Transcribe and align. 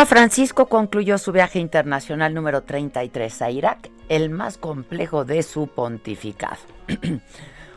Papa 0.00 0.14
Francisco 0.14 0.64
concluyó 0.64 1.18
su 1.18 1.30
viaje 1.30 1.58
internacional 1.58 2.32
número 2.32 2.62
33 2.62 3.42
a 3.42 3.50
Irak, 3.50 3.90
el 4.08 4.30
más 4.30 4.56
complejo 4.56 5.26
de 5.26 5.42
su 5.42 5.66
pontificado. 5.66 6.56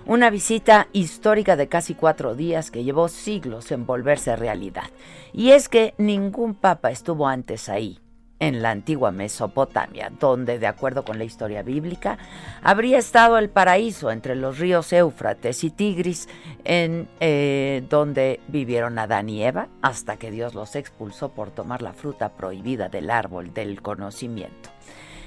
Una 0.05 0.29
visita 0.29 0.87
histórica 0.93 1.57
de 1.57 1.67
casi 1.67 1.95
cuatro 1.95 2.33
días 2.33 2.71
que 2.71 2.85
llevó 2.85 3.09
siglos 3.09 3.73
en 3.73 3.85
volverse 3.85 4.37
realidad. 4.37 4.85
Y 5.33 5.51
es 5.51 5.67
que 5.67 5.95
ningún 5.97 6.55
papa 6.55 6.91
estuvo 6.91 7.27
antes 7.27 7.67
ahí, 7.67 7.99
en 8.47 8.61
la 8.61 8.71
antigua 8.71 9.11
Mesopotamia, 9.11 10.11
donde, 10.19 10.59
de 10.59 10.67
acuerdo 10.67 11.05
con 11.05 11.17
la 11.17 11.23
historia 11.23 11.63
bíblica, 11.63 12.17
habría 12.61 12.97
estado 12.97 13.37
el 13.37 13.49
paraíso 13.49 14.11
entre 14.11 14.35
los 14.35 14.59
ríos 14.59 14.91
Éufrates 14.91 15.63
y 15.63 15.69
Tigris, 15.69 16.27
en 16.65 17.07
eh, 17.21 17.83
donde 17.89 18.41
vivieron 18.49 18.99
Adán 18.99 19.29
y 19.29 19.43
Eva, 19.43 19.69
hasta 19.81 20.17
que 20.17 20.29
Dios 20.29 20.55
los 20.55 20.75
expulsó 20.75 21.29
por 21.29 21.51
tomar 21.51 21.81
la 21.81 21.93
fruta 21.93 22.33
prohibida 22.33 22.89
del 22.89 23.11
árbol 23.11 23.53
del 23.53 23.81
conocimiento. 23.81 24.69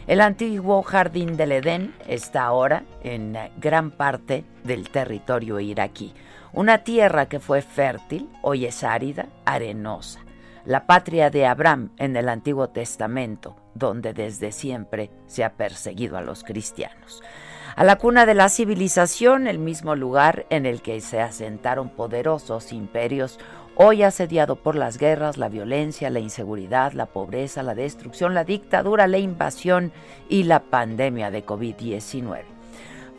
El 0.06 0.20
antiguo 0.20 0.82
jardín 0.82 1.38
del 1.38 1.52
Edén 1.52 1.94
está 2.06 2.44
ahora 2.44 2.84
en 3.02 3.36
gran 3.56 3.90
parte 3.90 4.44
del 4.62 4.90
territorio 4.90 5.58
iraquí, 5.58 6.12
una 6.52 6.84
tierra 6.84 7.26
que 7.26 7.40
fue 7.40 7.62
fértil, 7.62 8.28
hoy 8.42 8.66
es 8.66 8.84
árida, 8.84 9.26
arenosa 9.46 10.25
la 10.66 10.86
patria 10.86 11.30
de 11.30 11.46
Abraham 11.46 11.92
en 11.96 12.16
el 12.16 12.28
Antiguo 12.28 12.68
Testamento, 12.68 13.56
donde 13.74 14.12
desde 14.12 14.50
siempre 14.50 15.10
se 15.26 15.44
ha 15.44 15.52
perseguido 15.52 16.16
a 16.16 16.22
los 16.22 16.42
cristianos. 16.42 17.22
A 17.76 17.84
la 17.84 17.96
cuna 17.96 18.26
de 18.26 18.34
la 18.34 18.48
civilización, 18.48 19.46
el 19.46 19.58
mismo 19.58 19.94
lugar 19.94 20.46
en 20.50 20.66
el 20.66 20.82
que 20.82 21.00
se 21.00 21.20
asentaron 21.20 21.90
poderosos 21.90 22.72
imperios, 22.72 23.38
hoy 23.76 24.02
asediado 24.02 24.56
por 24.56 24.74
las 24.74 24.98
guerras, 24.98 25.36
la 25.36 25.48
violencia, 25.48 26.10
la 26.10 26.18
inseguridad, 26.18 26.92
la 26.92 27.06
pobreza, 27.06 27.62
la 27.62 27.74
destrucción, 27.74 28.34
la 28.34 28.44
dictadura, 28.44 29.06
la 29.06 29.18
invasión 29.18 29.92
y 30.28 30.44
la 30.44 30.60
pandemia 30.60 31.30
de 31.30 31.44
COVID-19. 31.44 32.55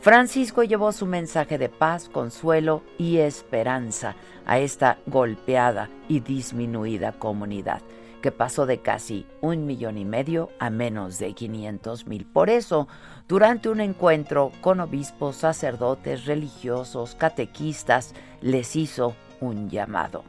Francisco 0.01 0.63
llevó 0.63 0.91
su 0.91 1.05
mensaje 1.05 1.57
de 1.57 1.69
paz, 1.69 2.09
consuelo 2.09 2.83
y 2.97 3.17
esperanza 3.17 4.15
a 4.45 4.59
esta 4.59 4.99
golpeada 5.05 5.89
y 6.07 6.19
disminuida 6.19 7.13
comunidad, 7.13 7.81
que 8.21 8.31
pasó 8.31 8.65
de 8.65 8.79
casi 8.79 9.25
un 9.41 9.65
millón 9.65 9.97
y 9.97 10.05
medio 10.05 10.49
a 10.59 10.69
menos 10.69 11.17
de 11.17 11.33
500 11.33 12.07
mil. 12.07 12.25
Por 12.25 12.49
eso, 12.49 12.87
durante 13.27 13.69
un 13.69 13.81
encuentro 13.81 14.51
con 14.61 14.79
obispos, 14.79 15.37
sacerdotes, 15.37 16.25
religiosos, 16.25 17.15
catequistas, 17.15 18.13
les 18.41 18.75
hizo 18.75 19.15
un 19.41 19.69
llamado. 19.69 20.23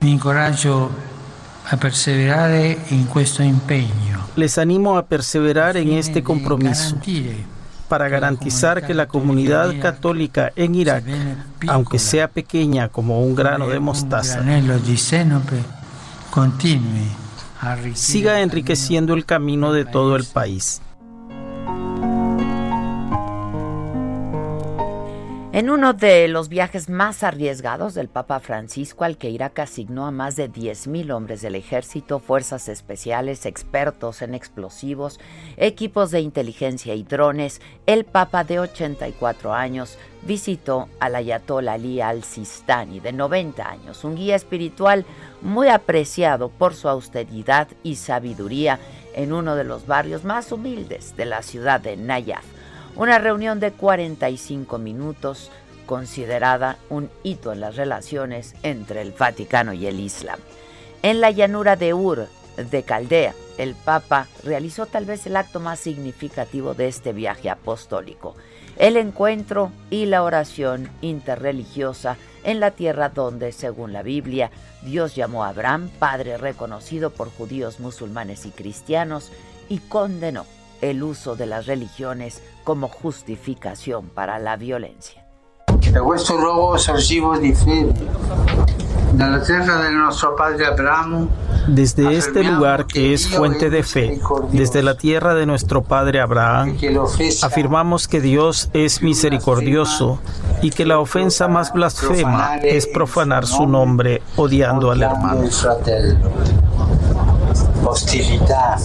Mi 0.00 0.12
incoraggio 0.12 0.90
a 1.70 1.76
perseverar 1.76 2.50
en 2.50 3.04
questo 3.12 3.42
impegno. 3.42 4.26
Les 4.36 4.56
animo 4.56 4.96
a 4.96 5.06
perseverar 5.06 5.76
en 5.76 5.92
este 5.92 6.22
compromiso 6.22 6.96
para 7.88 8.08
garantizar 8.08 8.86
que 8.86 8.94
la 8.94 9.08
comunidad 9.08 9.74
católica 9.80 10.52
en 10.56 10.74
Irak, 10.74 11.04
aunque 11.66 11.98
sea 11.98 12.28
pequeña 12.28 12.88
como 12.88 13.22
un 13.22 13.34
grano 13.34 13.68
de 13.68 13.80
mostaza, 13.80 14.42
siga 17.94 18.40
enriqueciendo 18.40 19.14
el 19.14 19.24
camino 19.24 19.72
de 19.72 19.84
todo 19.84 20.16
el 20.16 20.24
país. 20.24 20.80
En 25.50 25.70
uno 25.70 25.94
de 25.94 26.28
los 26.28 26.50
viajes 26.50 26.90
más 26.90 27.22
arriesgados 27.22 27.94
del 27.94 28.08
Papa 28.08 28.38
Francisco, 28.38 29.04
al 29.04 29.16
que 29.16 29.30
Irak 29.30 29.58
asignó 29.60 30.06
a 30.06 30.10
más 30.10 30.36
de 30.36 30.52
10.000 30.52 31.10
hombres 31.10 31.40
del 31.40 31.54
ejército, 31.54 32.18
fuerzas 32.18 32.68
especiales, 32.68 33.46
expertos 33.46 34.20
en 34.20 34.34
explosivos, 34.34 35.18
equipos 35.56 36.10
de 36.10 36.20
inteligencia 36.20 36.94
y 36.94 37.02
drones, 37.02 37.62
el 37.86 38.04
Papa 38.04 38.44
de 38.44 38.60
84 38.60 39.54
años 39.54 39.96
visitó 40.22 40.90
al 41.00 41.14
Ayatollah 41.14 41.72
Ali 41.72 42.02
al-Sistani, 42.02 43.00
de 43.00 43.14
90 43.14 43.70
años, 43.70 44.04
un 44.04 44.16
guía 44.16 44.36
espiritual 44.36 45.06
muy 45.40 45.68
apreciado 45.68 46.50
por 46.50 46.74
su 46.74 46.90
austeridad 46.90 47.68
y 47.82 47.96
sabiduría 47.96 48.78
en 49.14 49.32
uno 49.32 49.56
de 49.56 49.64
los 49.64 49.86
barrios 49.86 50.24
más 50.24 50.52
humildes 50.52 51.16
de 51.16 51.24
la 51.24 51.40
ciudad 51.40 51.80
de 51.80 51.96
Nayaf 51.96 52.57
una 52.96 53.18
reunión 53.18 53.60
de 53.60 53.72
45 53.72 54.78
minutos 54.78 55.50
considerada 55.86 56.76
un 56.90 57.10
hito 57.22 57.52
en 57.52 57.60
las 57.60 57.76
relaciones 57.76 58.54
entre 58.62 59.00
el 59.00 59.12
Vaticano 59.12 59.72
y 59.72 59.86
el 59.86 60.00
Islam. 60.00 60.38
En 61.02 61.20
la 61.20 61.30
llanura 61.30 61.76
de 61.76 61.94
Ur, 61.94 62.28
de 62.56 62.82
Caldea, 62.82 63.34
el 63.56 63.74
Papa 63.74 64.26
realizó 64.44 64.86
tal 64.86 65.04
vez 65.04 65.26
el 65.26 65.36
acto 65.36 65.60
más 65.60 65.80
significativo 65.80 66.74
de 66.74 66.88
este 66.88 67.12
viaje 67.12 67.50
apostólico, 67.50 68.36
el 68.76 68.96
encuentro 68.96 69.72
y 69.90 70.06
la 70.06 70.22
oración 70.22 70.90
interreligiosa 71.00 72.16
en 72.44 72.60
la 72.60 72.70
tierra 72.72 73.08
donde, 73.08 73.52
según 73.52 73.92
la 73.92 74.02
Biblia, 74.02 74.50
Dios 74.82 75.14
llamó 75.14 75.44
a 75.44 75.48
Abraham, 75.48 75.90
padre 75.98 76.36
reconocido 76.36 77.10
por 77.10 77.30
judíos, 77.30 77.80
musulmanes 77.80 78.46
y 78.46 78.50
cristianos, 78.50 79.32
y 79.68 79.78
condenó 79.78 80.46
el 80.80 81.02
uso 81.02 81.36
de 81.36 81.46
las 81.46 81.66
religiones 81.66 82.42
como 82.64 82.88
justificación 82.88 84.08
para 84.08 84.38
la 84.38 84.56
violencia. 84.56 85.24
Desde 91.66 92.16
este 92.16 92.44
lugar 92.44 92.86
que 92.86 93.14
es 93.14 93.28
fuente 93.28 93.70
de 93.70 93.82
fe, 93.82 94.20
desde 94.52 94.82
la 94.82 94.96
tierra 94.96 95.34
de 95.34 95.46
nuestro 95.46 95.82
padre 95.82 96.20
Abraham, 96.20 96.76
afirmamos 97.42 98.08
que 98.08 98.20
Dios 98.20 98.70
es 98.72 99.02
misericordioso 99.02 100.20
y 100.62 100.70
que 100.70 100.84
la 100.84 100.98
ofensa 100.98 101.48
más 101.48 101.72
blasfema 101.72 102.56
es 102.56 102.86
profanar 102.86 103.46
su 103.46 103.66
nombre 103.66 104.22
odiando 104.36 104.90
al 104.90 105.02
hermano. 105.02 105.42
Hostilidad 107.84 108.78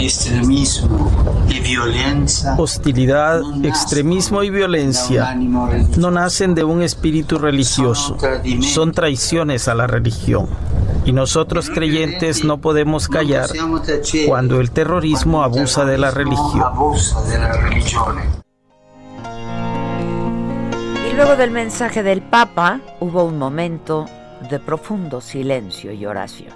extremismo 0.00 1.46
y 1.48 1.60
violencia. 1.60 2.54
Hostilidad, 2.58 3.42
extremismo 3.64 4.42
y 4.42 4.50
violencia 4.50 5.34
no 5.34 6.10
nacen 6.10 6.54
de 6.54 6.64
un 6.64 6.82
espíritu 6.82 7.38
religioso, 7.38 8.16
son 8.62 8.92
traiciones 8.92 9.68
a 9.68 9.74
la 9.74 9.86
religión. 9.86 10.48
Y 11.04 11.12
nosotros 11.12 11.70
creyentes 11.70 12.44
no 12.44 12.60
podemos 12.60 13.08
callar 13.08 13.50
cuando 14.26 14.60
el 14.60 14.70
terrorismo 14.70 15.42
abusa 15.42 15.84
de 15.84 15.98
la 15.98 16.10
religión. 16.10 16.64
Y 21.10 21.14
luego 21.14 21.36
del 21.36 21.50
mensaje 21.50 22.02
del 22.02 22.22
Papa 22.22 22.80
hubo 23.00 23.24
un 23.24 23.38
momento 23.38 24.06
de 24.48 24.58
profundo 24.58 25.20
silencio 25.20 25.92
y 25.92 26.06
oración. 26.06 26.54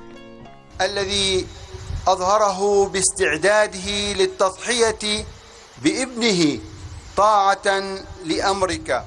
أظهره 2.07 2.88
باستعداده 2.88 4.13
للتضحية 4.13 5.25
بابنه 5.83 6.59
طاعة 7.18 7.83
لأمرك 8.25 9.03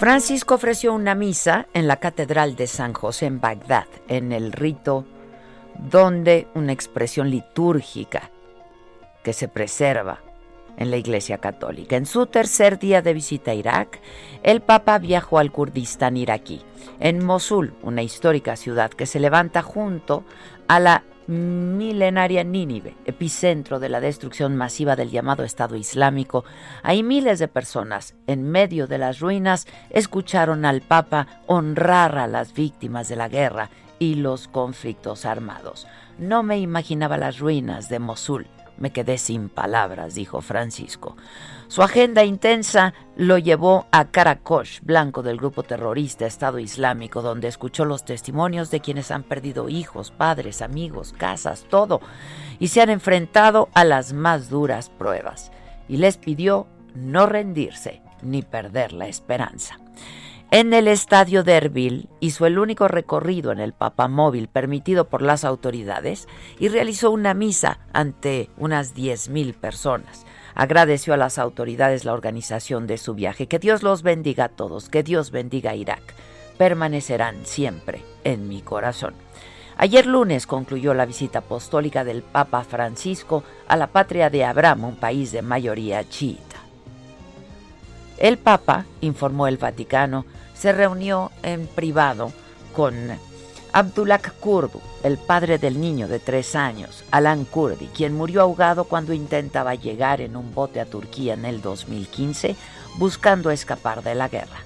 Francisco 0.00 0.56
ofreció 0.56 0.92
una 0.92 1.14
misa 1.14 1.66
en 1.72 1.86
la 1.86 1.96
Catedral 1.96 2.56
de 2.56 2.66
San 2.66 2.92
José 2.92 3.26
en 3.26 3.40
Bagdad, 3.40 3.86
en 4.08 4.32
el 4.32 4.52
rito 4.52 5.06
donde 5.78 6.46
una 6.54 6.72
expresión 6.72 7.30
litúrgica 7.30 8.30
que 9.22 9.32
se 9.32 9.48
preserva 9.48 10.20
en 10.76 10.90
la 10.90 10.96
Iglesia 10.96 11.38
Católica. 11.38 11.96
En 11.96 12.06
su 12.06 12.26
tercer 12.26 12.78
día 12.78 13.02
de 13.02 13.14
visita 13.14 13.52
a 13.52 13.54
Irak, 13.54 14.00
el 14.42 14.60
Papa 14.60 14.98
viajó 14.98 15.38
al 15.38 15.52
Kurdistán 15.52 16.16
iraquí, 16.16 16.60
en 16.99 17.23
Mosul, 17.25 17.73
una 17.81 18.01
histórica 18.01 18.55
ciudad 18.55 18.91
que 18.91 19.05
se 19.05 19.19
levanta 19.19 19.61
junto 19.61 20.23
a 20.67 20.79
la 20.79 21.03
milenaria 21.27 22.43
Nínive, 22.43 22.95
epicentro 23.05 23.79
de 23.79 23.89
la 23.89 24.01
destrucción 24.01 24.55
masiva 24.55 24.95
del 24.95 25.11
llamado 25.11 25.43
Estado 25.43 25.75
Islámico. 25.75 26.43
Hay 26.81 27.03
miles 27.03 27.37
de 27.37 27.47
personas 27.47 28.15
en 28.25 28.49
medio 28.49 28.87
de 28.87 28.97
las 28.97 29.19
ruinas 29.19 29.67
escucharon 29.91 30.65
al 30.65 30.81
Papa 30.81 31.27
honrar 31.45 32.17
a 32.17 32.27
las 32.27 32.53
víctimas 32.53 33.09
de 33.09 33.15
la 33.15 33.29
guerra 33.29 33.69
y 33.99 34.15
los 34.15 34.47
conflictos 34.47 35.25
armados. 35.25 35.85
No 36.17 36.41
me 36.41 36.57
imaginaba 36.57 37.17
las 37.17 37.37
ruinas 37.37 37.89
de 37.89 37.99
Mosul 37.99 38.47
me 38.79 38.91
quedé 38.91 39.17
sin 39.17 39.49
palabras, 39.49 40.15
dijo 40.15 40.41
Francisco. 40.41 41.17
Su 41.69 41.83
agenda 41.83 42.23
intensa 42.23 42.95
lo 43.15 43.37
llevó 43.37 43.85
a 43.91 44.05
Karakosh, 44.05 44.79
blanco 44.81 45.21
del 45.21 45.37
grupo 45.37 45.61
terrorista 45.61 46.25
Estado 46.25 46.57
Islámico, 46.57 47.21
donde 47.21 47.47
escuchó 47.47 47.85
los 47.85 48.05
testimonios 48.05 48.71
de 48.71 48.79
quienes 48.79 49.11
han 49.11 49.21
perdido 49.21 49.69
hijos, 49.69 50.09
padres, 50.09 50.63
amigos, 50.63 51.13
casas, 51.15 51.67
todo, 51.69 52.01
y 52.57 52.69
se 52.69 52.81
han 52.81 52.89
enfrentado 52.89 53.69
a 53.75 53.83
las 53.83 54.13
más 54.13 54.49
duras 54.49 54.89
pruebas. 54.89 55.51
Y 55.87 55.97
les 55.97 56.17
pidió 56.17 56.65
no 56.95 57.27
rendirse 57.27 58.01
ni 58.23 58.41
perder 58.41 58.91
la 58.91 59.07
esperanza. 59.07 59.77
En 60.49 60.73
el 60.73 60.87
estadio 60.87 61.43
de 61.43 62.07
hizo 62.19 62.47
el 62.47 62.57
único 62.57 62.87
recorrido 62.87 63.51
en 63.51 63.59
el 63.59 63.73
papamóvil 63.73 64.47
permitido 64.47 65.07
por 65.07 65.21
las 65.21 65.45
autoridades 65.45 66.27
y 66.57 66.69
realizó 66.69 67.11
una 67.11 67.35
misa 67.35 67.77
ante 67.93 68.49
unas 68.57 68.95
10.000 68.95 69.53
personas. 69.53 70.25
Agradeció 70.59 71.13
a 71.13 71.17
las 71.17 71.37
autoridades 71.37 72.03
la 72.03 72.11
organización 72.11 72.85
de 72.85 72.97
su 72.97 73.13
viaje. 73.13 73.47
Que 73.47 73.59
Dios 73.59 73.81
los 73.81 74.03
bendiga 74.03 74.43
a 74.43 74.49
todos, 74.49 74.89
que 74.89 75.03
Dios 75.03 75.31
bendiga 75.31 75.71
a 75.71 75.75
Irak. 75.75 76.01
Permanecerán 76.57 77.45
siempre 77.45 78.03
en 78.25 78.49
mi 78.49 78.61
corazón. 78.61 79.13
Ayer 79.77 80.05
lunes 80.05 80.45
concluyó 80.45 80.93
la 80.93 81.05
visita 81.05 81.39
apostólica 81.39 82.03
del 82.03 82.23
Papa 82.23 82.65
Francisco 82.65 83.45
a 83.69 83.77
la 83.77 83.87
patria 83.87 84.29
de 84.29 84.43
Abraham, 84.43 84.83
un 84.83 84.95
país 84.97 85.31
de 85.31 85.41
mayoría 85.41 86.09
chiita. 86.09 86.57
El 88.17 88.37
Papa, 88.37 88.83
informó 88.99 89.47
el 89.47 89.55
Vaticano, 89.55 90.25
se 90.53 90.73
reunió 90.73 91.31
en 91.41 91.67
privado 91.67 92.33
con 92.75 93.17
Abdullah 93.71 94.19
Kurdu, 94.39 94.81
el 95.03 95.17
padre 95.17 95.59
del 95.59 95.79
niño 95.79 96.07
de 96.07 96.19
tres 96.19 96.55
años, 96.55 97.03
Alan 97.11 97.45
Kurdi, 97.45 97.87
quien 97.87 98.15
murió 98.15 98.41
ahogado 98.41 98.85
cuando 98.85 99.13
intentaba 99.13 99.75
llegar 99.75 100.21
en 100.21 100.35
un 100.35 100.55
bote 100.55 100.79
a 100.79 100.85
Turquía 100.85 101.35
en 101.35 101.45
el 101.45 101.61
2015 101.61 102.55
buscando 102.97 103.51
escapar 103.51 104.01
de 104.01 104.15
la 104.15 104.27
guerra. 104.27 104.59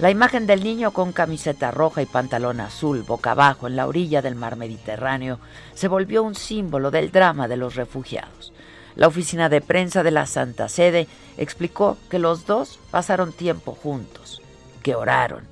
La 0.00 0.10
imagen 0.10 0.48
del 0.48 0.64
niño 0.64 0.90
con 0.90 1.12
camiseta 1.12 1.70
roja 1.70 2.02
y 2.02 2.06
pantalón 2.06 2.60
azul, 2.60 3.02
boca 3.02 3.32
abajo, 3.32 3.68
en 3.68 3.76
la 3.76 3.86
orilla 3.86 4.20
del 4.20 4.34
mar 4.34 4.56
Mediterráneo, 4.56 5.38
se 5.74 5.86
volvió 5.86 6.24
un 6.24 6.34
símbolo 6.34 6.90
del 6.90 7.12
drama 7.12 7.46
de 7.46 7.56
los 7.56 7.76
refugiados. 7.76 8.52
La 8.96 9.06
oficina 9.06 9.48
de 9.48 9.60
prensa 9.60 10.02
de 10.02 10.10
la 10.10 10.26
Santa 10.26 10.68
Sede 10.68 11.06
explicó 11.36 11.96
que 12.10 12.18
los 12.18 12.46
dos 12.46 12.80
pasaron 12.90 13.32
tiempo 13.32 13.78
juntos 13.80 14.42
que 14.82 14.96
oraron, 14.96 15.51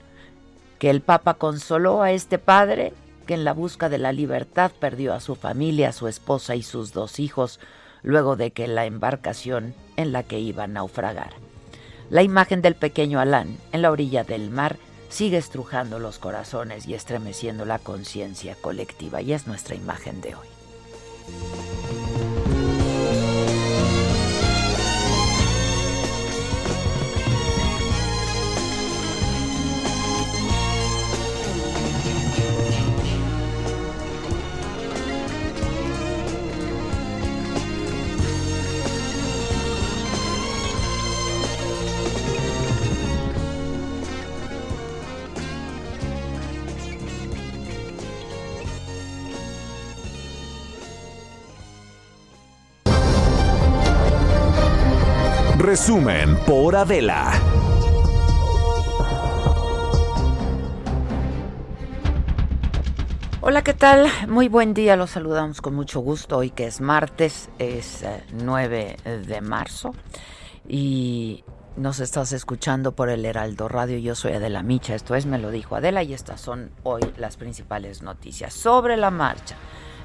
que 0.80 0.88
el 0.88 1.02
Papa 1.02 1.34
consoló 1.34 2.02
a 2.02 2.10
este 2.10 2.38
padre 2.38 2.94
que 3.26 3.34
en 3.34 3.44
la 3.44 3.52
busca 3.52 3.90
de 3.90 3.98
la 3.98 4.12
libertad 4.12 4.72
perdió 4.80 5.12
a 5.12 5.20
su 5.20 5.36
familia, 5.36 5.90
a 5.90 5.92
su 5.92 6.08
esposa 6.08 6.56
y 6.56 6.62
sus 6.62 6.94
dos 6.94 7.20
hijos 7.20 7.60
luego 8.02 8.34
de 8.34 8.50
que 8.50 8.66
la 8.66 8.86
embarcación 8.86 9.74
en 9.98 10.10
la 10.10 10.22
que 10.22 10.40
iba 10.40 10.64
a 10.64 10.68
naufragar. 10.68 11.34
La 12.08 12.22
imagen 12.22 12.62
del 12.62 12.76
pequeño 12.76 13.20
Alán 13.20 13.58
en 13.72 13.82
la 13.82 13.90
orilla 13.90 14.24
del 14.24 14.48
mar 14.50 14.78
sigue 15.10 15.36
estrujando 15.36 15.98
los 15.98 16.18
corazones 16.18 16.88
y 16.88 16.94
estremeciendo 16.94 17.66
la 17.66 17.78
conciencia 17.78 18.56
colectiva 18.58 19.20
y 19.20 19.34
es 19.34 19.46
nuestra 19.46 19.74
imagen 19.74 20.22
de 20.22 20.34
hoy. 20.34 20.48
Resumen 55.70 56.36
por 56.48 56.74
Adela. 56.74 57.30
Hola, 63.40 63.62
¿qué 63.62 63.72
tal? 63.74 64.08
Muy 64.26 64.48
buen 64.48 64.74
día, 64.74 64.96
los 64.96 65.10
saludamos 65.10 65.60
con 65.60 65.76
mucho 65.76 66.00
gusto 66.00 66.38
hoy 66.38 66.50
que 66.50 66.66
es 66.66 66.80
martes, 66.80 67.50
es 67.60 68.04
9 68.32 68.96
eh, 69.04 69.10
de 69.24 69.40
marzo 69.42 69.94
y 70.68 71.44
nos 71.76 72.00
estás 72.00 72.32
escuchando 72.32 72.90
por 72.90 73.08
el 73.08 73.24
Heraldo 73.24 73.68
Radio, 73.68 73.96
yo 73.98 74.16
soy 74.16 74.32
Adela 74.32 74.64
Micha, 74.64 74.96
esto 74.96 75.14
es 75.14 75.24
Me 75.24 75.38
lo 75.38 75.52
dijo 75.52 75.76
Adela 75.76 76.02
y 76.02 76.14
estas 76.14 76.40
son 76.40 76.72
hoy 76.82 77.02
las 77.16 77.36
principales 77.36 78.02
noticias 78.02 78.52
sobre 78.54 78.96
la 78.96 79.12
marcha, 79.12 79.54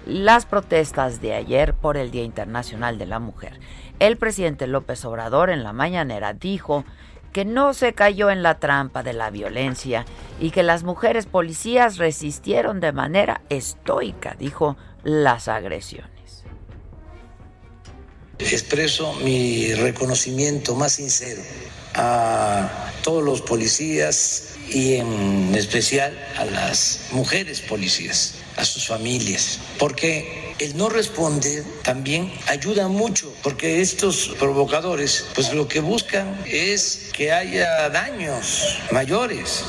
las 0.05 0.45
protestas 0.45 1.21
de 1.21 1.33
ayer 1.33 1.73
por 1.73 1.97
el 1.97 2.11
Día 2.11 2.23
Internacional 2.23 2.97
de 2.97 3.05
la 3.05 3.19
Mujer 3.19 3.59
el 3.99 4.17
presidente 4.17 4.67
López 4.67 5.05
Obrador 5.05 5.49
en 5.49 5.63
la 5.63 5.73
mañanera 5.73 6.33
dijo 6.33 6.85
que 7.31 7.45
no 7.45 7.73
se 7.73 7.93
cayó 7.93 8.29
en 8.29 8.43
la 8.43 8.59
trampa 8.59 9.03
de 9.03 9.13
la 9.13 9.29
violencia 9.29 10.05
y 10.39 10.51
que 10.51 10.63
las 10.63 10.83
mujeres 10.83 11.25
policías 11.25 11.97
resistieron 11.97 12.79
de 12.79 12.93
manera 12.93 13.41
estoica, 13.49 14.35
dijo, 14.39 14.77
las 15.03 15.47
agresiones. 15.47 16.43
Expreso 18.39 19.13
mi 19.23 19.73
reconocimiento 19.73 20.75
más 20.75 20.93
sincero 20.93 21.41
a 21.93 22.91
todos 23.03 23.23
los 23.23 23.41
policías 23.41 24.54
y 24.69 24.95
en 24.95 25.53
especial 25.55 26.17
a 26.37 26.45
las 26.45 27.07
mujeres 27.11 27.61
policías, 27.61 28.35
a 28.57 28.65
sus 28.65 28.87
familias, 28.87 29.59
porque 29.77 30.55
el 30.59 30.77
no 30.77 30.89
responder 30.89 31.63
también 31.83 32.31
ayuda 32.47 32.87
mucho, 32.87 33.33
porque 33.43 33.81
estos 33.81 34.35
provocadores, 34.39 35.27
pues 35.35 35.53
lo 35.53 35.67
que 35.67 35.81
buscan 35.81 36.37
es 36.45 37.11
que 37.13 37.31
haya 37.31 37.89
daños 37.89 38.77
mayores. 38.91 39.65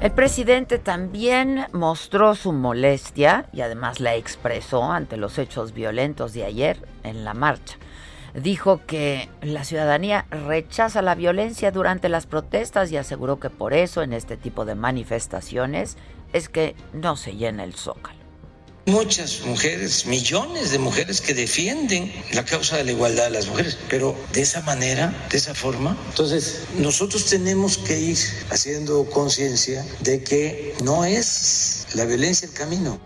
El 0.00 0.12
presidente 0.12 0.78
también 0.78 1.66
mostró 1.72 2.36
su 2.36 2.52
molestia 2.52 3.46
y 3.52 3.62
además 3.62 3.98
la 3.98 4.14
expresó 4.14 4.84
ante 4.84 5.16
los 5.16 5.38
hechos 5.38 5.72
violentos 5.72 6.32
de 6.32 6.44
ayer 6.44 6.78
en 7.02 7.24
la 7.24 7.34
marcha. 7.34 7.76
Dijo 8.34 8.84
que 8.86 9.28
la 9.42 9.64
ciudadanía 9.64 10.26
rechaza 10.30 11.02
la 11.02 11.14
violencia 11.14 11.70
durante 11.70 12.08
las 12.08 12.26
protestas 12.26 12.92
y 12.92 12.96
aseguró 12.96 13.40
que 13.40 13.50
por 13.50 13.72
eso 13.72 14.02
en 14.02 14.12
este 14.12 14.36
tipo 14.36 14.64
de 14.64 14.74
manifestaciones 14.74 15.96
es 16.32 16.48
que 16.48 16.74
no 16.92 17.16
se 17.16 17.36
llena 17.36 17.64
el 17.64 17.74
zócalo. 17.74 18.18
Muchas 18.86 19.42
mujeres, 19.44 20.06
millones 20.06 20.70
de 20.70 20.78
mujeres 20.78 21.20
que 21.20 21.34
defienden 21.34 22.10
la 22.32 22.42
causa 22.46 22.78
de 22.78 22.84
la 22.84 22.92
igualdad 22.92 23.24
de 23.24 23.30
las 23.30 23.46
mujeres, 23.46 23.76
pero 23.90 24.16
de 24.32 24.40
esa 24.40 24.62
manera, 24.62 25.12
de 25.30 25.36
esa 25.36 25.54
forma. 25.54 25.94
Entonces, 26.08 26.64
nosotros 26.78 27.26
tenemos 27.26 27.76
que 27.76 27.98
ir 27.98 28.18
haciendo 28.50 29.04
conciencia 29.10 29.84
de 30.00 30.24
que 30.24 30.74
no 30.82 31.04
es 31.04 31.86
la 31.94 32.06
violencia 32.06 32.48
el 32.48 32.54
camino. 32.54 32.98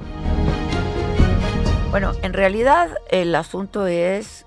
Bueno, 1.91 2.13
en 2.23 2.33
realidad 2.33 2.89
el 3.11 3.35
asunto 3.35 3.89
es 3.89 4.47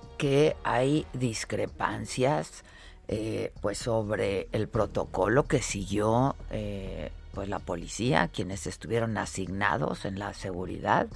hay 0.63 1.05
discrepancias 1.13 2.63
eh, 3.07 3.51
pues 3.61 3.77
sobre 3.77 4.47
el 4.51 4.67
protocolo 4.67 5.43
que 5.43 5.61
siguió 5.61 6.35
eh, 6.49 7.11
pues 7.33 7.49
la 7.49 7.59
policía, 7.59 8.29
quienes 8.29 8.65
estuvieron 8.65 9.17
asignados 9.17 10.05
en 10.05 10.17
la 10.17 10.33
seguridad 10.33 11.07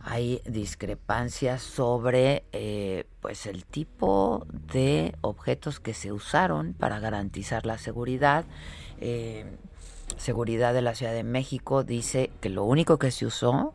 hay 0.00 0.40
discrepancias 0.46 1.60
sobre 1.60 2.44
eh, 2.52 3.04
pues 3.20 3.46
el 3.46 3.64
tipo 3.64 4.46
de 4.72 5.14
objetos 5.20 5.80
que 5.80 5.92
se 5.92 6.12
usaron 6.12 6.72
para 6.72 6.98
garantizar 7.00 7.66
la 7.66 7.78
seguridad. 7.78 8.44
Seguridad 10.16 10.72
de 10.72 10.82
la 10.82 10.94
Ciudad 10.94 11.12
de 11.12 11.24
México 11.24 11.84
dice 11.84 12.30
que 12.40 12.48
lo 12.48 12.64
único 12.64 12.98
que 12.98 13.10
se 13.10 13.26
usó 13.26 13.74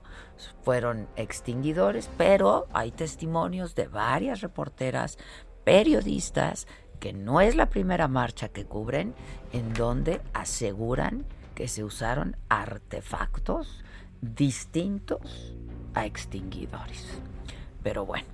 fueron 0.63 1.07
extinguidores, 1.15 2.09
pero 2.17 2.67
hay 2.73 2.91
testimonios 2.91 3.75
de 3.75 3.87
varias 3.87 4.41
reporteras, 4.41 5.17
periodistas, 5.63 6.67
que 6.99 7.13
no 7.13 7.41
es 7.41 7.55
la 7.55 7.69
primera 7.69 8.07
marcha 8.07 8.49
que 8.49 8.65
cubren, 8.65 9.13
en 9.51 9.73
donde 9.73 10.21
aseguran 10.33 11.25
que 11.55 11.67
se 11.67 11.83
usaron 11.83 12.37
artefactos 12.49 13.83
distintos 14.21 15.53
a 15.93 16.05
extinguidores. 16.05 17.05
Pero 17.83 18.05
bueno, 18.05 18.27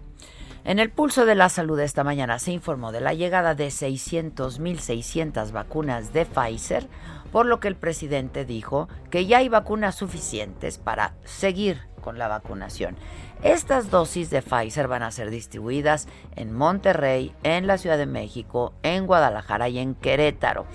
en 0.63 0.77
el 0.79 0.91
pulso 0.91 1.25
de 1.25 1.35
la 1.35 1.49
salud 1.49 1.79
esta 1.79 2.03
mañana 2.03 2.37
se 2.37 2.51
informó 2.51 2.91
de 2.91 3.01
la 3.01 3.13
llegada 3.13 3.55
de 3.55 3.67
600.600 3.67 5.51
vacunas 5.51 6.13
de 6.13 6.25
Pfizer, 6.25 6.87
por 7.31 7.45
lo 7.45 7.59
que 7.59 7.67
el 7.67 7.75
presidente 7.75 8.45
dijo 8.45 8.89
que 9.09 9.25
ya 9.25 9.37
hay 9.39 9.49
vacunas 9.49 9.95
suficientes 9.95 10.77
para 10.77 11.15
seguir 11.23 11.88
con 12.01 12.17
la 12.17 12.27
vacunación. 12.27 12.95
Estas 13.43 13.89
dosis 13.89 14.29
de 14.29 14.41
Pfizer 14.41 14.87
van 14.87 15.03
a 15.03 15.11
ser 15.11 15.29
distribuidas 15.29 16.07
en 16.35 16.53
Monterrey, 16.53 17.33
en 17.43 17.67
la 17.67 17.77
Ciudad 17.77 17.97
de 17.97 18.05
México, 18.05 18.73
en 18.83 19.07
Guadalajara 19.07 19.69
y 19.69 19.79
en 19.79 19.95
Querétaro. 19.95 20.65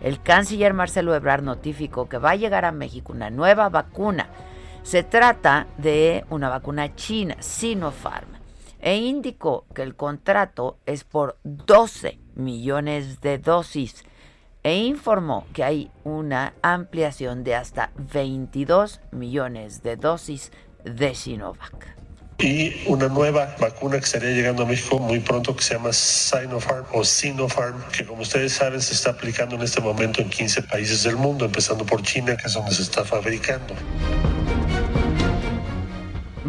El 0.00 0.20
canciller 0.20 0.74
Marcelo 0.74 1.14
Ebrard 1.14 1.42
notificó 1.42 2.08
que 2.08 2.18
va 2.18 2.30
a 2.30 2.36
llegar 2.36 2.64
a 2.64 2.72
México 2.72 3.12
una 3.12 3.30
nueva 3.30 3.68
vacuna. 3.68 4.28
Se 4.82 5.04
trata 5.04 5.66
de 5.78 6.24
una 6.28 6.48
vacuna 6.48 6.94
china, 6.96 7.36
Sinopharm, 7.38 8.28
e 8.80 8.96
indicó 8.96 9.64
que 9.74 9.82
el 9.82 9.94
contrato 9.94 10.78
es 10.86 11.04
por 11.04 11.38
12 11.44 12.18
millones 12.34 13.20
de 13.20 13.38
dosis 13.38 14.04
e 14.62 14.76
informó 14.76 15.46
que 15.52 15.64
hay 15.64 15.90
una 16.04 16.54
ampliación 16.62 17.42
de 17.42 17.56
hasta 17.56 17.90
22 17.96 19.00
millones 19.10 19.82
de 19.82 19.96
dosis 19.96 20.52
de 20.84 21.14
Sinovac. 21.14 21.96
Y 22.38 22.82
una 22.86 23.08
nueva 23.08 23.54
vacuna 23.60 23.98
que 23.98 24.04
estaría 24.04 24.30
llegando 24.30 24.64
a 24.64 24.66
México 24.66 24.98
muy 24.98 25.20
pronto 25.20 25.54
que 25.54 25.62
se 25.62 25.74
llama 25.74 25.92
Sinopharm 25.92 26.86
o 26.92 27.04
Sinopharm, 27.04 27.80
que 27.92 28.04
como 28.04 28.22
ustedes 28.22 28.52
saben 28.52 28.80
se 28.80 28.94
está 28.94 29.10
aplicando 29.10 29.54
en 29.54 29.62
este 29.62 29.80
momento 29.80 30.20
en 30.22 30.28
15 30.28 30.62
países 30.62 31.04
del 31.04 31.16
mundo, 31.16 31.44
empezando 31.44 31.84
por 31.86 32.02
China, 32.02 32.36
que 32.36 32.48
es 32.48 32.54
donde 32.54 32.74
se 32.74 32.82
está 32.82 33.04
fabricando. 33.04 33.74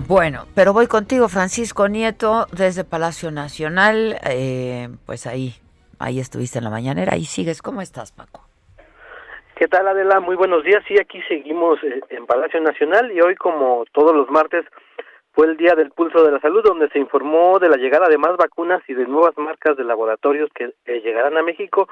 Bueno, 0.07 0.47
pero 0.55 0.73
voy 0.73 0.87
contigo, 0.87 1.29
Francisco 1.29 1.87
Nieto, 1.87 2.47
desde 2.51 2.83
Palacio 2.83 3.29
Nacional, 3.29 4.19
eh, 4.23 4.89
pues 5.05 5.27
ahí 5.27 5.55
Ahí 6.03 6.19
estuviste 6.19 6.57
en 6.57 6.65
la 6.65 6.69
mañanera 6.69 7.15
y 7.15 7.23
sigues. 7.23 7.61
¿Cómo 7.61 7.81
estás, 7.81 8.11
Paco? 8.11 8.42
¿Qué 9.55 9.67
tal, 9.67 9.87
Adela? 9.87 10.19
Muy 10.19 10.35
buenos 10.35 10.63
días. 10.63 10.83
Sí, 10.87 10.95
aquí 10.99 11.21
seguimos 11.27 11.77
eh, 11.83 12.01
en 12.09 12.25
Palacio 12.25 12.59
Nacional 12.59 13.11
y 13.11 13.21
hoy, 13.21 13.35
como 13.35 13.85
todos 13.91 14.15
los 14.15 14.27
martes, 14.31 14.65
fue 15.31 15.45
el 15.45 15.57
Día 15.57 15.75
del 15.75 15.91
Pulso 15.91 16.23
de 16.23 16.31
la 16.31 16.39
Salud, 16.39 16.63
donde 16.63 16.89
se 16.89 16.97
informó 16.97 17.59
de 17.59 17.69
la 17.69 17.77
llegada 17.77 18.07
de 18.09 18.17
más 18.17 18.35
vacunas 18.35 18.81
y 18.87 18.95
de 18.95 19.05
nuevas 19.05 19.37
marcas 19.37 19.77
de 19.77 19.83
laboratorios 19.83 20.49
que 20.55 20.73
llegarán 21.01 21.37
a 21.37 21.43
México. 21.43 21.87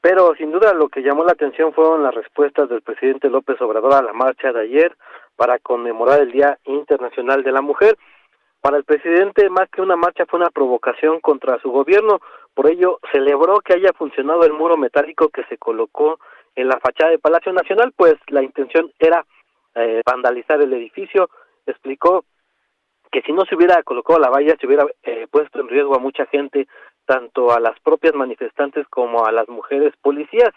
Pero 0.00 0.34
sin 0.34 0.50
duda 0.50 0.74
lo 0.74 0.88
que 0.88 1.02
llamó 1.02 1.24
la 1.24 1.32
atención 1.32 1.72
fueron 1.72 2.02
las 2.02 2.14
respuestas 2.14 2.68
del 2.68 2.82
presidente 2.82 3.30
López 3.30 3.60
Obrador 3.60 3.94
a 3.94 4.02
la 4.02 4.12
marcha 4.12 4.52
de 4.52 4.62
ayer 4.62 4.96
para 5.36 5.60
conmemorar 5.60 6.20
el 6.20 6.32
Día 6.32 6.58
Internacional 6.64 7.44
de 7.44 7.52
la 7.52 7.62
Mujer. 7.62 7.96
Para 8.60 8.76
el 8.76 8.84
presidente, 8.84 9.48
más 9.50 9.68
que 9.70 9.82
una 9.82 9.94
marcha, 9.96 10.26
fue 10.26 10.40
una 10.40 10.50
provocación 10.50 11.20
contra 11.20 11.60
su 11.60 11.70
gobierno. 11.70 12.20
Por 12.54 12.68
ello, 12.68 12.98
celebró 13.12 13.60
que 13.60 13.74
haya 13.74 13.92
funcionado 13.92 14.42
el 14.42 14.52
muro 14.52 14.76
metálico 14.76 15.28
que 15.28 15.44
se 15.44 15.58
colocó 15.58 16.18
en 16.58 16.68
la 16.68 16.80
fachada 16.80 17.12
del 17.12 17.20
Palacio 17.20 17.52
Nacional, 17.52 17.92
pues 17.96 18.16
la 18.26 18.42
intención 18.42 18.90
era 18.98 19.24
eh, 19.76 20.02
vandalizar 20.04 20.60
el 20.60 20.72
edificio. 20.72 21.30
Explicó 21.64 22.24
que 23.12 23.22
si 23.22 23.32
no 23.32 23.44
se 23.44 23.54
hubiera 23.54 23.80
colocado 23.84 24.18
la 24.18 24.28
valla, 24.28 24.56
se 24.60 24.66
hubiera 24.66 24.84
eh, 25.04 25.28
puesto 25.30 25.60
en 25.60 25.68
riesgo 25.68 25.94
a 25.94 26.00
mucha 26.00 26.26
gente, 26.26 26.66
tanto 27.06 27.52
a 27.52 27.60
las 27.60 27.78
propias 27.78 28.14
manifestantes 28.14 28.88
como 28.88 29.24
a 29.24 29.30
las 29.30 29.48
mujeres 29.48 29.94
policías. 30.02 30.50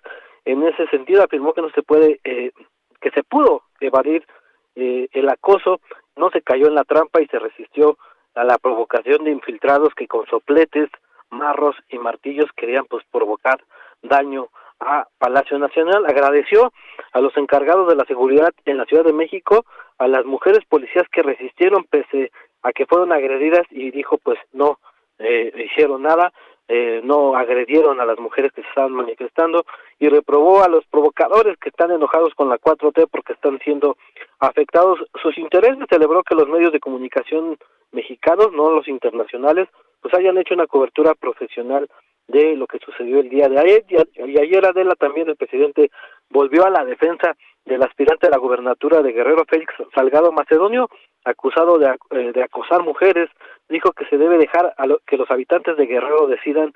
En 0.43 0.63
ese 0.63 0.87
sentido, 0.87 1.23
afirmó 1.23 1.53
que 1.53 1.61
no 1.61 1.69
se 1.69 1.83
puede, 1.83 2.19
eh, 2.23 2.51
que 2.99 3.11
se 3.11 3.23
pudo 3.23 3.63
evadir 3.79 4.25
el 4.73 5.29
acoso 5.29 5.81
no 6.15 6.29
se 6.29 6.41
cayó 6.41 6.67
en 6.67 6.75
la 6.75 6.85
trampa 6.85 7.21
y 7.21 7.27
se 7.27 7.37
resistió 7.39 7.97
a 8.35 8.45
la 8.45 8.57
provocación 8.57 9.25
de 9.25 9.31
infiltrados 9.31 9.93
que 9.93 10.07
con 10.07 10.25
sopletes, 10.27 10.89
marros 11.29 11.75
y 11.89 11.97
martillos 11.97 12.49
querían 12.55 12.85
pues 12.85 13.03
provocar 13.11 13.61
daño 14.01 14.47
a 14.81 15.07
Palacio 15.17 15.57
Nacional. 15.57 16.05
Agradeció 16.05 16.73
a 17.13 17.21
los 17.21 17.35
encargados 17.37 17.87
de 17.87 17.95
la 17.95 18.05
seguridad 18.05 18.53
en 18.65 18.77
la 18.77 18.85
Ciudad 18.85 19.05
de 19.05 19.13
México, 19.13 19.65
a 19.97 20.07
las 20.07 20.25
mujeres 20.25 20.59
policías 20.67 21.07
que 21.11 21.21
resistieron 21.21 21.85
pese 21.85 22.31
a 22.63 22.73
que 22.73 22.85
fueron 22.85 23.11
agredidas 23.11 23.65
y 23.69 23.91
dijo 23.91 24.17
pues 24.17 24.37
no 24.51 24.79
eh, 25.19 25.51
hicieron 25.65 26.03
nada 26.03 26.31
eh, 26.73 27.01
no 27.03 27.35
agredieron 27.35 27.99
a 27.99 28.05
las 28.05 28.17
mujeres 28.17 28.53
que 28.53 28.61
se 28.61 28.69
estaban 28.69 28.93
manifestando 28.93 29.65
y 29.99 30.07
reprobó 30.07 30.63
a 30.63 30.69
los 30.69 30.85
provocadores 30.85 31.57
que 31.57 31.67
están 31.67 31.91
enojados 31.91 32.33
con 32.33 32.47
la 32.47 32.57
4T 32.59 33.09
porque 33.11 33.33
están 33.33 33.59
siendo 33.59 33.97
afectados 34.39 34.99
sus 35.21 35.37
intereses. 35.37 35.83
Celebró 35.89 36.23
que 36.23 36.33
los 36.33 36.47
medios 36.47 36.71
de 36.71 36.79
comunicación 36.79 37.57
mexicanos, 37.91 38.53
no 38.53 38.71
los 38.71 38.87
internacionales, 38.87 39.67
pues 40.01 40.13
hayan 40.13 40.37
hecho 40.37 40.53
una 40.53 40.65
cobertura 40.65 41.13
profesional 41.13 41.89
de 42.31 42.55
lo 42.55 42.67
que 42.67 42.79
sucedió 42.79 43.19
el 43.19 43.29
día 43.29 43.47
de 43.49 43.59
ayer. 43.59 43.85
Y 43.89 44.39
ayer 44.39 44.65
Adela 44.65 44.95
también 44.95 45.29
el 45.29 45.35
presidente 45.35 45.91
volvió 46.29 46.65
a 46.65 46.69
la 46.69 46.85
defensa 46.85 47.35
del 47.65 47.83
aspirante 47.83 48.27
a 48.27 48.31
la 48.31 48.37
gubernatura 48.37 49.01
de 49.01 49.11
Guerrero 49.11 49.45
Félix 49.47 49.73
Salgado 49.93 50.31
Macedonio, 50.31 50.89
acusado 51.23 51.77
de, 51.77 51.95
eh, 52.11 52.31
de 52.33 52.43
acosar 52.43 52.83
mujeres, 52.83 53.29
dijo 53.69 53.91
que 53.91 54.05
se 54.05 54.17
debe 54.17 54.37
dejar 54.37 54.73
a 54.77 54.85
que 55.05 55.17
los 55.17 55.29
habitantes 55.29 55.77
de 55.77 55.85
Guerrero 55.85 56.27
decidan 56.27 56.73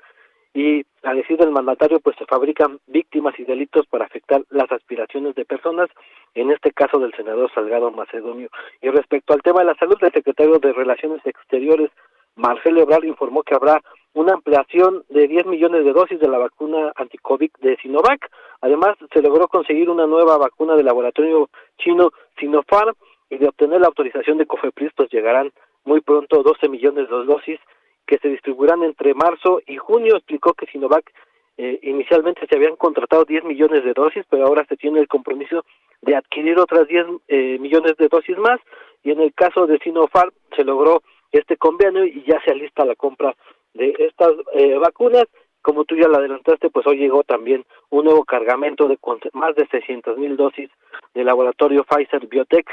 y 0.56 0.86
a 1.02 1.12
decir 1.12 1.36
del 1.36 1.50
mandatario 1.50 2.00
pues 2.00 2.16
se 2.16 2.24
fabrican 2.24 2.78
víctimas 2.86 3.38
y 3.38 3.44
delitos 3.44 3.86
para 3.88 4.06
afectar 4.06 4.42
las 4.48 4.72
aspiraciones 4.72 5.34
de 5.34 5.44
personas, 5.44 5.90
en 6.34 6.50
este 6.50 6.72
caso 6.72 6.98
del 6.98 7.12
senador 7.14 7.52
Salgado 7.52 7.90
Macedonio. 7.90 8.48
Y 8.80 8.88
respecto 8.88 9.34
al 9.34 9.42
tema 9.42 9.60
de 9.60 9.66
la 9.66 9.74
salud, 9.74 9.98
el 10.00 10.12
secretario 10.12 10.58
de 10.58 10.72
Relaciones 10.72 11.20
Exteriores, 11.26 11.90
Marcelo 12.36 12.80
Ebrard, 12.80 13.04
informó 13.04 13.42
que 13.42 13.54
habrá 13.54 13.82
una 14.16 14.32
ampliación 14.32 15.04
de 15.10 15.28
10 15.28 15.44
millones 15.44 15.84
de 15.84 15.92
dosis 15.92 16.18
de 16.18 16.26
la 16.26 16.38
vacuna 16.38 16.90
anticovid 16.96 17.50
de 17.60 17.76
Sinovac. 17.76 18.30
Además, 18.62 18.96
se 19.12 19.20
logró 19.20 19.46
conseguir 19.46 19.90
una 19.90 20.06
nueva 20.06 20.38
vacuna 20.38 20.74
del 20.74 20.86
laboratorio 20.86 21.50
chino 21.76 22.12
Sinopharm 22.40 22.94
y 23.28 23.36
de 23.36 23.48
obtener 23.48 23.82
la 23.82 23.88
autorización 23.88 24.38
de 24.38 24.46
COFEPRIS, 24.46 24.92
pues 24.96 25.10
llegarán 25.10 25.52
muy 25.84 26.00
pronto 26.00 26.42
12 26.42 26.66
millones 26.70 27.10
de 27.10 27.24
dosis 27.26 27.60
que 28.06 28.16
se 28.16 28.28
distribuirán 28.28 28.82
entre 28.84 29.12
marzo 29.12 29.60
y 29.66 29.76
junio. 29.76 30.16
Explicó 30.16 30.54
que 30.54 30.64
Sinovac 30.64 31.12
eh, 31.58 31.78
inicialmente 31.82 32.46
se 32.48 32.56
habían 32.56 32.76
contratado 32.76 33.26
10 33.26 33.44
millones 33.44 33.84
de 33.84 33.92
dosis, 33.92 34.24
pero 34.30 34.46
ahora 34.46 34.64
se 34.64 34.78
tiene 34.78 34.98
el 35.00 35.08
compromiso 35.08 35.62
de 36.00 36.16
adquirir 36.16 36.58
otras 36.58 36.88
10 36.88 37.06
eh, 37.28 37.58
millones 37.58 37.98
de 37.98 38.08
dosis 38.08 38.38
más. 38.38 38.60
Y 39.04 39.10
en 39.10 39.20
el 39.20 39.34
caso 39.34 39.66
de 39.66 39.78
Sinopharm 39.78 40.30
se 40.56 40.64
logró 40.64 41.02
este 41.32 41.58
convenio 41.58 42.06
y 42.06 42.24
ya 42.26 42.40
se 42.46 42.52
alista 42.52 42.86
la 42.86 42.94
compra 42.94 43.36
de 43.76 43.94
estas 43.98 44.32
eh, 44.54 44.76
vacunas. 44.78 45.24
Como 45.62 45.84
tú 45.84 45.96
ya 45.96 46.06
lo 46.06 46.18
adelantaste, 46.18 46.70
pues 46.70 46.86
hoy 46.86 46.98
llegó 46.98 47.24
también 47.24 47.64
un 47.90 48.04
nuevo 48.04 48.24
cargamento 48.24 48.86
de 48.86 48.98
más 49.32 49.56
de 49.56 49.66
600 49.66 50.16
mil 50.16 50.36
dosis 50.36 50.70
del 51.12 51.26
laboratorio 51.26 51.84
Pfizer 51.84 52.26
Biotech. 52.28 52.66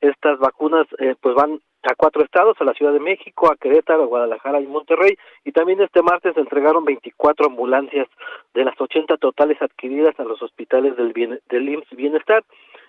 Estas 0.00 0.38
vacunas 0.38 0.86
eh, 1.00 1.16
pues 1.20 1.34
van 1.34 1.60
a 1.82 1.94
cuatro 1.94 2.22
estados, 2.22 2.56
a 2.60 2.64
la 2.64 2.74
Ciudad 2.74 2.92
de 2.92 3.00
México, 3.00 3.50
a 3.50 3.56
Querétaro, 3.56 4.04
a 4.04 4.06
Guadalajara 4.06 4.60
y 4.60 4.66
Monterrey, 4.66 5.16
y 5.44 5.52
también 5.52 5.80
este 5.80 6.02
martes 6.02 6.34
se 6.34 6.40
entregaron 6.40 6.84
24 6.84 7.46
ambulancias 7.46 8.08
de 8.54 8.64
las 8.64 8.80
80 8.80 9.16
totales 9.16 9.60
adquiridas 9.60 10.18
a 10.18 10.24
los 10.24 10.42
hospitales 10.42 10.96
del, 10.96 11.12
bien, 11.12 11.40
del 11.48 11.68
IMSS 11.68 11.96
Bienestar. 11.96 12.44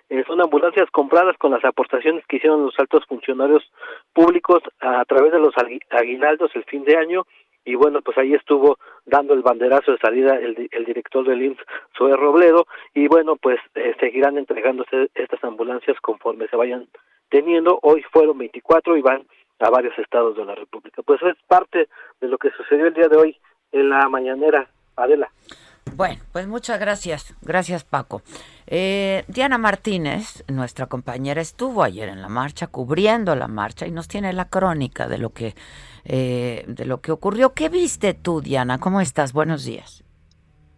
Eh, 0.10 0.24
son 0.26 0.40
ambulancias 0.42 0.90
compradas 0.92 1.38
con 1.38 1.52
las 1.52 1.64
aportaciones 1.66 2.26
que 2.28 2.38
hicieron 2.38 2.64
los 2.64 2.80
altos 2.80 3.06
funcionarios 3.08 3.70
públicos 4.14 4.64
a, 4.80 5.04
través 5.06 5.34
de 5.34 5.40
los 5.40 5.54
aguinaldos 5.90 6.52
el 6.56 6.64
fin 6.64 6.86
de 6.86 6.96
año 6.96 7.26
y 7.68 7.76
bueno, 7.76 8.02
pues 8.02 8.18
ahí 8.18 8.34
estuvo 8.34 8.80
dando 9.06 9.34
el 9.34 9.42
banderazo 9.42 9.92
de 9.92 9.98
salida 9.98 10.36
el, 10.36 10.86
director 10.86 11.28
del 11.28 11.44
IMSS, 11.44 11.60
Zoe 11.98 12.16
Robledo, 12.16 12.66
y 12.94 13.10
bueno, 13.10 13.36
pues 13.36 13.60
eh, 13.76 13.94
seguirán 14.00 14.38
entregándose 14.38 15.10
estas 15.14 15.44
ambulancias 15.44 15.98
conforme 16.00 16.48
se 16.48 16.56
vayan 16.56 16.88
teniendo. 17.30 17.78
Hoy 17.82 18.04
fueron 18.14 18.38
24 18.38 18.96
y 18.96 19.02
van 19.02 19.24
a 19.60 19.70
varios 19.70 20.00
estados 20.00 20.38
de 20.38 20.46
la 20.46 20.56
República. 20.56 21.02
Pues 21.04 21.22
es 21.24 21.36
parte 21.46 21.90
de 22.22 22.28
lo 22.30 22.38
que 22.38 22.52
sucedió 22.52 22.88
el 22.88 22.94
día 22.94 23.10
de 23.10 23.18
hoy 23.18 23.38
en 23.74 23.90
la 23.90 24.08
mañanera. 24.08 24.70
Adela. 24.96 25.30
Bueno, 25.96 26.22
pues 26.32 26.48
muchas 26.48 26.80
gracias. 26.80 27.36
Gracias, 27.42 27.84
Paco. 27.84 28.22
Eh, 28.66 29.24
Diana 29.28 29.58
Martínez, 29.58 30.44
nuestra 30.48 30.88
compañera, 30.88 31.42
estuvo 31.42 31.84
ayer 31.84 32.10
en 32.10 32.22
la 32.22 32.30
marcha, 32.30 32.68
cubriendo 32.68 33.36
la 33.36 33.48
marcha 33.48 33.88
y 33.88 33.92
nos 33.92 34.08
tiene 34.08 34.34
la 34.34 34.46
crónica 34.46 35.08
de 35.08 35.18
lo 35.18 35.32
que, 35.32 35.56
eh, 36.10 36.64
de 36.68 36.86
lo 36.86 37.02
que 37.02 37.12
ocurrió. 37.12 37.54
¿Qué 37.54 37.68
viste 37.68 38.14
tú, 38.14 38.40
Diana? 38.40 38.80
¿Cómo 38.80 39.02
estás? 39.02 39.34
Buenos 39.34 39.66
días. 39.66 40.06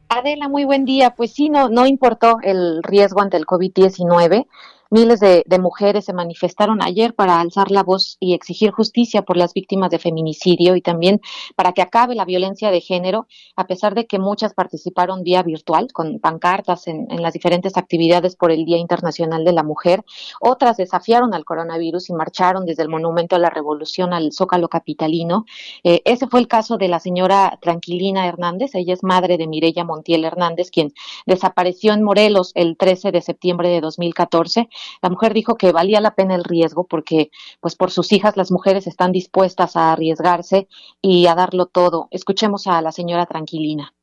Adela, 0.09 0.50
muy 0.50 0.65
buen 0.65 0.86
día. 0.86 1.12
Pues 1.12 1.33
sí, 1.33 1.50
no, 1.50 1.69
no 1.69 1.86
importó 1.86 2.39
el 2.41 2.81
riesgo 2.81 3.21
ante 3.21 3.38
el 3.38 3.45
COVID-19. 3.45 4.48
Miles 4.91 5.19
de, 5.19 5.43
mujeres 5.60 6.05
se 6.05 6.13
manifestaron 6.13 6.81
ayer 6.81 7.13
para 7.13 7.39
alzar 7.39 7.69
la 7.69 7.84
voz 7.84 8.17
y 8.19 8.34
exigir 8.34 8.72
justicia 8.72 9.22
por 9.22 9.38
las 9.38 9.53
víctimas 9.53 9.91
de 9.91 10.00
feminicidio 10.00 10.75
y 10.75 10.81
también 10.81 11.22
para 11.55 11.74
que 11.74 11.84
acabe 11.84 12.15
la 12.15 12.25
violencia 12.25 12.72
de 12.72 12.81
género, 12.81 13.27
a 13.55 13.67
pesar 13.67 13.93
de 13.93 14.08
que 14.08 14.17
muchas 14.17 14.55
participaron 14.55 15.22
vía 15.22 15.43
virtual 15.43 15.89
con 15.93 16.17
pancartas 16.19 16.88
en, 16.88 17.08
las 17.22 17.34
diferentes 17.34 17.77
actividades 17.77 18.36
por 18.36 18.51
el 18.51 18.65
Día 18.65 18.77
Internacional 18.77 19.43
de 19.43 19.53
la 19.53 19.62
Mujer. 19.62 20.03
Otras 20.41 20.77
desafiaron 20.77 21.36
al 21.36 21.46
coronavirus 21.46 22.10
y 22.10 22.13
marcharon 22.13 22.65
desde 22.65 22.81
el 22.81 22.89
Monumento 22.89 23.36
a 23.36 23.39
la 23.39 23.51
Revolución 23.51 24.12
al 24.12 24.31
Zócalo 24.31 24.69
Capitalino. 24.69 25.46
Eh, 25.84 26.01
ese 26.05 26.25
fue 26.25 26.39
el 26.39 26.48
caso 26.48 26.77
de 26.77 26.88
la 26.88 27.00
señora 27.00 27.60
Tranquilina 27.62 28.25
Hernández. 28.25 28.74
Ella 28.74 28.96
es 28.96 29.03
madre 29.03 29.38
de 29.38 29.48
Mireya 29.48 29.84
Montiel 29.84 30.25
Hernández, 30.25 30.72
quien 30.72 30.93
desapareció 31.27 31.93
en 31.93 32.01
Morelos 32.01 32.53
el 32.55 32.75
13 32.75 33.12
de 33.12 33.22
septiembre 33.22 33.69
de 33.69 33.81
2014 33.81 34.67
la 35.01 35.09
mujer 35.09 35.33
dijo 35.33 35.55
que 35.55 35.71
valía 35.71 36.01
la 36.01 36.15
pena 36.15 36.36
el 36.36 36.43
riesgo 36.43 36.86
porque, 36.86 37.31
pues, 37.59 37.75
por 37.75 37.91
sus 37.91 38.12
hijas 38.12 38.38
las 38.38 38.51
mujeres 38.51 38.88
están 38.88 39.12
dispuestas 39.12 39.75
a 39.75 39.91
arriesgarse 39.91 40.67
y 41.01 41.27
a 41.27 41.36
darlo 41.36 41.65
todo. 41.67 42.07
Escuchemos 42.12 42.67
a 42.67 42.81
la 42.81 42.91
señora 42.91 43.25
Tranquilina. 43.25 43.93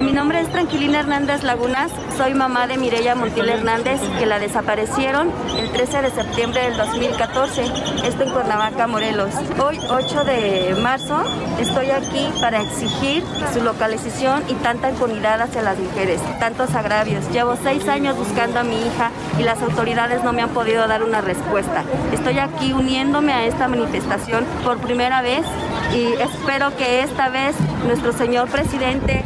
Mi 0.00 0.12
nombre 0.12 0.40
es 0.40 0.48
Tranquilina 0.48 1.00
Hernández 1.00 1.42
Lagunas, 1.42 1.90
soy 2.16 2.32
mamá 2.32 2.68
de 2.68 2.78
Mireya 2.78 3.16
Montiel 3.16 3.48
Hernández, 3.48 4.00
que 4.20 4.26
la 4.26 4.38
desaparecieron 4.38 5.32
el 5.58 5.72
13 5.72 6.02
de 6.02 6.10
septiembre 6.12 6.60
del 6.62 6.76
2014, 6.76 7.64
esto 8.04 8.22
en 8.22 8.30
Cuernavaca, 8.30 8.86
Morelos. 8.86 9.34
Hoy, 9.60 9.76
8 9.90 10.22
de 10.22 10.76
marzo, 10.80 11.24
estoy 11.58 11.90
aquí 11.90 12.30
para 12.40 12.62
exigir 12.62 13.24
su 13.52 13.60
localización 13.60 14.44
y 14.48 14.54
tanta 14.54 14.88
impunidad 14.90 15.42
hacia 15.42 15.62
las 15.62 15.76
mujeres, 15.76 16.20
tantos 16.38 16.76
agravios. 16.76 17.28
Llevo 17.32 17.56
seis 17.60 17.88
años 17.88 18.16
buscando 18.16 18.60
a 18.60 18.62
mi 18.62 18.76
hija 18.76 19.10
y 19.36 19.42
las 19.42 19.60
autoridades 19.60 20.22
no 20.22 20.32
me 20.32 20.42
han 20.42 20.50
podido 20.50 20.86
dar 20.86 21.02
una 21.02 21.22
respuesta. 21.22 21.82
Estoy 22.12 22.38
aquí 22.38 22.72
uniéndome 22.72 23.32
a 23.32 23.46
esta 23.46 23.66
manifestación 23.66 24.44
por 24.62 24.78
primera 24.78 25.22
vez 25.22 25.44
y 25.92 26.12
espero 26.22 26.76
que 26.76 27.02
esta 27.02 27.30
vez 27.30 27.56
nuestro 27.84 28.12
señor 28.12 28.48
presidente 28.48 29.24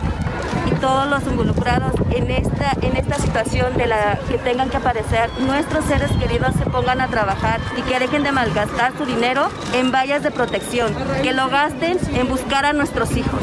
todos 0.82 1.08
los 1.08 1.22
involucrados 1.28 1.92
en 2.10 2.28
esta, 2.32 2.72
en 2.82 2.96
esta 2.96 3.14
situación 3.14 3.76
de 3.76 3.86
la 3.86 4.18
que 4.28 4.36
tengan 4.36 4.68
que 4.68 4.78
aparecer 4.78 5.30
nuestros 5.38 5.84
seres 5.84 6.10
queridos 6.18 6.54
se 6.58 6.64
pongan 6.68 7.00
a 7.00 7.06
trabajar 7.06 7.60
y 7.78 7.82
que 7.82 8.00
dejen 8.00 8.24
de 8.24 8.32
malgastar 8.32 8.92
su 8.98 9.06
dinero 9.06 9.48
en 9.74 9.92
vallas 9.92 10.24
de 10.24 10.32
protección, 10.32 10.92
que 11.22 11.32
lo 11.32 11.48
gasten 11.48 12.00
en 12.14 12.28
buscar 12.28 12.64
a 12.64 12.72
nuestros 12.72 13.16
hijos. 13.16 13.42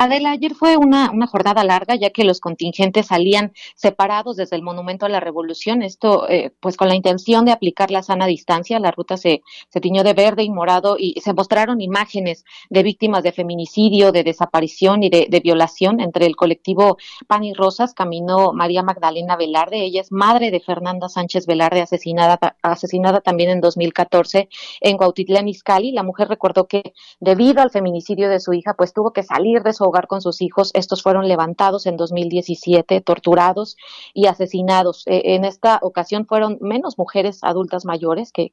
Adela, 0.00 0.30
ayer 0.30 0.54
fue 0.54 0.76
una, 0.76 1.10
una, 1.10 1.26
jornada 1.26 1.64
larga 1.64 1.96
ya 1.96 2.10
que 2.10 2.22
los 2.22 2.38
contingentes 2.38 3.06
salían 3.08 3.52
separados 3.74 4.36
desde 4.36 4.54
el 4.54 4.62
Monumento 4.62 5.06
a 5.06 5.08
la 5.08 5.18
Revolución, 5.18 5.82
esto 5.82 6.28
eh, 6.28 6.52
pues 6.60 6.76
con 6.76 6.86
la 6.86 6.94
intención 6.94 7.44
de 7.44 7.50
aplicar 7.50 7.90
la 7.90 8.04
sana 8.04 8.26
distancia, 8.26 8.78
la 8.78 8.92
ruta 8.92 9.16
se, 9.16 9.42
se 9.68 9.80
tiñó 9.80 10.04
de 10.04 10.12
verde 10.12 10.44
y 10.44 10.50
morado 10.50 10.94
y 10.96 11.20
se 11.20 11.34
mostraron 11.34 11.80
imágenes 11.80 12.44
de 12.70 12.84
víctimas 12.84 13.24
de 13.24 13.32
feminicidio, 13.32 14.12
de 14.12 14.22
desaparición 14.22 15.02
y 15.02 15.10
de, 15.10 15.40
violación. 15.42 15.98
Entre 15.98 16.26
el 16.26 16.36
colectivo 16.36 16.96
Pan 17.26 17.42
y 17.42 17.52
Rosas 17.52 17.92
caminó 17.92 18.52
María 18.52 18.84
Magdalena 18.84 19.34
Velarde, 19.34 19.82
ella 19.82 20.00
es 20.00 20.12
madre 20.12 20.52
de 20.52 20.60
Fernanda 20.60 21.08
Sánchez 21.08 21.44
Velarde, 21.44 21.80
asesinada, 21.80 22.38
asesinada 22.62 23.20
también 23.20 23.50
en 23.50 23.60
2014 23.60 24.48
en 24.80 24.96
Cuautitlán 24.96 25.48
Izcalli. 25.48 25.90
La 25.90 26.04
mujer 26.04 26.28
recordó 26.28 26.68
que 26.68 26.92
debido 27.18 27.62
al 27.62 27.70
feminicidio 27.70 28.28
de 28.28 28.38
su 28.38 28.52
hija 28.52 28.74
pues 28.74 28.92
tuvo 28.92 29.12
que 29.12 29.24
salir 29.24 29.64
de 29.64 29.72
su 29.72 29.87
hogar 29.88 30.06
con 30.06 30.20
sus 30.20 30.40
hijos. 30.40 30.70
Estos 30.74 31.02
fueron 31.02 31.28
levantados 31.28 31.86
en 31.86 31.96
2017, 31.96 33.00
torturados 33.00 33.76
y 34.14 34.26
asesinados. 34.26 35.02
E, 35.06 35.34
en 35.34 35.44
esta 35.44 35.78
ocasión 35.82 36.26
fueron 36.26 36.58
menos 36.60 36.98
mujeres 36.98 37.42
adultas 37.42 37.84
mayores 37.84 38.32
que, 38.32 38.52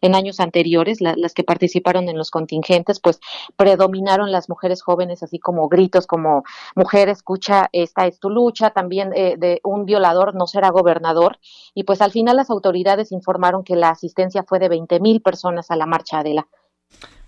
en 0.00 0.14
años 0.14 0.40
anteriores, 0.40 1.00
las 1.00 1.34
que 1.34 1.44
participaron 1.44 2.08
en 2.08 2.16
los 2.16 2.30
contingentes, 2.30 3.00
pues 3.00 3.20
predominaron 3.56 4.32
las 4.32 4.48
mujeres 4.48 4.82
jóvenes, 4.82 5.22
así 5.22 5.38
como 5.38 5.68
gritos 5.68 6.06
como 6.06 6.44
mujer, 6.74 7.08
escucha, 7.08 7.68
esta 7.72 8.06
es 8.06 8.18
tu 8.18 8.30
lucha, 8.30 8.70
también 8.70 9.12
eh, 9.14 9.36
de 9.38 9.60
un 9.64 9.84
violador 9.84 10.34
no 10.34 10.46
será 10.46 10.70
gobernador. 10.70 11.38
Y 11.74 11.84
pues 11.84 12.00
al 12.00 12.10
final 12.10 12.36
las 12.36 12.50
autoridades 12.50 13.12
informaron 13.12 13.64
que 13.64 13.76
la 13.76 13.90
asistencia 13.90 14.42
fue 14.42 14.58
de 14.58 14.68
20 14.68 15.00
mil 15.00 15.22
personas 15.22 15.70
a 15.70 15.76
la 15.76 15.86
marcha 15.86 16.22
de 16.22 16.34
la 16.34 16.46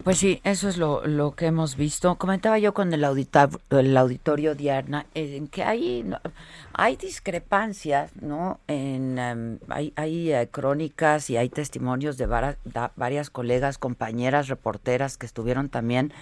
pues 0.05 0.19
sí, 0.19 0.41
eso 0.43 0.69
es 0.69 0.79
lo, 0.79 1.07
lo 1.07 1.37
que 1.37 1.47
hemos 1.47 1.77
visto. 1.77 2.17
Comentaba 2.17 2.59
yo 2.59 2.75
con 2.75 2.93
el, 2.93 3.05
el 3.05 3.97
auditorio 3.97 4.57
Diana 4.57 5.07
en 5.15 5.47
que 5.47 5.63
hay, 5.63 6.05
hay 6.73 6.97
discrepancias, 6.97 8.11
¿no? 8.21 8.59
En, 8.67 9.19
em, 9.19 9.59
hay 9.69 9.93
hay 9.95 10.33
eh, 10.33 10.49
crónicas 10.51 11.31
y 11.31 11.37
hay 11.37 11.49
testimonios 11.51 12.19
de 12.19 12.27
varias 12.27 13.31
colegas, 13.31 13.79
compañeras, 13.79 14.49
reporteras 14.49 15.17
que 15.19 15.27
estuvieron 15.27 15.69
también, 15.69 16.13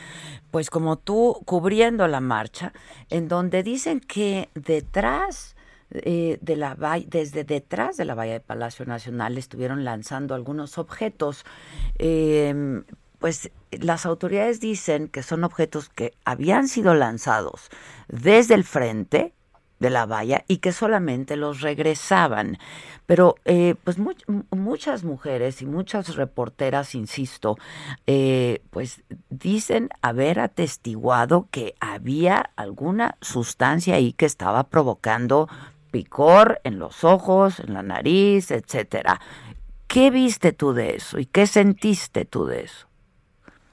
pues 0.50 0.68
como 0.68 0.96
tú, 0.96 1.40
cubriendo 1.46 2.06
la 2.06 2.20
marcha, 2.20 2.74
en 3.08 3.28
donde 3.28 3.62
dicen 3.62 4.00
que 4.00 4.50
detrás... 4.54 5.56
Eh, 5.92 6.38
de 6.40 6.54
la 6.54 6.76
desde 7.08 7.42
detrás 7.42 7.96
de 7.96 8.04
la 8.04 8.14
valla 8.14 8.34
de 8.34 8.38
Palacio 8.38 8.86
Nacional 8.86 9.36
estuvieron 9.36 9.82
lanzando 9.82 10.36
algunos 10.36 10.78
objetos 10.78 11.44
eh, 11.98 12.84
pues 13.20 13.50
las 13.70 14.06
autoridades 14.06 14.58
dicen 14.60 15.08
que 15.08 15.22
son 15.22 15.44
objetos 15.44 15.88
que 15.90 16.14
habían 16.24 16.66
sido 16.66 16.94
lanzados 16.94 17.68
desde 18.08 18.54
el 18.54 18.64
frente 18.64 19.34
de 19.78 19.90
la 19.90 20.06
valla 20.06 20.44
y 20.48 20.58
que 20.58 20.72
solamente 20.72 21.36
los 21.36 21.60
regresaban. 21.60 22.58
Pero 23.06 23.34
eh, 23.44 23.74
pues 23.82 23.96
muchas 23.98 25.04
mujeres 25.04 25.62
y 25.62 25.66
muchas 25.66 26.14
reporteras, 26.16 26.94
insisto, 26.94 27.56
eh, 28.06 28.62
pues 28.70 29.02
dicen 29.30 29.90
haber 30.00 30.38
atestiguado 30.38 31.48
que 31.50 31.74
había 31.80 32.50
alguna 32.56 33.16
sustancia 33.20 33.96
ahí 33.96 34.12
que 34.12 34.26
estaba 34.26 34.64
provocando 34.64 35.48
picor 35.90 36.60
en 36.62 36.78
los 36.78 37.02
ojos, 37.02 37.58
en 37.60 37.74
la 37.74 37.82
nariz, 37.82 38.50
etcétera. 38.50 39.20
¿Qué 39.88 40.10
viste 40.10 40.52
tú 40.52 40.72
de 40.72 40.94
eso 40.94 41.18
y 41.18 41.26
qué 41.26 41.48
sentiste 41.48 42.24
tú 42.24 42.44
de 42.44 42.62
eso? 42.64 42.89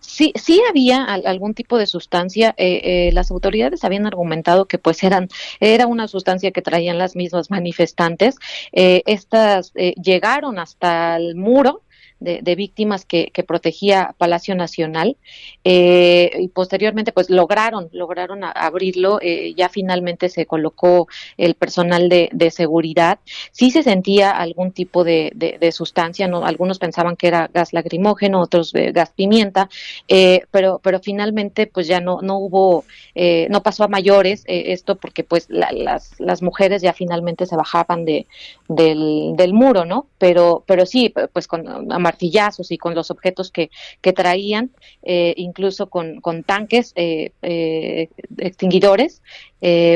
Sí, 0.07 0.31
sí 0.35 0.61
había 0.69 1.03
algún 1.03 1.53
tipo 1.53 1.77
de 1.77 1.85
sustancia. 1.85 2.55
Eh, 2.57 3.09
eh, 3.09 3.11
las 3.11 3.29
autoridades 3.29 3.83
habían 3.83 4.05
argumentado 4.07 4.65
que 4.65 4.77
pues 4.77 5.03
eran 5.03 5.27
era 5.59 5.85
una 5.85 6.07
sustancia 6.07 6.51
que 6.51 6.61
traían 6.61 6.97
las 6.97 7.17
mismas 7.17 7.51
manifestantes. 7.51 8.37
Eh, 8.71 9.03
estas 9.05 9.73
llegaron 9.73 10.59
hasta 10.59 11.17
el 11.17 11.35
muro 11.35 11.81
de, 12.19 12.55
víctimas 12.55 13.05
que, 13.05 13.31
protegía 13.47 14.15
Palacio 14.17 14.55
Nacional 14.55 15.17
eh, 15.63 16.31
y 16.39 16.47
posteriormente 16.47 17.11
pues 17.11 17.29
lograron 17.29 17.89
lograron 17.91 18.43
abrirlo 18.43 19.19
eh, 19.21 19.53
ya 19.55 19.69
finalmente 19.69 20.29
se 20.29 20.45
colocó 20.45 21.07
el 21.37 21.53
personal 21.53 22.09
de, 22.09 22.51
seguridad. 22.51 23.19
Sí 23.51 23.71
se 23.71 23.83
sentía 23.83 24.31
algún 24.31 24.71
tipo 24.71 25.03
de, 25.03 25.31
sustancia 25.71 26.27
no 26.27 26.45
algunos 26.45 26.79
pensaban 26.79 27.15
que 27.15 27.27
era 27.27 27.49
gas 27.53 27.73
lacrimógeno 27.73 28.41
otros 28.41 28.73
gas 28.73 29.11
pimienta 29.15 29.69
eh, 30.07 30.43
pero 30.49 30.79
pero 30.81 30.99
finalmente 30.99 31.67
pues 31.67 31.87
ya 31.87 31.99
no 31.99 32.21
no 32.21 32.37
hubo 32.37 32.85
no 33.49 33.63
pasó 33.63 33.83
a 33.83 33.87
mayores 33.87 34.43
esto 34.47 34.95
porque 34.95 35.23
pues 35.23 35.47
las 35.49 36.19
las 36.19 36.41
mujeres 36.41 36.81
ya 36.81 36.93
finalmente 36.93 37.45
se 37.45 37.55
bajaban 37.55 38.05
de 38.05 38.27
del, 38.67 39.33
del 39.35 39.53
muro 39.53 39.85
no 39.85 40.07
pero 40.17 40.63
pero 40.65 40.85
sí 40.85 41.13
pues 41.33 41.47
con 41.47 41.67
martillazos 42.07 42.71
y 42.71 42.77
con 42.77 42.95
los 42.95 43.11
objetos 43.11 43.51
que, 43.51 43.69
que 44.01 44.13
traían, 44.13 44.71
eh, 45.03 45.33
incluso 45.37 45.89
con, 45.89 46.21
con 46.21 46.43
tanques 46.43 46.93
eh, 46.95 47.31
eh, 47.41 48.09
extinguidores, 48.37 49.21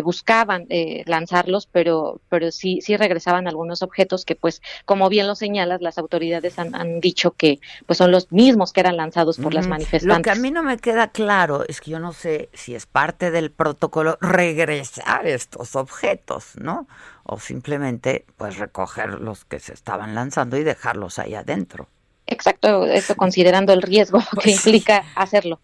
buscaban 0.03 0.65
lanzarlos, 1.05 1.67
pero, 1.67 2.19
pero 2.29 2.51
sí, 2.51 2.79
sí 2.81 2.97
regresaban 2.97 3.47
algunos 3.47 3.83
objetos 3.83 4.25
que, 4.25 4.35
pues, 4.35 4.59
como 4.85 5.07
bien 5.07 5.27
lo 5.27 5.35
señalas, 5.35 5.81
las 5.81 5.99
autoridades 5.99 6.57
han, 6.57 6.73
han 6.73 6.99
dicho 6.99 7.31
que 7.31 7.59
pues 7.85 7.97
son 7.97 8.09
los 8.11 8.31
mismos 8.31 8.73
que 8.73 8.79
eran 8.79 8.97
lanzados 8.97 9.37
por 9.37 9.53
las 9.53 9.67
manifestantes. 9.67 10.17
Lo 10.17 10.23
que 10.23 10.31
a 10.31 10.41
mí 10.41 10.49
no 10.49 10.63
me 10.63 10.77
queda 10.77 11.09
claro 11.09 11.63
es 11.67 11.79
que 11.79 11.91
yo 11.91 11.99
no 11.99 12.11
sé 12.11 12.49
si 12.53 12.73
es 12.73 12.87
parte 12.87 13.29
del 13.29 13.51
protocolo 13.51 14.17
regresar 14.19 15.27
estos 15.27 15.75
objetos, 15.75 16.55
¿no? 16.59 16.87
O 17.23 17.39
simplemente, 17.39 18.25
pues, 18.37 18.57
recoger 18.57 19.21
los 19.21 19.45
que 19.45 19.59
se 19.59 19.73
estaban 19.73 20.15
lanzando 20.15 20.57
y 20.57 20.63
dejarlos 20.63 21.19
ahí 21.19 21.35
adentro. 21.35 21.87
Exacto, 22.31 22.85
eso 22.85 23.15
considerando 23.15 23.73
el 23.73 23.81
riesgo 23.81 24.19
que 24.41 24.51
implica 24.51 25.03
hacerlo. 25.15 25.59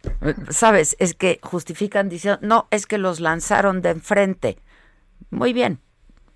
Sabes, 0.50 0.98
es 1.00 1.14
que 1.14 1.40
justifican 1.42 2.10
diciendo, 2.10 2.40
no, 2.42 2.68
es 2.72 2.86
que 2.86 2.98
los 2.98 3.22
lanzaron 3.22 3.82
de 3.82 3.92
enfrente. 3.92 4.58
Muy 5.32 5.54
bien, 5.54 5.80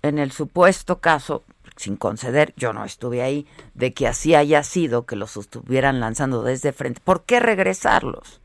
en 0.00 0.18
el 0.18 0.32
supuesto 0.32 1.00
caso, 1.00 1.44
sin 1.76 1.96
conceder, 1.96 2.54
yo 2.56 2.72
no 2.72 2.84
estuve 2.84 3.22
ahí, 3.22 3.46
de 3.74 3.92
que 3.92 4.08
así 4.08 4.34
haya 4.34 4.62
sido 4.62 5.04
que 5.04 5.16
los 5.16 5.36
estuvieran 5.36 6.00
lanzando 6.00 6.42
desde 6.42 6.72
frente, 6.72 7.00
¿por 7.04 7.24
qué 7.24 7.38
regresarlos? 7.38 8.40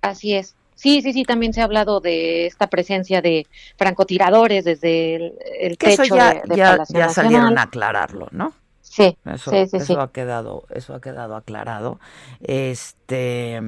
Así 0.00 0.34
es. 0.34 0.54
Sí, 0.76 1.02
sí, 1.02 1.12
sí, 1.12 1.24
también 1.24 1.54
se 1.54 1.62
ha 1.62 1.64
hablado 1.64 2.00
de 2.00 2.46
esta 2.46 2.68
presencia 2.68 3.20
de 3.20 3.46
francotiradores 3.78 4.64
desde 4.64 5.32
el, 5.58 5.78
techo 5.78 6.04
ya, 6.04 6.34
de, 6.34 6.56
ya, 6.56 6.84
ya 6.88 7.08
salieron 7.08 7.58
a 7.58 7.62
aclararlo, 7.62 8.28
¿no? 8.30 8.52
Sí, 8.96 9.14
eso, 9.26 9.50
sí, 9.50 9.66
sí, 9.66 9.76
eso 9.76 10.00
ha 10.00 10.10
quedado, 10.10 10.64
eso 10.70 10.94
ha 10.94 11.02
quedado 11.02 11.36
aclarado. 11.36 12.00
Este, 12.40 13.60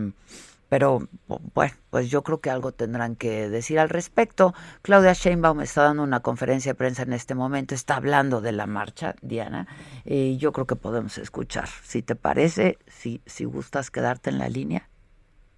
pero 0.71 1.07
bueno, 1.29 1.75
pues 1.91 2.09
yo 2.09 2.23
creo 2.23 2.41
que 2.41 2.49
algo 2.49 2.73
tendrán 2.73 3.15
que 3.15 3.51
decir 3.51 3.79
al 3.79 3.91
respecto. 3.91 4.55
Claudia 4.81 5.13
Sheinbaum 5.13 5.61
está 5.61 5.83
dando 5.83 6.03
una 6.03 6.21
conferencia 6.21 6.73
de 6.73 6.77
prensa 6.77 7.03
en 7.03 7.13
este 7.13 7.35
momento, 7.35 7.75
está 7.75 7.97
hablando 7.97 8.41
de 8.41 8.53
la 8.53 8.67
marcha, 8.67 9.17
Diana, 9.21 9.67
y 10.07 10.39
yo 10.39 10.53
creo 10.53 10.67
que 10.67 10.77
podemos 10.77 11.19
escuchar. 11.19 11.69
Si 11.83 12.01
te 12.01 12.15
parece, 12.15 12.79
si, 12.87 13.21
si 13.27 13.45
gustas 13.45 13.91
quedarte 13.91 14.31
en 14.31 14.39
la 14.39 14.49
línea. 14.49 14.89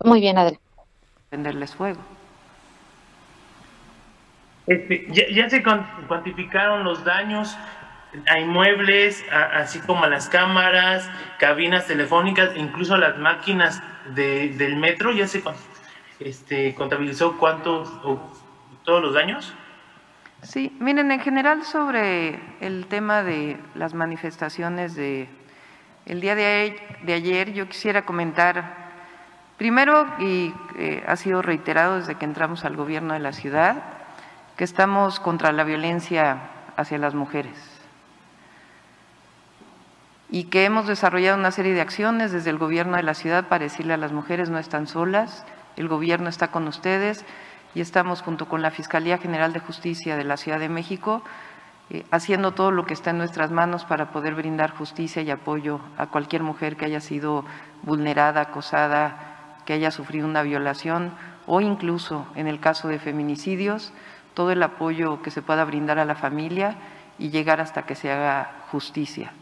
Muy 0.02 0.18
bien, 0.18 0.36
Adel. 0.36 0.58
Venderles 1.30 1.76
fuego. 1.76 2.00
Este, 4.66 5.06
ya, 5.12 5.48
se 5.48 5.62
cuantificaron 5.62 6.82
los 6.82 7.04
daños 7.04 7.56
a 8.26 8.38
inmuebles, 8.38 9.24
así 9.30 9.78
como 9.80 10.04
a 10.04 10.08
las 10.08 10.28
cámaras, 10.28 11.08
cabinas 11.38 11.86
telefónicas, 11.86 12.50
incluso 12.56 12.94
a 12.94 12.98
las 12.98 13.18
máquinas 13.18 13.82
del 14.14 14.76
metro, 14.76 15.12
ya 15.12 15.26
se 15.26 15.42
este, 16.18 16.74
contabilizó 16.74 17.36
cuántos, 17.38 17.88
todos 18.84 19.02
los 19.02 19.14
daños. 19.14 19.54
Sí, 20.42 20.74
miren, 20.80 21.10
en 21.12 21.20
general 21.20 21.64
sobre 21.64 22.40
el 22.60 22.86
tema 22.86 23.22
de 23.22 23.58
las 23.74 23.94
manifestaciones 23.94 24.94
de 24.94 25.28
el 26.06 26.20
día 26.20 26.34
de, 26.34 26.76
ayer, 27.06 27.52
yo 27.52 27.68
quisiera 27.68 28.04
comentar, 28.04 28.90
primero, 29.58 30.06
y 30.18 30.52
eh, 30.78 31.04
ha 31.06 31.14
sido 31.14 31.42
reiterado 31.42 31.96
desde 31.96 32.16
que 32.16 32.24
entramos 32.24 32.64
al 32.64 32.74
gobierno 32.74 33.12
de 33.14 33.20
la 33.20 33.32
ciudad, 33.32 33.84
que 34.56 34.64
estamos 34.64 35.20
contra 35.20 35.52
la 35.52 35.62
violencia 35.62 36.40
hacia 36.76 36.98
las 36.98 37.14
mujeres 37.14 37.69
y 40.30 40.44
que 40.44 40.64
hemos 40.64 40.86
desarrollado 40.86 41.36
una 41.36 41.50
serie 41.50 41.74
de 41.74 41.80
acciones 41.80 42.30
desde 42.30 42.50
el 42.50 42.58
gobierno 42.58 42.96
de 42.96 43.02
la 43.02 43.14
ciudad 43.14 43.48
para 43.48 43.64
decirle 43.64 43.94
a 43.94 43.96
las 43.96 44.12
mujeres 44.12 44.48
no 44.48 44.58
están 44.58 44.86
solas, 44.86 45.44
el 45.76 45.88
gobierno 45.88 46.28
está 46.28 46.48
con 46.48 46.68
ustedes 46.68 47.24
y 47.74 47.80
estamos 47.80 48.22
junto 48.22 48.48
con 48.48 48.62
la 48.62 48.70
Fiscalía 48.70 49.18
General 49.18 49.52
de 49.52 49.60
Justicia 49.60 50.16
de 50.16 50.24
la 50.24 50.36
Ciudad 50.36 50.60
de 50.60 50.68
México 50.68 51.22
eh, 51.90 52.04
haciendo 52.12 52.52
todo 52.52 52.70
lo 52.70 52.86
que 52.86 52.94
está 52.94 53.10
en 53.10 53.18
nuestras 53.18 53.50
manos 53.50 53.84
para 53.84 54.12
poder 54.12 54.36
brindar 54.36 54.70
justicia 54.70 55.22
y 55.22 55.30
apoyo 55.30 55.80
a 55.98 56.06
cualquier 56.06 56.44
mujer 56.44 56.76
que 56.76 56.84
haya 56.84 57.00
sido 57.00 57.44
vulnerada, 57.82 58.42
acosada, 58.42 59.56
que 59.64 59.72
haya 59.72 59.90
sufrido 59.90 60.28
una 60.28 60.42
violación 60.42 61.12
o 61.46 61.60
incluso 61.60 62.26
en 62.36 62.46
el 62.46 62.60
caso 62.60 62.86
de 62.86 63.00
feminicidios, 63.00 63.92
todo 64.34 64.52
el 64.52 64.62
apoyo 64.62 65.22
que 65.22 65.32
se 65.32 65.42
pueda 65.42 65.64
brindar 65.64 65.98
a 65.98 66.04
la 66.04 66.14
familia 66.14 66.76
y 67.18 67.30
llegar 67.30 67.60
hasta 67.60 67.82
que 67.82 67.96
se 67.96 68.12
haga 68.12 68.52
justicia 68.70 69.32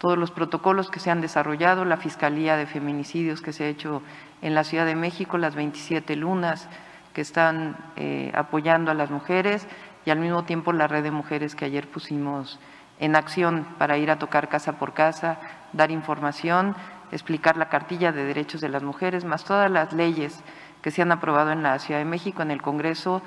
todos 0.00 0.16
los 0.16 0.30
protocolos 0.30 0.90
que 0.90 0.98
se 0.98 1.10
han 1.10 1.20
desarrollado, 1.20 1.84
la 1.84 1.98
Fiscalía 1.98 2.56
de 2.56 2.64
Feminicidios 2.64 3.42
que 3.42 3.52
se 3.52 3.64
ha 3.64 3.68
hecho 3.68 4.00
en 4.40 4.54
la 4.54 4.64
Ciudad 4.64 4.86
de 4.86 4.94
México, 4.94 5.36
las 5.36 5.54
27 5.54 6.16
lunas 6.16 6.70
que 7.12 7.20
están 7.20 7.76
eh, 7.96 8.32
apoyando 8.34 8.90
a 8.90 8.94
las 8.94 9.10
mujeres 9.10 9.68
y 10.06 10.10
al 10.10 10.18
mismo 10.18 10.44
tiempo 10.44 10.72
la 10.72 10.86
red 10.86 11.02
de 11.02 11.10
mujeres 11.10 11.54
que 11.54 11.66
ayer 11.66 11.86
pusimos 11.86 12.58
en 12.98 13.14
acción 13.14 13.66
para 13.76 13.98
ir 13.98 14.10
a 14.10 14.18
tocar 14.18 14.48
casa 14.48 14.78
por 14.78 14.94
casa, 14.94 15.38
dar 15.74 15.90
información, 15.90 16.74
explicar 17.12 17.58
la 17.58 17.68
cartilla 17.68 18.10
de 18.10 18.24
derechos 18.24 18.62
de 18.62 18.70
las 18.70 18.82
mujeres, 18.82 19.26
más 19.26 19.44
todas 19.44 19.70
las 19.70 19.92
leyes 19.92 20.40
que 20.80 20.90
se 20.90 21.02
han 21.02 21.12
aprobado 21.12 21.52
en 21.52 21.62
la 21.62 21.78
Ciudad 21.78 22.00
de 22.00 22.06
México, 22.06 22.40
en 22.40 22.50
el 22.50 22.62
Congreso, 22.62 23.20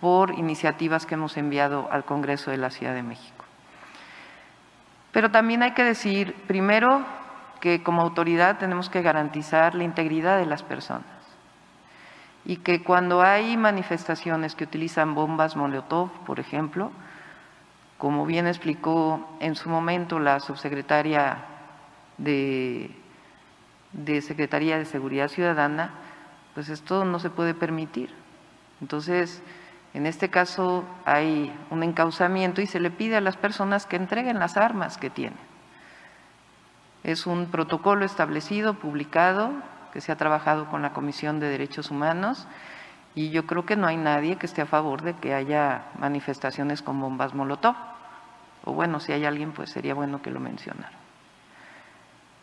por 0.00 0.32
iniciativas 0.32 1.06
que 1.06 1.14
hemos 1.14 1.36
enviado 1.36 1.88
al 1.92 2.04
Congreso 2.04 2.50
de 2.50 2.56
la 2.56 2.70
Ciudad 2.70 2.94
de 2.94 3.04
México. 3.04 3.35
Pero 5.16 5.30
también 5.30 5.62
hay 5.62 5.70
que 5.70 5.82
decir, 5.82 6.34
primero, 6.46 7.02
que 7.60 7.82
como 7.82 8.02
autoridad 8.02 8.58
tenemos 8.58 8.90
que 8.90 9.00
garantizar 9.00 9.74
la 9.74 9.82
integridad 9.82 10.36
de 10.36 10.44
las 10.44 10.62
personas 10.62 11.06
y 12.44 12.58
que 12.58 12.82
cuando 12.82 13.22
hay 13.22 13.56
manifestaciones 13.56 14.54
que 14.54 14.64
utilizan 14.64 15.14
bombas 15.14 15.56
Molotov, 15.56 16.10
por 16.26 16.38
ejemplo, 16.38 16.92
como 17.96 18.26
bien 18.26 18.46
explicó 18.46 19.26
en 19.40 19.54
su 19.54 19.70
momento 19.70 20.18
la 20.18 20.38
subsecretaria 20.38 21.38
de, 22.18 22.90
de 23.92 24.20
Secretaría 24.20 24.76
de 24.76 24.84
Seguridad 24.84 25.28
Ciudadana, 25.28 25.92
pues 26.52 26.68
esto 26.68 27.06
no 27.06 27.20
se 27.20 27.30
puede 27.30 27.54
permitir. 27.54 28.10
Entonces, 28.82 29.42
en 29.96 30.04
este 30.04 30.28
caso 30.28 30.84
hay 31.06 31.50
un 31.70 31.82
encauzamiento 31.82 32.60
y 32.60 32.66
se 32.66 32.80
le 32.80 32.90
pide 32.90 33.16
a 33.16 33.22
las 33.22 33.38
personas 33.38 33.86
que 33.86 33.96
entreguen 33.96 34.38
las 34.38 34.58
armas 34.58 34.98
que 34.98 35.08
tienen. 35.08 35.38
Es 37.02 37.26
un 37.26 37.46
protocolo 37.46 38.04
establecido, 38.04 38.74
publicado, 38.74 39.52
que 39.94 40.02
se 40.02 40.12
ha 40.12 40.16
trabajado 40.16 40.68
con 40.68 40.82
la 40.82 40.92
Comisión 40.92 41.40
de 41.40 41.48
Derechos 41.48 41.90
Humanos 41.90 42.46
y 43.14 43.30
yo 43.30 43.46
creo 43.46 43.64
que 43.64 43.76
no 43.76 43.86
hay 43.86 43.96
nadie 43.96 44.36
que 44.36 44.44
esté 44.44 44.60
a 44.60 44.66
favor 44.66 45.00
de 45.00 45.14
que 45.14 45.32
haya 45.32 45.86
manifestaciones 45.98 46.82
con 46.82 47.00
bombas 47.00 47.32
molotov. 47.32 47.76
O 48.66 48.74
bueno, 48.74 49.00
si 49.00 49.12
hay 49.12 49.24
alguien, 49.24 49.52
pues 49.52 49.70
sería 49.70 49.94
bueno 49.94 50.20
que 50.20 50.30
lo 50.30 50.40
mencionara. 50.40 50.92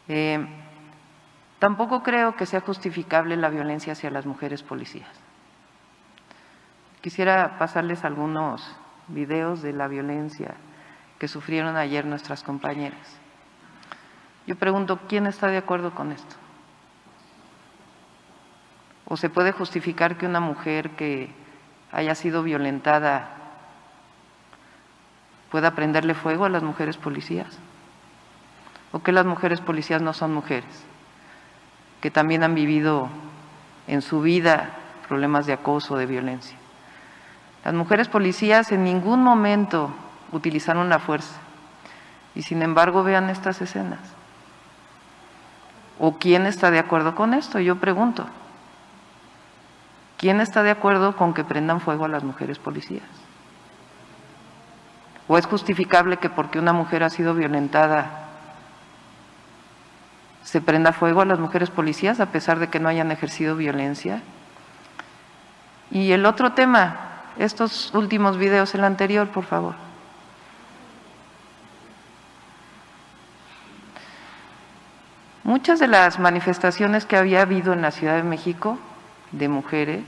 Eh, 0.07 0.43
tampoco 1.59 2.01
creo 2.01 2.35
que 2.35 2.47
sea 2.47 2.61
justificable 2.61 3.37
la 3.37 3.49
violencia 3.49 3.93
hacia 3.93 4.09
las 4.09 4.25
mujeres 4.25 4.63
policías. 4.63 5.22
Quisiera 7.03 7.57
pasarles 7.59 8.05
algunos 8.05 8.65
videos 9.09 9.61
de 9.61 9.73
la 9.73 9.89
violencia 9.89 10.55
que 11.19 11.27
sufrieron 11.27 11.75
ayer 11.75 12.05
nuestras 12.05 12.43
compañeras. 12.43 13.19
Yo 14.47 14.55
pregunto, 14.55 15.01
¿quién 15.09 15.27
está 15.27 15.47
de 15.47 15.57
acuerdo 15.57 15.93
con 15.93 16.13
esto? 16.13 16.37
¿O 19.03 19.17
se 19.17 19.29
puede 19.29 19.51
justificar 19.51 20.17
que 20.17 20.27
una 20.27 20.39
mujer 20.39 20.91
que 20.91 21.29
haya 21.91 22.15
sido 22.15 22.41
violentada 22.41 23.35
pueda 25.51 25.75
prenderle 25.75 26.13
fuego 26.13 26.45
a 26.45 26.49
las 26.49 26.63
mujeres 26.63 26.95
policías? 26.95 27.59
¿O 28.93 29.03
que 29.03 29.11
las 29.11 29.25
mujeres 29.25 29.59
policías 29.59 30.01
no 30.01 30.13
son 30.13 30.33
mujeres? 30.33 30.85
Que 31.99 32.11
también 32.11 32.43
han 32.43 32.55
vivido 32.55 33.09
en 33.87 34.01
su 34.01 34.21
vida 34.21 34.69
problemas 35.09 35.45
de 35.47 35.51
acoso, 35.51 35.97
de 35.97 36.05
violencia. 36.05 36.62
Las 37.63 37.73
mujeres 37.73 38.09
policías 38.09 38.71
en 38.71 38.83
ningún 38.83 39.23
momento 39.23 39.93
utilizaron 40.31 40.89
la 40.89 40.99
fuerza. 40.99 41.35
Y 42.35 42.41
sin 42.41 42.61
embargo, 42.61 43.03
vean 43.03 43.29
estas 43.29 43.61
escenas. 43.61 43.99
¿O 45.99 46.17
quién 46.17 46.45
está 46.45 46.71
de 46.71 46.79
acuerdo 46.79 47.15
con 47.15 47.33
esto? 47.33 47.59
Yo 47.59 47.77
pregunto. 47.77 48.25
¿Quién 50.17 50.41
está 50.41 50.63
de 50.63 50.71
acuerdo 50.71 51.15
con 51.15 51.33
que 51.33 51.43
prendan 51.43 51.81
fuego 51.81 52.05
a 52.05 52.09
las 52.09 52.23
mujeres 52.23 52.57
policías? 52.59 53.03
¿O 55.27 55.37
es 55.37 55.45
justificable 55.45 56.17
que 56.17 56.29
porque 56.29 56.59
una 56.59 56.73
mujer 56.73 57.03
ha 57.03 57.09
sido 57.09 57.33
violentada 57.33 58.19
se 60.43 60.59
prenda 60.61 60.91
fuego 60.91 61.21
a 61.21 61.25
las 61.25 61.39
mujeres 61.39 61.69
policías 61.69 62.19
a 62.19 62.27
pesar 62.27 62.59
de 62.59 62.67
que 62.67 62.79
no 62.79 62.89
hayan 62.89 63.11
ejercido 63.11 63.55
violencia? 63.55 64.21
Y 65.89 66.11
el 66.11 66.25
otro 66.25 66.53
tema, 66.53 67.12
estos 67.37 67.93
últimos 67.93 68.37
videos, 68.37 68.73
el 68.75 68.83
anterior, 68.83 69.27
por 69.29 69.43
favor. 69.43 69.75
Muchas 75.43 75.79
de 75.79 75.87
las 75.87 76.19
manifestaciones 76.19 77.05
que 77.05 77.17
había 77.17 77.41
habido 77.41 77.73
en 77.73 77.81
la 77.81 77.91
Ciudad 77.91 78.15
de 78.15 78.23
México 78.23 78.79
de 79.31 79.49
mujeres 79.49 80.03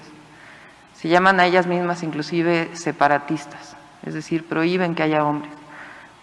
se 0.95 1.09
llaman 1.09 1.39
a 1.39 1.45
ellas 1.45 1.67
mismas 1.67 2.03
inclusive 2.03 2.69
separatistas, 2.73 3.75
es 4.03 4.13
decir, 4.13 4.47
prohíben 4.47 4.95
que 4.95 5.03
haya 5.03 5.25
hombres. 5.25 5.51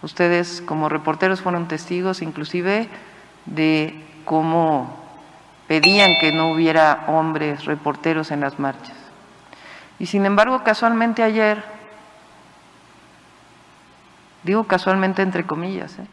Ustedes 0.01 0.63
como 0.65 0.89
reporteros 0.89 1.41
fueron 1.41 1.67
testigos 1.67 2.21
inclusive 2.21 2.89
de 3.45 4.03
cómo 4.25 5.03
pedían 5.67 6.17
que 6.19 6.31
no 6.33 6.51
hubiera 6.51 7.05
hombres 7.07 7.65
reporteros 7.65 8.31
en 8.31 8.41
las 8.41 8.57
marchas. 8.59 9.02
Y 9.99 10.05
sin 10.07 10.25
embargo, 10.25 10.63
casualmente 10.63 11.23
ayer, 11.23 11.63
digo 14.43 14.65
casualmente 14.65 15.21
entre 15.21 15.45
comillas, 15.45 15.99
¿eh? 15.99 16.07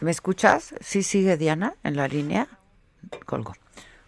¿Me 0.00 0.10
escuchas? 0.10 0.74
¿Sí 0.80 1.02
sigue 1.02 1.36
Diana 1.36 1.74
en 1.84 1.96
la 1.96 2.08
línea? 2.08 2.48
Colgo. 3.26 3.54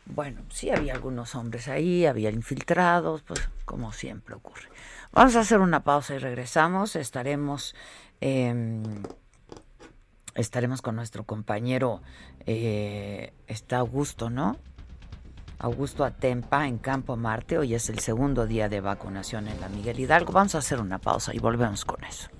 Bueno, 0.06 0.40
sí 0.50 0.70
había 0.70 0.94
algunos 0.94 1.34
hombres 1.34 1.68
ahí, 1.68 2.06
había 2.06 2.30
infiltrados, 2.30 3.22
pues 3.22 3.48
como 3.64 3.92
siempre 3.92 4.34
ocurre. 4.34 4.68
Vamos 5.12 5.36
a 5.36 5.40
hacer 5.40 5.60
una 5.60 5.84
pausa 5.84 6.14
y 6.14 6.18
regresamos. 6.18 6.96
Estaremos, 6.96 7.76
em, 8.20 8.82
estaremos 10.34 10.82
con 10.82 10.96
nuestro 10.96 11.24
compañero, 11.24 12.02
eh, 12.46 13.32
está 13.46 13.78
Augusto, 13.78 14.30
¿no? 14.30 14.56
Augusto 15.60 16.04
Atempa 16.04 16.66
en 16.66 16.78
Campo 16.78 17.16
Marte. 17.16 17.58
Hoy 17.58 17.74
es 17.74 17.90
el 17.90 17.98
segundo 17.98 18.46
día 18.46 18.70
de 18.70 18.80
vacunación 18.80 19.46
en 19.46 19.60
la 19.60 19.68
Miguel 19.68 20.00
Hidalgo. 20.00 20.32
Vamos 20.32 20.54
a 20.54 20.58
hacer 20.58 20.80
una 20.80 20.98
pausa 20.98 21.34
y 21.34 21.38
volvemos 21.38 21.84
con 21.84 22.02
eso. 22.04 22.30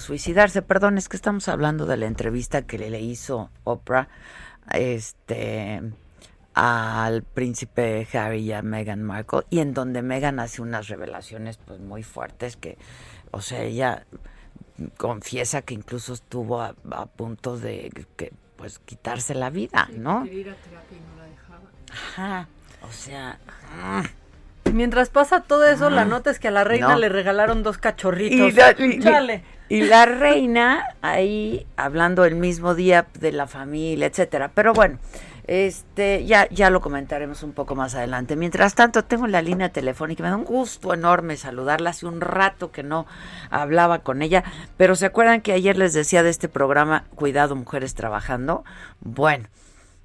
Suicidarse. 0.00 0.62
Perdón, 0.62 0.98
es 0.98 1.08
que 1.08 1.16
estamos 1.16 1.48
hablando 1.48 1.86
de 1.86 1.96
la 1.96 2.06
entrevista 2.06 2.62
que 2.62 2.78
le 2.78 3.00
hizo 3.00 3.50
Oprah 3.64 4.08
este, 4.72 5.82
al 6.54 7.22
príncipe 7.22 8.06
Harry 8.12 8.40
y 8.40 8.52
a 8.52 8.62
Meghan 8.62 9.02
Markle, 9.02 9.42
y 9.50 9.60
en 9.60 9.74
donde 9.74 10.02
Meghan 10.02 10.38
hace 10.40 10.62
unas 10.62 10.88
revelaciones 10.88 11.58
pues 11.58 11.80
muy 11.80 12.02
fuertes 12.02 12.56
que, 12.56 12.78
o 13.30 13.40
sea, 13.40 13.62
ella 13.62 14.06
confiesa 14.96 15.62
que 15.62 15.74
incluso 15.74 16.12
estuvo 16.12 16.60
a, 16.60 16.74
punto 17.16 17.58
de 17.58 17.90
que 18.16 18.32
pues 18.56 18.78
quitarse 18.78 19.34
la 19.34 19.50
vida, 19.50 19.88
¿no? 19.92 20.24
Ajá, 21.90 22.48
o 22.82 22.92
sea, 22.92 23.38
ah. 23.80 24.02
Mientras 24.72 25.10
pasa 25.10 25.42
todo 25.42 25.66
eso, 25.66 25.90
la 25.90 26.04
nota 26.04 26.30
es 26.30 26.38
que 26.38 26.48
a 26.48 26.50
la 26.50 26.64
reina 26.64 26.96
le 26.96 27.08
regalaron 27.08 27.62
dos 27.62 27.78
cachorritos. 27.78 28.54
Y, 28.78 28.84
y 28.84 29.00
la 29.80 30.04
reina 30.04 30.84
ahí 31.00 31.66
hablando 31.76 32.24
el 32.26 32.34
mismo 32.34 32.74
día 32.74 33.06
de 33.18 33.32
la 33.32 33.46
familia, 33.46 34.06
etcétera. 34.06 34.50
Pero 34.54 34.74
bueno, 34.74 34.98
este 35.46 36.24
ya 36.24 36.48
ya 36.50 36.70
lo 36.70 36.80
comentaremos 36.80 37.42
un 37.42 37.52
poco 37.52 37.74
más 37.74 37.94
adelante. 37.94 38.36
Mientras 38.36 38.74
tanto, 38.74 39.04
tengo 39.04 39.26
la 39.26 39.42
línea 39.42 39.70
telefónica, 39.70 40.22
me 40.22 40.28
da 40.28 40.36
un 40.36 40.44
gusto 40.44 40.94
enorme 40.94 41.36
saludarla. 41.36 41.90
Hace 41.90 42.06
un 42.06 42.20
rato 42.20 42.70
que 42.70 42.82
no 42.82 43.06
hablaba 43.50 44.00
con 44.00 44.22
ella, 44.22 44.44
pero 44.76 44.94
se 44.94 45.06
acuerdan 45.06 45.40
que 45.40 45.52
ayer 45.52 45.76
les 45.76 45.94
decía 45.94 46.22
de 46.22 46.30
este 46.30 46.48
programa 46.48 47.04
Cuidado 47.14 47.56
Mujeres 47.56 47.94
Trabajando. 47.94 48.64
Bueno, 49.00 49.48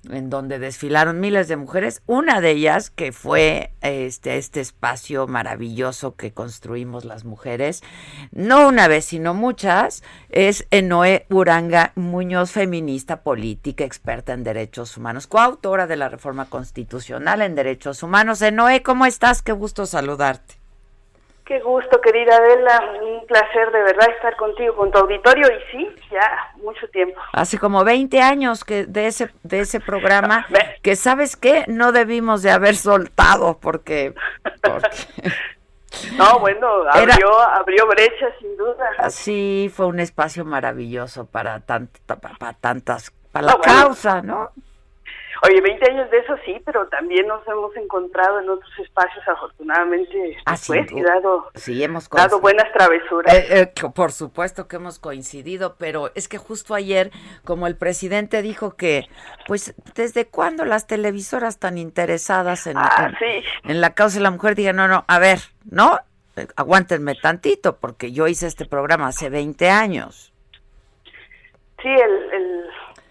en 0.10 0.30
donde 0.30 0.60
desfilaron 0.60 1.20
miles 1.20 1.48
de 1.48 1.58
mujeres, 1.58 2.02
una 2.06 2.42
de 2.42 2.52
ellas 2.52 2.90
que 2.90 3.12
fue 3.12 3.72
este, 3.82 4.38
este 4.38 4.62
espacio 4.62 5.28
maravilloso 5.28 6.16
que 6.16 6.32
construimos 6.32 7.06
las 7.06 7.26
mujeres, 7.26 7.84
no 8.32 8.68
una 8.68 8.88
vez, 8.88 9.06
sino 9.06 9.34
muchas, 9.34 10.04
es 10.30 10.68
Enoé 10.72 11.26
Uranga 11.30 11.92
Muñoz, 11.96 12.52
feminista, 12.52 13.22
política, 13.22 13.84
experta 13.84 14.34
en 14.34 14.44
derechos 14.44 14.98
humanos, 14.98 15.28
coautora 15.28 15.88
de 15.88 15.98
la 15.98 16.10
reforma 16.10 16.46
constitucional 16.46 17.42
en 17.42 17.56
derechos 17.56 18.04
humanos. 18.04 18.42
Enoé, 18.42 18.84
¿cómo 18.84 19.06
estás? 19.06 19.42
Qué 19.42 19.52
gusto 19.52 19.86
saludarte. 19.86 20.57
Qué 21.48 21.62
gusto, 21.62 22.02
querida 22.02 22.36
Adela. 22.36 22.92
Un 23.02 23.26
placer 23.26 23.72
de 23.72 23.82
verdad 23.82 24.10
estar 24.10 24.36
contigo, 24.36 24.76
con 24.76 24.92
tu 24.92 24.98
auditorio. 24.98 25.48
Y 25.48 25.72
sí, 25.72 25.90
ya 26.12 26.52
mucho 26.62 26.90
tiempo. 26.90 27.22
Hace 27.32 27.58
como 27.58 27.86
20 27.86 28.20
años 28.22 28.66
que 28.66 28.86
de 28.86 29.08
ese 29.08 29.32
de 29.44 29.62
ese 29.62 29.80
programa 29.80 30.46
que 30.84 30.98
sabes 30.98 31.38
qué 31.38 31.64
no 31.68 31.94
debimos 31.94 32.42
de 32.44 32.52
haber 32.52 32.76
soltado 32.76 33.60
porque, 33.60 34.14
no 36.18 36.40
bueno 36.40 36.68
abrió 36.92 37.40
abrió 37.40 37.88
brecha 37.88 38.28
sin 38.40 38.58
duda 38.58 39.10
sí 39.10 39.72
fue 39.74 39.88
un 39.88 40.00
espacio 40.00 40.46
maravilloso 40.46 41.26
para 41.26 41.62
tanta 41.62 42.18
para, 42.18 42.54
tantas 42.54 43.12
para 43.32 43.48
la 43.48 43.60
causa 43.60 44.22
no 44.22 44.52
Oye, 45.44 45.62
20 45.62 45.92
años 45.92 46.10
de 46.10 46.18
eso 46.20 46.36
sí, 46.46 46.60
pero 46.66 46.88
también 46.88 47.28
nos 47.28 47.48
hemos 47.48 47.76
encontrado 47.76 48.40
en 48.40 48.50
otros 48.50 48.72
espacios, 48.80 49.28
afortunadamente, 49.28 50.38
ah, 50.46 50.52
después, 50.52 50.92
y 50.92 51.02
dado, 51.02 51.52
sí, 51.56 51.84
hemos 51.84 52.10
dado 52.10 52.40
buenas 52.40 52.72
travesuras. 52.74 53.34
Eh, 53.34 53.74
eh, 53.76 53.90
por 53.94 54.12
supuesto 54.12 54.68
que 54.68 54.78
hemos 54.78 55.00
coincidido, 55.00 55.76
pero 55.78 56.12
es 56.16 56.28
que 56.28 56.38
justo 56.38 56.74
ayer, 56.74 57.12
como 57.44 57.68
el 57.68 57.76
presidente 57.76 58.42
dijo 58.42 58.76
que, 58.76 59.06
pues, 59.48 59.76
¿desde 59.96 60.26
cuándo 60.26 60.66
las 60.66 60.88
televisoras 60.88 61.60
tan 61.60 61.78
interesadas 61.78 62.66
en, 62.66 62.78
ah, 62.78 63.12
en, 63.64 63.82
la 63.82 63.94
causa 63.94 64.18
de 64.18 64.24
la 64.24 64.32
mujer 64.32 64.56
digan, 64.56 64.78
no, 64.78 64.88
no, 64.88 65.06
a 65.08 65.20
ver, 65.20 65.40
¿no? 65.70 66.00
Eh, 66.36 66.48
aguántenme 66.56 67.16
tantito, 67.16 67.78
porque 67.78 68.12
yo 68.12 68.28
hice 68.28 68.48
este 68.48 68.66
programa 68.66 69.08
hace 69.08 69.30
20 69.30 69.70
años. 69.70 70.34
Sí, 71.80 71.90
el 71.90 72.68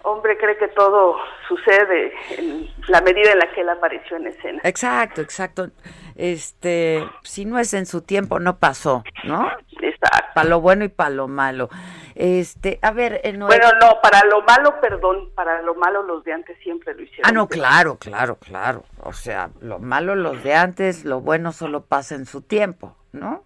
hombre 0.07 0.39
cree 0.39 0.57
que 0.57 0.69
todo 0.69 1.17
sucede 1.49 2.13
en 2.39 2.69
la 2.89 3.01
medida 3.01 3.33
en 3.33 3.41
la 3.41 3.51
que 3.51 3.61
él 3.61 3.69
apareció 3.69 4.17
en 4.17 4.29
escena. 4.29 4.61
Exacto, 4.63 5.21
exacto. 5.21 5.69
Este, 6.15 7.05
si 7.23 7.45
no 7.45 7.59
es 7.59 7.75
en 7.75 7.87
su 7.87 8.03
tiempo, 8.03 8.39
no 8.39 8.59
pasó, 8.59 9.03
¿no? 9.25 9.51
Exacto. 9.83 10.33
Para 10.35 10.49
lo 10.49 10.61
bueno 10.61 10.85
y 10.85 10.89
para 10.89 11.11
lo 11.11 11.29
malo. 11.29 11.69
Este, 12.15 12.79
a 12.83 12.93
ver, 12.93 13.21
Bueno, 13.37 13.69
no, 13.81 14.01
para 14.01 14.25
lo 14.25 14.43
malo, 14.43 14.81
perdón, 14.81 15.31
para 15.35 15.61
lo 15.63 15.75
malo 15.75 16.03
los 16.03 16.25
de 16.25 16.33
antes 16.33 16.57
siempre 16.63 16.95
lo 16.95 17.03
hicieron. 17.03 17.25
Ah, 17.29 17.33
no, 17.33 17.49
claro, 17.49 17.97
claro, 17.97 18.37
claro. 18.37 18.85
O 19.03 19.13
sea, 19.13 19.51
lo 19.61 19.81
malo 19.81 20.15
los 20.15 20.43
de 20.43 20.55
antes, 20.55 21.05
lo 21.05 21.21
bueno 21.21 21.53
solo 21.53 21.85
pasa 21.85 22.15
en 22.15 22.27
su 22.27 22.43
tiempo, 22.43 22.97
¿no? 23.13 23.45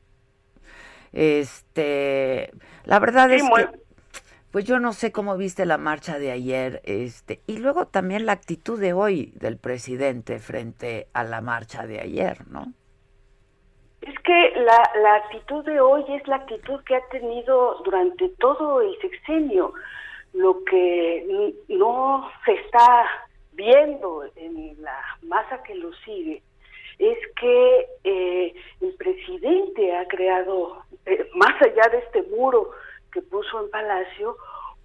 Este, 1.13 2.53
la 2.85 2.99
verdad 3.01 3.33
es 3.33 3.43
que 3.43 3.69
pues 4.51 4.65
yo 4.65 4.81
no 4.81 4.93
sé 4.93 5.13
cómo 5.13 5.37
viste 5.37 5.65
la 5.65 5.79
marcha 5.79 6.19
de 6.19 6.33
ayer, 6.33 6.81
este, 6.85 7.41
y 7.47 7.59
luego 7.59 7.87
también 7.87 8.27
la 8.27 8.33
actitud 8.33 8.81
de 8.81 8.93
hoy 8.93 9.33
del 9.37 9.59
presidente 9.59 10.39
frente 10.39 11.07
a 11.13 11.25
la 11.25 11.41
marcha 11.41 11.87
de 11.87 12.01
ayer, 12.01 12.47
¿no? 12.49 12.73
Es 14.03 14.19
que 14.21 14.53
la, 14.57 14.91
la 15.03 15.15
actitud 15.17 15.65
de 15.65 15.79
hoy 15.79 16.05
es 16.09 16.27
la 16.27 16.37
actitud 16.37 16.83
que 16.85 16.97
ha 16.97 17.09
tenido 17.11 17.81
durante 17.85 18.31
todo 18.39 18.81
el 18.81 18.99
sexenio. 19.01 19.75
Lo 20.33 20.65
que 20.65 21.55
no 21.69 22.31
se 22.45 22.53
está 22.53 23.05
viendo 23.53 24.25
en 24.37 24.83
la 24.83 24.99
masa 25.23 25.63
que 25.63 25.75
lo 25.75 25.93
sigue 26.05 26.43
es 26.99 27.19
que 27.41 27.87
eh, 28.05 28.55
el 28.81 28.95
presidente 28.95 29.97
ha 29.97 30.07
creado, 30.07 30.83
eh, 31.07 31.29
más 31.35 31.61
allá 31.63 31.89
de 31.91 31.99
este 31.99 32.23
muro 32.25 32.71
que 33.11 33.23
puso 33.23 33.63
en 33.63 33.71
Palacio 33.71 34.37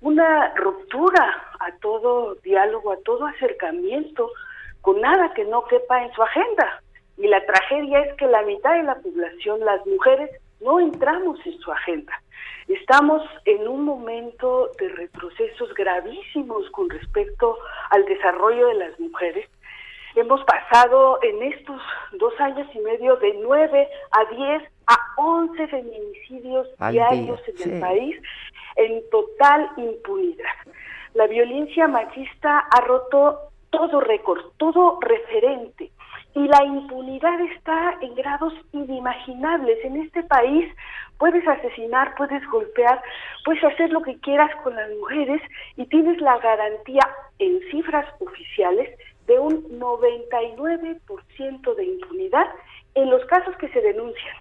una 0.02 0.54
ruptura 0.56 1.50
a 1.60 1.72
todo 1.78 2.36
diálogo, 2.36 2.92
a 2.92 2.98
todo 3.04 3.26
acercamiento, 3.26 4.30
con 4.82 5.02
nada 5.02 5.34
que 5.34 5.46
no 5.46 5.66
quepa 5.66 6.04
en 6.04 6.12
su 6.14 6.22
agenda. 6.22 6.82
Y 7.18 7.28
la 7.28 7.44
tragedia 7.46 8.02
es 8.02 8.14
que 8.16 8.28
la 8.28 8.42
mitad 8.44 8.74
de 8.76 8.84
la 8.84 8.96
población, 8.96 9.62
las 9.62 9.86
mujeres, 9.86 10.30
no 10.62 10.80
entramos 10.80 11.40
en 11.46 11.58
su 11.60 11.72
agenda. 11.72 12.14
Estamos 12.68 13.22
en 13.46 13.68
un 13.68 13.84
momento 13.84 14.70
de 14.80 14.90
retrocesos 14.90 15.74
gravísimos 15.76 16.70
con 16.72 16.90
respecto 16.90 17.58
al 17.92 18.06
desarrollo 18.06 18.68
de 18.68 18.74
las 18.76 19.00
mujeres. 19.00 19.48
Hemos 20.16 20.42
pasado 20.46 21.20
en 21.24 21.44
estos 21.44 21.82
dos 22.14 22.34
años 22.40 22.68
y 22.74 22.80
medio 22.80 23.18
de 23.18 23.34
nueve 23.44 23.88
a 24.12 24.24
diez 24.34 24.64
a 24.88 24.96
once 25.18 25.68
feminicidios 25.68 26.68
diarios 26.90 27.42
en 27.48 27.74
el 27.74 27.80
país 27.82 28.16
en 28.78 29.04
total 29.10 29.70
impunidad. 29.76 30.56
La 31.16 31.28
violencia 31.28 31.90
machista 31.90 32.60
ha 32.60 32.82
roto 32.82 33.40
todo 33.72 34.00
récord, 34.00 34.42
todo 34.58 35.00
referente 35.02 35.92
y 36.34 36.48
la 36.48 36.64
impunidad 36.64 37.40
está 37.42 37.98
en 38.00 38.16
grados 38.16 38.54
inimaginables. 38.72 39.84
En 39.84 39.98
este 39.98 40.24
país 40.24 40.74
puedes 41.18 41.46
asesinar, 41.46 42.16
puedes 42.16 42.46
golpear, 42.48 43.02
puedes 43.44 43.64
hacer 43.66 43.90
lo 43.92 44.02
que 44.02 44.18
quieras 44.20 44.52
con 44.64 44.76
las 44.76 44.90
mujeres 44.92 45.42
y 45.76 45.86
tienes 45.88 46.22
la 46.22 46.38
garantía 46.38 47.06
en 47.40 47.60
cifras 47.70 48.06
oficiales 48.22 48.98
de 49.28 49.40
un 49.40 49.80
99% 49.80 51.76
de 51.76 51.84
impunidad 51.84 52.48
en 52.94 53.10
los 53.10 53.26
casos 53.26 53.56
que 53.58 53.70
se 53.70 53.82
denuncian. 53.82 54.36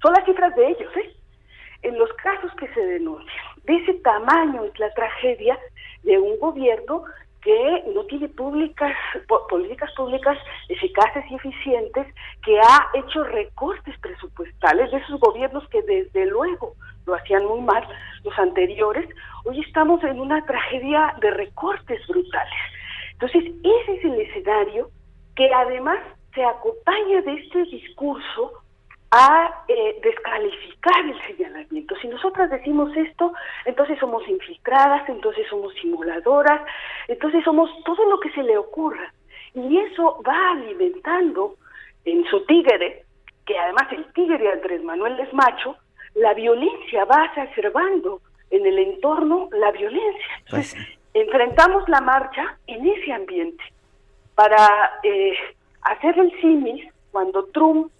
Son 0.00 0.12
las 0.12 0.24
cifras 0.24 0.54
de 0.54 0.68
ellos, 0.68 0.96
¿eh? 0.96 1.14
En 1.82 1.98
los 1.98 2.12
casos 2.14 2.52
que 2.54 2.68
se 2.74 2.80
denuncian. 2.80 3.44
De 3.64 3.94
tamaño 4.02 4.64
es 4.64 4.78
la 4.78 4.92
tragedia 4.94 5.58
de 6.02 6.18
un 6.18 6.38
gobierno 6.38 7.04
que 7.42 7.84
no 7.94 8.04
tiene 8.04 8.28
públicas 8.28 8.94
políticas 9.48 9.90
públicas 9.94 10.38
eficaces 10.68 11.24
y 11.30 11.34
eficientes, 11.36 12.06
que 12.44 12.58
ha 12.58 12.88
hecho 12.94 13.24
recortes 13.24 13.96
presupuestales 14.00 14.90
de 14.90 14.98
esos 14.98 15.20
gobiernos 15.20 15.68
que 15.68 15.82
desde 15.82 16.26
luego 16.26 16.74
lo 17.06 17.14
hacían 17.14 17.44
muy 17.46 17.60
mal 17.60 17.86
los 18.24 18.38
anteriores. 18.38 19.08
Hoy 19.44 19.60
estamos 19.60 20.02
en 20.04 20.20
una 20.20 20.44
tragedia 20.46 21.14
de 21.20 21.30
recortes 21.30 22.06
brutales. 22.06 22.77
Entonces, 23.20 23.52
ese 23.64 23.94
es 23.94 24.04
el 24.04 24.20
escenario 24.20 24.90
que 25.34 25.52
además 25.52 25.98
se 26.34 26.44
acompaña 26.44 27.20
de 27.22 27.34
este 27.34 27.64
discurso 27.64 28.52
a 29.10 29.64
eh, 29.66 29.98
descalificar 30.02 31.04
el 31.04 31.20
señalamiento. 31.26 31.96
Si 32.00 32.08
nosotras 32.08 32.50
decimos 32.50 32.94
esto, 32.96 33.32
entonces 33.64 33.98
somos 33.98 34.26
infiltradas, 34.28 35.08
entonces 35.08 35.46
somos 35.48 35.72
simuladoras, 35.80 36.60
entonces 37.08 37.42
somos 37.42 37.70
todo 37.84 38.08
lo 38.08 38.20
que 38.20 38.30
se 38.30 38.42
le 38.42 38.56
ocurra. 38.56 39.12
Y 39.54 39.78
eso 39.78 40.22
va 40.26 40.52
alimentando 40.52 41.56
en 42.04 42.24
su 42.26 42.44
tigre, 42.44 43.04
que 43.46 43.58
además 43.58 43.90
el 43.92 44.04
tigre 44.12 44.38
de 44.38 44.52
Andrés 44.52 44.84
Manuel 44.84 45.18
es 45.18 45.32
macho, 45.32 45.76
la 46.14 46.34
violencia 46.34 47.04
va 47.06 47.24
exacerbando 47.24 48.20
en 48.50 48.66
el 48.66 48.78
entorno 48.78 49.48
la 49.52 49.72
violencia. 49.72 50.42
Pues 50.50 50.74
entonces, 50.74 50.97
enfrentamos 51.20 51.88
la 51.88 52.00
marcha 52.00 52.58
en 52.66 52.86
ese 52.86 53.12
ambiente 53.12 53.62
para 54.34 55.00
eh, 55.02 55.32
hacer 55.82 56.18
el 56.18 56.30
símil 56.40 56.90
cuando 57.10 57.44
Trump 57.46 57.90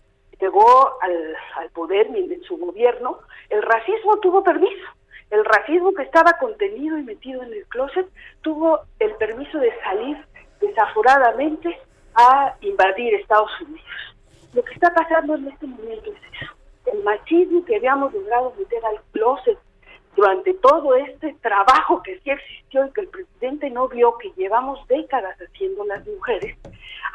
llegó 0.40 1.00
al, 1.00 1.36
al 1.56 1.70
poder 1.70 2.06
en 2.14 2.42
su 2.42 2.56
gobierno, 2.56 3.18
el 3.50 3.62
racismo 3.62 4.18
tuvo 4.18 4.42
permiso. 4.44 4.86
El 5.30 5.44
racismo 5.44 5.92
que 5.92 6.04
estaba 6.04 6.34
contenido 6.34 6.96
y 6.96 7.02
metido 7.02 7.42
en 7.42 7.52
el 7.52 7.66
closet 7.66 8.06
tuvo 8.42 8.80
el 8.98 9.14
permiso 9.16 9.58
de 9.58 9.72
salir 9.82 10.16
desaforadamente 10.60 11.78
a 12.14 12.54
invadir 12.60 13.14
Estados 13.14 13.50
Unidos. 13.60 14.16
Lo 14.54 14.64
que 14.64 14.72
está 14.72 14.92
pasando 14.94 15.34
en 15.34 15.48
este 15.48 15.66
momento 15.66 16.10
es 16.10 16.40
eso. 16.40 16.52
El 16.92 17.02
machismo 17.04 17.64
que 17.64 17.76
habíamos 17.76 18.12
logrado 18.14 18.54
meter 18.58 18.84
al 18.86 19.00
closet 19.12 19.58
durante 20.18 20.52
todo 20.54 20.96
este 20.96 21.32
trabajo 21.34 22.02
que 22.02 22.18
sí 22.18 22.30
existió 22.30 22.84
y 22.84 22.90
que 22.90 23.02
el 23.02 23.06
presidente 23.06 23.70
no 23.70 23.86
vio, 23.86 24.18
que 24.18 24.32
llevamos 24.36 24.84
décadas 24.88 25.38
haciendo 25.40 25.84
las 25.84 26.04
mujeres, 26.08 26.58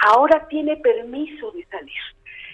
ahora 0.07 0.47
tiene 0.47 0.77
permiso 0.77 1.51
de 1.51 1.65
salir. 1.65 1.99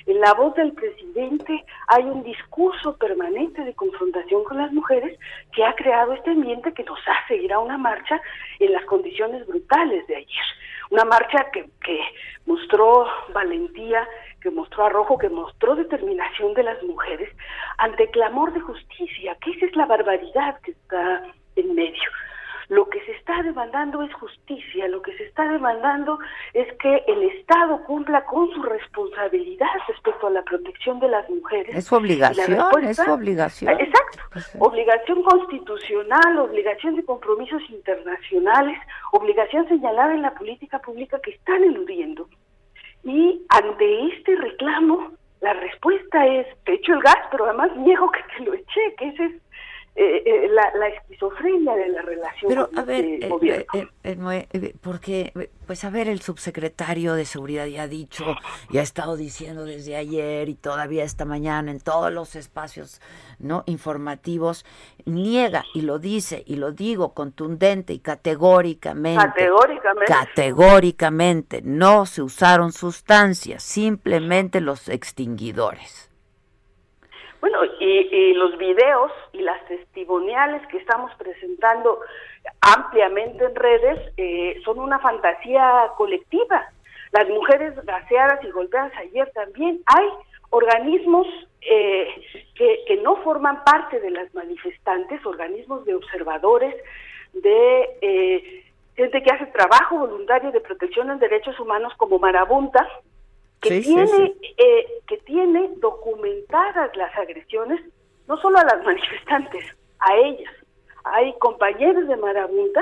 En 0.08 0.20
la 0.20 0.34
voz 0.34 0.56
del 0.56 0.74
presidente 0.74 1.64
hay 1.88 2.04
un 2.06 2.24
discurso 2.24 2.98
permanente 2.98 3.64
de 3.64 3.76
confrontación 3.76 4.44
con 4.44 4.58
las 4.58 4.74
mujeres 4.74 5.20
que 5.54 5.64
ha 5.64 5.76
creado 5.76 6.14
este 6.14 6.32
ambiente 6.32 6.74
que 6.74 6.84
nos 6.84 7.00
hace 7.06 7.36
ir 7.36 7.54
a 7.54 7.60
una 7.60 7.78
marcha 7.78 8.20
en 8.58 8.74
las 8.74 8.84
condiciones 8.86 9.46
brutales 9.46 10.08
de 10.08 10.16
ayer. 10.16 10.46
Una 10.90 11.06
marcha 11.06 11.52
que, 11.54 11.70
que 11.84 12.00
mostró 12.48 13.06
valentía, 13.36 14.08
que 14.42 14.50
mostró 14.50 14.86
arrojo, 14.86 15.20
que 15.20 15.30
mostró 15.30 15.76
determinación 15.76 16.56
de 16.56 16.64
las 16.64 16.82
mujeres 16.82 17.30
ante 17.78 18.10
clamor 18.10 18.52
de 18.54 18.62
justicia, 18.62 18.89
que 19.36 19.52
esa 19.52 19.66
es 19.66 19.76
la 19.76 19.86
barbaridad 19.86 20.60
que 20.62 20.72
está 20.72 21.24
en 21.56 21.76
medio. 21.76 22.10
Lo 22.70 22.88
que 22.88 23.04
se 23.04 23.14
está 23.14 23.42
demandando 23.42 24.04
es 24.04 24.14
justicia, 24.14 24.88
lo 24.90 25.02
que 25.02 25.18
se 25.18 25.24
está 25.24 25.52
demandando 25.52 26.20
es 26.54 26.72
que 26.78 27.04
el 27.08 27.24
Estado 27.24 27.84
cumpla 27.86 28.24
con 28.26 28.48
su 28.52 28.62
responsabilidad 28.62 29.68
respecto 29.88 30.28
a 30.28 30.30
la 30.30 30.44
protección 30.44 31.00
de 31.00 31.08
las 31.08 31.28
mujeres. 31.32 31.76
Es 31.76 31.86
su 31.86 31.96
obligación, 31.96 32.84
es 32.84 32.98
su 32.98 33.12
obligación. 33.12 33.72
Exacto, 33.72 34.20
pues 34.32 34.56
obligación 34.60 35.24
constitucional, 35.24 36.38
obligación 36.38 36.96
de 36.96 37.04
compromisos 37.06 37.64
internacionales, 37.72 38.78
obligación 39.14 39.68
señalada 39.68 40.14
en 40.14 40.22
la 40.22 40.36
política 40.36 40.78
pública 40.78 41.20
que 41.22 41.32
están 41.32 41.64
eludiendo. 41.64 42.30
Y 43.04 43.42
ante 43.50 44.08
este 44.10 44.36
reclamo, 44.36 45.14
la 45.42 45.54
respuesta 45.54 46.26
es, 46.26 46.48
te 46.66 46.74
echo 46.74 46.94
el 46.94 47.02
gas, 47.02 47.18
pero 47.32 47.46
además 47.46 47.76
niego 47.78 48.12
que 48.12 48.24
te 48.36 48.44
lo 48.44 48.54
eché, 48.54 48.96
que 48.98 49.08
ese 49.08 49.26
es 49.26 49.32
eh, 49.96 50.24
eh, 50.26 50.48
la, 50.50 50.72
la, 50.76 50.88
esquizofrenia 50.88 51.76
de 51.76 51.90
la 51.90 52.02
relación 52.02 52.48
Pero, 52.48 52.70
a 52.76 52.84
ver, 52.84 53.04
este 53.04 53.26
eh, 53.26 53.30
gobierno. 53.30 54.72
porque, 54.82 55.50
pues 55.68 55.84
a 55.84 55.90
ver, 55.90 56.08
el 56.08 56.22
subsecretario 56.22 57.16
de 57.16 57.26
Seguridad 57.26 57.66
ya 57.66 57.84
ha 57.84 57.88
dicho 57.88 58.24
y 58.70 58.78
ha 58.78 58.82
estado 58.82 59.18
diciendo 59.18 59.66
desde 59.66 59.98
ayer 59.98 60.48
y 60.48 60.56
todavía 60.56 61.04
esta 61.04 61.26
mañana 61.26 61.72
en 61.72 61.80
todos 61.82 62.14
los 62.14 62.36
espacios 62.36 63.02
no 63.40 63.64
informativos, 63.66 64.66
niega 65.06 65.66
y 65.74 65.82
lo 65.82 66.00
dice 66.00 66.44
y 66.46 66.56
lo 66.56 66.72
digo 66.72 67.14
contundente 67.14 67.94
y 67.94 68.00
categóricamente. 68.00 69.26
Categóricamente. 69.26 70.14
Categóricamente, 70.14 71.62
no 71.62 72.06
se 72.06 72.22
usaron 72.22 72.72
sustancias, 72.72 73.64
simplemente 73.64 74.62
los 74.62 74.88
extinguidores. 74.88 76.09
Bueno, 77.42 77.64
y, 77.80 77.86
y, 77.86 78.34
los 78.34 78.58
videos 78.58 79.12
y 79.32 79.40
las 79.42 79.66
testimoniales 79.68 80.66
que 80.68 80.78
estamos 80.78 81.12
presentando 81.16 82.00
ampliamente 82.62 83.46
en 83.46 83.56
redes 83.56 84.14
eh, 84.18 84.60
son 84.66 84.80
una 84.80 85.00
fantasía 85.00 85.92
colectiva. 85.98 86.70
Las 87.12 87.28
mujeres 87.30 87.74
gaseadas 87.86 88.44
y 88.44 88.52
golpeadas 88.52 88.92
ayer 88.98 89.32
también. 89.34 89.82
Hay 89.86 90.08
organismos 90.50 91.28
eh, 91.62 92.08
que, 92.56 93.00
no 93.04 93.18
forman 93.18 93.64
parte 93.64 94.00
de 94.00 94.12
las 94.12 94.34
manifestantes, 94.34 95.26
organismos 95.26 95.86
de 95.86 95.96
observadores, 95.96 96.76
de 97.34 97.90
eh, 98.02 98.66
gente 98.96 99.24
que 99.24 99.32
hace 99.32 99.46
trabajo 99.48 100.00
voluntario 100.00 100.52
de 100.52 100.62
protección 100.62 101.10
en 101.10 101.20
derechos 101.20 101.60
humanos 101.60 101.94
como 101.98 102.20
Marabunta, 102.20 102.88
que 103.62 103.82
Sí, 103.82 103.94
tiene 103.94 104.08
sí. 104.08 104.54
eh, 104.58 104.86
que 105.08 105.18
tiene 105.20 105.70
documentadas 105.78 106.96
las 106.96 107.16
agresiones 107.18 107.82
no 108.28 108.38
solo 108.38 108.58
a 108.60 108.64
las 108.64 108.84
manifestantes 108.86 109.66
a 110.00 110.16
ellas 110.16 110.54
hay 111.04 111.34
compañeros 111.40 112.08
de 112.08 112.16
marabunta 112.18 112.82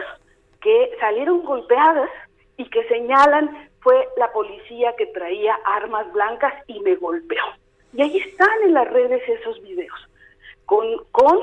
que 0.61 0.91
salieron 0.99 1.43
golpeadas 1.43 2.09
y 2.57 2.65
que 2.69 2.83
señalan 2.87 3.69
fue 3.81 4.07
la 4.17 4.31
policía 4.31 4.93
que 4.97 5.05
traía 5.07 5.55
armas 5.65 6.11
blancas 6.13 6.53
y 6.67 6.79
me 6.81 6.95
golpeó 6.95 7.43
y 7.93 8.01
ahí 8.01 8.17
están 8.17 8.49
en 8.65 8.73
las 8.73 8.87
redes 8.91 9.21
esos 9.29 9.61
videos 9.63 10.09
con 10.65 10.85
con 11.11 11.39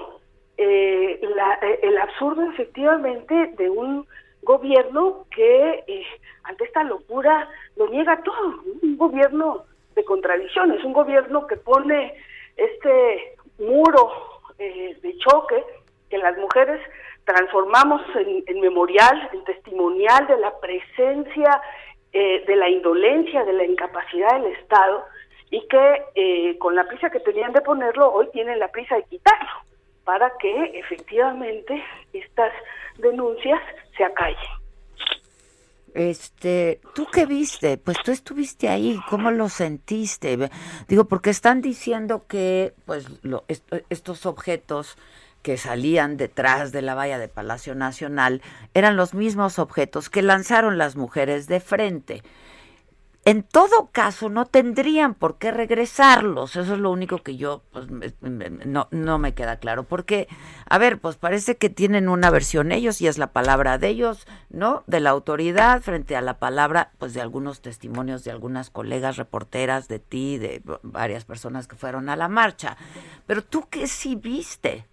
eh, 0.57 1.19
la- 1.35 1.59
eh, 1.63 1.81
el 1.83 1.99
absurdo 1.99 2.43
efectivamente 2.53 3.35
de 3.57 3.71
un 3.71 4.07
gobierno 4.45 5.27
que 5.35 5.85
eh, 5.87 6.07
ante 6.45 6.65
esta 6.65 6.85
locura 6.85 7.49
lo 7.77 7.89
niega 7.89 8.23
todo, 8.23 8.63
un 8.83 8.97
gobierno 8.97 9.65
de 9.95 10.05
contradicciones, 10.05 10.85
un 10.85 10.93
gobierno 10.93 11.47
que 11.47 11.57
pone 11.57 12.15
este 12.57 13.37
muro 13.59 14.11
eh, 14.59 14.97
de 15.03 15.17
choque 15.19 15.65
que 16.11 16.19
las 16.19 16.37
mujeres 16.39 16.81
transformamos 17.25 18.03
en, 18.17 18.45
en 18.47 18.61
memorial, 18.61 19.31
en 19.33 19.45
testimonial 19.45 20.27
de 20.27 20.37
la 20.39 20.59
presencia, 20.61 21.61
eh, 22.13 22.45
de 22.47 22.57
la 22.57 22.69
indolencia, 22.69 23.45
de 23.45 23.53
la 23.53 23.65
incapacidad 23.65 24.41
del 24.41 24.53
Estado 24.53 25.05
y 25.51 25.67
que 25.67 26.03
eh, 26.15 26.59
con 26.59 26.77
la 26.77 26.87
prisa 26.87 27.11
que 27.11 27.21
tenían 27.21 27.53
de 27.53 27.61
ponerlo, 27.61 28.13
hoy 28.13 28.29
tienen 28.33 28.59
la 28.59 28.69
prisa 28.69 28.97
de 28.97 29.05
quitarlo 29.05 29.49
para 30.05 30.33
que 30.39 30.79
efectivamente 30.79 31.83
estas 32.13 32.53
denuncias 32.99 33.61
se 33.97 34.05
acallen. 34.05 34.65
Este, 35.95 36.81
¿tú 36.95 37.07
qué 37.13 37.25
viste? 37.25 37.79
Pues 37.79 37.99
tú 38.05 38.11
estuviste 38.11 38.69
ahí, 38.69 38.99
¿cómo 39.09 39.31
lo 39.31 39.49
sentiste? 39.49 40.37
Digo, 40.89 41.05
porque 41.05 41.31
están 41.31 41.61
diciendo 41.61 42.27
que 42.27 42.75
pues 42.85 43.07
estos 43.91 44.27
objetos 44.27 44.99
que 45.43 45.57
salían 45.57 46.17
detrás 46.17 46.73
de 46.73 46.83
la 46.83 46.95
valla 46.95 47.19
de 47.19 47.29
Palacio 47.29 47.77
Nacional 47.77 48.43
eran 48.73 48.97
los 48.97 49.15
mismos 49.15 49.61
objetos 49.61 50.11
que 50.11 50.23
lanzaron 50.23 50.79
las 50.79 50.97
mujeres 50.97 51.47
de 51.47 51.61
frente 51.61 52.23
en 53.27 53.43
todo 53.43 53.89
caso 53.91 54.29
no 54.29 54.45
tendrían 54.45 55.15
por 55.15 55.39
qué 55.39 55.51
regresarlos. 55.51 56.57
Eso 56.57 56.75
es 56.75 56.79
lo 56.79 56.91
único 56.91 57.19
que 57.19 57.37
yo 57.37 57.63
pues, 57.73 57.87
no, 58.21 58.89
no 58.91 59.19
me 59.19 59.35
queda 59.35 59.59
claro. 59.59 59.85
Porque, 59.85 60.29
a 60.69 60.77
ver, 60.77 60.99
pues 60.99 61.17
parece 61.17 61.57
que 61.57 61.71
tienen 61.71 62.11
una 62.11 62.31
versión 62.31 62.71
ellos 62.71 63.01
y 63.01 63.07
es 63.07 63.17
la 63.17 63.29
palabra 63.29 63.79
de 63.79 63.89
ellos, 63.89 64.27
¿no? 64.51 64.85
De 64.87 65.01
la 65.01 65.11
autoridad 65.11 65.81
frente 65.81 66.17
a 66.17 66.21
la 66.21 66.39
palabra, 66.39 66.91
pues 66.99 67.15
de 67.15 67.23
algunos 67.23 67.63
testimonios 67.63 68.25
de 68.25 68.31
algunas 68.31 68.69
colegas 68.69 69.17
reporteras, 69.17 69.89
de 69.89 70.01
ti, 70.01 70.37
de 70.37 70.61
varias 70.83 71.25
personas 71.25 71.67
que 71.67 71.77
fueron 71.77 72.11
a 72.11 72.17
la 72.17 72.29
marcha. 72.29 72.77
Pero 73.27 73.43
tú 73.43 73.69
qué 73.71 73.87
sí 73.87 74.17
viste. 74.17 74.87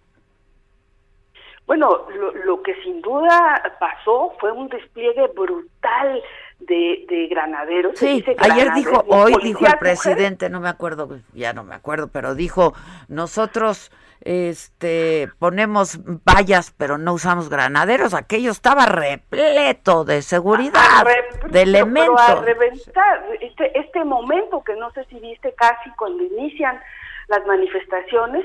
Bueno, 1.66 2.06
lo, 2.16 2.32
lo 2.32 2.62
que 2.62 2.74
sin 2.82 3.00
duda 3.02 3.62
pasó 3.78 4.34
fue 4.40 4.52
un 4.52 4.68
despliegue 4.68 5.28
brutal 5.28 6.22
de, 6.66 7.26
granaderos. 7.30 7.98
Sí, 7.98 8.24
ayer 8.38 8.72
dijo, 8.74 9.04
hoy 9.08 9.34
dijo 9.42 9.66
el 9.66 9.78
presidente, 9.78 10.48
no 10.50 10.60
me 10.60 10.68
acuerdo, 10.68 11.20
ya 11.32 11.52
no 11.52 11.64
me 11.64 11.74
acuerdo, 11.74 12.08
pero 12.08 12.34
dijo, 12.34 12.74
nosotros 13.08 13.90
este 14.24 15.28
ponemos 15.40 15.98
vallas, 16.24 16.72
pero 16.78 16.96
no 16.96 17.12
usamos 17.12 17.48
granaderos. 17.48 18.14
Aquello 18.14 18.52
estaba 18.52 18.86
repleto 18.86 20.04
de 20.04 20.22
seguridad, 20.22 21.04
de 21.50 21.62
elementos. 21.62 22.20
a 22.20 22.36
reventar, 22.36 23.24
este, 23.40 23.78
este 23.78 24.04
momento 24.04 24.62
que 24.62 24.76
no 24.76 24.92
sé 24.92 25.04
si 25.06 25.18
viste 25.18 25.52
casi 25.54 25.90
cuando 25.96 26.22
inician 26.22 26.80
las 27.28 27.44
manifestaciones, 27.46 28.44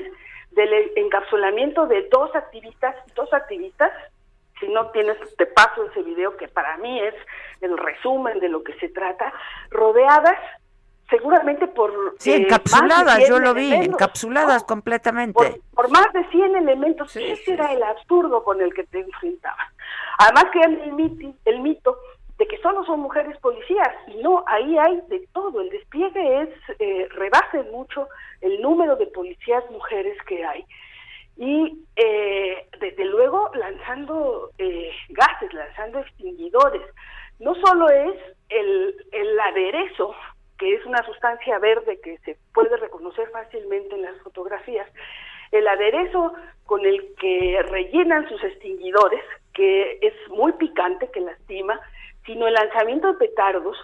del 0.52 0.72
encapsulamiento 0.96 1.86
de 1.86 2.08
dos 2.10 2.34
activistas, 2.34 2.96
dos 3.14 3.32
activistas 3.32 3.92
si 4.60 4.68
no 4.68 4.90
tienes, 4.90 5.16
te 5.36 5.46
paso 5.46 5.84
ese 5.84 6.02
video 6.02 6.36
que 6.36 6.48
para 6.48 6.76
mí 6.78 7.00
es 7.00 7.14
el 7.60 7.76
resumen 7.76 8.40
de 8.40 8.48
lo 8.48 8.62
que 8.62 8.74
se 8.74 8.88
trata, 8.88 9.32
rodeadas 9.70 10.38
seguramente 11.10 11.66
por... 11.68 12.16
Sí, 12.18 12.32
eh, 12.32 12.36
encapsuladas, 12.36 13.28
yo 13.28 13.38
lo 13.38 13.54
vi, 13.54 13.72
encapsuladas 13.72 14.64
completamente. 14.64 15.62
Por, 15.74 15.90
más 15.90 16.12
de 16.12 16.24
100 16.28 16.56
elementos, 16.56 17.14
ese 17.16 17.54
era 17.54 17.72
el 17.72 17.82
absurdo 17.82 18.44
con 18.44 18.60
el 18.60 18.74
que 18.74 18.84
te 18.84 19.00
enfrentabas. 19.00 19.72
Además 20.18 20.46
que 20.52 20.60
el, 20.60 20.92
mito, 20.92 21.34
el 21.44 21.60
mito 21.60 21.98
de 22.36 22.46
que 22.46 22.58
solo 22.58 22.84
son 22.84 23.00
mujeres 23.00 23.36
policías, 23.38 23.88
y 24.08 24.22
no, 24.22 24.44
ahí 24.46 24.76
hay 24.78 25.00
de 25.08 25.26
todo, 25.32 25.60
el 25.60 25.70
despliegue 25.70 26.42
es, 26.42 26.48
eh, 26.78 27.08
rebase 27.10 27.62
mucho 27.72 28.08
el 28.40 28.60
número 28.60 28.96
de 28.96 29.06
policías 29.06 29.64
mujeres 29.70 30.16
que 30.26 30.44
hay 30.44 30.64
y 31.38 31.86
eh, 31.94 32.66
desde 32.80 33.04
luego 33.04 33.50
lanzando 33.54 34.50
eh, 34.58 34.90
gases, 35.10 35.52
lanzando 35.54 36.00
extinguidores. 36.00 36.82
No 37.38 37.54
solo 37.54 37.88
es 37.88 38.16
el, 38.48 38.94
el 39.12 39.40
aderezo, 39.40 40.14
que 40.58 40.74
es 40.74 40.84
una 40.84 41.02
sustancia 41.04 41.58
verde 41.60 42.00
que 42.02 42.18
se 42.18 42.36
puede 42.52 42.76
reconocer 42.76 43.30
fácilmente 43.30 43.94
en 43.94 44.02
las 44.02 44.20
fotografías, 44.22 44.88
el 45.52 45.66
aderezo 45.66 46.34
con 46.66 46.84
el 46.84 47.14
que 47.14 47.62
rellenan 47.70 48.28
sus 48.28 48.42
extinguidores, 48.42 49.22
que 49.54 49.98
es 50.02 50.14
muy 50.30 50.52
picante, 50.52 51.08
que 51.12 51.20
lastima, 51.20 51.80
sino 52.26 52.48
el 52.48 52.54
lanzamiento 52.54 53.12
de 53.12 53.18
petardos 53.18 53.76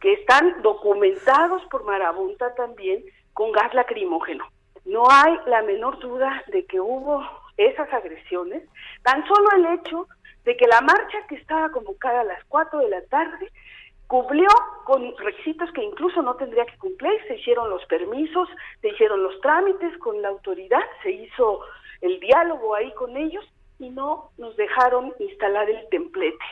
que 0.00 0.12
están 0.14 0.62
documentados 0.62 1.62
por 1.70 1.84
Marabunta 1.84 2.54
también 2.54 3.04
con 3.34 3.50
gas 3.52 3.74
lacrimógeno. 3.74 4.46
No 4.90 5.04
hay 5.08 5.38
la 5.46 5.62
menor 5.62 6.00
duda 6.00 6.42
de 6.48 6.66
que 6.66 6.80
hubo 6.80 7.24
esas 7.56 7.92
agresiones, 7.92 8.64
tan 9.04 9.24
solo 9.28 9.48
el 9.56 9.78
hecho 9.78 10.08
de 10.42 10.56
que 10.56 10.66
la 10.66 10.80
marcha 10.80 11.26
que 11.28 11.36
estaba 11.36 11.70
convocada 11.70 12.22
a 12.22 12.24
las 12.24 12.44
4 12.46 12.80
de 12.80 12.88
la 12.88 13.02
tarde 13.06 13.52
cumplió 14.08 14.48
con 14.84 15.16
requisitos 15.18 15.70
que 15.74 15.84
incluso 15.84 16.22
no 16.22 16.34
tendría 16.34 16.66
que 16.66 16.76
cumplir, 16.78 17.12
se 17.28 17.36
hicieron 17.36 17.70
los 17.70 17.86
permisos, 17.86 18.48
se 18.80 18.88
hicieron 18.88 19.22
los 19.22 19.40
trámites 19.40 19.96
con 19.98 20.20
la 20.22 20.30
autoridad, 20.30 20.82
se 21.04 21.12
hizo 21.12 21.60
el 22.00 22.18
diálogo 22.18 22.74
ahí 22.74 22.92
con 22.94 23.16
ellos 23.16 23.44
y 23.78 23.90
no 23.90 24.30
nos 24.38 24.56
dejaron 24.56 25.14
instalar 25.20 25.70
el 25.70 25.88
templete. 25.90 26.44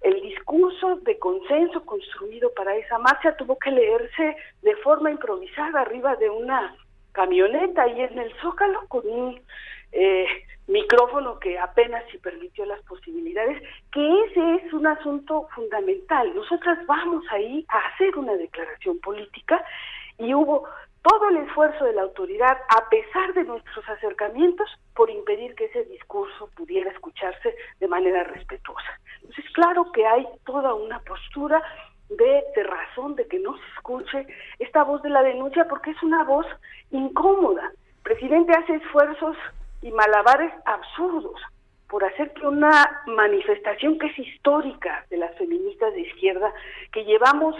El 0.00 0.22
discurso 0.22 0.96
de 1.02 1.18
consenso 1.18 1.84
construido 1.84 2.50
para 2.54 2.76
esa 2.76 2.96
marcha 2.96 3.36
tuvo 3.36 3.58
que 3.58 3.70
leerse 3.70 4.36
de 4.62 4.74
forma 4.76 5.10
improvisada 5.10 5.82
arriba 5.82 6.16
de 6.16 6.30
una 6.30 6.74
camioneta 7.14 7.82
ahí 7.82 8.00
en 8.02 8.18
el 8.18 8.34
Zócalo 8.42 8.86
con 8.88 9.06
un 9.08 9.40
eh, 9.92 10.26
micrófono 10.66 11.38
que 11.38 11.58
apenas 11.58 12.04
si 12.10 12.18
permitió 12.18 12.66
las 12.66 12.82
posibilidades, 12.82 13.62
que 13.92 14.24
ese 14.24 14.56
es 14.56 14.72
un 14.72 14.86
asunto 14.86 15.48
fundamental. 15.54 16.34
Nosotras 16.34 16.78
vamos 16.86 17.24
ahí 17.30 17.64
a 17.68 17.78
hacer 17.88 18.18
una 18.18 18.34
declaración 18.34 18.98
política 18.98 19.64
y 20.18 20.34
hubo 20.34 20.68
todo 21.02 21.28
el 21.28 21.36
esfuerzo 21.38 21.84
de 21.84 21.92
la 21.92 22.02
autoridad, 22.02 22.56
a 22.68 22.88
pesar 22.88 23.34
de 23.34 23.44
nuestros 23.44 23.86
acercamientos, 23.88 24.68
por 24.96 25.10
impedir 25.10 25.54
que 25.54 25.66
ese 25.66 25.84
discurso 25.84 26.48
pudiera 26.56 26.90
escucharse 26.90 27.54
de 27.78 27.88
manera 27.88 28.24
respetuosa. 28.24 29.00
Entonces, 29.16 29.44
claro 29.52 29.92
que 29.92 30.06
hay 30.06 30.26
toda 30.46 30.72
una 30.74 31.00
postura 31.00 31.62
de, 32.16 32.62
razón 32.64 33.14
de 33.16 33.26
que 33.26 33.38
no 33.38 33.56
se 33.56 33.64
escuche 33.76 34.26
esta 34.58 34.84
voz 34.84 35.02
de 35.02 35.10
la 35.10 35.22
denuncia 35.22 35.66
porque 35.68 35.90
es 35.90 36.02
una 36.02 36.24
voz 36.24 36.46
incómoda. 36.90 37.72
El 37.96 38.02
presidente 38.02 38.52
hace 38.52 38.74
esfuerzos 38.76 39.36
y 39.82 39.90
malabares 39.90 40.52
absurdos 40.64 41.40
por 41.88 42.04
hacer 42.04 42.32
que 42.32 42.46
una 42.46 43.02
manifestación 43.06 43.98
que 43.98 44.06
es 44.06 44.18
histórica 44.18 45.06
de 45.10 45.18
las 45.18 45.36
feministas 45.36 45.94
de 45.94 46.00
izquierda, 46.00 46.52
que 46.92 47.04
llevamos 47.04 47.54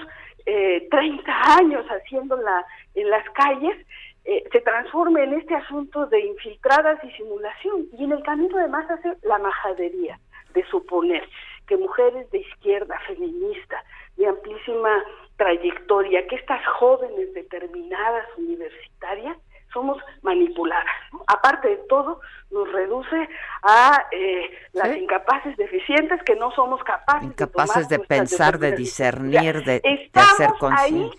eh, 0.47 0.89
30 0.91 1.33
años 1.59 1.87
haciéndola 1.87 2.65
en 2.95 3.11
las 3.11 3.29
calles, 3.31 3.77
eh, 4.25 4.43
se 4.51 4.61
transforme 4.63 5.23
en 5.25 5.35
este 5.35 5.55
asunto 5.55 6.07
de 6.07 6.21
infiltradas 6.21 7.03
y 7.05 7.11
simulación. 7.13 7.87
Y 7.97 8.05
en 8.05 8.13
el 8.13 8.23
camino 8.23 8.59
además 8.59 8.91
hace 8.91 9.13
la 9.23 9.39
majadería 9.39 10.19
de 10.55 10.65
suponer 10.67 11.29
que 11.67 11.77
mujeres 11.77 12.31
de 12.31 12.39
izquierda, 12.39 12.99
feminista, 13.07 13.83
de 14.17 14.27
amplísima 14.27 15.05
trayectoria, 15.37 16.27
que 16.27 16.37
estas 16.37 16.65
jóvenes 16.79 17.35
determinadas 17.35 18.27
universitarias 18.37 19.37
somos 19.73 19.99
manipuladas. 20.23 20.85
Aparte 21.27 21.69
de 21.69 21.77
todo, 21.89 22.21
nos 22.51 22.73
reduce 22.73 23.29
a 23.63 24.07
eh, 24.13 24.51
las 24.73 24.97
incapaces 24.97 25.57
deficientes 25.57 26.23
que 26.23 26.37
no 26.37 26.53
somos 26.53 26.83
capaces. 26.85 27.25
Incapaces 27.25 27.89
de, 27.89 27.99
pensar, 27.99 28.59
de, 28.59 28.73
discernir, 28.73 29.65
de, 29.65 29.81
de 29.81 30.11
hacer 30.15 30.51
ahí 30.79 31.11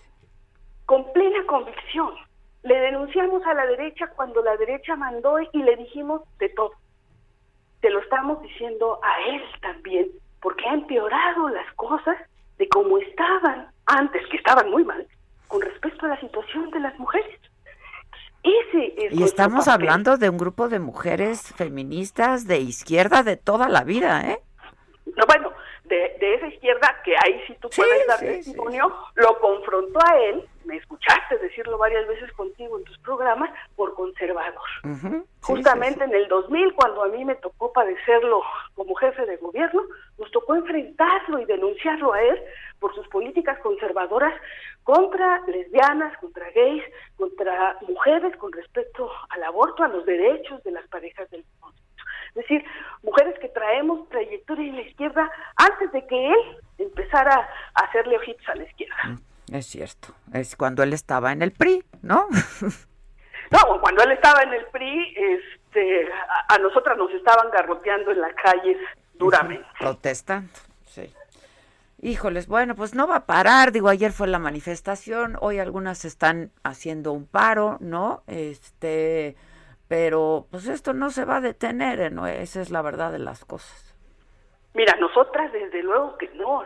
con 0.86 1.12
plena 1.14 1.46
convicción. 1.46 2.12
Le 2.64 2.80
denunciamos 2.80 3.46
a 3.46 3.54
la 3.54 3.66
derecha 3.68 4.08
cuando 4.16 4.42
la 4.42 4.56
derecha 4.58 4.96
mandó 4.96 5.38
y 5.40 5.62
le 5.62 5.76
dijimos 5.76 6.22
de 6.40 6.50
todo. 6.50 6.72
Te 7.82 7.90
lo 7.90 8.00
estamos 8.00 8.42
diciendo 8.42 9.00
a 9.04 9.30
él 9.30 9.44
también, 9.62 10.08
porque 10.42 10.66
ha 10.68 10.74
empeorado 10.74 11.50
las 11.50 11.72
cosas 11.74 12.16
de 12.58 12.68
cómo 12.70 12.98
estaban 12.98 13.68
antes, 13.86 14.22
que 14.30 14.38
estaban 14.38 14.70
muy 14.70 14.84
mal, 14.84 15.06
con 15.48 15.62
respecto 15.62 16.06
a 16.06 16.10
la 16.10 16.20
situación 16.20 16.72
de 16.72 16.80
las 16.80 16.98
mujeres. 17.00 17.40
Ese 18.44 18.94
es 18.98 19.14
y 19.14 19.24
estamos 19.24 19.68
hablando 19.68 20.18
de 20.18 20.30
un 20.30 20.38
grupo 20.38 20.70
de 20.70 20.80
mujeres 20.80 21.54
feministas 21.56 22.46
de 22.46 22.60
izquierda 22.60 23.24
de 23.24 23.38
toda 23.38 23.68
la 23.70 23.84
vida, 23.84 24.22
¿eh? 24.22 24.40
No, 25.18 25.26
bueno, 25.26 25.52
de, 25.88 26.36
esa 26.36 26.48
izquierda, 26.48 27.02
que 27.04 27.16
ahí 27.24 27.42
sí 27.48 27.56
tú 27.60 27.70
puedes 27.76 28.08
dar 28.08 28.20
testimonio, 28.20 28.94
lo 29.16 29.40
confrontó 29.40 30.00
a 30.06 30.18
él, 30.18 30.48
me 30.66 30.78
escuchaste 30.78 31.38
decirlo 31.38 31.78
varias 31.78 32.08
veces 32.08 32.32
contigo 32.34 32.78
en 32.78 32.84
tus 32.86 32.98
programas, 33.00 33.52
por 33.76 33.94
conservador. 33.94 34.62
Justamente 35.42 36.04
en 36.04 36.14
el 36.14 36.28
2000, 36.28 36.74
cuando 36.74 37.04
a 37.04 37.08
mí 37.10 37.24
me 37.24 37.36
tocó 37.36 37.72
padecerlo 37.72 38.42
como 38.74 38.96
jefe 38.96 39.26
de 39.26 39.38
gobierno, 39.38 39.84
nos 40.18 40.32
tocó 40.32 40.56
enfrentarlo 40.56 41.40
y 41.40 41.46
denunciarlo 41.46 42.14
a 42.14 42.22
él 42.22 42.42
por 42.80 42.94
sus 42.96 43.08
políticas 43.10 43.60
conservadoras 43.60 44.34
contra 44.84 45.42
lesbianas, 45.48 46.18
contra 46.18 46.50
gays, 46.52 46.84
contra 47.16 47.78
mujeres 47.88 48.36
con 48.38 48.52
respecto 48.52 49.10
al 49.30 49.44
aborto, 49.44 49.84
a 49.84 49.88
los 49.88 50.06
derechos 50.06 50.64
de 50.64 50.72
las 50.72 50.88
parejas 50.88 51.30
del 51.30 51.44
mundo. 51.62 51.85
Es 52.36 52.42
decir, 52.42 52.66
mujeres 53.02 53.34
que 53.40 53.48
traemos 53.48 54.10
trayectoria 54.10 54.68
en 54.68 54.76
la 54.76 54.82
izquierda 54.82 55.32
antes 55.56 55.90
de 55.94 56.06
que 56.06 56.28
él 56.28 56.38
empezara 56.78 57.48
a 57.74 57.80
hacerle 57.86 58.18
ojitos 58.18 58.48
a 58.50 58.56
la 58.56 58.64
izquierda. 58.66 58.96
Mm, 59.06 59.56
es 59.56 59.66
cierto, 59.68 60.10
es 60.34 60.58
cuando 60.58 60.84
él 60.84 60.92
estaba 60.92 61.32
en 61.32 61.42
el 61.42 61.52
PRI, 61.54 61.82
¿no? 62.02 62.28
no, 63.52 63.82
cuando 63.82 64.04
él 64.04 64.12
estaba 64.12 64.42
en 64.42 64.54
el 64.54 64.66
PRI, 64.66 65.16
este, 65.18 66.10
a, 66.50 66.58
nosotras 66.58 66.98
nos 66.98 67.10
estaban 67.12 67.50
garroteando 67.52 68.12
en 68.12 68.20
las 68.20 68.34
calles 68.34 68.78
duramente. 69.14 69.66
Protestando, 69.80 70.52
sí. 70.86 71.14
Híjoles, 72.02 72.48
bueno, 72.48 72.76
pues 72.76 72.94
no 72.94 73.08
va 73.08 73.16
a 73.16 73.26
parar. 73.26 73.72
Digo, 73.72 73.88
ayer 73.88 74.12
fue 74.12 74.28
la 74.28 74.40
manifestación, 74.40 75.38
hoy 75.40 75.60
algunas 75.60 76.04
están 76.04 76.52
haciendo 76.64 77.14
un 77.14 77.26
paro, 77.26 77.78
¿no? 77.80 78.24
Este, 78.28 79.38
pero 79.88 80.48
pues 80.52 80.68
esto 80.68 80.94
no 80.94 81.10
se 81.10 81.26
va 81.26 81.38
a 81.38 81.42
detener, 81.42 82.12
¿no? 82.12 82.28
Esa 82.28 82.62
es 82.62 82.72
la 82.72 82.82
verdad 82.82 83.12
de 83.12 83.20
las 83.20 83.46
cosas. 83.46 83.96
Mira, 84.74 84.94
nosotras 85.00 85.54
desde 85.54 85.82
luego 85.84 86.18
que 86.18 86.28
no, 86.36 86.64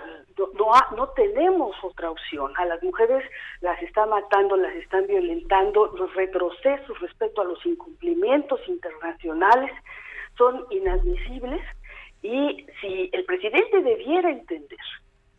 no, 0.56 0.72
no, 0.98 1.10
tenemos 1.10 1.76
otra 1.84 2.10
opción. 2.10 2.52
A 2.58 2.66
las 2.66 2.82
mujeres 2.82 3.24
las 3.62 3.80
están 3.84 4.10
matando, 4.10 4.58
las 4.58 4.74
están 4.76 5.06
violentando, 5.06 5.88
los 5.96 6.14
retrocesos 6.16 7.00
respecto 7.02 7.42
a 7.42 7.46
los 7.46 7.64
incumplimientos 7.66 8.60
internacionales 8.68 9.72
son 10.38 10.66
inadmisibles 10.72 11.62
y 12.24 12.66
si 12.82 13.10
el 13.14 13.26
presidente 13.26 13.82
debiera 13.82 14.32
entender 14.32 14.80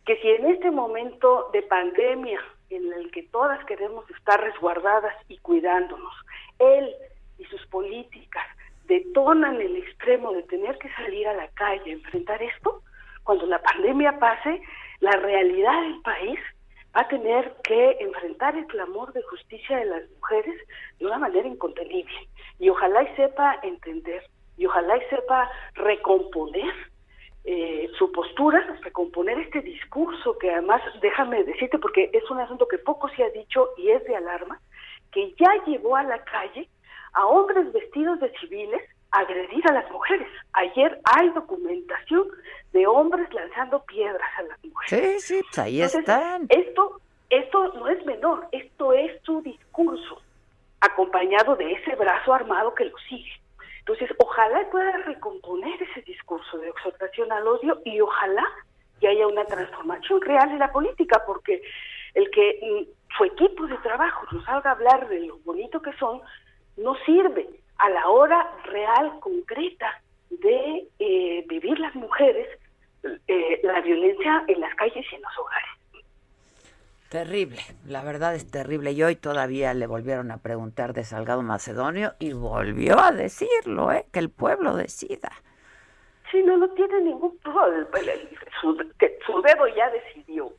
que 0.05 0.15
si 0.17 0.29
en 0.29 0.45
este 0.45 0.71
momento 0.71 1.49
de 1.51 1.63
pandemia 1.63 2.39
en 2.69 2.93
el 2.93 3.11
que 3.11 3.23
todas 3.23 3.63
queremos 3.65 4.09
estar 4.11 4.39
resguardadas 4.39 5.13
y 5.27 5.37
cuidándonos, 5.39 6.13
él 6.57 6.95
y 7.41 7.45
sus 7.45 7.65
políticas 7.67 8.45
detonan 8.87 9.59
el 9.59 9.77
extremo 9.77 10.31
de 10.33 10.43
tener 10.43 10.77
que 10.77 10.91
salir 10.93 11.27
a 11.27 11.33
la 11.33 11.47
calle 11.49 11.91
a 11.91 11.93
enfrentar 11.93 12.41
esto, 12.41 12.81
cuando 13.23 13.45
la 13.45 13.61
pandemia 13.61 14.19
pase, 14.19 14.61
la 14.99 15.11
realidad 15.11 15.81
del 15.81 16.01
país 16.01 16.39
va 16.95 17.01
a 17.01 17.07
tener 17.07 17.55
que 17.63 17.97
enfrentar 17.99 18.55
el 18.55 18.65
clamor 18.67 19.13
de 19.13 19.21
justicia 19.23 19.77
de 19.77 19.85
las 19.85 20.09
mujeres 20.09 20.55
de 20.99 21.05
una 21.05 21.19
manera 21.19 21.47
incontenible. 21.47 22.27
Y 22.59 22.69
ojalá 22.69 23.03
y 23.03 23.15
sepa 23.15 23.59
entender, 23.63 24.23
y 24.57 24.65
ojalá 24.65 24.97
y 24.97 25.09
sepa 25.09 25.49
recomponer 25.75 26.73
eh, 27.45 27.89
su 27.97 28.11
postura, 28.11 28.77
recomponer 28.81 29.39
este 29.39 29.61
discurso 29.61 30.37
que 30.37 30.51
además, 30.51 30.81
déjame 31.01 31.43
decirte, 31.43 31.79
porque 31.79 32.09
es 32.13 32.29
un 32.29 32.39
asunto 32.39 32.67
que 32.67 32.77
poco 32.77 33.09
se 33.09 33.23
ha 33.23 33.29
dicho 33.29 33.69
y 33.77 33.89
es 33.89 34.03
de 34.03 34.15
alarma, 34.15 34.59
que 35.11 35.33
ya 35.39 35.65
llevó 35.65 35.95
a 35.95 36.03
la 36.03 36.23
calle 36.23 36.67
a 37.13 37.25
hombres 37.25 37.71
vestidos 37.73 38.19
de 38.19 38.31
civiles 38.39 38.81
agredir 39.11 39.67
a 39.69 39.73
las 39.73 39.91
mujeres. 39.91 40.27
Ayer 40.53 40.99
hay 41.03 41.29
documentación 41.29 42.27
de 42.71 42.87
hombres 42.87 43.31
lanzando 43.33 43.83
piedras 43.83 44.29
a 44.37 44.43
las 44.43 44.63
mujeres. 44.63 45.23
Sí, 45.23 45.35
sí, 45.35 45.43
pues 45.43 45.59
ahí 45.59 45.81
están. 45.81 46.45
Esto, 46.49 47.01
esto 47.29 47.73
no 47.73 47.87
es 47.87 48.05
menor, 48.05 48.47
esto 48.51 48.93
es 48.93 49.21
su 49.23 49.41
discurso, 49.41 50.21
acompañado 50.79 51.55
de 51.55 51.73
ese 51.73 51.95
brazo 51.95 52.33
armado 52.33 52.73
que 52.73 52.85
lo 52.85 52.97
sigue. 53.09 53.31
Entonces, 53.79 54.09
ojalá 54.19 54.69
pueda 54.69 54.91
recomponer 54.99 55.81
ese 55.81 56.01
discurso 56.03 56.57
de 56.59 56.69
exhortación 56.69 57.31
al 57.31 57.47
odio 57.47 57.81
y 57.83 57.99
ojalá 57.99 58.45
que 58.99 59.07
haya 59.07 59.27
una 59.27 59.43
transformación 59.45 60.21
real 60.21 60.49
en 60.51 60.59
la 60.59 60.71
política, 60.71 61.23
porque 61.25 61.61
el 62.13 62.29
que 62.29 62.59
mm, 62.61 63.17
su 63.17 63.23
equipo 63.25 63.65
de 63.67 63.77
trabajo 63.77 64.25
nos 64.31 64.47
haga 64.47 64.71
hablar 64.71 65.09
de 65.09 65.21
lo 65.21 65.39
bonito 65.39 65.81
que 65.81 65.91
son, 65.93 66.21
no 66.77 66.95
sirve 67.05 67.47
a 67.77 67.89
la 67.89 68.07
hora 68.09 68.55
real, 68.65 69.19
concreta 69.19 70.01
de 70.29 70.87
eh, 70.99 71.45
vivir 71.47 71.79
las 71.79 71.95
mujeres 71.95 72.47
eh, 73.27 73.59
la 73.63 73.81
violencia 73.81 74.43
en 74.47 74.59
las 74.59 74.75
calles 74.75 75.05
y 75.11 75.15
en 75.15 75.21
los 75.21 75.37
hogares. 75.39 75.69
Terrible, 77.09 77.59
la 77.87 78.03
verdad 78.03 78.35
es 78.35 78.49
terrible. 78.49 78.91
Y 78.91 79.03
hoy 79.03 79.15
todavía 79.15 79.73
le 79.73 79.87
volvieron 79.87 80.31
a 80.31 80.37
preguntar 80.37 80.93
de 80.93 81.03
Salgado 81.03 81.41
Macedonio 81.41 82.13
y 82.19 82.33
volvió 82.33 82.99
a 82.99 83.11
decirlo, 83.11 83.91
¿eh? 83.91 84.05
que 84.13 84.19
el 84.19 84.29
pueblo 84.29 84.75
decida. 84.75 85.31
Sí, 86.31 86.41
no, 86.43 86.55
no 86.57 86.69
tiene 86.69 87.01
ningún 87.01 87.37
problema. 87.39 87.89
Su, 88.61 88.77
su 89.25 89.41
dedo 89.41 89.67
ya 89.75 89.89
decidió. 89.89 90.53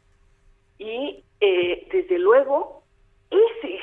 Y 0.78 1.24
eh, 1.40 1.88
desde 1.90 2.18
luego, 2.18 2.82
ese 3.30 3.78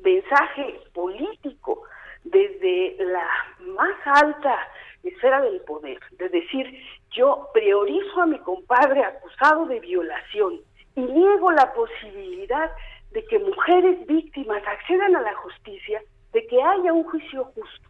mensaje 0.00 0.80
político 0.92 1.82
desde 2.24 2.96
la 2.98 3.28
más 3.60 3.96
alta 4.04 4.56
esfera 5.02 5.40
del 5.42 5.60
poder, 5.62 5.98
de 6.12 6.28
decir, 6.28 6.66
yo 7.10 7.48
priorizo 7.52 8.22
a 8.22 8.26
mi 8.26 8.38
compadre 8.40 9.04
acusado 9.04 9.66
de 9.66 9.80
violación 9.80 10.60
y 10.94 11.00
niego 11.00 11.52
la 11.52 11.72
posibilidad 11.72 12.70
de 13.12 13.24
que 13.24 13.38
mujeres 13.38 14.06
víctimas 14.06 14.62
accedan 14.66 15.16
a 15.16 15.22
la 15.22 15.34
justicia, 15.36 16.02
de 16.32 16.46
que 16.46 16.62
haya 16.62 16.92
un 16.92 17.04
juicio 17.04 17.44
justo. 17.54 17.88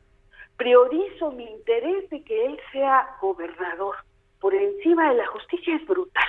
Priorizo 0.57 1.33
mi 1.33 1.45
interés 1.45 2.09
de 2.11 2.23
que 2.23 2.47
él 2.47 2.61
sea 2.73 3.17
gobernador 3.21 3.97
por 4.41 4.55
encima 4.55 5.11
de 5.11 5.17
la 5.17 5.27
justicia 5.27 5.75
es 5.75 5.87
brutal. 5.87 6.29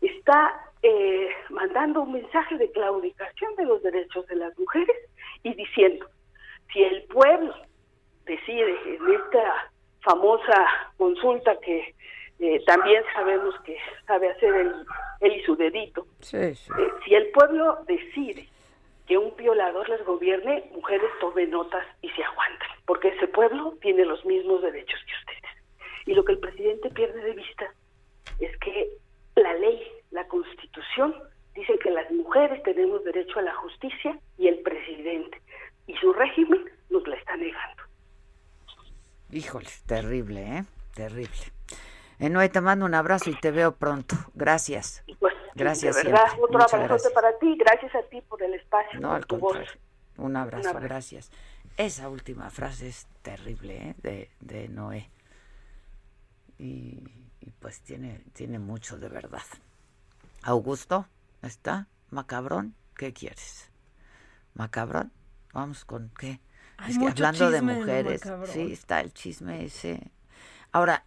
Está 0.00 0.71
eh, 0.82 1.28
mandando 1.50 2.02
un 2.02 2.12
mensaje 2.12 2.56
de 2.56 2.70
claudicación 2.72 3.54
de 3.56 3.64
los 3.64 3.82
derechos 3.82 4.26
de 4.26 4.36
las 4.36 4.58
mujeres 4.58 4.96
y 5.42 5.54
diciendo, 5.54 6.06
si 6.72 6.82
el 6.82 7.02
pueblo 7.04 7.54
decide 8.24 8.76
en 8.86 9.14
esta 9.14 9.72
famosa 10.00 10.66
consulta 10.96 11.58
que 11.60 11.94
eh, 12.38 12.62
también 12.66 13.04
sabemos 13.14 13.54
que 13.64 13.76
sabe 14.06 14.30
hacer 14.30 14.54
él, 14.54 14.74
y 15.20 15.40
su 15.42 15.54
dedito, 15.54 16.06
eh, 16.32 16.54
si 17.04 17.14
el 17.14 17.28
pueblo 17.28 17.78
decide 17.86 18.48
que 19.06 19.16
un 19.16 19.34
violador 19.36 19.88
les 19.88 20.04
gobierne, 20.04 20.64
mujeres 20.72 21.10
tomen 21.20 21.50
notas 21.50 21.86
y 22.00 22.08
se 22.10 22.24
aguanten, 22.24 22.68
porque 22.86 23.08
ese 23.08 23.28
pueblo 23.28 23.76
tiene 23.80 24.04
los 24.04 24.24
mismos 24.24 24.62
derechos 24.62 24.98
que 25.06 25.12
ustedes. 25.12 25.52
Y 26.06 26.14
lo 26.14 26.24
que 26.24 26.32
el 26.32 26.38
presidente 26.38 26.90
pierde 26.90 27.22
de 27.22 27.32
vista 27.32 27.72
es 28.40 28.56
que 28.58 28.88
la 29.36 29.54
ley, 29.54 29.80
la 30.12 30.26
constitución, 30.28 31.14
dice 31.54 31.78
que 31.82 31.90
las 31.90 32.10
mujeres 32.10 32.62
tenemos 32.62 33.02
derecho 33.04 33.38
a 33.38 33.42
la 33.42 33.54
justicia 33.56 34.18
y 34.38 34.48
el 34.48 34.60
presidente 34.60 35.40
y 35.86 35.94
su 35.96 36.12
régimen 36.12 36.64
nos 36.90 37.06
la 37.08 37.16
está 37.16 37.36
negando. 37.36 37.82
Híjole, 39.30 39.68
terrible, 39.86 40.58
¿eh? 40.58 40.64
Terrible. 40.94 41.52
Enoe, 42.18 42.48
te 42.50 42.60
mando 42.60 42.84
un 42.84 42.94
abrazo 42.94 43.30
y 43.30 43.34
te 43.34 43.50
veo 43.50 43.72
pronto. 43.74 44.14
Gracias. 44.34 45.02
Pues, 45.18 45.34
gracias. 45.54 45.96
De 45.96 46.04
verdad, 46.04 46.26
otro 46.40 46.62
abrazo 46.62 47.10
para 47.12 47.36
ti. 47.38 47.56
Gracias 47.58 47.94
a 47.94 48.02
ti 48.02 48.20
por 48.20 48.42
el 48.42 48.54
espacio. 48.54 49.00
No, 49.00 49.12
al 49.12 49.26
contrario. 49.26 49.72
Un 50.18 50.36
abrazo, 50.36 50.78
gracias. 50.80 51.32
Esa 51.76 52.10
última 52.10 52.50
frase 52.50 52.88
es 52.88 53.06
terrible, 53.22 53.76
¿eh? 53.76 53.94
De, 54.02 54.30
de 54.40 54.68
Noé. 54.68 55.10
Y, 56.58 57.02
y, 57.40 57.50
pues 57.58 57.80
tiene, 57.80 58.20
tiene 58.34 58.58
mucho 58.58 58.98
de 58.98 59.08
verdad. 59.08 59.42
Augusto, 60.42 61.06
¿está? 61.42 61.88
Macabrón, 62.10 62.74
¿qué 62.96 63.12
quieres? 63.12 63.70
Macabrón. 64.54 65.12
Vamos 65.52 65.84
con 65.84 66.10
qué. 66.18 66.40
es 66.88 66.98
que 66.98 67.06
hablando 67.06 67.50
de 67.50 67.62
mujeres, 67.62 68.22
sí, 68.52 68.72
está 68.72 69.00
el 69.00 69.12
chisme 69.12 69.64
ese. 69.64 70.10
Ahora, 70.72 71.04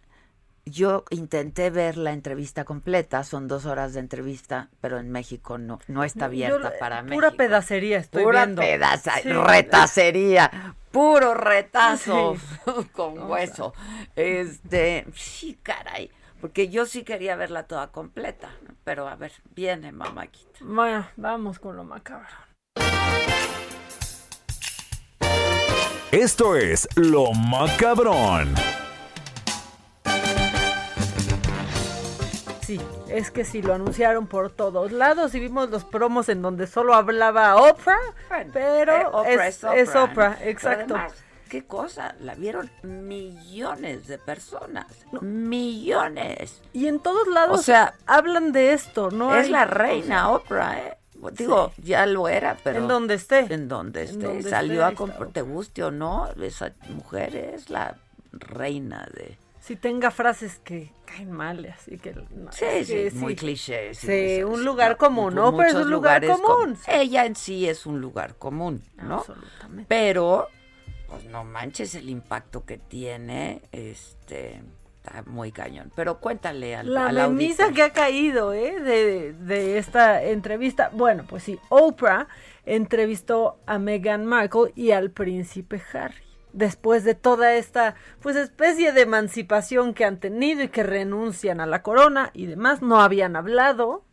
yo 0.64 1.04
intenté 1.10 1.70
ver 1.70 1.96
la 1.96 2.12
entrevista 2.12 2.64
completa, 2.64 3.22
son 3.24 3.46
dos 3.46 3.66
horas 3.66 3.94
de 3.94 4.00
entrevista, 4.00 4.68
pero 4.80 4.98
en 4.98 5.10
México 5.10 5.58
no, 5.58 5.78
no 5.86 6.02
está 6.02 6.24
abierta 6.24 6.72
para 6.78 7.02
México. 7.02 7.16
Pura 7.16 7.30
pedacería 7.30 7.98
estoy 7.98 8.24
pura 8.24 8.46
viendo. 8.46 8.62
Pura 8.62 9.44
retacería, 9.44 10.74
puro 10.90 11.34
retazo 11.34 12.36
con 12.92 13.30
hueso. 13.30 13.74
Este, 14.16 15.06
sí, 15.14 15.58
caray, 15.62 16.10
porque 16.46 16.68
yo 16.68 16.86
sí 16.86 17.02
quería 17.02 17.34
verla 17.34 17.64
toda 17.64 17.88
completa, 17.90 18.50
pero 18.84 19.08
a 19.08 19.16
ver, 19.16 19.32
viene 19.56 19.90
mamáquita. 19.90 20.60
Bueno, 20.60 21.04
vamos 21.16 21.58
con 21.58 21.74
lo 21.76 21.82
macabro. 21.82 22.28
Esto 26.12 26.54
es 26.54 26.88
Lo 26.94 27.32
Macabrón. 27.32 28.54
Sí, 32.60 32.80
es 33.08 33.32
que 33.32 33.44
sí, 33.44 33.60
lo 33.60 33.74
anunciaron 33.74 34.28
por 34.28 34.50
todos 34.50 34.92
lados 34.92 35.34
y 35.34 35.40
vimos 35.40 35.68
los 35.70 35.82
promos 35.82 36.28
en 36.28 36.42
donde 36.42 36.68
solo 36.68 36.94
hablaba 36.94 37.56
Oprah, 37.56 37.98
pero 38.52 39.24
eh, 39.24 39.48
es, 39.48 39.96
Oprah, 39.96 40.38
exacto. 40.42 40.94
¿Qué 41.48 41.64
cosa? 41.64 42.14
La 42.20 42.34
vieron 42.34 42.70
millones 42.82 44.06
de 44.08 44.18
personas. 44.18 44.86
Millones. 45.20 46.60
Y 46.72 46.86
en 46.86 46.98
todos 46.98 47.28
lados 47.28 47.60
o 47.60 47.62
sea, 47.62 47.94
hablan 48.06 48.52
de 48.52 48.72
esto, 48.72 49.10
¿no? 49.10 49.34
Es 49.36 49.48
la 49.48 49.64
reina 49.64 50.30
Oprah, 50.30 50.78
¿eh? 50.78 50.96
Digo, 51.32 51.72
ya 51.82 52.06
lo 52.06 52.28
era, 52.28 52.56
pero... 52.62 52.78
En 52.78 52.88
donde 52.88 53.14
esté. 53.14 53.52
En 53.52 53.68
donde 53.68 54.04
esté. 54.04 54.42
Salió 54.42 54.84
a 54.84 54.92
comprar, 54.92 55.30
te 55.30 55.42
guste 55.42 55.82
o 55.82 55.90
no, 55.90 56.28
esa 56.40 56.72
mujer 56.88 57.34
es 57.36 57.70
la 57.70 57.96
reina 58.32 59.08
de... 59.14 59.38
Si 59.60 59.74
tenga 59.74 60.12
frases 60.12 60.60
que 60.62 60.92
caen 61.04 61.32
mal, 61.32 61.66
así 61.66 61.98
que... 61.98 62.14
sí, 62.50 62.84
sí, 62.84 63.08
muy 63.16 63.34
cliché. 63.34 63.94
Sí, 63.94 64.44
un 64.44 64.64
lugar 64.64 64.96
común, 64.96 65.34
¿no? 65.34 65.56
Pero 65.56 65.68
es 65.68 65.74
un 65.74 65.90
lugar 65.90 66.24
común. 66.24 66.78
ella 66.86 67.26
en 67.26 67.34
sí 67.34 67.68
es 67.68 67.86
un 67.86 68.00
lugar 68.00 68.36
común, 68.36 68.82
¿no? 69.02 69.24
Pero, 69.88 70.48
pues 71.08 71.24
no 71.24 71.44
manches 71.44 71.94
el 71.94 72.08
impacto 72.08 72.64
que 72.64 72.78
tiene, 72.78 73.62
este 73.72 74.62
está 74.96 75.22
muy 75.26 75.52
cañón. 75.52 75.92
Pero 75.94 76.18
cuéntale 76.18 76.76
al 76.76 76.92
La 76.92 77.06
al 77.06 77.14
memisa 77.14 77.72
que 77.72 77.82
ha 77.82 77.92
caído, 77.92 78.52
¿eh? 78.52 78.80
De, 78.80 79.32
de 79.32 79.78
esta 79.78 80.22
entrevista. 80.22 80.90
Bueno, 80.92 81.24
pues 81.28 81.44
sí, 81.44 81.58
Oprah 81.68 82.28
entrevistó 82.64 83.60
a 83.66 83.78
Meghan 83.78 84.26
Markle 84.26 84.72
y 84.74 84.90
al 84.90 85.10
príncipe 85.10 85.80
Harry. 85.92 86.26
Después 86.52 87.04
de 87.04 87.14
toda 87.14 87.54
esta, 87.54 87.96
pues, 88.20 88.34
especie 88.34 88.92
de 88.92 89.02
emancipación 89.02 89.92
que 89.92 90.06
han 90.06 90.18
tenido 90.18 90.62
y 90.62 90.68
que 90.68 90.82
renuncian 90.82 91.60
a 91.60 91.66
la 91.66 91.82
corona 91.82 92.30
y 92.32 92.46
demás, 92.46 92.80
no 92.80 93.00
habían 93.00 93.36
hablado. 93.36 94.04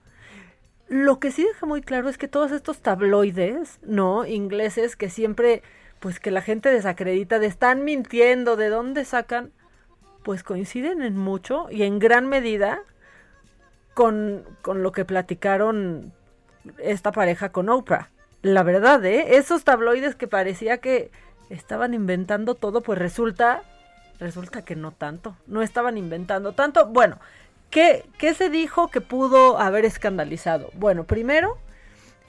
Lo 0.89 1.19
que 1.19 1.31
sí 1.31 1.43
deja 1.43 1.65
muy 1.65 1.81
claro 1.81 2.09
es 2.09 2.17
que 2.17 2.27
todos 2.27 2.51
estos 2.51 2.81
tabloides, 2.81 3.79
¿no? 3.81 4.25
Ingleses 4.25 4.97
que 4.97 5.09
siempre, 5.09 5.63
pues 6.03 6.19
que 6.19 6.31
la 6.31 6.41
gente 6.41 6.69
desacredita 6.69 7.39
de 7.39 7.47
están 7.47 7.85
mintiendo, 7.85 8.57
de 8.57 8.67
dónde 8.67 9.05
sacan, 9.05 9.53
pues 10.21 10.43
coinciden 10.43 11.01
en 11.01 11.15
mucho 11.15 11.67
y 11.71 11.83
en 11.83 11.97
gran 11.97 12.27
medida 12.27 12.81
con, 13.93 14.43
con 14.61 14.83
lo 14.83 14.91
que 14.91 15.05
platicaron 15.05 16.11
esta 16.79 17.13
pareja 17.13 17.53
con 17.53 17.69
Oprah. 17.69 18.09
La 18.41 18.63
verdad, 18.63 19.05
¿eh? 19.05 19.37
Esos 19.37 19.63
tabloides 19.63 20.15
que 20.15 20.27
parecía 20.27 20.79
que 20.79 21.09
estaban 21.49 21.93
inventando 21.93 22.55
todo, 22.55 22.81
pues 22.81 22.99
resulta, 22.99 23.63
resulta 24.19 24.65
que 24.65 24.75
no 24.75 24.91
tanto. 24.91 25.37
No 25.47 25.61
estaban 25.61 25.97
inventando 25.97 26.51
tanto. 26.51 26.85
Bueno, 26.87 27.17
¿qué, 27.69 28.03
qué 28.17 28.33
se 28.33 28.49
dijo 28.49 28.89
que 28.89 28.99
pudo 28.99 29.57
haber 29.57 29.85
escandalizado? 29.85 30.69
Bueno, 30.73 31.05
primero 31.05 31.57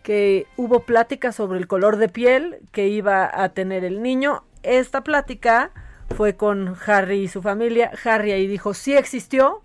que 0.05 0.47
hubo 0.59 0.81
plática 0.81 1.33
sobre 1.33 1.59
el 1.59 1.67
color 1.67 1.97
de 1.97 2.11
piel 2.11 2.61
que 2.73 2.89
iba 2.89 3.29
a 3.33 3.49
tener 3.49 3.85
el 3.85 4.03
niño. 4.03 4.45
Esta 4.63 5.03
plática 5.03 5.73
fue 6.15 6.37
con 6.37 6.77
Harry 6.87 7.23
y 7.23 7.29
su 7.29 7.41
familia. 7.41 7.91
Harry 8.05 8.33
ahí 8.33 8.47
dijo, 8.47 8.75
sí 8.75 8.95
existió, 8.95 9.63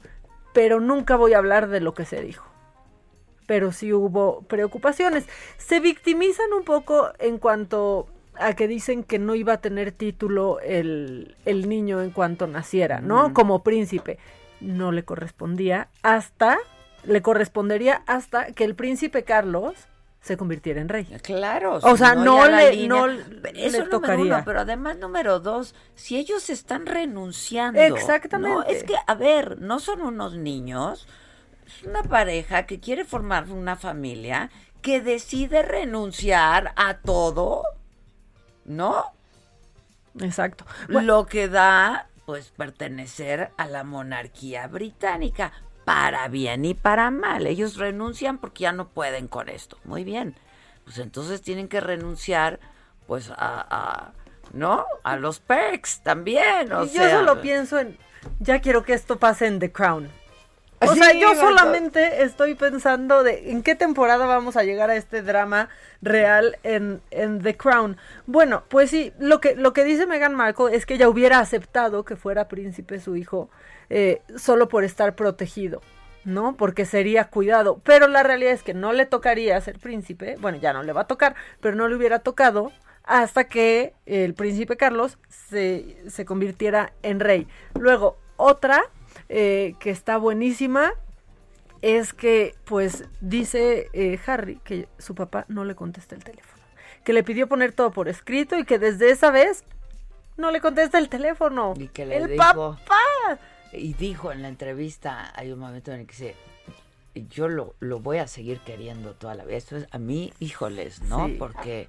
pero 0.54 0.80
nunca 0.80 1.18
voy 1.18 1.34
a 1.34 1.40
hablar 1.40 1.68
de 1.68 1.82
lo 1.82 1.94
que 1.94 2.06
se 2.06 2.22
dijo. 2.22 2.48
Pero 3.48 3.74
sí 3.74 3.92
hubo 3.92 4.44
preocupaciones. 4.44 5.28
Se 5.58 5.82
victimizan 5.82 6.54
un 6.54 6.64
poco 6.64 7.12
en 7.20 7.38
cuanto 7.38 8.08
a 8.36 8.54
que 8.54 8.70
dicen 8.70 9.04
que 9.04 9.20
no 9.20 9.36
iba 9.36 9.54
a 9.54 9.62
tener 9.62 9.92
título 9.92 10.62
el, 10.62 11.36
el 11.44 11.68
niño 11.68 12.02
en 12.02 12.12
cuanto 12.12 12.48
naciera, 12.48 13.02
¿no? 13.02 13.30
Mm. 13.30 13.34
Como 13.34 13.62
príncipe. 13.62 14.20
No 14.62 14.94
le 14.94 15.04
correspondía 15.04 15.90
hasta, 16.02 16.60
le 17.04 17.22
correspondería 17.22 18.04
hasta 18.08 18.54
que 18.54 18.64
el 18.64 18.76
príncipe 18.76 19.26
Carlos 19.26 19.90
se 20.22 20.36
convirtiera 20.38 20.82
en 20.82 20.90
rey. 20.90 21.06
Claro. 21.24 21.80
O 21.82 21.96
sea, 21.98 22.14
no, 22.16 22.46
le, 22.48 22.72
línea- 22.74 22.88
no 22.90 23.08
le 23.08 23.22
Eso 23.56 23.78
número 23.80 23.90
tocaría. 23.90 24.26
uno, 24.26 24.42
pero 24.46 24.60
además 24.62 24.98
número 24.98 25.40
dos, 25.40 25.74
si 25.96 26.18
ellos 26.18 26.50
están 26.50 26.86
renunciando. 26.86 27.80
Exactamente. 27.82 28.56
¿no? 28.58 28.64
Es 28.64 28.84
que, 28.84 28.96
a 29.08 29.14
ver, 29.16 29.62
no 29.62 29.80
son 29.80 30.02
unos 30.02 30.36
niños, 30.36 31.08
es 31.66 31.84
una 31.84 32.04
pareja 32.04 32.66
que 32.66 32.80
quiere 32.80 33.06
formar 33.06 33.50
una 33.50 33.76
familia 33.78 34.50
que 34.82 35.02
decide 35.02 35.62
renunciar 35.62 36.74
a 36.76 36.96
todo, 36.98 37.64
¿no? 38.66 39.06
Exacto. 40.20 40.66
Lo 40.88 41.26
que 41.28 41.48
da, 41.48 42.08
pues, 42.26 42.50
pertenecer 42.52 43.52
a 43.58 43.68
la 43.68 43.84
monarquía 43.84 44.68
británica, 44.68 45.54
para 45.90 46.28
bien 46.28 46.66
y 46.66 46.76
para 46.76 47.10
mal. 47.10 47.48
Ellos 47.48 47.78
renuncian 47.78 48.38
porque 48.38 48.62
ya 48.62 48.72
no 48.74 48.90
pueden 48.90 49.28
con 49.28 49.50
esto. 49.50 49.80
Muy 49.86 50.04
bien. 50.04 50.36
Pues 50.84 51.00
entonces 51.00 51.42
tienen 51.42 51.68
que 51.68 51.82
renunciar, 51.82 52.60
pues, 53.08 53.32
a, 53.32 53.36
a- 53.38 54.12
¿no? 54.54 54.86
A 55.04 55.16
los 55.16 55.40
perks 55.40 56.02
también. 56.04 56.72
O 56.74 56.84
Y 56.84 56.92
yo 56.92 57.10
solo 57.10 57.42
pienso 57.42 57.80
en, 57.80 57.98
ya 58.40 58.60
quiero 58.62 58.84
que 58.84 58.94
esto 58.94 59.18
pase 59.18 59.48
en 59.48 59.58
The 59.58 59.72
Crown. 59.72 60.12
O 60.82 60.94
Sí, 60.94 61.00
sea, 61.00 61.12
yo 61.14 61.30
¿verdad? 61.30 61.42
solamente 61.42 62.22
estoy 62.22 62.54
pensando 62.54 63.24
de 63.24 63.50
en 63.52 63.64
qué 63.64 63.74
temporada 63.74 64.28
vamos 64.28 64.58
a 64.58 64.64
llegar 64.64 64.92
a 64.92 64.96
este 64.96 65.24
drama 65.24 65.70
real 66.04 66.58
en, 66.62 67.02
en 67.10 67.42
The 67.42 67.58
Crown. 67.58 67.98
Bueno, 68.28 68.64
pues 68.70 68.92
sí, 68.92 69.12
lo 69.18 69.42
que, 69.42 69.56
lo 69.56 69.74
que 69.74 69.84
dice 69.84 70.06
Meghan 70.06 70.36
Markle 70.36 70.76
es 70.76 70.86
que 70.86 70.94
ella 70.94 71.10
hubiera 71.10 71.40
aceptado 71.40 72.06
que 72.06 72.16
fuera 72.16 72.48
príncipe 72.48 73.00
su 73.00 73.16
hijo 73.16 73.50
eh, 73.90 74.22
solo 74.38 74.68
por 74.70 74.84
estar 74.84 75.16
protegido, 75.16 75.82
¿no? 76.26 76.56
Porque 76.56 76.86
sería 76.86 77.26
cuidado. 77.26 77.80
Pero 77.84 78.08
la 78.08 78.24
realidad 78.24 78.54
es 78.54 78.64
que 78.64 78.74
no 78.74 78.94
le 78.94 79.06
tocaría 79.06 79.60
ser 79.62 79.80
príncipe, 79.80 80.36
bueno, 80.40 80.58
ya 80.60 80.74
no 80.74 80.84
le 80.84 80.94
va 80.94 81.02
a 81.02 81.08
tocar, 81.08 81.36
pero 81.62 81.76
no 81.76 81.88
le 81.88 81.96
hubiera 81.96 82.20
tocado 82.20 82.72
hasta 83.04 83.46
que 83.46 83.94
el 84.06 84.34
príncipe 84.36 84.78
Carlos 84.78 85.18
se, 85.30 85.98
se 86.10 86.26
convirtiera 86.26 86.94
en 87.02 87.20
rey. 87.20 87.48
Luego, 87.80 88.18
otra 88.38 88.84
eh, 89.30 89.74
que 89.80 89.90
está 89.90 90.18
buenísima 90.18 90.92
es 91.82 92.14
que, 92.14 92.56
pues, 92.66 93.06
dice 93.22 93.88
eh, 93.94 94.20
Harry 94.28 94.58
que 94.64 94.88
su 94.98 95.16
papá 95.16 95.46
no 95.48 95.64
le 95.66 95.76
contesta 95.76 96.14
el 96.14 96.24
teléfono. 96.24 96.62
Que 97.04 97.14
le 97.14 97.24
pidió 97.24 97.48
poner 97.48 97.72
todo 97.72 97.92
por 97.92 98.10
escrito 98.10 98.58
y 98.58 98.66
que 98.66 98.78
desde 98.78 99.10
esa 99.10 99.32
vez 99.32 99.64
no 100.38 100.52
le 100.52 100.60
contesta 100.62 100.98
el 101.00 101.10
teléfono. 101.10 101.74
Y 101.78 101.88
que 101.88 102.06
le 102.06 102.18
el 102.18 102.28
dijo- 102.28 102.38
papá. 102.38 103.40
Y 103.72 103.94
dijo 103.94 104.32
en 104.32 104.42
la 104.42 104.48
entrevista, 104.48 105.32
hay 105.36 105.52
un 105.52 105.60
momento 105.60 105.92
en 105.92 106.02
el 106.02 106.06
que 106.08 106.12
dice, 106.12 106.36
yo 107.30 107.48
lo, 107.48 107.76
lo 107.80 108.00
voy 108.00 108.18
a 108.18 108.28
seguir 108.28 108.60
queriendo 108.60 109.14
toda 109.14 109.36
la 109.36 109.46
vida. 109.46 109.58
Esto 109.58 109.78
es, 109.78 109.88
a 109.92 109.98
mí, 109.98 110.34
híjoles, 110.40 111.02
¿no? 111.04 111.28
Sí. 111.28 111.36
Porque, 111.38 111.88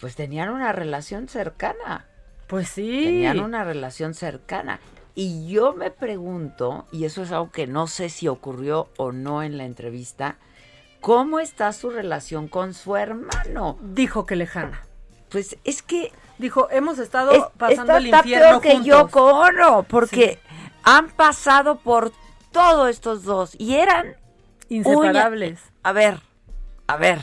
pues 0.00 0.14
tenían 0.14 0.50
una 0.50 0.72
relación 0.72 1.28
cercana. 1.28 2.06
Pues 2.46 2.68
sí. 2.68 3.02
Tenían 3.04 3.40
una 3.40 3.64
relación 3.64 4.14
cercana. 4.14 4.80
Y 5.14 5.48
yo 5.48 5.72
me 5.72 5.90
pregunto, 5.90 6.86
y 6.92 7.06
eso 7.06 7.22
es 7.22 7.32
algo 7.32 7.50
que 7.50 7.66
no 7.66 7.86
sé 7.86 8.10
si 8.10 8.28
ocurrió 8.28 8.90
o 8.98 9.12
no 9.12 9.42
en 9.42 9.56
la 9.56 9.64
entrevista, 9.64 10.36
¿cómo 11.00 11.40
está 11.40 11.72
su 11.72 11.88
relación 11.88 12.48
con 12.48 12.74
su 12.74 12.96
hermano? 12.96 13.78
Dijo 13.80 14.26
que 14.26 14.36
lejana. 14.36 14.85
Pues 15.30 15.56
es 15.64 15.82
que 15.82 16.12
Dijo, 16.38 16.68
hemos 16.70 16.98
estado 16.98 17.32
es- 17.32 17.44
pasando 17.56 17.96
el 17.96 18.04
está 18.06 18.18
infierno 18.18 18.60
peor 18.60 18.62
que 18.62 18.70
juntos. 18.72 18.86
Yoko 18.86 19.24
Ono, 19.40 19.82
porque 19.84 20.38
han 20.82 21.08
pasado 21.08 21.78
por 21.78 22.12
todo 22.52 22.88
estos 22.88 23.24
dos 23.24 23.54
y 23.58 23.76
eran 23.76 24.16
Inseparables. 24.68 25.60
uña- 25.62 25.72
A 25.82 25.92
ver, 25.92 26.20
a 26.86 26.96
ver, 26.98 27.20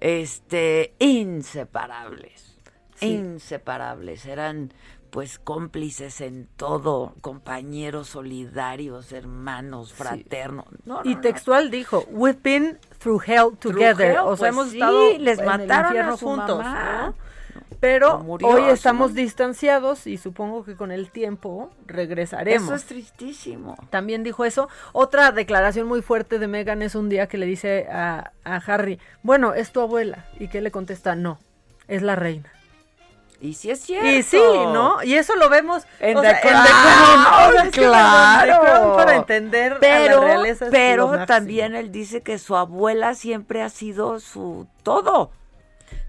este, 0.00 0.94
inseparables, 0.98 2.56
Sí. 2.94 3.06
inseparables, 3.08 4.24
eran 4.26 4.72
pues 5.16 5.38
cómplices 5.38 6.20
en 6.20 6.46
todo, 6.58 7.14
compañeros 7.22 8.08
solidarios, 8.08 9.12
hermanos, 9.12 9.94
fraternos. 9.94 10.66
No, 10.84 10.96
no, 10.96 11.10
y 11.10 11.14
no. 11.14 11.20
textual 11.22 11.70
dijo, 11.70 12.04
we've 12.10 12.38
been 12.42 12.78
through 12.98 13.22
hell 13.26 13.56
together. 13.58 14.10
hell, 14.10 14.18
o 14.18 14.36
sea, 14.36 14.52
pues 14.52 14.52
hemos 14.52 14.68
sí, 14.68 14.76
estado 14.76 15.12
les 15.18 15.38
en 15.38 15.44
el 15.44 15.46
mataron 15.46 15.84
a 15.84 15.88
infierno 15.88 16.16
su 16.18 16.26
juntos. 16.26 16.66
Pero 17.80 18.18
murió 18.18 18.46
hoy 18.46 18.64
estamos 18.64 19.12
mamá. 19.12 19.20
distanciados 19.22 20.06
y 20.06 20.18
supongo 20.18 20.64
que 20.66 20.76
con 20.76 20.92
el 20.92 21.10
tiempo 21.10 21.70
regresaremos. 21.86 22.64
Eso 22.64 22.74
es 22.74 22.84
tristísimo. 22.84 23.74
También 23.88 24.22
dijo 24.22 24.44
eso. 24.44 24.68
Otra 24.92 25.32
declaración 25.32 25.86
muy 25.86 26.02
fuerte 26.02 26.38
de 26.38 26.46
Megan 26.46 26.82
es 26.82 26.94
un 26.94 27.08
día 27.08 27.26
que 27.26 27.38
le 27.38 27.46
dice 27.46 27.86
a, 27.90 28.32
a 28.44 28.56
Harry, 28.56 29.00
bueno, 29.22 29.54
es 29.54 29.72
tu 29.72 29.80
abuela. 29.80 30.26
Y 30.38 30.48
que 30.48 30.60
le 30.60 30.70
contesta, 30.70 31.14
no, 31.16 31.38
es 31.88 32.02
la 32.02 32.16
reina. 32.16 32.52
Y 33.40 33.54
si 33.54 33.70
es 33.70 33.80
cierto. 33.80 34.08
Y 34.08 34.22
sí, 34.22 34.38
¿no? 34.38 35.02
Y 35.02 35.14
eso 35.14 35.36
lo 35.36 35.50
vemos 35.50 35.84
En 36.00 36.16
o 36.16 36.22
The 36.22 36.30
sea, 36.30 36.40
Crown, 36.40 37.70
claro. 37.70 38.52
en 38.54 38.60
The 38.60 38.66
Crown 38.66 38.96
para 38.96 39.16
entender 39.16 39.72
a 39.72 39.74
la 39.74 39.80
pero, 39.80 40.20
realeza 40.22 40.66
pero 40.70 41.26
también 41.26 41.74
él 41.74 41.92
dice 41.92 42.22
que 42.22 42.38
su 42.38 42.56
abuela 42.56 43.14
siempre 43.14 43.62
ha 43.62 43.68
sido 43.68 44.20
su 44.20 44.66
todo. 44.82 45.30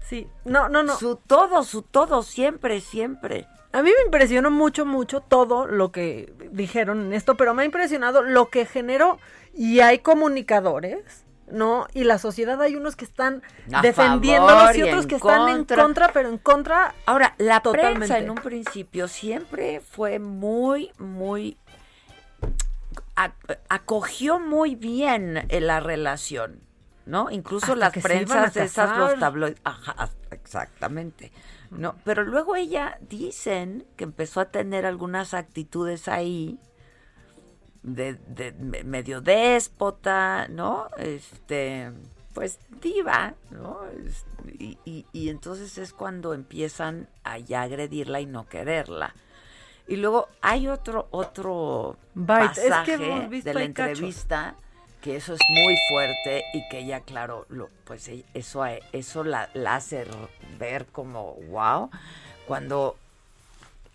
Sí, 0.08 0.26
no, 0.44 0.68
no, 0.70 0.82
no. 0.82 0.96
Su 0.96 1.16
todo, 1.16 1.62
su 1.64 1.82
todo, 1.82 2.22
siempre, 2.22 2.80
siempre. 2.80 3.46
A 3.72 3.82
mí 3.82 3.90
me 3.94 4.04
impresionó 4.04 4.50
mucho, 4.50 4.86
mucho 4.86 5.20
todo 5.20 5.66
lo 5.66 5.92
que 5.92 6.32
dijeron 6.50 7.06
en 7.06 7.12
esto, 7.12 7.36
pero 7.36 7.52
me 7.52 7.62
ha 7.62 7.66
impresionado 7.66 8.22
lo 8.22 8.48
que 8.48 8.64
generó. 8.64 9.18
Y 9.52 9.80
hay 9.80 9.98
comunicadores, 9.98 11.26
¿no? 11.50 11.86
Y 11.94 12.04
la 12.04 12.18
sociedad 12.18 12.60
hay 12.60 12.76
unos 12.76 12.96
que 12.96 13.04
están 13.04 13.42
A 13.72 13.82
defendiéndolos 13.82 14.76
y 14.76 14.80
y 14.80 14.82
otros 14.82 15.06
que 15.06 15.16
están 15.16 15.48
en 15.48 15.64
contra, 15.64 16.08
pero 16.12 16.28
en 16.28 16.38
contra. 16.38 16.94
Ahora, 17.06 17.34
la 17.38 17.60
Totalmente. 17.60 17.98
prensa 17.98 18.18
en 18.18 18.30
un 18.30 18.36
principio 18.36 19.08
siempre 19.08 19.80
fue 19.80 20.18
muy, 20.18 20.90
muy... 20.98 21.56
a- 23.16 23.32
acogió 23.68 24.38
muy 24.38 24.74
bien 24.74 25.46
eh, 25.48 25.60
la 25.60 25.80
relación, 25.80 26.60
¿no? 27.06 27.30
Incluso 27.30 27.72
Hasta 27.72 27.76
las 27.76 27.92
prensas 27.92 28.54
de 28.54 28.64
esas, 28.64 28.96
los 28.96 29.18
tabloides... 29.18 29.60
Ajá, 29.64 30.10
exactamente. 30.30 31.32
No, 31.70 31.96
pero 32.04 32.24
luego 32.24 32.56
ella 32.56 32.98
dicen 33.08 33.84
que 33.96 34.04
empezó 34.04 34.40
a 34.40 34.46
tener 34.46 34.86
algunas 34.86 35.34
actitudes 35.34 36.08
ahí 36.08 36.58
de, 37.82 38.14
de 38.14 38.52
me- 38.52 38.84
medio 38.84 39.20
déspota, 39.20 40.48
¿no? 40.48 40.88
Este, 40.98 41.90
pues 42.34 42.58
diva, 42.82 43.34
¿no? 43.50 43.78
Y, 44.58 44.78
y- 44.84 45.06
y 45.12 45.28
entonces 45.28 45.78
es 45.78 45.92
cuando 45.92 46.34
empiezan 46.34 47.08
a 47.24 47.38
ya 47.38 47.62
agredirla 47.62 48.20
y 48.20 48.26
no 48.26 48.46
quererla. 48.46 49.14
Y 49.86 49.96
luego 49.96 50.28
hay 50.42 50.68
otro 50.68 51.08
otro 51.10 51.96
pasaje 52.64 52.96
de 53.42 53.54
la 53.54 53.60
entrevista 53.90 54.54
que 55.00 55.16
eso 55.16 55.32
es 55.32 55.40
muy 55.64 55.76
fuerte 55.88 56.44
y 56.52 56.68
que 56.68 56.80
ella, 56.80 57.00
claro, 57.00 57.46
lo, 57.48 57.68
pues 57.84 58.08
e, 58.08 58.24
eso, 58.34 58.64
eso 58.92 59.24
la, 59.24 59.48
la 59.54 59.76
hace 59.76 60.04
ver 60.58 60.86
como 60.86 61.34
wow, 61.50 61.88
cuando 62.46 62.96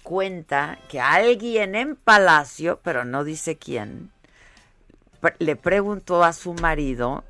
cuenta 0.04 0.78
que 0.89 0.99
alguien 0.99 1.76
en 1.76 1.95
Palacio, 1.95 2.80
pero 2.84 3.06
no 3.06 3.24
dice 3.24 3.58
quién, 3.58 4.12
le 5.39 5.56
preguntó 5.56 6.24
a 6.24 6.34
su 6.34 6.54
marido 6.54 7.24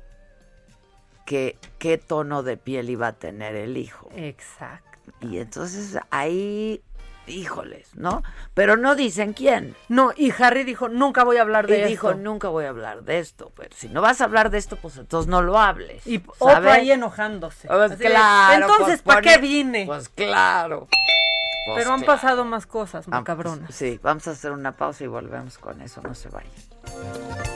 que 1.24 1.56
qué 1.78 1.96
tono 1.96 2.42
de 2.42 2.56
piel 2.56 2.90
iba 2.90 3.08
a 3.08 3.12
tener 3.12 3.54
el 3.54 3.76
hijo. 3.76 4.10
Exacto. 4.14 4.98
Y 5.20 5.38
entonces 5.38 5.98
ahí 6.10 6.82
híjoles, 7.26 7.94
¿no? 7.94 8.22
Pero 8.54 8.76
no 8.76 8.94
dicen 8.94 9.32
quién. 9.32 9.76
No, 9.88 10.12
y 10.16 10.32
Harry 10.38 10.64
dijo, 10.64 10.88
nunca 10.88 11.24
voy 11.24 11.38
a 11.38 11.42
hablar 11.42 11.66
de 11.66 11.78
y 11.78 11.80
esto. 11.80 11.88
dijo, 11.88 12.14
nunca 12.14 12.48
voy 12.48 12.64
a 12.64 12.70
hablar 12.70 13.02
de 13.02 13.18
esto. 13.18 13.52
Pero 13.56 13.70
si 13.74 13.88
no 13.88 14.00
vas 14.00 14.20
a 14.20 14.24
hablar 14.24 14.50
de 14.50 14.58
esto, 14.58 14.76
pues 14.76 14.96
entonces 14.96 15.28
no 15.28 15.42
lo 15.42 15.58
hables. 15.58 16.06
Y 16.06 16.22
otro 16.38 16.70
ahí 16.70 16.90
enojándose. 16.90 17.68
Pues 17.68 17.96
claro. 17.96 18.62
entonces, 18.62 19.02
pues 19.02 19.16
¿para 19.16 19.22
qué 19.22 19.38
vine? 19.38 19.84
Pues 19.86 20.08
claro. 20.08 20.88
Pues 21.66 21.78
pero 21.78 21.94
han 21.94 22.02
pasado 22.02 22.44
más 22.44 22.66
cosas, 22.66 23.08
macabronas. 23.08 23.74
Sí, 23.74 23.98
vamos 24.02 24.28
a 24.28 24.32
hacer 24.32 24.52
una 24.52 24.72
pausa 24.72 25.04
y 25.04 25.06
volvemos 25.06 25.56
con 25.56 25.80
eso. 25.80 26.02
No 26.02 26.14
se 26.14 26.28
vayan. 26.28 27.53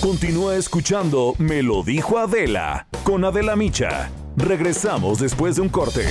Continúa 0.02 0.56
escuchando 0.56 1.36
Me 1.38 1.62
lo 1.62 1.84
dijo 1.84 2.18
Adela. 2.18 2.88
Con 3.04 3.24
Adela 3.24 3.56
Micha. 3.56 4.10
Regresamos 4.36 5.20
después 5.20 5.58
de 5.58 5.62
un 5.62 5.70
corte. 5.70 6.08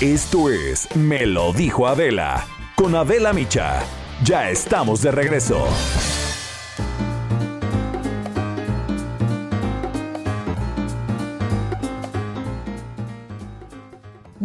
Esto 0.00 0.48
es 0.48 0.88
Me 0.96 1.26
lo 1.26 1.52
dijo 1.52 1.86
Adela. 1.86 2.46
Con 2.76 2.94
Adela 2.94 3.34
Micha. 3.34 3.82
Ya 4.24 4.48
estamos 4.48 5.02
de 5.02 5.10
regreso. 5.10 5.66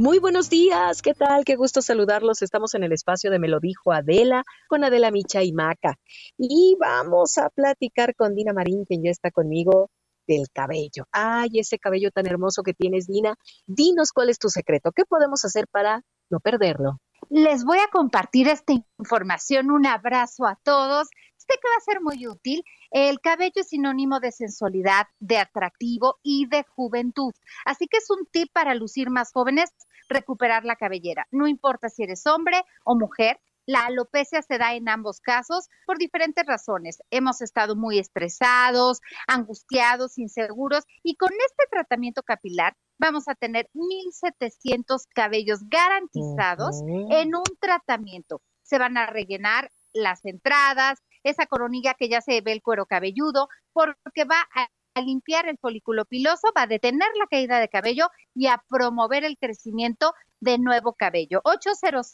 Muy 0.01 0.17
buenos 0.17 0.49
días, 0.49 1.03
¿qué 1.03 1.13
tal? 1.13 1.45
Qué 1.45 1.55
gusto 1.55 1.83
saludarlos. 1.83 2.41
Estamos 2.41 2.73
en 2.73 2.83
el 2.83 2.91
espacio 2.91 3.29
de 3.29 3.37
Me 3.37 3.47
lo 3.47 3.59
dijo 3.59 3.91
Adela 3.91 4.43
con 4.67 4.83
Adela 4.83 5.11
Micha 5.11 5.43
y 5.43 5.53
Maca. 5.53 5.99
Y 6.39 6.75
vamos 6.79 7.37
a 7.37 7.51
platicar 7.51 8.15
con 8.15 8.33
Dina 8.33 8.51
Marín, 8.51 8.83
quien 8.83 9.03
ya 9.03 9.11
está 9.11 9.29
conmigo, 9.29 9.91
del 10.25 10.47
cabello. 10.51 11.05
Ay, 11.11 11.59
ese 11.59 11.77
cabello 11.77 12.09
tan 12.09 12.25
hermoso 12.25 12.63
que 12.63 12.73
tienes, 12.73 13.05
Dina. 13.05 13.35
Dinos 13.67 14.11
cuál 14.11 14.31
es 14.31 14.39
tu 14.39 14.49
secreto. 14.49 14.91
¿Qué 14.91 15.05
podemos 15.05 15.45
hacer 15.45 15.67
para 15.67 16.01
no 16.31 16.39
perderlo? 16.39 16.97
Les 17.29 17.63
voy 17.63 17.77
a 17.77 17.91
compartir 17.91 18.47
esta 18.47 18.73
información. 18.97 19.69
Un 19.69 19.85
abrazo 19.85 20.47
a 20.47 20.57
todos. 20.63 21.09
Sé 21.41 21.55
que 21.59 21.69
va 21.69 21.77
a 21.77 21.81
ser 21.81 22.01
muy 22.01 22.27
útil. 22.27 22.63
El 22.91 23.19
cabello 23.19 23.61
es 23.61 23.69
sinónimo 23.69 24.19
de 24.19 24.31
sensualidad, 24.31 25.07
de 25.19 25.39
atractivo 25.39 26.19
y 26.21 26.45
de 26.47 26.63
juventud. 26.75 27.33
Así 27.65 27.87
que 27.87 27.97
es 27.97 28.09
un 28.11 28.27
tip 28.27 28.51
para 28.53 28.75
lucir 28.75 29.09
más 29.09 29.31
jóvenes 29.31 29.71
recuperar 30.07 30.65
la 30.65 30.75
cabellera. 30.75 31.27
No 31.31 31.47
importa 31.47 31.89
si 31.89 32.03
eres 32.03 32.27
hombre 32.27 32.63
o 32.83 32.95
mujer, 32.95 33.39
la 33.65 33.85
alopecia 33.85 34.41
se 34.43 34.57
da 34.57 34.75
en 34.75 34.87
ambos 34.87 35.19
casos 35.19 35.67
por 35.87 35.97
diferentes 35.97 36.45
razones. 36.45 37.01
Hemos 37.09 37.41
estado 37.41 37.75
muy 37.75 37.97
estresados, 37.97 39.01
angustiados, 39.27 40.19
inseguros 40.19 40.83
y 41.01 41.15
con 41.15 41.29
este 41.31 41.65
tratamiento 41.71 42.21
capilar 42.21 42.75
vamos 42.97 43.27
a 43.27 43.35
tener 43.35 43.67
1.700 43.73 45.07
cabellos 45.13 45.61
garantizados 45.69 46.81
en 47.09 47.35
un 47.35 47.57
tratamiento. 47.59 48.41
Se 48.61 48.77
van 48.77 48.97
a 48.97 49.07
rellenar 49.07 49.71
las 49.93 50.23
entradas, 50.25 50.99
esa 51.23 51.45
coronilla 51.45 51.93
que 51.93 52.09
ya 52.09 52.21
se 52.21 52.41
ve 52.41 52.51
el 52.51 52.61
cuero 52.61 52.85
cabelludo, 52.85 53.47
porque 53.73 54.25
va 54.25 54.47
a 54.53 54.67
limpiar 55.01 55.47
el 55.47 55.57
folículo 55.57 56.05
piloso, 56.05 56.49
va 56.55 56.63
a 56.63 56.67
detener 56.67 57.07
la 57.17 57.27
caída 57.27 57.59
de 57.59 57.69
cabello 57.69 58.09
y 58.35 58.47
a 58.47 58.61
promover 58.69 59.23
el 59.23 59.37
crecimiento 59.37 60.13
de 60.39 60.57
nuevo 60.57 60.93
cabello. 60.93 61.41
800 61.43 62.11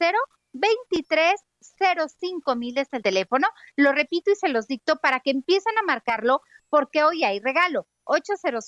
2305 0.54 2.56
mil 2.56 2.78
es 2.78 2.88
el 2.92 3.02
teléfono. 3.02 3.48
Lo 3.76 3.92
repito 3.92 4.32
y 4.32 4.36
se 4.36 4.50
los 4.50 4.68
dicto 4.68 4.98
para 4.98 5.20
que 5.20 5.32
empiecen 5.32 5.76
a 5.78 5.84
marcarlo 5.84 6.42
porque 6.70 7.04
hoy 7.04 7.24
hay 7.24 7.40
regalo. 7.40 7.88
800 8.06 8.64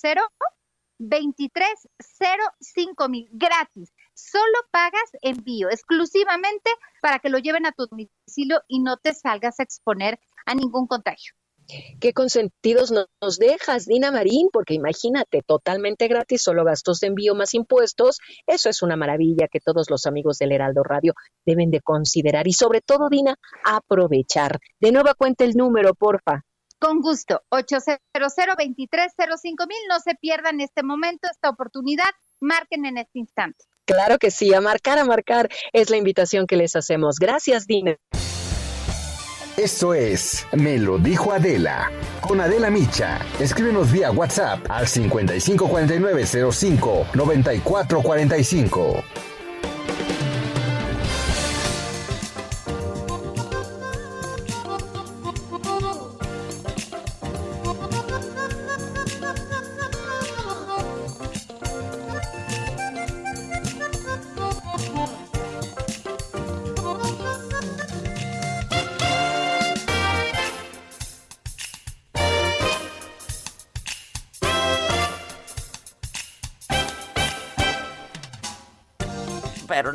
2305 0.97 3.09
mil 3.09 3.29
gratis. 3.31 3.93
Solo 4.19 4.57
pagas 4.69 5.09
envío 5.21 5.69
exclusivamente 5.69 6.69
para 7.01 7.19
que 7.19 7.29
lo 7.29 7.37
lleven 7.37 7.65
a 7.65 7.71
tu 7.71 7.85
domicilio 7.87 8.61
y 8.67 8.81
no 8.81 8.97
te 8.97 9.13
salgas 9.13 9.59
a 9.59 9.63
exponer 9.63 10.19
a 10.45 10.55
ningún 10.55 10.87
contagio. 10.87 11.33
Qué 12.01 12.13
consentidos 12.13 12.91
nos 12.91 13.37
dejas, 13.37 13.85
Dina 13.85 14.11
Marín, 14.11 14.49
porque 14.51 14.73
imagínate, 14.73 15.41
totalmente 15.43 16.07
gratis, 16.07 16.41
solo 16.41 16.65
gastos 16.65 16.99
de 16.99 17.07
envío 17.07 17.33
más 17.33 17.53
impuestos. 17.53 18.19
Eso 18.45 18.69
es 18.69 18.81
una 18.81 18.97
maravilla 18.97 19.47
que 19.47 19.59
todos 19.59 19.89
los 19.89 20.05
amigos 20.05 20.37
del 20.39 20.51
Heraldo 20.51 20.83
Radio 20.83 21.13
deben 21.45 21.69
de 21.69 21.81
considerar 21.81 22.47
y 22.47 22.53
sobre 22.53 22.81
todo, 22.81 23.07
Dina, 23.09 23.35
aprovechar. 23.63 24.59
De 24.79 24.91
nueva 24.91 25.13
cuenta 25.13 25.45
el 25.45 25.53
número, 25.53 25.93
porfa. 25.93 26.43
Con 26.79 27.01
gusto, 27.01 27.41
800 27.49 27.99
2305 28.13 29.67
mil. 29.67 29.77
No 29.89 29.99
se 29.99 30.15
pierdan 30.15 30.61
este 30.61 30.81
momento, 30.81 31.27
esta 31.29 31.49
oportunidad. 31.49 32.09
Marquen 32.39 32.85
en 32.85 32.97
este 32.97 33.19
instante. 33.19 33.65
Claro 33.85 34.17
que 34.19 34.31
sí, 34.31 34.53
a 34.53 34.61
marcar, 34.61 34.99
a 34.99 35.05
marcar 35.05 35.49
es 35.73 35.89
la 35.89 35.97
invitación 35.97 36.47
que 36.47 36.57
les 36.57 36.75
hacemos. 36.75 37.17
Gracias, 37.19 37.65
Dina. 37.65 37.97
Esto 39.57 39.93
es 39.93 40.45
Me 40.53 40.77
lo 40.77 40.99
dijo 40.99 41.33
Adela. 41.33 41.91
Con 42.21 42.39
Adela 42.39 42.69
Micha. 42.69 43.19
Escríbenos 43.39 43.91
vía 43.91 44.11
WhatsApp 44.11 44.65
al 44.69 44.87
554905 44.87 47.07
9445. 47.13 49.03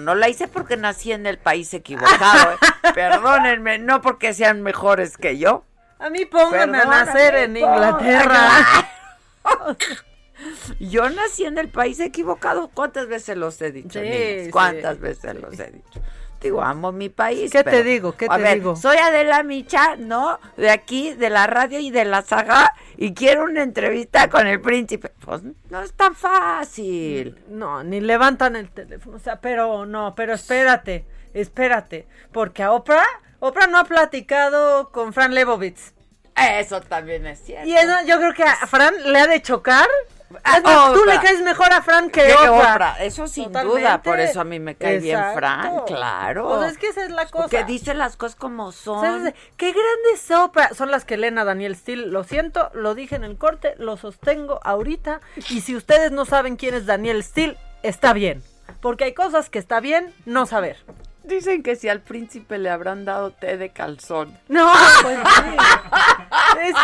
No 0.04 0.14
la 0.14 0.28
hice 0.28 0.46
porque 0.46 0.76
nací 0.76 1.12
en 1.12 1.26
el 1.26 1.38
país 1.38 1.72
equivocado. 1.74 2.52
¿eh? 2.52 2.56
Perdónenme, 2.94 3.78
no 3.78 4.00
porque 4.00 4.34
sean 4.34 4.62
mejores 4.62 5.16
que 5.16 5.38
yo. 5.38 5.64
A 5.98 6.10
mí 6.10 6.24
pónganme 6.26 6.78
a 6.78 6.84
nacer 6.84 7.34
en 7.36 7.56
Inglaterra. 7.56 8.88
Yo 10.80 11.08
nací 11.08 11.44
en 11.44 11.58
el 11.58 11.68
país 11.68 12.00
equivocado. 12.00 12.68
¿Cuántas 12.74 13.06
veces 13.06 13.36
los 13.36 13.60
he 13.62 13.72
dicho? 13.72 14.00
¿Cuántas 14.50 14.98
veces 14.98 15.36
los 15.36 15.58
he 15.58 15.70
dicho? 15.70 16.02
Digo, 16.44 16.60
amo 16.60 16.92
mi 16.92 17.08
país. 17.08 17.50
¿Qué 17.50 17.64
te 17.64 17.82
digo? 17.82 18.18
¿Qué 18.18 18.28
te 18.28 18.54
digo? 18.54 18.76
Soy 18.76 18.98
Adela 18.98 19.42
Micha, 19.42 19.96
¿no? 19.96 20.38
De 20.58 20.68
aquí, 20.68 21.14
de 21.14 21.30
la 21.30 21.46
radio 21.46 21.78
y 21.78 21.90
de 21.90 22.04
la 22.04 22.20
saga, 22.20 22.74
y 22.98 23.14
quiero 23.14 23.44
una 23.44 23.62
entrevista 23.62 24.28
con 24.28 24.46
el 24.46 24.60
príncipe. 24.60 25.10
Pues 25.24 25.40
no 25.70 25.80
es 25.80 25.94
tan 25.94 26.14
fácil. 26.14 27.42
No, 27.48 27.82
ni 27.82 28.02
levantan 28.02 28.56
el 28.56 28.68
teléfono. 28.68 29.16
O 29.16 29.20
sea, 29.20 29.40
pero 29.40 29.86
no, 29.86 30.14
pero 30.14 30.34
espérate, 30.34 31.06
espérate. 31.32 32.06
Porque 32.30 32.62
a 32.62 32.72
Oprah, 32.72 33.06
Oprah 33.40 33.66
no 33.66 33.78
ha 33.78 33.84
platicado 33.84 34.90
con 34.90 35.14
Fran 35.14 35.32
Lebowitz. 35.34 35.94
Eso 36.36 36.82
también 36.82 37.26
es 37.26 37.40
cierto. 37.42 37.66
Y 37.66 37.74
eso, 37.74 37.94
yo 38.06 38.18
creo 38.18 38.34
que 38.34 38.44
a 38.44 38.66
Fran 38.66 38.92
le 39.10 39.18
ha 39.18 39.26
de 39.26 39.40
chocar 39.40 39.88
Ah, 40.42 40.92
tú 40.94 41.04
le 41.04 41.20
caes 41.20 41.40
mejor 41.42 41.72
a 41.72 41.82
Fran 41.82 42.10
que, 42.10 42.32
a 42.32 42.52
Oprah. 42.52 42.96
Eso 43.04 43.28
sin 43.28 43.52
duda, 43.52 44.02
por 44.02 44.18
eso 44.20 44.40
a 44.40 44.44
mí 44.44 44.58
me 44.58 44.74
cae 44.74 44.98
bien 44.98 45.20
Fran, 45.34 45.80
claro. 45.86 46.48
Pues 46.48 46.72
es 46.72 46.78
que 46.78 46.88
esa 46.88 47.04
es 47.04 47.10
la 47.10 47.26
cosa. 47.26 47.48
Que 47.48 47.64
dice 47.64 47.94
las 47.94 48.16
cosas 48.16 48.36
como 48.36 48.72
son. 48.72 49.32
qué 49.56 49.72
grandes 49.72 50.30
Oprah. 50.30 50.74
Son 50.74 50.90
las 50.90 51.04
que 51.04 51.16
leen 51.16 51.38
a 51.38 51.44
Daniel 51.44 51.76
Steele. 51.76 52.06
Lo 52.06 52.24
siento, 52.24 52.70
lo 52.74 52.94
dije 52.94 53.16
en 53.16 53.24
el 53.24 53.36
corte, 53.38 53.74
lo 53.78 53.96
sostengo 53.96 54.60
ahorita. 54.64 55.20
Y 55.50 55.60
si 55.60 55.76
ustedes 55.76 56.10
no 56.10 56.24
saben 56.24 56.56
quién 56.56 56.74
es 56.74 56.86
Daniel 56.86 57.22
Steele, 57.22 57.56
está 57.82 58.12
bien. 58.12 58.42
porque 58.80 59.04
hay 59.04 59.14
cosas 59.14 59.50
que 59.50 59.58
está 59.58 59.80
bien 59.80 60.12
no 60.24 60.46
saber. 60.46 60.76
Dicen 61.22 61.62
que 61.62 61.74
si 61.76 61.88
al 61.88 62.00
príncipe 62.00 62.58
le 62.58 62.68
habrán 62.68 63.04
dado 63.06 63.30
té 63.30 63.56
de 63.56 63.70
calzón. 63.70 64.38
No, 64.48 64.70
pues 65.02 65.18
sí. 65.18 65.56
Es 66.60 66.74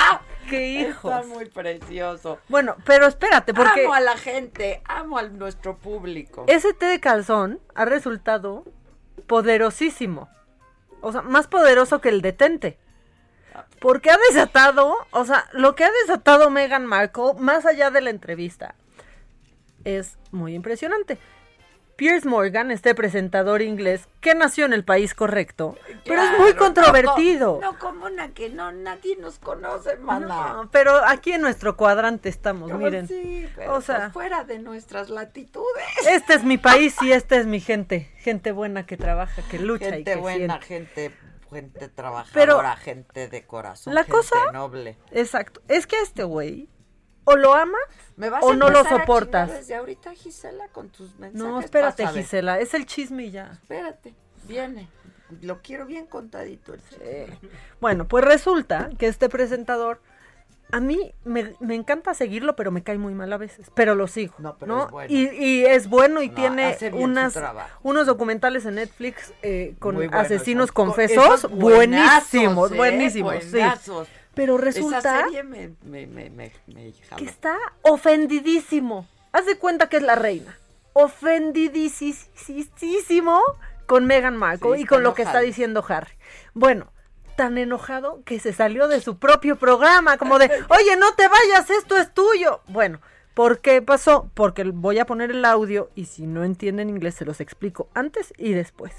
que 0.51 0.69
hijos. 0.81 1.13
Está 1.13 1.27
muy 1.27 1.47
precioso. 1.47 2.39
Bueno, 2.49 2.77
pero 2.85 3.07
espérate, 3.07 3.55
porque 3.55 3.85
Amo 3.85 3.95
a 3.95 4.01
la 4.01 4.17
gente, 4.19 4.83
amo 4.85 5.17
a 5.19 5.23
nuestro 5.23 5.77
público. 5.79 6.45
ese 6.49 6.75
té 6.75 6.87
de 6.87 7.01
calzón 7.01 7.61
ha 7.75 7.85
resultado 7.87 8.65
poderosísimo. 9.27 10.29
O 11.01 11.13
sea, 11.13 11.23
más 11.23 11.47
poderoso 11.47 12.01
que 12.01 12.11
el 12.11 12.21
detente. 12.21 12.79
Porque 13.81 14.11
ha 14.11 14.19
desatado, 14.29 14.95
o 15.11 15.25
sea, 15.25 15.49
lo 15.53 15.75
que 15.75 15.85
ha 15.85 15.91
desatado 16.03 16.51
Meghan 16.51 16.85
Markle, 16.85 17.33
más 17.39 17.65
allá 17.65 17.91
de 17.91 18.03
la 18.03 18.11
entrevista, 18.11 18.75
es 19.85 20.19
muy 20.31 20.55
impresionante. 20.55 21.19
Piers 22.01 22.25
Morgan, 22.25 22.71
este 22.71 22.95
presentador 22.95 23.61
inglés 23.61 24.09
que 24.23 24.35
nació 24.35 24.65
en 24.65 24.73
el 24.73 24.85
país 24.85 25.13
correcto, 25.13 25.77
pero 26.07 26.23
es 26.23 26.39
muy 26.39 26.55
controvertido. 26.55 27.59
No, 27.61 27.79
como 27.79 28.07
una 28.07 28.31
que 28.31 28.49
no, 28.49 28.73
nadie 28.73 29.17
nos 29.19 29.39
conoce, 29.39 29.97
mana. 29.99 30.55
No, 30.55 30.71
pero 30.71 31.05
aquí 31.07 31.33
en 31.35 31.43
nuestro 31.43 31.77
cuadrante 31.77 32.31
estamos, 32.31 32.73
miren. 32.73 33.07
sí, 33.07 33.47
pero 33.55 33.75
o 33.75 33.81
sea, 33.83 33.99
pues 33.99 34.13
fuera 34.15 34.45
de 34.45 34.61
nuestras 34.61 35.11
latitudes. 35.11 35.85
este 36.09 36.33
es 36.33 36.43
mi 36.43 36.57
país 36.57 36.97
y 37.03 37.13
esta 37.13 37.37
es 37.37 37.45
mi 37.45 37.61
gente. 37.61 38.11
Gente 38.17 38.53
buena 38.53 38.87
que 38.87 38.97
trabaja, 38.97 39.43
que 39.51 39.59
lucha 39.59 39.89
y 39.89 39.91
Gente 39.91 40.15
que 40.15 40.17
buena, 40.21 40.59
siente. 40.63 41.07
gente, 41.11 41.17
gente 41.51 41.89
trabajadora, 41.91 42.33
Pero 42.33 42.63
gente 42.83 43.29
de 43.29 43.47
corazón, 43.47 43.95
la 43.95 44.05
gente 44.05 44.17
cosa- 44.17 44.53
noble. 44.55 44.97
Exacto. 45.11 45.61
Es 45.69 45.87
que 45.87 45.97
a 45.97 46.03
este 46.03 46.25
güey 46.25 46.71
o 47.25 47.37
lo 47.37 47.55
amas 47.55 47.81
¿Me 48.17 48.29
vas 48.31 48.43
o 48.43 48.51
a 48.53 48.57
no 48.57 48.69
lo 48.71 48.81
a 48.81 48.89
soportas. 48.89 49.51
desde 49.51 49.75
ahorita, 49.75 50.13
Gisela, 50.15 50.69
con 50.69 50.89
tus 50.91 51.19
mensajes. 51.19 51.35
No, 51.35 51.61
espérate. 51.61 52.07
Gisela, 52.09 52.59
es 52.61 52.75
el 52.75 52.85
chisme 52.87 53.25
y 53.25 53.31
ya. 53.31 53.51
Espérate, 53.53 54.15
viene. 54.47 54.89
Lo 55.43 55.63
quiero 55.63 55.87
bien 55.87 56.07
contadito 56.07 56.75
el 56.75 56.81
chisme. 56.89 57.39
Bueno, 57.81 58.07
pues 58.09 58.25
resulta 58.25 58.91
que 58.99 59.07
este 59.07 59.29
presentador, 59.29 60.01
a 60.73 60.81
mí 60.81 61.15
me, 61.25 61.55
me 61.61 61.75
encanta 61.77 62.15
seguirlo, 62.15 62.57
pero 62.57 62.71
me 62.73 62.83
cae 62.83 62.99
muy 62.99 63.15
mal 63.15 63.33
a 63.33 63.37
veces. 63.39 63.71
Pero 63.75 63.95
lo 63.95 64.07
sigo. 64.09 64.35
No, 64.39 64.51
No, 64.51 64.57
pero 64.59 64.85
es 64.87 64.91
bueno. 64.91 65.13
Y, 65.15 65.29
y 65.45 65.65
es 65.67 65.89
bueno 65.89 66.21
y 66.21 66.29
No, 66.29 66.35
tiene 66.35 66.77
unas, 66.93 67.39
unos 67.83 68.07
documentales 68.07 68.67
en 68.67 68.75
Netflix 68.75 69.33
eh, 69.43 69.77
con 69.79 69.97
asesinos 70.15 70.65
esos- 70.65 70.73
confesos. 70.73 71.25
esos 71.25 71.51
buenísimos, 71.51 72.71
buenazos, 72.71 72.73
¿eh? 72.73 72.77
buenísimos. 72.77 73.45
sí. 73.45 73.59
Pero 74.35 74.57
Esa 74.57 74.65
resulta 74.65 75.25
serie 75.25 75.43
me, 75.43 75.75
me, 75.83 76.07
me, 76.07 76.31
me, 76.31 76.53
me 76.67 76.93
jaló. 77.09 77.17
que 77.17 77.25
está 77.25 77.57
ofendidísimo. 77.83 79.07
Haz 79.33 79.47
de 79.47 79.59
cuenta 79.59 79.89
que 79.89 79.97
es 79.99 80.03
la 80.03 80.15
reina. 80.15 80.57
Ofendidísimo 80.93 83.41
con 83.87 84.07
Meghan 84.07 84.37
Markle 84.37 84.77
Sí, 84.77 84.83
y 84.83 84.87
con 84.87 85.03
lo 85.03 85.15
que 85.15 85.23
está 85.23 85.41
diciendo 85.41 85.85
Harry. 85.89 86.13
Bueno, 86.55 86.93
tan 87.37 87.59
enojado 87.59 88.23
que 88.25 88.39
se 88.39 88.53
salió 88.53 88.89
de 88.89 89.01
su 89.01 89.19
propio 89.19 89.57
programa, 89.57 90.17
como 90.17 90.39
de, 90.39 90.47
oye, 90.69 90.97
no 90.97 91.13
te 91.15 91.29
vayas, 91.29 91.71
esto 91.71 91.97
es 91.97 92.13
tuyo. 92.13 92.61
Bueno, 92.69 93.01
¿por 93.35 93.61
qué 93.61 93.83
pasó? 93.83 94.31
Porque 94.35 94.65
voy 94.65 94.99
a 94.99 95.07
poner 95.07 95.31
el 95.31 95.45
audio 95.45 95.91
y 95.95 96.07
si 96.07 96.27
no 96.27 96.45
entienden 96.45 96.91
inglés 96.91 97.15
se 97.15 97.25
los 97.25 97.41
explico 97.41 97.89
antes 97.95 98.33
y 98.37 98.53
después. 98.53 98.93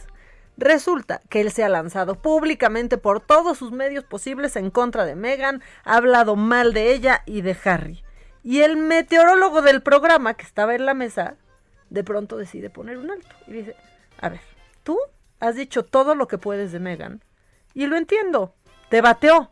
Resulta 0.62 1.22
que 1.28 1.42
él 1.42 1.52
se 1.52 1.64
ha 1.64 1.70
lanzado 1.70 2.14
públicamente 2.14 3.00
por 3.00 3.20
todos 3.20 3.58
sus 3.58 3.72
medios 3.72 4.04
posibles 4.04 4.56
en 4.56 4.70
contra 4.70 5.06
de 5.06 5.16
Meghan, 5.16 5.64
ha 5.84 5.96
hablado 5.96 6.36
mal 6.36 6.72
de 6.72 6.94
ella 6.94 7.24
y 7.26 7.42
de 7.42 7.58
Harry. 7.66 8.04
Y 8.44 8.62
el 8.62 8.78
meteorólogo 8.78 9.64
del 9.64 9.82
programa 9.82 10.36
que 10.36 10.46
estaba 10.46 10.76
en 10.76 10.86
la 10.86 10.94
mesa, 10.94 11.36
de 11.90 12.04
pronto 12.04 12.38
decide 12.38 12.70
poner 12.70 13.00
un 13.00 13.10
alto 13.10 13.36
y 13.48 13.54
dice, 13.54 13.76
a 14.20 14.30
ver, 14.30 14.42
tú 14.84 15.00
has 15.40 15.56
dicho 15.56 15.84
todo 15.84 16.14
lo 16.14 16.28
que 16.28 16.38
puedes 16.38 16.72
de 16.72 16.80
Meghan 16.80 17.24
y 17.74 17.88
lo 17.88 17.98
entiendo, 17.98 18.54
te 18.90 19.02
bateó. 19.02 19.50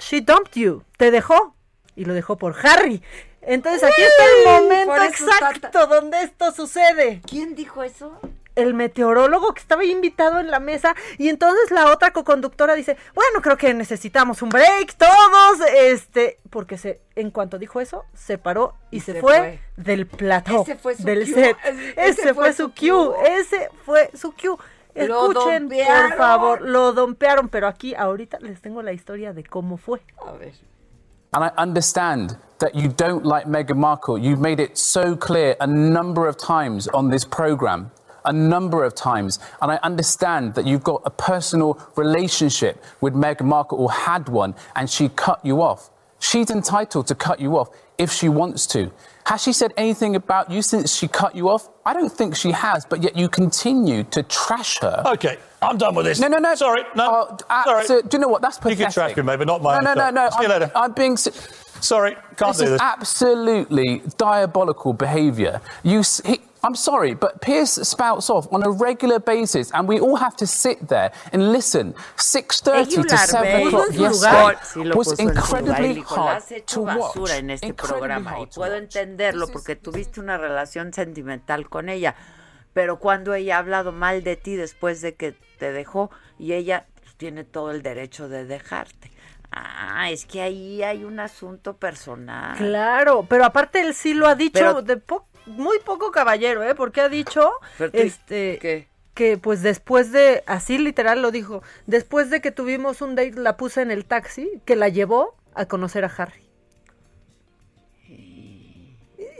She 0.00 0.20
dumped 0.20 0.60
you, 0.60 0.82
te 0.96 1.12
dejó 1.12 1.54
y 1.94 2.06
lo 2.06 2.14
dejó 2.14 2.36
por 2.38 2.56
Harry. 2.66 3.00
Entonces 3.40 3.84
aquí 3.84 4.02
está 4.02 4.24
el 4.24 4.62
momento 4.62 5.00
exacto 5.00 5.86
donde 5.86 6.22
esto 6.22 6.52
sucede 6.52 7.20
¿Quién 7.24 7.54
dijo 7.54 7.82
eso? 7.82 8.20
El 8.54 8.74
meteorólogo 8.74 9.54
que 9.54 9.60
estaba 9.60 9.84
invitado 9.84 10.38
en 10.40 10.50
la 10.50 10.60
mesa 10.60 10.94
y 11.18 11.28
entonces 11.28 11.70
la 11.70 11.90
otra 11.90 12.12
coconductora 12.12 12.74
dice, 12.74 12.96
bueno, 13.14 13.40
creo 13.42 13.56
que 13.56 13.72
necesitamos 13.74 14.42
un 14.42 14.50
break 14.50 14.94
todos, 14.96 15.60
este, 15.76 16.38
porque 16.50 16.76
se, 16.78 17.00
en 17.16 17.30
cuanto 17.30 17.58
dijo 17.58 17.80
eso, 17.80 18.04
se 18.14 18.38
paró 18.38 18.74
y, 18.90 18.98
Y 18.98 19.00
se, 19.00 19.12
se 19.14 19.20
fue, 19.20 19.36
fue. 19.36 19.60
del 19.76 20.06
plató, 20.06 20.62
Ese 20.62 20.76
fue 20.76 20.94
su 20.96 21.02
del 21.04 21.24
cue. 21.32 21.44
set, 21.44 21.56
Ese- 21.96 22.22
fue, 22.22 22.34
fue 22.34 22.52
su 22.52 22.68
cue, 22.74 22.90
cue. 22.90 23.38
ese 23.40 23.68
fue 23.84 24.10
su 24.14 24.32
cue. 24.32 24.56
Lo 24.94 25.30
Escuchen, 25.32 25.70
por 25.70 26.16
favor, 26.18 26.60
lo 26.60 26.92
dompearon, 26.92 27.48
pero 27.48 27.66
aquí 27.66 27.94
ahorita 27.94 28.38
les 28.40 28.60
tengo 28.60 28.82
la 28.82 28.92
historia 28.92 29.32
de 29.32 29.42
cómo 29.42 29.78
fue. 29.78 30.02
A 30.26 30.32
ver. 30.32 30.52
And 31.32 31.46
I 31.46 31.50
understand 31.62 32.36
that 32.58 32.74
you 32.74 32.90
don't 32.94 33.24
like 33.24 33.46
Meghan 33.48 33.78
Markle. 33.78 34.18
You've 34.18 34.42
made 34.42 34.60
it 34.62 34.76
so 34.76 35.16
clear 35.16 35.56
a 35.60 35.66
number 35.66 36.28
of 36.28 36.36
times 36.36 36.90
on 36.92 37.08
this 37.10 37.24
program, 37.24 37.90
a 38.24 38.32
number 38.32 38.84
of 38.84 38.94
times. 38.94 39.38
And 39.60 39.70
I 39.72 39.76
understand 39.82 40.54
that 40.54 40.66
you've 40.66 40.84
got 40.84 41.02
a 41.04 41.10
personal 41.10 41.78
relationship 41.96 42.82
with 43.00 43.14
Meghan 43.14 43.46
Markle 43.46 43.78
or 43.78 43.90
had 43.90 44.28
one, 44.28 44.54
and 44.76 44.88
she 44.88 45.08
cut 45.08 45.44
you 45.44 45.62
off. 45.62 45.90
She's 46.18 46.50
entitled 46.50 47.08
to 47.08 47.14
cut 47.16 47.40
you 47.40 47.56
off 47.58 47.68
if 47.98 48.12
she 48.12 48.28
wants 48.28 48.66
to. 48.68 48.92
Has 49.26 49.42
she 49.42 49.52
said 49.52 49.72
anything 49.76 50.16
about 50.16 50.50
you 50.50 50.62
since 50.62 50.94
she 50.96 51.06
cut 51.08 51.34
you 51.34 51.48
off? 51.48 51.68
I 51.84 51.92
don't 51.92 52.10
think 52.10 52.34
she 52.36 52.50
has, 52.52 52.84
but 52.84 53.02
yet 53.02 53.16
you 53.16 53.28
continue 53.28 54.04
to 54.04 54.22
trash 54.24 54.78
her. 54.80 55.02
Okay, 55.06 55.38
I'm 55.60 55.78
done 55.78 55.94
with 55.94 56.06
this. 56.06 56.18
No, 56.20 56.28
no, 56.28 56.38
no. 56.38 56.54
Sorry, 56.54 56.82
no. 56.96 57.28
Oh, 57.30 57.36
uh, 57.50 57.82
so- 57.84 58.02
do 58.02 58.16
you 58.16 58.20
know 58.20 58.28
what? 58.28 58.42
That's 58.42 58.58
pathetic. 58.58 58.78
You 58.78 58.84
can 58.86 58.92
trash 58.92 59.16
me, 59.16 59.22
mate, 59.22 59.36
but 59.36 59.46
not 59.46 59.62
my 59.62 59.80
No, 59.80 59.94
no, 59.94 59.94
no, 59.94 60.10
no. 60.10 60.30
See 60.30 60.36
you 60.40 60.44
I'm, 60.44 60.60
later. 60.60 60.72
I'm 60.74 60.92
being. 60.92 61.16
Sorry, 61.82 62.14
can't 62.36 62.56
this 62.56 62.58
do 62.58 62.64
is 62.64 62.70
this. 62.70 62.80
absolutely 62.80 64.02
diabolical 64.16 64.92
behaviour. 64.94 65.60
You, 65.82 66.02
he, 66.24 66.40
I'm 66.64 66.76
sorry, 66.76 67.14
but 67.14 67.40
Pierce 67.40 67.72
spouts 67.82 68.30
off 68.30 68.46
on 68.52 68.62
a 68.62 68.70
regular 68.70 69.18
basis, 69.18 69.72
and 69.72 69.88
we 69.88 69.98
all 69.98 70.14
have 70.16 70.36
to 70.36 70.46
sit 70.46 70.86
there 70.88 71.10
and 71.32 71.50
listen. 71.52 71.92
Six 72.16 72.60
thirty 72.60 73.02
to 73.02 73.16
seven 73.18 73.66
o'clock 73.66 73.92
yesterday 73.92 74.56
Sí, 74.62 74.94
was 74.94 75.18
incredibly 75.18 75.94
dijo, 75.94 76.16
"La 76.16 76.34
hard 76.34 76.66
to 76.66 76.82
watch. 76.82 77.30
en 77.32 77.50
este 77.50 77.66
Incredibly 77.66 77.98
programa 77.98 78.30
y 78.38 78.42
hard 78.42 78.50
puedo 78.54 78.76
entenderlo 78.76 79.48
porque 79.48 79.74
tuviste 79.74 80.20
una 80.20 80.38
relación 80.38 80.92
sentimental 80.92 81.68
con 81.68 81.88
ella, 81.88 82.14
pero 82.72 83.00
cuando 83.00 83.34
ella 83.34 83.56
ha 83.56 83.58
hablado 83.58 83.90
mal 83.90 84.22
de 84.22 84.36
ti 84.36 84.54
después 84.54 85.00
de 85.00 85.16
que 85.16 85.34
te 85.58 85.72
dejó 85.72 86.10
y 86.38 86.52
ella 86.52 86.86
tiene 87.16 87.42
todo 87.42 87.72
el 87.72 87.82
derecho 87.82 88.28
de 88.28 88.44
dejarte. 88.44 89.10
Ah, 89.54 90.10
es 90.10 90.24
que 90.26 90.40
ahí 90.40 90.82
hay 90.82 91.04
un 91.04 91.20
asunto 91.20 91.76
personal. 91.76 92.56
Claro, 92.56 93.26
pero 93.28 93.44
aparte 93.44 93.80
él 93.80 93.94
sí 93.94 94.14
lo 94.14 94.26
ha 94.26 94.34
dicho 94.34 94.52
Pero- 94.54 94.82
de 94.82 94.96
po- 94.96 95.26
muy 95.46 95.78
poco 95.84 96.10
caballero, 96.10 96.62
¿eh? 96.62 96.74
Porque 96.74 97.00
ha 97.00 97.08
dicho 97.08 97.52
este 97.92 98.58
¿qué? 98.60 98.88
que 99.14 99.36
pues 99.36 99.62
después 99.62 100.10
de 100.12 100.42
así 100.46 100.78
literal 100.78 101.20
lo 101.20 101.30
dijo, 101.30 101.62
después 101.86 102.30
de 102.30 102.40
que 102.40 102.50
tuvimos 102.50 103.02
un 103.02 103.14
date 103.14 103.32
la 103.32 103.56
puse 103.56 103.82
en 103.82 103.90
el 103.90 104.06
taxi 104.06 104.50
que 104.64 104.74
la 104.76 104.88
llevó 104.88 105.36
a 105.54 105.66
conocer 105.66 106.04
a 106.04 106.12
Harry. 106.16 106.48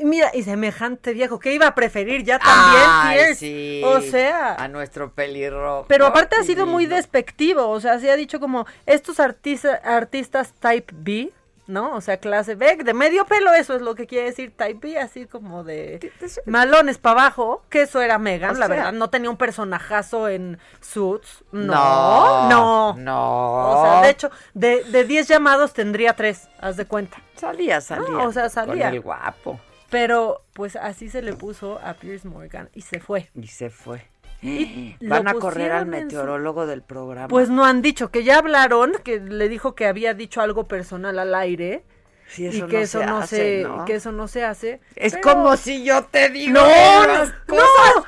Mira, 0.03 0.31
y 0.35 0.43
semejante 0.43 1.13
viejo, 1.13 1.39
que 1.39 1.53
iba 1.55 1.67
a 1.67 1.75
preferir 1.75 2.25
ya 2.25 2.39
también 2.39 2.85
Ay, 2.89 3.35
sí, 3.35 3.83
O 3.85 4.01
sea, 4.01 4.55
a 4.57 4.69
nuestro 4.69 5.13
pelirrojo. 5.13 5.87
pero 5.89 6.07
aparte 6.07 6.37
ha 6.41 6.43
sido 6.45 6.67
muy 6.67 6.87
despectivo, 6.87 7.69
o 7.69 7.81
sea, 7.81 7.99
sí 7.99 8.09
ha 8.09 8.17
dicho 8.17 8.41
como 8.41 8.67
estos 8.87 9.21
artista- 9.21 9.81
artistas 9.85 10.53
type 10.59 10.93
B, 10.97 11.31
¿no? 11.69 11.95
O 11.95 12.01
sea, 12.01 12.17
clase 12.17 12.55
B, 12.57 12.77
de 12.77 12.93
medio 12.93 13.25
pelo, 13.25 13.53
eso 13.55 13.75
es 13.75 13.83
lo 13.83 13.95
que 13.95 14.07
quiere 14.07 14.27
decir 14.27 14.53
type 14.57 14.89
B, 14.89 14.99
así 14.99 15.27
como 15.27 15.63
de 15.65 16.13
malones 16.45 16.99
para 16.99 17.21
abajo, 17.21 17.63
que 17.71 17.83
eso 17.83 18.01
era 18.03 18.19
Megan, 18.19 18.57
O 18.57 18.59
la 18.59 18.67
sea- 18.67 18.77
verdad, 18.77 18.93
no 18.93 19.09
tenía 19.11 19.31
un 19.31 19.37
personajazo 19.37 20.29
en 20.29 20.59
Suits, 20.81 21.45
No, 21.53 22.49
no, 22.49 22.95
no. 22.99 23.81
O 23.81 23.85
sea, 23.85 24.03
de 24.03 24.11
hecho, 24.11 24.31
de 24.55 24.83
de 24.85 25.05
10 25.05 25.29
llamados 25.29 25.73
tendría 25.73 26.15
3, 26.17 26.49
haz 26.61 26.77
de 26.77 26.85
cuenta. 26.87 27.19
Salía, 27.37 27.81
salía. 27.81 28.09
No, 28.09 28.25
o 28.29 28.33
sea, 28.33 28.49
salía. 28.49 28.87
Con 28.87 28.95
el 28.95 29.01
guapo. 29.01 29.61
Pero, 29.93 30.43
pues 30.55 30.75
así 30.75 31.09
se 31.09 31.23
le 31.23 31.35
puso 31.35 31.79
a 31.85 31.95
Pierce 31.95 32.27
Morgan 32.27 32.69
y 32.75 32.81
se 32.81 32.99
fue. 32.99 33.29
Y 33.41 33.47
se 33.47 33.71
fue. 33.71 34.03
Y 34.43 34.97
Van 35.07 35.29
a 35.29 35.35
correr 35.35 35.71
al 35.71 35.85
su- 35.85 35.91
meteorólogo 35.91 36.67
del 36.67 36.83
programa. 36.83 37.29
Pues 37.29 37.49
no 37.49 37.65
han 37.65 37.81
dicho, 37.81 38.11
que 38.11 38.25
ya 38.25 38.39
hablaron, 38.39 38.93
que 39.05 39.21
le 39.21 39.49
dijo 39.49 39.77
que 39.77 39.87
había 39.87 40.15
dicho 40.15 40.41
algo 40.41 40.67
personal 40.67 41.21
al 41.21 41.33
aire. 41.37 41.85
Sí, 42.33 42.47
y 42.49 42.63
que 42.63 42.67
no 42.73 42.79
eso 42.79 42.99
se 43.01 43.07
no 43.07 43.19
hace, 43.19 43.37
se, 43.37 43.63
¿no? 43.69 43.85
que 43.85 43.95
eso 43.95 44.13
no 44.13 44.27
se 44.29 44.45
hace. 44.45 44.81
Es 44.97 45.13
pero- 45.15 45.23
como 45.35 45.57
si 45.57 45.85
yo 45.85 46.05
te 46.05 46.29
digo 46.31 46.55
No, 46.55 46.67
no, 47.07 47.25
no, 47.25 47.33
que 47.47 47.57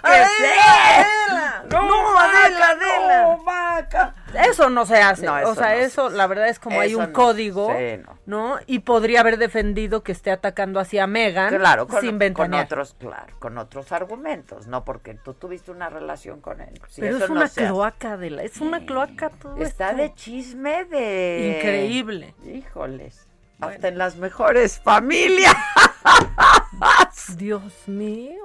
Adela, 0.03 0.29
sé. 0.39 0.53
Adela, 0.61 1.64
no, 1.70 2.18
Adela, 2.18 2.68
Adela. 2.70 3.22
No, 3.25 3.45
vaca. 3.45 4.14
Eso 4.49 4.68
no 4.70 4.85
se 4.87 4.97
hace. 4.97 5.27
No, 5.27 5.35
o 5.35 5.55
sea, 5.55 5.70
no 5.75 5.77
se 5.77 5.83
eso, 5.85 6.11
la 6.11 6.27
verdad 6.27 6.49
es 6.49 6.59
como 6.59 6.81
hay 6.81 6.95
un 6.95 7.03
no. 7.07 7.12
código, 7.12 7.72
Sí, 7.77 7.99
no. 8.05 8.18
no. 8.55 8.59
Y 8.66 8.81
podría 8.81 9.20
haber 9.20 9.37
defendido 9.39 10.03
que 10.03 10.11
esté 10.12 10.31
atacando 10.33 10.81
hacia 10.81 11.07
Megan 11.07 11.55
Claro, 11.57 11.87
con, 11.87 12.01
sin 12.01 12.18
con 12.33 12.53
otros, 12.55 12.97
claro, 12.99 13.35
con 13.39 13.59
otros 13.59 13.93
argumentos, 13.93 14.66
no 14.66 14.85
porque 14.85 15.14
tú 15.14 15.35
tuviste 15.35 15.70
una 15.70 15.89
relación 15.89 16.41
con 16.41 16.61
él. 16.61 16.81
Si 16.89 17.01
Pero 17.03 17.16
eso 17.16 17.25
es 17.27 17.31
no 17.31 17.37
una 17.37 17.49
cloaca 17.49 18.16
de 18.16 18.31
la, 18.31 18.43
es 18.43 18.61
una 18.61 18.85
cloaca 18.85 19.31
todo 19.31 19.57
Está 19.59 19.91
esto. 19.91 20.03
de 20.03 20.14
chisme 20.14 20.85
de 20.87 21.57
Increíble. 21.59 22.35
Híjoles. 22.45 23.29
Hasta 23.61 23.89
en 23.89 23.99
las 23.99 24.17
mejores 24.17 24.79
familias. 24.81 25.55
Dios 27.37 27.89
mío, 27.89 28.43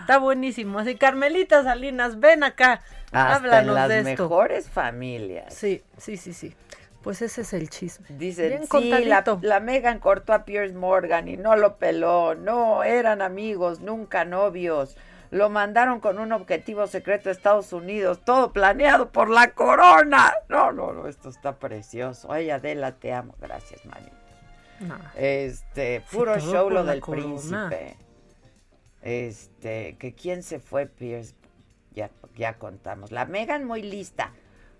está 0.00 0.18
buenísimo. 0.18 0.78
Así, 0.78 0.96
Carmelita 0.96 1.62
Salinas, 1.62 2.20
ven 2.20 2.44
acá, 2.44 2.82
Hasta 3.06 3.36
háblanos 3.36 3.68
en 3.68 3.74
las 3.74 3.88
de 3.88 3.98
esto. 3.98 4.24
mejores 4.24 4.70
familias. 4.70 5.54
Sí, 5.54 5.82
sí, 5.96 6.16
sí, 6.16 6.32
sí. 6.32 6.54
Pues 7.02 7.22
ese 7.22 7.42
es 7.42 7.52
el 7.52 7.70
chisme. 7.70 8.06
Dicen, 8.10 8.66
sí, 8.68 8.90
la, 9.42 9.60
Megan 9.60 10.00
cortó 10.00 10.32
a 10.32 10.44
Pierce 10.44 10.74
Morgan 10.74 11.28
y 11.28 11.36
no 11.36 11.54
lo 11.54 11.76
peló. 11.76 12.34
No, 12.34 12.82
eran 12.82 13.22
amigos, 13.22 13.80
nunca 13.80 14.24
novios. 14.24 14.96
Lo 15.30 15.48
mandaron 15.48 16.00
con 16.00 16.18
un 16.18 16.32
objetivo 16.32 16.86
secreto 16.86 17.28
a 17.28 17.32
Estados 17.32 17.72
Unidos, 17.72 18.20
todo 18.24 18.52
planeado 18.52 19.10
por 19.10 19.28
la 19.30 19.52
corona. 19.52 20.32
No, 20.48 20.72
no, 20.72 20.92
no, 20.92 21.06
esto 21.06 21.28
está 21.28 21.56
precioso. 21.56 22.32
Ay, 22.32 22.50
Adela, 22.50 22.92
te 22.92 23.12
amo. 23.12 23.34
Gracias, 23.40 23.84
Mani. 23.86 24.10
No. 24.80 24.98
Este, 25.16 26.02
puro 26.12 26.38
show 26.38 26.70
lo 26.70 26.84
del 26.84 27.00
príncipe. 27.00 27.96
Este, 29.02 29.96
que 29.98 30.14
quién 30.14 30.42
se 30.42 30.58
fue, 30.58 30.86
Pierce. 30.86 31.34
Ya, 31.92 32.10
ya 32.34 32.54
contamos. 32.58 33.12
La 33.12 33.24
Megan 33.24 33.64
muy 33.64 33.82
lista. 33.82 34.32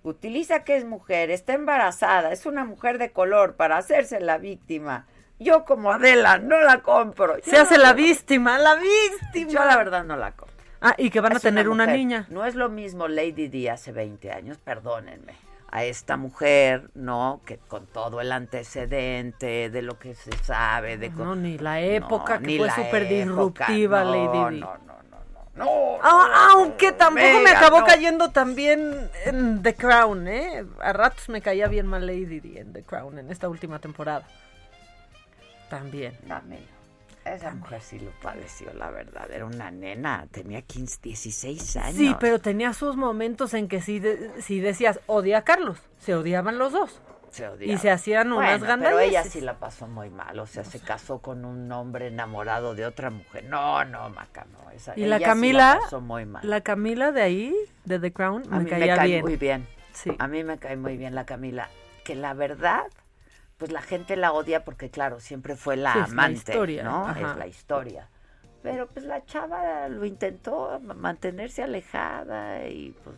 Utiliza 0.03 0.63
que 0.65 0.77
es 0.77 0.85
mujer, 0.85 1.31
está 1.31 1.55
embarazada, 1.55 2.33
es 2.33 2.47
una 2.47 2.65
mujer 2.65 2.99
de 2.99 3.11
color 3.11 3.57
para 3.57 3.77
hacerse 3.79 4.21
la 4.21 4.39
víctima. 4.39 5.07
Yo 5.39 5.65
como 5.65 5.91
Adela 5.93 6.39
no 6.39 6.61
la 6.61 6.81
compro. 6.83 7.37
Yo 7.39 7.43
Se 7.45 7.57
hace 7.57 7.75
no 7.77 7.83
la 7.83 7.89
la- 7.89 7.95
víctima, 7.95 8.59
la 8.59 8.77
víctima. 8.77 9.51
Yo 9.51 9.65
la 9.65 9.77
verdad 9.77 10.05
no 10.05 10.17
la 10.17 10.33
compro. 10.33 10.55
Ah, 10.81 10.95
y 10.99 11.11
que 11.11 11.21
van 11.21 11.35
a 11.37 11.41
tener 11.41 11.69
una, 11.69 11.85
mujer. 11.85 11.99
niña. 11.99 12.27
No 12.31 12.45
es 12.45 12.55
lo 12.55 12.69
mismo 12.69 13.09
Lady 13.09 13.49
Di 13.49 13.67
hace 13.69 13.93
20 13.93 14.31
años, 14.31 14.59
perdónenme. 14.59 15.35
A 15.69 15.85
esta 15.85 16.17
mujer, 16.17 16.91
¿no? 16.95 17.41
Que 17.45 17.59
con 17.59 17.87
todo 17.87 18.21
el 18.21 18.31
antecedente 18.33 19.69
de 19.69 19.83
lo 19.83 19.99
que 19.99 20.15
se 20.15 20.31
sabe, 20.39 20.97
de... 20.97 21.11
No, 21.11 21.35
ni 21.35 21.59
la 21.59 21.81
época, 21.81 22.39
que 22.39 22.57
fue 22.57 22.71
súper 22.71 23.09
disruptiva, 23.09 24.05
no, 24.05 24.11
Lady 24.13 24.55
Di. 24.55 24.61
No, 24.61 24.79
no, 24.79 25.03
no, 25.11 25.19
no, 25.57 25.65
no. 25.65 25.99
Ah, 26.03 26.51
aunque 26.53 26.93
tampoco 26.93 27.41
me 27.41 27.51
acabó 27.51 27.85
cayendo 27.85 28.31
también 28.31 29.11
en 29.25 29.63
The 29.63 29.75
Crown, 29.75 30.29
¿eh? 30.29 30.65
A 30.81 30.93
ratos 30.93 31.29
me 31.29 31.43
caía 31.43 31.67
bien 31.67 31.87
mal 31.87 32.07
Lady 32.07 32.41
Di 32.41 32.59
en 32.59 32.73
The 32.73 32.85
Crown, 32.85 33.19
en 33.19 33.31
esta 33.31 33.49
última 33.49 33.81
temporada. 33.81 34.25
También. 35.69 36.17
Mira, 36.23 36.43
esa 37.35 37.51
mujer 37.53 37.81
sí 37.83 37.99
lo 37.99 38.11
padeció, 38.23 38.73
la 38.75 38.91
verdad. 38.91 39.31
Era 39.31 39.45
una 39.47 39.71
nena, 39.71 40.27
tenía 40.31 40.63
15, 40.63 40.99
16 41.03 41.77
años. 41.77 41.97
Sí, 41.97 42.15
pero 42.21 42.39
tenía 42.39 42.73
sus 42.73 42.97
momentos 42.97 43.55
en 43.55 43.69
que 43.69 43.81
sí, 43.81 43.99
de- 43.99 44.41
sí 44.43 44.61
decías, 44.61 45.01
odia 45.07 45.39
a 45.39 45.43
Carlos. 45.45 45.79
Se 45.99 46.15
odiaban 46.15 46.59
los 46.59 46.73
dos. 46.73 47.01
Se 47.31 47.51
Y 47.61 47.77
se 47.77 47.91
hacían 47.91 48.33
unas 48.33 48.61
Bueno, 48.61 48.77
Pero 48.83 48.99
ella 49.01 49.23
sí 49.25 49.41
la 49.43 49.59
pasó 49.59 49.87
muy 49.87 50.09
mal, 50.09 50.39
o 50.39 50.47
sea, 50.47 50.65
se 50.65 50.81
casó 50.81 51.19
con 51.19 51.45
un 51.45 51.71
hombre 51.71 52.07
enamorado 52.07 52.75
de 52.75 52.87
otra 52.87 53.11
mujer. 53.11 53.45
No, 53.45 53.85
no, 53.85 54.09
Maca, 54.11 54.47
no. 54.53 54.71
Esa, 54.71 54.95
Y 54.97 55.05
la 55.05 55.17
ella 55.17 55.27
sí 55.27 55.31
Camila, 55.31 55.79
pasó 55.83 56.01
muy 56.01 56.25
mal. 56.25 56.49
la 56.49 56.61
Camila 56.63 57.13
de 57.13 57.21
ahí, 57.23 57.55
de 57.85 57.99
The 57.99 58.13
Crown, 58.13 58.45
A 58.51 58.59
me 58.59 58.65
mí 58.65 58.71
caía 58.71 58.87
me 58.93 58.97
cae 58.97 59.09
bien. 59.09 59.21
muy 59.23 59.37
bien. 59.37 59.67
Sí. 59.93 60.13
A 60.19 60.29
mí 60.29 60.45
me 60.45 60.57
cae 60.59 60.77
muy 60.77 60.97
bien 60.97 61.15
la 61.15 61.27
Camila. 61.27 61.69
Que 62.05 62.15
la 62.15 62.33
verdad, 62.33 62.85
pues 63.57 63.73
la 63.73 63.83
gente 63.83 64.17
la 64.17 64.33
odia 64.33 64.65
porque, 64.65 64.91
claro, 64.91 65.21
siempre 65.21 65.57
fue 65.57 65.77
la 65.77 65.93
Sí, 65.93 65.99
es 66.01 66.09
la 66.09 66.13
amante, 66.13 66.39
historia, 66.53 66.83
¿no? 66.85 67.07
ajá. 67.07 67.31
Es 67.33 67.37
la 67.39 67.47
historia. 67.47 68.09
Pero 68.63 68.89
pues 68.89 69.05
la 69.05 69.25
chava 69.25 69.89
lo 69.89 70.05
intentó 70.05 70.81
ma- 70.83 70.95
mantenerse 70.95 71.63
alejada 71.63 72.67
y 72.69 72.95
pues 73.05 73.17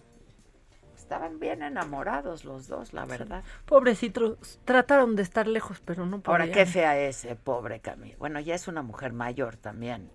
estaban 0.97 1.39
bien 1.41 1.62
enamorados 1.62 2.45
los 2.45 2.68
dos, 2.68 2.93
la 2.93 3.07
verdad. 3.07 3.43
Pobrecitos, 3.64 4.61
trataron 4.64 5.16
de 5.16 5.22
estar 5.22 5.47
lejos, 5.47 5.80
pero 5.84 6.05
no 6.05 6.20
podían. 6.20 6.41
Ahora, 6.43 6.53
qué 6.53 6.66
fea 6.66 6.99
es, 6.99 7.24
eh, 7.24 7.34
pobre 7.36 7.80
Camila. 7.80 8.14
Bueno, 8.18 8.41
ya 8.41 8.55
es 8.55 8.68
una 8.68 8.82
mujer 8.82 9.12
mayor 9.14 9.57
también, 9.57 10.11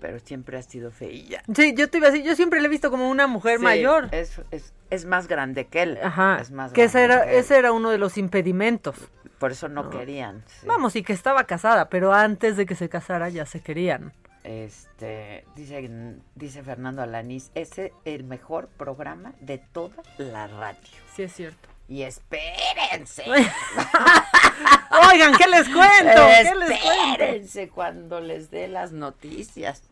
pero 0.00 0.18
siempre 0.18 0.58
ha 0.58 0.62
sido 0.62 0.90
feilla. 0.90 1.42
Sí, 1.54 1.72
yo 1.74 1.88
te 1.88 1.96
iba 1.98 2.08
a 2.08 2.10
decir, 2.10 2.26
yo 2.26 2.36
siempre 2.36 2.60
le 2.60 2.66
he 2.66 2.70
visto 2.70 2.90
como 2.90 3.08
una 3.08 3.26
mujer 3.26 3.58
Sí, 3.58 3.64
mayor. 3.64 4.08
Es, 4.12 4.42
es, 4.50 4.74
es 4.90 5.04
más 5.06 5.28
grande 5.28 5.66
que 5.66 5.82
él. 5.82 5.98
Ajá. 6.02 6.38
Es 6.42 6.50
más 6.50 6.72
que 6.72 6.84
ese 6.84 6.98
grande 7.06 7.14
era, 7.14 7.24
que 7.24 7.32
él. 7.34 7.40
ese 7.40 7.56
era 7.58 7.72
uno 7.72 7.88
de 7.90 7.96
los 7.98 8.18
impedimentos. 8.18 8.96
Por 9.38 9.52
eso 9.52 9.68
no, 9.68 9.90
querían. 9.90 10.44
sí. 10.46 10.66
Vamos, 10.66 10.96
y 10.96 11.02
que 11.02 11.12
estaba 11.12 11.44
casada, 11.44 11.88
pero 11.88 12.12
antes 12.12 12.56
de 12.56 12.66
que 12.66 12.74
se 12.74 12.88
casara 12.88 13.28
ya 13.28 13.46
se 13.46 13.60
querían. 13.60 14.12
Este, 14.44 15.44
dice, 15.54 16.16
dice 16.34 16.62
Fernando 16.62 17.02
Alanís, 17.02 17.50
ese 17.54 17.86
es 17.86 17.92
el 18.04 18.24
mejor 18.24 18.68
programa 18.68 19.34
de 19.40 19.58
toda 19.58 20.02
la 20.16 20.46
radio. 20.46 20.80
Sí, 21.14 21.24
es 21.24 21.34
cierto. 21.34 21.68
Y 21.86 22.02
espérense. 22.02 23.24
Oigan, 25.10 25.34
¿qué 25.36 25.46
les 25.48 25.68
cuento? 25.68 26.26
¿Qué 26.42 26.54
les 26.54 26.80
cuento? 26.80 27.12
Espérense 27.12 27.68
cuando 27.68 28.20
les 28.20 28.50
dé 28.50 28.68
las 28.68 28.92
noticias. 28.92 29.82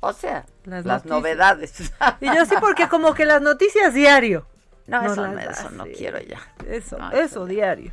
O 0.00 0.12
sea, 0.12 0.46
Las 0.64 1.04
novedades. 1.04 1.92
Y 2.20 2.26
yo 2.26 2.46
sí, 2.46 2.54
porque 2.60 2.88
como 2.88 3.14
que 3.14 3.24
las 3.26 3.42
noticias 3.42 3.92
diario. 3.94 4.46
No, 4.86 5.04
eso, 5.04 5.26
no, 5.26 5.34
da, 5.34 5.42
eso 5.42 5.70
no 5.70 5.84
sí. 5.84 5.92
quiero 5.98 6.18
ya. 6.20 6.40
Eso, 6.66 6.98
No, 6.98 7.10
eso, 7.12 7.44
diario. 7.46 7.92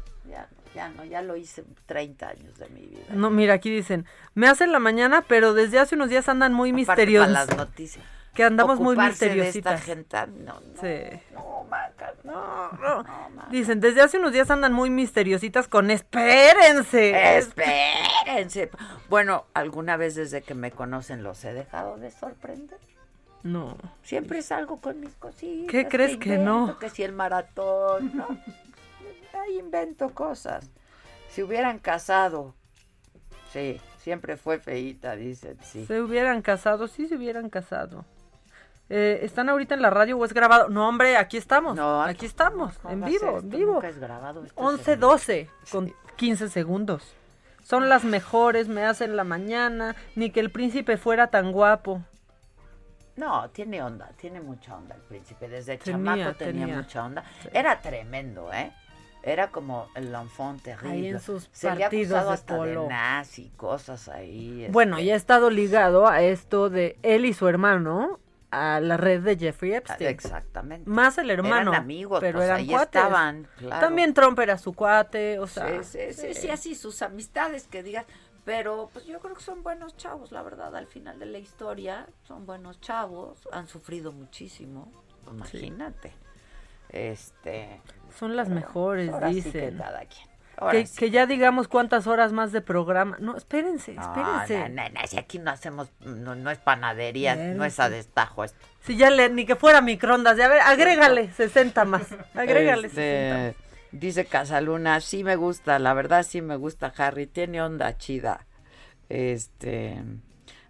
Ya, 0.75 0.89
no, 0.89 1.05
ya 1.05 1.21
lo 1.21 1.35
hice 1.37 1.63
30 1.85 2.27
años 2.27 2.57
de 2.59 2.67
mi 2.69 2.81
vida. 2.81 3.05
No, 3.13 3.29
mira, 3.29 3.53
aquí 3.53 3.69
dicen, 3.69 4.05
me 4.33 4.47
hacen 4.47 4.71
la 4.73 4.79
mañana, 4.79 5.23
pero 5.27 5.53
desde 5.53 5.79
hace 5.79 5.95
unos 5.95 6.09
días 6.09 6.27
andan 6.27 6.53
muy 6.53 6.69
Aparte, 6.71 6.75
misteriosos. 6.91 7.33
para 7.33 7.45
las 7.45 7.57
noticias. 7.57 8.05
Que 8.33 8.43
andamos 8.43 8.79
muy 8.81 8.95
Ocuparse 8.95 9.29
de 9.29 9.35
misteriositas. 9.35 9.79
esta 9.79 9.85
gente, 9.85 10.17
no, 10.43 10.59
no, 10.59 10.81
Sí. 10.81 11.17
no, 11.33 11.63
Maca, 11.69 12.13
no, 12.25 12.69
no. 12.73 13.03
Maca. 13.33 13.47
Dicen, 13.49 13.79
desde 13.79 14.01
hace 14.01 14.17
unos 14.17 14.33
días 14.33 14.51
andan 14.51 14.73
muy 14.73 14.89
misteriositas 14.89 15.69
con 15.69 15.89
espérense. 15.89 17.37
Espérense. 17.37 18.69
Bueno, 19.09 19.45
alguna 19.53 19.95
vez 19.95 20.15
desde 20.15 20.41
que 20.41 20.53
me 20.53 20.71
conocen 20.71 21.23
los 21.23 21.43
he 21.45 21.53
dejado 21.53 21.95
de 21.95 22.11
sorprender. 22.11 22.77
No. 23.43 23.77
Siempre 24.03 24.41
salgo 24.41 24.77
con 24.81 24.99
mis 24.99 25.13
cositas. 25.15 25.71
¿Qué 25.71 25.87
crees 25.87 26.17
que 26.17 26.37
no? 26.37 26.61
invento, 26.61 26.79
Que 26.79 26.89
si 26.89 27.03
el 27.03 27.13
maratón, 27.13 28.11
¿no? 28.17 28.27
Ahí 29.35 29.59
invento 29.59 30.13
cosas. 30.13 30.69
Si 31.29 31.43
hubieran 31.43 31.79
casado, 31.79 32.55
sí, 33.51 33.79
siempre 33.97 34.37
fue 34.37 34.59
feíta, 34.59 35.15
dicen, 35.15 35.57
sí. 35.61 35.85
Se 35.85 36.01
hubieran 36.01 36.41
casado, 36.41 36.87
sí 36.87 37.07
se 37.07 37.15
hubieran 37.15 37.49
casado. 37.49 38.05
Eh, 38.87 39.19
¿Están 39.23 39.49
ahorita 39.49 39.73
en 39.73 39.81
la 39.81 39.89
radio 39.89 40.17
o 40.17 40.25
es 40.25 40.33
grabado? 40.33 40.69
No, 40.69 40.87
hombre, 40.87 41.17
aquí 41.17 41.37
estamos. 41.37 41.77
aquí 42.07 42.25
estamos, 42.25 42.73
en 42.87 43.03
vivo, 43.03 43.39
en 43.39 43.49
vivo. 43.49 43.81
es 43.81 43.97
grabado, 43.97 44.45
esto 44.45 44.71
es 44.71 44.87
11-12 44.87 45.49
con 45.71 45.91
15 46.15 46.49
segundos. 46.49 47.03
Son 47.63 47.89
las 47.89 48.03
mejores, 48.03 48.67
me 48.67 48.85
hacen 48.85 49.15
la 49.15 49.23
mañana, 49.23 49.95
ni 50.15 50.29
que 50.29 50.39
el 50.39 50.51
príncipe 50.51 50.97
fuera 50.97 51.27
tan 51.27 51.51
guapo. 51.51 52.03
No, 53.15 53.49
tiene 53.49 53.81
onda, 53.81 54.11
tiene 54.17 54.39
mucha 54.39 54.75
onda 54.75 54.93
el 54.93 55.01
príncipe. 55.01 55.47
Desde 55.49 55.77
Tenía, 55.77 55.97
chamaco 55.97 56.37
tenía, 56.37 56.65
tenía. 56.65 56.77
mucha 56.77 57.03
onda. 57.05 57.23
Era 57.51 57.81
tremendo, 57.81 58.53
¿eh? 58.53 58.71
Era 59.25 59.49
como 59.49 59.89
el 59.95 60.13
enfant 60.13 60.61
terrible. 60.61 60.93
Ahí 60.93 61.07
en 61.07 61.19
sus 61.19 61.49
Se 61.51 61.67
partidos 61.67 62.19
acusado 62.19 62.27
de 62.27 62.33
hasta 62.35 62.57
polo. 62.57 62.81
de 62.83 62.87
nazi, 62.89 63.51
cosas 63.57 64.07
ahí. 64.07 64.67
Bueno, 64.69 64.97
este, 64.97 65.07
ya 65.07 65.13
ha 65.15 65.17
estado 65.17 65.49
ligado 65.49 66.07
a 66.07 66.21
esto 66.21 66.69
de 66.69 66.99
él 67.01 67.25
y 67.25 67.33
su 67.33 67.47
hermano 67.47 68.19
a 68.51 68.79
la 68.79 68.97
red 68.97 69.23
de 69.23 69.35
Jeffrey 69.35 69.73
Epstein. 69.73 70.11
Exactamente. 70.11 70.87
Más 70.87 71.17
el 71.17 71.31
hermano. 71.31 71.71
Eran 71.71 71.83
amigos, 71.83 72.19
pero 72.19 72.37
pues, 72.37 72.45
eran 72.45 72.57
ahí 72.59 72.67
cuates. 72.67 73.01
estaban, 73.01 73.47
claro. 73.57 73.81
También 73.83 74.13
Trump 74.13 74.37
era 74.37 74.59
su 74.59 74.73
cuate, 74.73 75.39
o 75.39 75.47
sea. 75.47 75.83
sí, 75.83 76.11
sí, 76.11 76.13
sí, 76.13 76.33
sí, 76.35 76.49
así 76.51 76.75
sus 76.75 77.01
amistades 77.01 77.65
que 77.67 77.81
digas. 77.81 78.05
Pero 78.45 78.91
pues 78.93 79.07
yo 79.07 79.19
creo 79.21 79.33
que 79.33 79.41
son 79.41 79.63
buenos 79.63 79.97
chavos, 79.97 80.31
la 80.31 80.43
verdad, 80.43 80.75
al 80.75 80.85
final 80.85 81.17
de 81.17 81.25
la 81.25 81.39
historia. 81.39 82.07
Son 82.27 82.45
buenos 82.45 82.79
chavos, 82.79 83.39
han 83.51 83.67
sufrido 83.67 84.11
muchísimo. 84.11 84.91
Imagínate. 85.27 86.13
Este. 86.89 87.81
Son 88.17 88.35
las 88.35 88.49
mejores, 88.49 89.09
ahora 89.09 89.29
sí 89.29 89.35
dicen. 89.35 89.71
que 89.71 89.77
cada 89.77 89.99
quien. 90.05 90.35
Que, 90.71 90.85
sí. 90.85 90.97
que 90.97 91.11
ya 91.11 91.25
digamos 91.25 91.67
cuántas 91.67 92.07
horas 92.07 92.31
más 92.31 92.53
de 92.53 92.61
programa. 92.61 93.17
No, 93.19 93.35
espérense, 93.35 93.91
espérense. 93.91 94.69
no, 94.69 94.83
no, 94.83 94.89
no, 94.89 95.07
si 95.07 95.17
aquí 95.17 95.37
no 95.37 95.51
hacemos, 95.51 95.91
no, 95.99 96.35
no 96.35 96.49
es 96.49 96.59
panadería, 96.59 97.35
Bien, 97.35 97.57
no 97.57 97.65
es 97.65 97.77
a 97.79 97.89
destajo 97.89 98.45
esto. 98.45 98.57
Si 98.79 98.95
ya 98.95 99.09
le, 99.09 99.29
ni 99.29 99.45
que 99.45 99.57
fuera 99.57 99.81
microondas, 99.81 100.37
ya 100.37 100.47
ver, 100.47 100.61
agrégale 100.61 101.29
60 101.33 101.83
más. 101.85 102.07
Agrégale 102.33 102.87
Este, 102.87 102.95
60 102.95 103.47
más. 103.47 103.65
Dice 103.91 104.25
Casaluna, 104.25 104.99
sí 105.01 105.23
me 105.23 105.35
gusta, 105.35 105.79
la 105.79 105.93
verdad 105.93 106.23
sí 106.23 106.41
me 106.41 106.55
gusta 106.57 106.93
Harry, 106.97 107.27
tiene 107.27 107.61
onda 107.61 107.97
chida. 107.97 108.45
Este, 109.09 110.01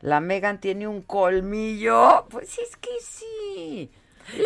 la 0.02 0.20
Megan 0.20 0.60
tiene 0.60 0.88
un 0.88 1.02
colmillo, 1.02 2.28
pues 2.30 2.58
es 2.60 2.76
que 2.78 2.92
sí. 3.02 3.92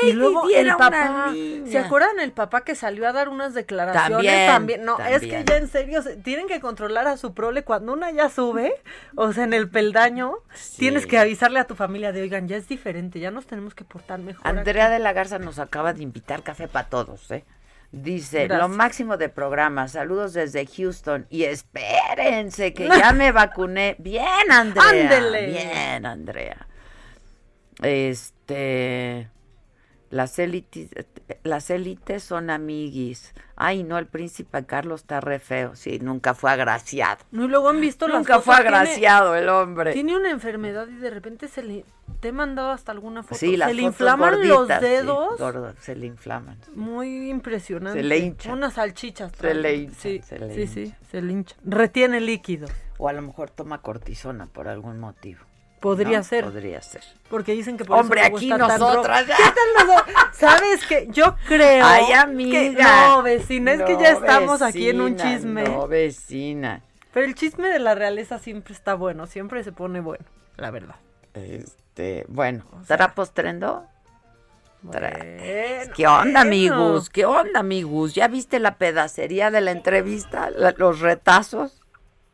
Y 0.03 0.11
luego 0.13 0.49
el 0.49 0.67
papá, 0.75 1.33
¿se 1.65 1.77
acuerdan 1.77 2.19
el 2.19 2.31
papá 2.31 2.61
que 2.61 2.75
salió 2.75 3.07
a 3.07 3.13
dar 3.13 3.29
unas 3.29 3.53
declaraciones? 3.53 4.47
También, 4.47 4.83
no, 4.83 4.99
es 4.99 5.21
que 5.21 5.43
ya 5.45 5.57
en 5.57 5.67
serio 5.67 6.01
tienen 6.23 6.47
que 6.47 6.59
controlar 6.59 7.07
a 7.07 7.17
su 7.17 7.33
prole 7.33 7.63
cuando 7.63 7.93
una 7.93 8.11
ya 8.11 8.29
sube, 8.29 8.73
o 9.15 9.31
sea, 9.33 9.43
en 9.43 9.53
el 9.53 9.69
peldaño, 9.69 10.39
tienes 10.77 11.07
que 11.07 11.17
avisarle 11.17 11.59
a 11.59 11.65
tu 11.65 11.75
familia 11.75 12.11
de, 12.11 12.21
oigan, 12.21 12.47
ya 12.47 12.57
es 12.57 12.67
diferente, 12.67 13.19
ya 13.19 13.31
nos 13.31 13.45
tenemos 13.45 13.73
que 13.73 13.83
portar 13.83 14.19
mejor. 14.19 14.45
Andrea 14.45 14.89
de 14.89 14.99
la 14.99 15.13
Garza 15.13 15.39
nos 15.39 15.59
acaba 15.59 15.93
de 15.93 16.03
invitar 16.03 16.43
café 16.43 16.67
para 16.67 16.89
todos, 16.89 17.31
¿eh? 17.31 17.45
Dice, 17.91 18.47
lo 18.47 18.69
máximo 18.69 19.17
de 19.17 19.29
programa, 19.29 19.87
saludos 19.87 20.33
desde 20.33 20.67
Houston 20.67 21.25
y 21.31 21.45
espérense 21.45 22.71
que 22.71 22.87
ya 22.87 23.13
me 23.13 23.31
vacuné. 23.33 23.95
Bien, 23.97 24.51
Andrea. 24.51 25.47
Bien, 25.47 26.05
Andrea. 26.05 26.67
Este, 27.81 29.29
las 30.09 30.39
élites, 30.39 30.89
las 31.43 31.69
élites 31.69 32.23
son 32.23 32.49
amiguis. 32.49 33.33
Ay, 33.55 33.83
no, 33.83 33.97
el 33.97 34.07
príncipe 34.07 34.65
Carlos 34.65 35.01
está 35.01 35.21
re 35.21 35.39
feo. 35.39 35.75
Sí, 35.75 35.99
nunca 35.99 36.33
fue 36.33 36.49
agraciado. 36.49 37.23
No, 37.31 37.45
y 37.45 37.47
luego 37.47 37.69
han 37.69 37.79
visto 37.79 38.07
Nunca 38.07 38.39
fue 38.39 38.55
agraciado 38.55 39.35
el 39.35 39.49
hombre. 39.49 39.93
Tiene 39.93 40.15
una 40.15 40.31
enfermedad 40.31 40.87
y 40.87 40.95
de 40.95 41.09
repente 41.09 41.47
se 41.47 41.61
le... 41.61 41.85
Te 42.21 42.29
he 42.29 42.31
mandado 42.31 42.71
hasta 42.71 42.91
alguna 42.91 43.21
foto. 43.21 43.35
Sí, 43.35 43.55
se 43.55 43.73
le 43.73 43.81
inflaman 43.81 44.47
los 44.47 44.67
dedos. 44.67 45.39
se 45.79 45.95
le 45.95 46.07
inflaman. 46.07 46.57
Muy 46.73 47.29
impresionante. 47.29 47.99
Se 47.99 48.03
le 48.03 48.17
hincha. 48.17 48.51
Unas 48.51 48.73
salchichas. 48.73 49.31
Se 49.39 49.53
le 49.53 49.75
hincha. 49.75 49.99
Sí, 49.99 50.21
sí, 50.53 50.67
sí, 50.67 50.93
se 51.11 51.21
le 51.21 51.31
hincha. 51.31 51.55
Retiene 51.63 52.19
líquido. 52.19 52.67
O 52.97 53.07
a 53.07 53.13
lo 53.13 53.21
mejor 53.21 53.51
toma 53.51 53.81
cortisona 53.81 54.47
por 54.47 54.67
algún 54.67 54.99
motivo. 54.99 55.48
Podría 55.79 56.23
ser. 56.23 56.45
Podría 56.45 56.81
ser. 56.81 57.03
Porque 57.29 57.53
dicen 57.53 57.77
que 57.77 57.85
por 57.85 57.99
Hombre, 57.99 58.21
eso 58.21 58.35
aquí 58.35 58.49
nosotras. 58.49 59.25
¿Qué 59.25 59.33
tal 59.33 59.87
nosotros? 59.87 60.15
¿Sabes 60.33 60.85
qué? 60.87 61.07
Yo 61.09 61.35
creo. 61.47 61.85
Ay, 61.85 62.11
amiga. 62.13 62.59
Que, 62.59 62.83
no, 62.83 63.23
vecina, 63.23 63.73
es 63.73 63.81
que 63.83 63.97
ya 63.97 64.09
estamos 64.09 64.61
aquí 64.61 64.89
en 64.89 65.01
un 65.01 65.15
chisme. 65.15 65.63
No, 65.63 65.87
vecina. 65.87 66.81
Pero 67.13 67.25
el 67.25 67.35
chisme 67.35 67.69
de 67.69 67.79
la 67.79 67.95
realeza 67.95 68.39
siempre 68.39 68.73
está 68.73 68.93
bueno, 68.93 69.25
siempre 69.25 69.63
se 69.63 69.71
pone 69.71 69.99
bueno, 69.99 70.25
la 70.57 70.69
verdad. 70.69 70.95
Este, 71.33 72.25
bueno, 72.27 72.65
¿trapos 72.87 73.33
trendo? 73.33 73.85
¿Qué 75.95 76.07
onda, 76.07 76.41
amigos? 76.41 77.09
¿Qué 77.09 77.25
onda, 77.25 77.59
amigos? 77.59 78.15
¿Ya 78.15 78.27
viste 78.27 78.59
la 78.59 78.77
pedacería 78.77 79.51
de 79.51 79.61
la 79.61 79.71
entrevista? 79.71 80.49
los 80.77 80.99
retazos. 80.99 81.81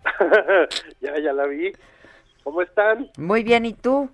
ya, 1.01 1.17
ya 1.19 1.33
la 1.33 1.45
vi. 1.45 1.73
¿Cómo 2.45 2.61
están? 2.61 3.09
Muy 3.17 3.41
bien, 3.41 3.65
¿y 3.65 3.73
tú? 3.73 4.07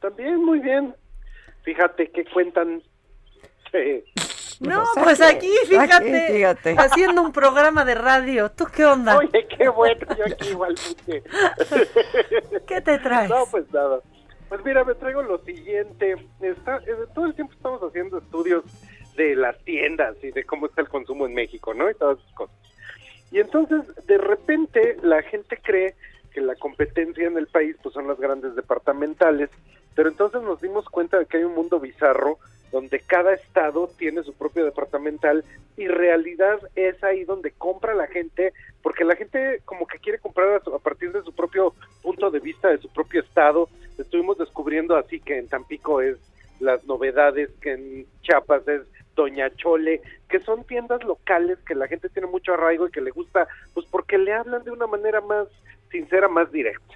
También 0.00 0.42
muy 0.42 0.60
bien. 0.60 0.94
Fíjate 1.62 2.10
que 2.10 2.24
cuentan. 2.24 2.82
No, 4.60 4.84
pues 5.02 5.22
aquí, 5.22 5.50
fíjate, 5.66 6.76
haciendo 6.76 7.22
un 7.22 7.32
programa 7.32 7.82
de 7.82 7.94
radio. 7.94 8.50
¿Tú 8.50 8.66
qué 8.66 8.84
onda? 8.84 9.16
Oye, 9.16 9.46
qué 9.56 9.70
bueno, 9.70 10.06
yo 10.18 10.24
aquí 10.26 10.48
igual. 10.50 10.74
¿Qué 12.66 12.80
te 12.82 12.98
traes? 12.98 13.30
No, 13.30 13.46
pues 13.50 13.72
nada. 13.72 14.00
Pues 14.50 14.62
mira, 14.62 14.84
me 14.84 14.94
traigo 14.96 15.22
lo 15.22 15.38
siguiente. 15.44 16.16
Está, 16.42 16.76
eh, 16.76 17.06
todo 17.14 17.24
el 17.24 17.34
tiempo 17.34 17.54
estamos 17.54 17.80
haciendo 17.80 18.18
estudios 18.18 18.64
de 19.16 19.34
las 19.34 19.56
tiendas 19.64 20.16
y 20.22 20.30
de 20.30 20.44
cómo 20.44 20.66
está 20.66 20.82
el 20.82 20.90
consumo 20.90 21.24
en 21.24 21.32
México, 21.32 21.72
¿no? 21.72 21.90
Y 21.90 21.94
todas 21.94 22.18
esas 22.18 22.32
cosas. 22.34 22.56
Y 23.32 23.38
entonces, 23.38 23.80
de 24.06 24.18
repente, 24.18 24.98
la 25.02 25.22
gente 25.22 25.58
cree 25.62 25.94
que 26.30 26.40
la 26.40 26.54
competencia 26.54 27.26
en 27.26 27.36
el 27.36 27.46
país 27.46 27.76
pues 27.82 27.94
son 27.94 28.08
las 28.08 28.18
grandes 28.18 28.54
departamentales, 28.54 29.50
pero 29.94 30.08
entonces 30.08 30.42
nos 30.42 30.60
dimos 30.60 30.88
cuenta 30.88 31.18
de 31.18 31.26
que 31.26 31.38
hay 31.38 31.44
un 31.44 31.54
mundo 31.54 31.80
bizarro 31.80 32.38
donde 32.72 33.00
cada 33.00 33.34
estado 33.34 33.88
tiene 33.98 34.22
su 34.22 34.32
propio 34.34 34.64
departamental 34.64 35.44
y 35.76 35.88
realidad 35.88 36.60
es 36.76 37.02
ahí 37.02 37.24
donde 37.24 37.50
compra 37.52 37.94
la 37.94 38.06
gente, 38.06 38.52
porque 38.82 39.04
la 39.04 39.16
gente 39.16 39.60
como 39.64 39.86
que 39.86 39.98
quiere 39.98 40.18
comprar 40.18 40.54
a, 40.54 40.78
partir 40.78 41.12
de 41.12 41.22
su 41.22 41.32
propio 41.32 41.74
punto 42.02 42.30
de 42.30 42.38
vista, 42.38 42.68
de 42.68 42.78
su 42.78 42.88
propio 42.88 43.22
estado. 43.22 43.68
Estuvimos 43.98 44.38
descubriendo 44.38 44.96
así 44.96 45.20
que 45.20 45.38
en 45.38 45.48
Tampico 45.48 46.00
es 46.00 46.16
las 46.60 46.84
novedades, 46.84 47.50
que 47.60 47.72
en 47.72 48.06
Chiapas 48.22 48.66
es 48.68 48.82
Doña 49.16 49.50
Chole, 49.56 50.00
que 50.28 50.40
son 50.40 50.64
tiendas 50.64 51.02
locales 51.04 51.58
que 51.66 51.74
la 51.74 51.88
gente 51.88 52.08
tiene 52.08 52.28
mucho 52.28 52.54
arraigo 52.54 52.86
y 52.86 52.90
que 52.90 53.00
le 53.00 53.10
gusta, 53.10 53.48
pues 53.74 53.86
porque 53.90 54.18
le 54.18 54.32
hablan 54.32 54.62
de 54.64 54.70
una 54.70 54.86
manera 54.86 55.20
más 55.20 55.48
sincera, 55.90 56.28
más 56.28 56.50
directa. 56.52 56.94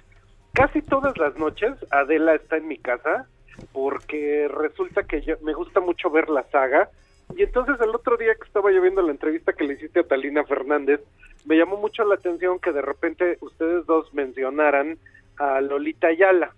Casi 0.53 0.81
todas 0.81 1.17
las 1.17 1.35
noches 1.37 1.73
Adela 1.91 2.35
está 2.35 2.57
en 2.57 2.67
mi 2.67 2.77
casa 2.77 3.27
porque 3.71 4.47
resulta 4.49 5.03
que 5.03 5.21
yo, 5.21 5.35
me 5.41 5.53
gusta 5.53 5.79
mucho 5.79 6.09
ver 6.09 6.29
la 6.29 6.43
saga 6.49 6.89
y 7.35 7.43
entonces 7.43 7.75
el 7.81 7.89
otro 7.89 8.17
día 8.17 8.35
que 8.35 8.47
estaba 8.47 8.71
yo 8.71 8.81
viendo 8.81 9.01
la 9.01 9.11
entrevista 9.11 9.53
que 9.53 9.63
le 9.63 9.73
hiciste 9.73 10.01
a 10.01 10.03
Talina 10.03 10.43
Fernández, 10.43 11.01
me 11.45 11.57
llamó 11.57 11.77
mucho 11.77 12.03
la 12.05 12.15
atención 12.15 12.59
que 12.59 12.71
de 12.71 12.81
repente 12.81 13.37
ustedes 13.41 13.85
dos 13.85 14.13
mencionaran 14.13 14.97
a 15.37 15.59
Lolita 15.61 16.07
Ayala. 16.07 16.53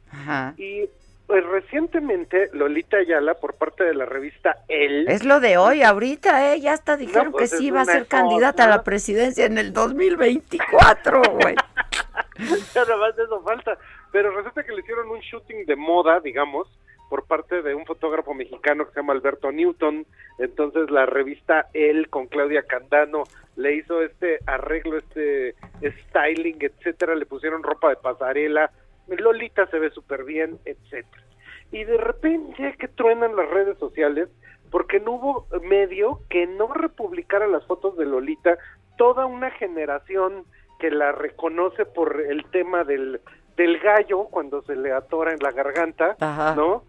Y 0.58 0.90
pues 1.26 1.46
recientemente 1.46 2.50
Lolita 2.54 2.98
Ayala 2.98 3.34
por 3.36 3.56
parte 3.56 3.84
de 3.84 3.94
la 3.94 4.06
revista 4.06 4.60
El 4.68 5.08
Es 5.10 5.26
lo 5.26 5.40
de 5.40 5.58
hoy 5.58 5.84
ahorita, 5.84 6.54
eh, 6.54 6.62
ya 6.62 6.74
hasta 6.74 6.98
dijeron 6.98 7.28
que 7.28 7.40
pues, 7.40 7.52
sí 7.52 7.68
iba 7.68 7.82
a 7.82 7.86
ser 7.86 8.08
candidata 8.08 8.66
a 8.66 8.70
la 8.70 8.84
presidencia 8.84 9.46
en 9.46 9.58
el 9.58 9.74
2024, 9.74 11.22
güey. 11.42 11.56
Nada 12.76 12.98
más 12.98 13.16
de 13.16 13.24
eso 13.24 13.42
falta. 13.42 13.78
Pero 14.12 14.32
resulta 14.32 14.64
que 14.64 14.74
le 14.74 14.82
hicieron 14.82 15.10
un 15.10 15.20
shooting 15.20 15.66
de 15.66 15.76
moda, 15.76 16.20
digamos, 16.20 16.68
por 17.10 17.26
parte 17.26 17.62
de 17.62 17.74
un 17.74 17.86
fotógrafo 17.86 18.34
mexicano 18.34 18.86
que 18.86 18.94
se 18.94 19.00
llama 19.00 19.14
Alberto 19.14 19.52
Newton. 19.52 20.06
Entonces 20.40 20.90
la 20.92 21.06
revista 21.06 21.68
El 21.74 22.10
con 22.10 22.28
Claudia 22.28 22.64
Candano 22.64 23.24
le 23.56 23.76
hizo 23.76 24.02
este 24.02 24.40
arreglo, 24.46 24.98
este 24.98 25.56
styling, 25.82 26.58
etcétera. 26.60 27.16
Le 27.16 27.26
pusieron 27.26 27.64
ropa 27.64 27.90
de 27.90 27.96
pasarela. 27.98 28.72
Lolita 29.08 29.68
se 29.68 29.80
ve 29.80 29.90
súper 29.90 30.24
bien, 30.26 30.60
etcétera. 30.66 31.24
Y 31.72 31.84
de 31.84 31.98
repente 31.98 32.76
que 32.78 32.88
truenan 32.88 33.36
las 33.36 33.50
redes 33.50 33.78
sociales 33.78 34.30
porque 34.70 35.00
no 35.00 35.14
hubo 35.14 35.48
medio 35.62 36.20
que 36.30 36.46
no 36.46 36.74
republicara 36.74 37.48
las 37.48 37.66
fotos 37.66 37.98
de 37.98 38.06
Lolita. 38.06 38.58
Toda 38.98 39.26
una 39.26 39.52
generación 39.52 40.46
que 40.80 40.92
la 40.92 41.12
reconoce 41.12 41.86
por 41.86 42.22
el 42.22 42.46
tema 42.52 42.84
del, 42.84 43.20
del 43.56 43.80
gallo 43.80 44.26
cuando 44.26 44.62
se 44.64 44.76
le 44.76 44.92
atora 44.94 45.34
en 45.34 45.40
la 45.40 45.52
garganta, 45.52 46.16
¿no? 46.56 46.84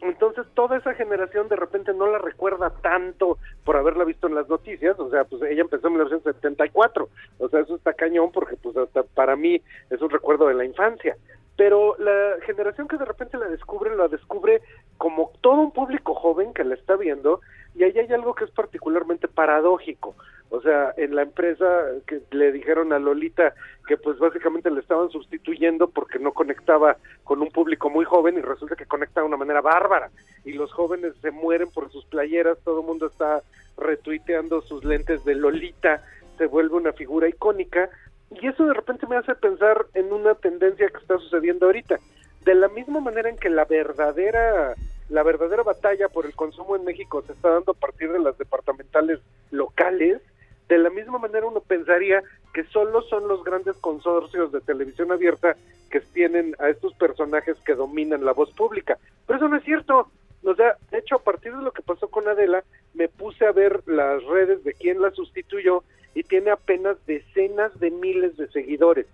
Entonces 0.00 0.46
toda 0.54 0.76
esa 0.76 0.92
generación 0.94 1.48
de 1.48 1.56
repente 1.56 1.94
no 1.94 2.06
la 2.06 2.18
recuerda 2.18 2.70
tanto 2.82 3.38
por 3.64 3.76
haberla 3.76 4.04
visto 4.04 4.26
en 4.26 4.34
las 4.34 4.48
noticias, 4.48 4.98
o 4.98 5.08
sea, 5.08 5.24
pues 5.24 5.40
ella 5.42 5.62
empezó 5.62 5.86
en 5.86 5.94
1974, 5.94 7.08
o 7.38 7.48
sea, 7.48 7.60
eso 7.60 7.76
está 7.76 7.94
cañón 7.94 8.30
porque 8.30 8.56
pues 8.56 8.76
hasta 8.76 9.02
para 9.02 9.34
mí 9.34 9.62
es 9.88 10.02
un 10.02 10.10
recuerdo 10.10 10.48
de 10.48 10.54
la 10.54 10.66
infancia, 10.66 11.16
pero 11.56 11.96
la 11.98 12.36
generación 12.44 12.86
que 12.86 12.98
de 12.98 13.04
repente 13.06 13.38
la 13.38 13.48
descubre, 13.48 13.96
la 13.96 14.08
descubre 14.08 14.60
como 14.98 15.32
todo 15.40 15.60
un 15.60 15.72
público 15.72 16.14
joven 16.14 16.52
que 16.52 16.64
la 16.64 16.74
está 16.74 16.96
viendo 16.96 17.40
y 17.74 17.84
ahí 17.84 17.98
hay 17.98 18.12
algo 18.12 18.34
que 18.34 18.44
es 18.44 18.50
particularmente 18.50 19.26
paradójico. 19.28 20.14
O 20.50 20.60
sea, 20.60 20.94
en 20.96 21.14
la 21.16 21.22
empresa 21.22 21.66
que 22.06 22.22
le 22.30 22.52
dijeron 22.52 22.92
a 22.92 22.98
Lolita 22.98 23.54
que 23.86 23.96
pues 23.96 24.18
básicamente 24.18 24.70
le 24.70 24.80
estaban 24.80 25.10
sustituyendo 25.10 25.88
porque 25.88 26.18
no 26.18 26.32
conectaba 26.32 26.96
con 27.24 27.42
un 27.42 27.48
público 27.48 27.90
muy 27.90 28.04
joven 28.04 28.38
y 28.38 28.40
resulta 28.40 28.76
que 28.76 28.86
conecta 28.86 29.20
de 29.20 29.26
una 29.26 29.36
manera 29.36 29.60
bárbara 29.60 30.10
y 30.44 30.52
los 30.52 30.72
jóvenes 30.72 31.14
se 31.20 31.30
mueren 31.30 31.70
por 31.70 31.90
sus 31.90 32.04
playeras, 32.06 32.58
todo 32.64 32.80
el 32.80 32.86
mundo 32.86 33.06
está 33.06 33.42
retuiteando 33.76 34.62
sus 34.62 34.84
lentes 34.84 35.24
de 35.24 35.34
Lolita, 35.34 36.02
se 36.38 36.46
vuelve 36.46 36.76
una 36.76 36.92
figura 36.92 37.28
icónica 37.28 37.90
y 38.30 38.46
eso 38.46 38.64
de 38.64 38.74
repente 38.74 39.06
me 39.06 39.16
hace 39.16 39.34
pensar 39.34 39.86
en 39.94 40.12
una 40.12 40.34
tendencia 40.34 40.88
que 40.88 40.98
está 40.98 41.18
sucediendo 41.18 41.66
ahorita. 41.66 41.98
De 42.44 42.54
la 42.54 42.68
misma 42.68 43.00
manera 43.00 43.28
en 43.28 43.36
que 43.36 43.48
la 43.48 43.64
verdadera 43.64 44.74
la 45.08 45.22
verdadera 45.22 45.62
batalla 45.62 46.08
por 46.08 46.26
el 46.26 46.34
consumo 46.34 46.76
en 46.76 46.84
México 46.84 47.22
se 47.26 47.32
está 47.32 47.50
dando 47.50 47.72
a 47.72 47.74
partir 47.74 48.10
de 48.10 48.18
las 48.18 48.38
departamentales 48.38 49.20
locales, 49.50 50.20
de 50.68 50.78
la 50.78 50.90
misma 50.90 51.18
manera 51.18 51.46
uno 51.46 51.60
pensaría 51.60 52.22
que 52.52 52.64
solo 52.64 53.02
son 53.02 53.28
los 53.28 53.44
grandes 53.44 53.76
consorcios 53.76 54.52
de 54.52 54.60
televisión 54.60 55.12
abierta 55.12 55.56
que 55.90 56.00
tienen 56.00 56.56
a 56.58 56.68
estos 56.68 56.94
personajes 56.94 57.56
que 57.64 57.74
dominan 57.74 58.24
la 58.24 58.32
voz 58.32 58.50
pública. 58.52 58.98
Pero 59.26 59.38
eso 59.38 59.48
no 59.48 59.56
es 59.56 59.64
cierto. 59.64 60.10
O 60.42 60.54
sea, 60.54 60.76
de 60.90 60.98
hecho, 60.98 61.16
a 61.16 61.22
partir 61.22 61.54
de 61.56 61.62
lo 61.62 61.72
que 61.72 61.82
pasó 61.82 62.08
con 62.08 62.28
Adela, 62.28 62.64
me 62.94 63.08
puse 63.08 63.46
a 63.46 63.52
ver 63.52 63.82
las 63.86 64.22
redes 64.24 64.62
de 64.64 64.74
quién 64.74 65.00
la 65.00 65.10
sustituyó 65.10 65.82
y 66.14 66.22
tiene 66.22 66.50
apenas 66.50 66.96
decenas 67.06 67.78
de 67.80 67.90
miles 67.90 68.36
de 68.36 68.48
seguidores. 68.48 69.06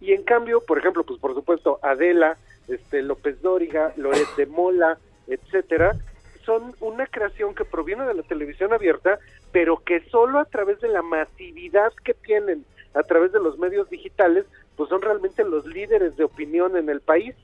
Y 0.00 0.12
en 0.12 0.22
cambio, 0.22 0.60
por 0.60 0.78
ejemplo, 0.78 1.04
pues 1.04 1.18
por 1.20 1.34
supuesto, 1.34 1.78
Adela, 1.82 2.36
este 2.68 3.02
López 3.02 3.40
Dóriga, 3.42 3.92
Loret 3.96 4.28
de 4.36 4.46
Mola, 4.46 4.98
etcétera, 5.26 5.96
son 6.44 6.74
una 6.80 7.06
creación 7.06 7.54
que 7.54 7.64
proviene 7.64 8.04
de 8.04 8.14
la 8.14 8.22
televisión 8.22 8.72
abierta, 8.72 9.18
pero 9.56 9.78
que 9.78 10.00
solo 10.10 10.38
a 10.38 10.44
través 10.44 10.78
de 10.82 10.88
la 10.88 11.00
masividad 11.00 11.90
que 12.04 12.12
tienen 12.12 12.66
a 12.92 13.02
través 13.04 13.32
de 13.32 13.40
los 13.40 13.58
medios 13.58 13.88
digitales, 13.88 14.44
pues 14.76 14.90
son 14.90 15.00
realmente 15.00 15.44
los 15.44 15.64
líderes 15.64 16.14
de 16.18 16.24
opinión 16.24 16.76
en 16.76 16.90
el 16.90 17.00
país. 17.00 17.34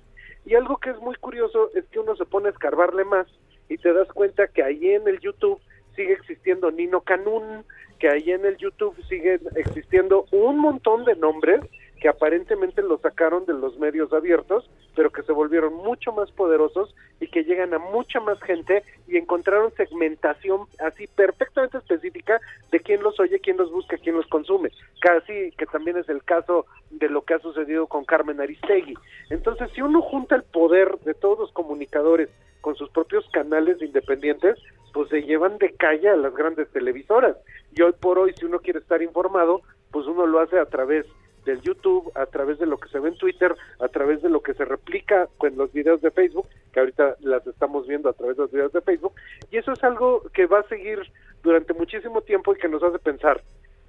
Y 0.45 0.55
algo 0.55 0.77
que 0.77 0.91
es 0.91 0.99
muy 0.99 1.17
curioso 1.17 1.71
es 1.75 1.87
que 1.87 2.01
uno 2.01 2.15
se 2.15 2.27
pone 2.27 2.49
a 2.49 2.51
escarbarle 2.51 3.07
más 3.07 3.27
y 3.71 3.79
te 3.79 3.95
das 3.95 4.09
cuenta 4.09 4.47
que 4.49 4.63
ahí 4.63 4.91
en 4.91 5.09
el 5.09 5.21
YouTube 5.21 5.59
sigue 5.97 6.13
existiendo 6.13 6.71
Nino 6.71 7.01
Canún, 7.01 7.65
que 7.99 8.11
ahí 8.11 8.31
en 8.31 8.45
el 8.45 8.59
YouTube 8.59 8.95
sigue 9.09 9.41
existiendo 9.57 10.27
un 10.33 10.59
montón 10.59 11.07
de 11.07 11.17
nombres 11.17 11.63
que 12.03 12.09
aparentemente 12.09 12.83
lo 12.83 12.99
sacaron 12.99 13.47
de 13.47 13.53
los 13.53 13.79
medios 13.79 14.13
abiertos, 14.13 14.69
pero 14.97 15.11
que 15.11 15.23
se 15.23 15.31
volvieron 15.31 15.73
mucho 15.73 16.11
más 16.11 16.33
poderosos 16.33 16.93
y 17.21 17.29
que 17.29 17.45
llegan 17.45 17.73
a 17.75 17.79
mucha 17.79 18.19
más 18.19 18.43
gente 18.43 18.83
y 19.07 19.19
encontraron 19.19 19.73
segmentación 19.77 20.63
así 20.81 21.07
perfectamente 21.07 21.79
específica 21.79 22.41
de 22.73 22.81
quién 22.81 23.05
los 23.05 23.21
oye, 23.21 23.39
quién 23.39 23.57
los 23.57 23.71
busca, 23.71 23.99
quién 23.99 24.17
los 24.17 24.27
consume. 24.27 24.71
Casi 25.01 25.53
que 25.53 25.65
también 25.67 25.97
es 25.97 26.09
el 26.09 26.25
caso 26.25 26.67
de 26.91 27.09
lo 27.09 27.23
que 27.23 27.35
ha 27.35 27.39
sucedido 27.39 27.87
con 27.87 28.05
Carmen 28.05 28.41
Aristegui. 28.41 28.95
Entonces, 29.31 29.71
si 29.73 29.81
uno 29.81 30.03
junta 30.03 30.35
el 30.35 30.43
poder 30.43 30.99
de 31.05 31.15
todos 31.15 31.39
los 31.39 31.53
comunicadores 31.53 32.31
con 32.63 32.75
sus 32.75 32.91
propios 32.91 33.25
canales 33.31 33.81
independientes, 33.81 34.59
pues 34.93 35.09
se 35.09 35.23
llevan 35.23 35.57
de 35.59 35.71
calle 35.77 36.09
a 36.09 36.17
las 36.17 36.35
grandes 36.35 36.69
televisoras. 36.73 37.37
Y 37.73 37.83
hoy 37.83 37.93
por 37.93 38.19
hoy, 38.19 38.33
si 38.33 38.45
uno 38.45 38.59
quiere 38.59 38.81
estar 38.81 39.03
informado, 39.03 39.63
pues 39.93 40.05
uno 40.07 40.27
lo 40.27 40.41
hace 40.41 40.59
a 40.59 40.67
través 40.67 41.07
del 41.45 41.61
YouTube, 41.61 42.13
a 42.15 42.27
través 42.27 42.59
de 42.59 42.67
lo 42.67 42.79
que 42.79 42.89
se 42.89 42.99
ve 42.99 43.09
en 43.09 43.17
Twitter, 43.17 43.55
a 43.81 43.89
través 43.89 44.23
de 44.23 44.29
lo 44.29 44.43
que 44.43 44.55
se 44.55 44.65
replica 44.65 45.29
con 45.39 45.57
los 45.57 45.73
videos 45.73 46.01
de 46.01 46.11
Facebook, 46.11 46.47
que 46.73 46.81
ahorita 46.81 47.17
las 47.21 47.47
estamos 47.47 47.87
viendo 47.87 48.09
a 48.09 48.13
través 48.13 48.37
de 48.37 48.43
los 48.45 48.53
videos 48.53 48.73
de 48.73 48.81
Facebook, 48.81 49.13
y 49.51 49.57
eso 49.57 49.73
es 49.73 49.83
algo 49.85 50.23
que 50.33 50.47
va 50.47 50.61
a 50.61 50.69
seguir 50.69 51.01
durante 51.43 51.75
muchísimo 51.75 52.23
tiempo 52.23 52.55
y 52.55 52.59
que 52.59 52.69
nos 52.69 52.83
hace 52.83 52.99
pensar, 52.99 53.43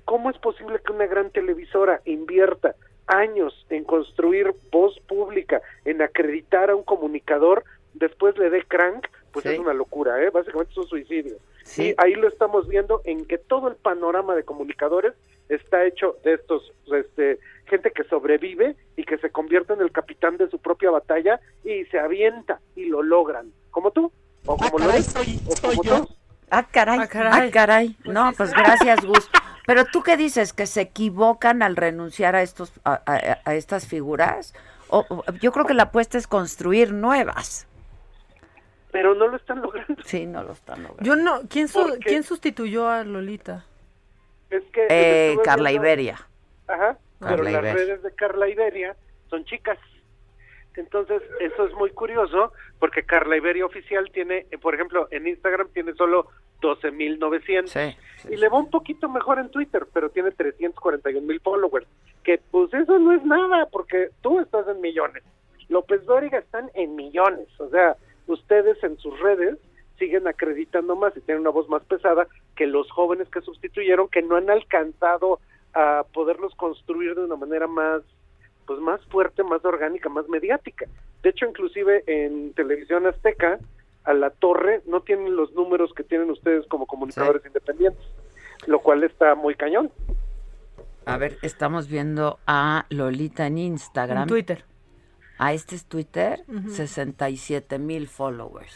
¿cómo 0.05 0.29
es 0.29 0.37
posible 0.39 0.79
que 0.85 0.91
una 0.91 1.07
gran 1.07 1.29
televisora 1.29 2.01
invierta 2.05 2.75
años 3.07 3.65
en 3.69 3.83
construir 3.83 4.53
voz 4.71 4.99
pública, 5.07 5.61
en 5.85 6.01
acreditar 6.01 6.69
a 6.69 6.75
un 6.75 6.83
comunicador, 6.83 7.63
después 7.93 8.37
le 8.37 8.49
dé 8.49 8.63
crank? 8.63 9.07
Pues 9.31 9.47
es 9.47 9.57
una 9.57 9.73
locura, 9.73 10.21
¿eh? 10.21 10.29
básicamente 10.29 10.71
es 10.71 10.77
un 10.77 10.87
suicidio. 10.87 11.37
Sí. 11.63 11.89
Y 11.89 11.95
ahí 11.97 12.13
lo 12.13 12.27
estamos 12.27 12.67
viendo 12.67 13.01
en 13.03 13.25
que 13.25 13.39
todo 13.39 13.67
el 13.67 13.75
panorama 13.75 14.35
de 14.35 14.43
comunicadores 14.43 15.13
está 15.49 15.85
hecho 15.85 16.17
de 16.23 16.33
estos, 16.33 16.71
este, 16.91 17.39
gente 17.83 17.91
que 17.91 18.07
sobrevive 18.09 18.75
y 18.95 19.03
que 19.03 19.17
se 19.17 19.29
convierte 19.29 19.73
en 19.73 19.81
el 19.81 19.91
capitán 19.91 20.37
de 20.37 20.49
su 20.49 20.59
propia 20.59 20.91
batalla 20.91 21.39
y 21.63 21.85
se 21.85 21.99
avienta 21.99 22.59
y 22.75 22.85
lo 22.85 23.03
logran. 23.03 23.51
Como 23.71 23.91
tú, 23.91 24.11
o 24.45 24.57
como 24.57 24.79
lo 24.79 24.89
es, 24.91 25.13
o 25.15 25.61
como 25.67 25.81
tú. 25.83 26.09
Ah, 26.49 26.65
caray, 26.69 26.99
ah, 27.01 27.07
caray. 27.07 27.51
caray. 27.51 27.97
No, 28.05 28.31
pues 28.37 28.51
gracias, 28.51 29.03
Gus. 29.05 29.29
Pero 29.65 29.85
tú 29.85 30.03
qué 30.03 30.17
dices, 30.17 30.53
que 30.53 30.67
se 30.67 30.81
equivocan 30.81 31.63
al 31.63 31.75
renunciar 31.75 32.35
a 32.35 32.41
estos, 32.41 32.71
a, 32.83 33.01
a- 33.05 33.39
a 33.45 33.55
estas 33.55 33.87
figuras. 33.87 34.53
O, 34.89 35.05
o- 35.09 35.23
yo 35.41 35.51
creo 35.51 35.65
que 35.65 35.73
la 35.73 35.83
apuesta 35.83 36.17
es 36.17 36.27
construir 36.27 36.93
nuevas. 36.93 37.67
Pero 38.91 39.15
no 39.15 39.27
lo 39.27 39.37
están 39.37 39.61
logrando. 39.61 39.95
Sí, 40.05 40.25
no 40.27 40.43
lo 40.43 40.51
están 40.53 40.83
logrando. 40.83 41.03
Yo 41.03 41.15
no, 41.15 41.41
¿quién, 41.49 41.67
su-. 41.67 41.97
¿quién 42.05 42.23
sustituyó 42.23 42.87
a 42.89 43.03
Lolita? 43.03 43.65
Es 44.51 44.61
que 44.71 44.85
Eh, 44.89 45.37
Carla 45.43 45.69
viendo- 45.71 45.87
Iberia. 45.87 46.27
Ajá, 46.67 46.97
pero 47.27 47.43
las 47.43 47.61
redes 47.61 48.03
de 48.03 48.13
Carla 48.15 48.47
Iberia 48.47 48.95
son 49.29 49.45
chicas. 49.45 49.77
Entonces, 50.75 51.21
eso 51.39 51.65
es 51.65 51.73
muy 51.73 51.91
curioso 51.91 52.51
porque 52.79 53.03
Carla 53.03 53.37
Iberia 53.37 53.65
oficial 53.65 54.09
tiene, 54.11 54.47
por 54.61 54.73
ejemplo, 54.73 55.07
en 55.11 55.27
Instagram 55.27 55.69
tiene 55.69 55.93
solo 55.93 56.27
12.900 56.61 57.67
Sí, 57.67 58.33
y 58.33 58.37
le 58.37 58.49
va 58.49 58.57
un 58.57 58.69
poquito 58.69 59.07
mejor 59.09 59.37
en 59.39 59.49
Twitter, 59.49 59.85
pero 59.93 60.09
tiene 60.09 60.31
341 60.31 61.27
mil 61.27 61.39
followers, 61.41 61.85
que 62.23 62.39
pues 62.49 62.73
eso 62.73 62.97
no 62.97 63.11
es 63.13 63.23
nada 63.23 63.67
porque 63.71 64.09
tú 64.21 64.39
estás 64.39 64.67
en 64.67 64.81
millones. 64.81 65.23
López 65.69 66.05
Dóriga 66.05 66.39
están 66.39 66.71
en 66.73 66.95
millones, 66.95 67.47
o 67.59 67.69
sea, 67.69 67.95
ustedes 68.27 68.81
en 68.83 68.97
sus 68.97 69.19
redes 69.19 69.57
siguen 69.99 70.27
acreditando 70.27 70.95
más 70.95 71.15
y 71.15 71.21
tienen 71.21 71.41
una 71.41 71.51
voz 71.51 71.69
más 71.69 71.83
pesada 71.83 72.27
que 72.55 72.65
los 72.65 72.89
jóvenes 72.91 73.29
que 73.29 73.41
sustituyeron 73.41 74.07
que 74.09 74.21
no 74.21 74.37
han 74.37 74.49
alcanzado 74.49 75.39
a 75.73 76.05
poderlos 76.13 76.53
construir 76.55 77.15
de 77.15 77.25
una 77.25 77.35
manera 77.35 77.67
más 77.67 78.01
pues 78.65 78.79
más 78.79 79.01
fuerte, 79.07 79.43
más 79.43 79.63
orgánica, 79.65 80.07
más 80.09 80.27
mediática. 80.29 80.85
De 81.21 81.29
hecho, 81.29 81.45
inclusive 81.45 82.03
en 82.07 82.53
televisión 82.53 83.05
azteca, 83.05 83.59
a 84.05 84.13
la 84.13 84.29
torre 84.29 84.81
no 84.85 85.01
tienen 85.01 85.35
los 85.35 85.53
números 85.53 85.93
que 85.93 86.03
tienen 86.03 86.29
ustedes 86.29 86.65
como 86.67 86.85
comunicadores 86.85 87.45
independientes, 87.45 88.03
lo 88.67 88.79
cual 88.79 89.03
está 89.03 89.35
muy 89.35 89.55
cañón. 89.55 89.91
A 91.05 91.17
ver, 91.17 91.37
estamos 91.41 91.89
viendo 91.89 92.39
a 92.47 92.85
Lolita 92.89 93.47
en 93.47 93.57
Instagram. 93.57 94.23
En 94.23 94.29
Twitter. 94.29 94.63
A 95.37 95.53
este 95.53 95.75
es 95.75 95.85
Twitter, 95.85 96.39
Ujú. 96.47 96.69
67 96.69 97.79
mil 97.79 98.07
followers. 98.07 98.73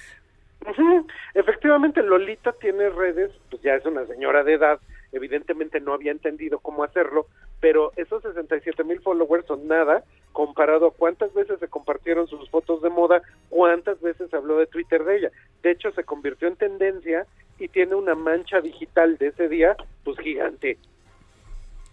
Efectivamente, 1.33 2.01
Lolita 2.03 2.51
tiene 2.53 2.89
redes, 2.89 3.31
pues 3.49 3.61
ya 3.61 3.75
es 3.75 3.85
una 3.85 4.05
señora 4.05 4.43
de 4.43 4.53
edad, 4.55 4.79
evidentemente 5.11 5.79
no 5.79 5.93
había 5.93 6.11
entendido 6.11 6.59
cómo 6.59 6.83
hacerlo, 6.83 7.27
pero 7.59 7.91
esos 7.95 8.21
67 8.23 8.83
mil 8.83 9.01
followers 9.01 9.45
son 9.45 9.67
nada 9.67 10.03
comparado 10.31 10.87
a 10.87 10.91
cuántas 10.91 11.33
veces 11.33 11.59
se 11.59 11.67
compartieron 11.67 12.27
sus 12.27 12.49
fotos 12.49 12.81
de 12.81 12.89
moda, 12.89 13.21
cuántas 13.49 13.99
veces 14.01 14.33
habló 14.33 14.57
de 14.57 14.67
Twitter 14.67 15.03
de 15.03 15.17
ella. 15.17 15.31
De 15.63 15.71
hecho, 15.71 15.91
se 15.91 16.03
convirtió 16.03 16.47
en 16.47 16.55
tendencia 16.55 17.25
y 17.57 17.67
tiene 17.69 17.95
una 17.95 18.15
mancha 18.15 18.61
digital 18.61 19.17
de 19.17 19.27
ese 19.27 19.47
día, 19.47 19.75
pues 20.03 20.17
gigante. 20.19 20.77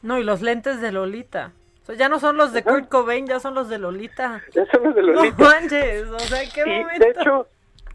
No, 0.03 0.19
y 0.19 0.25
los 0.25 0.43
lentes 0.43 0.81
de 0.83 0.93
Lolita. 0.93 1.53
O 1.83 1.87
sea, 1.87 1.95
ya 1.97 2.09
no 2.09 2.19
son 2.21 2.37
los 2.37 2.53
de 2.53 2.63
Kurt 2.63 2.89
Cobain, 2.89 3.27
ya 3.27 3.41
son 3.41 3.55
los 3.55 3.69
de 3.69 3.79
Lolita. 3.79 4.43
Ya 4.53 4.67
son 4.67 4.85
los 4.85 4.95
de 4.95 5.03
Lolita. 5.03 5.37
No 5.39 5.45
manches, 5.49 6.09
o 6.09 6.19
sea, 6.19 6.41
¿qué 6.53 6.61
y 6.61 6.83
momento? 6.83 7.05
de 7.05 7.11
hecho, 7.11 7.47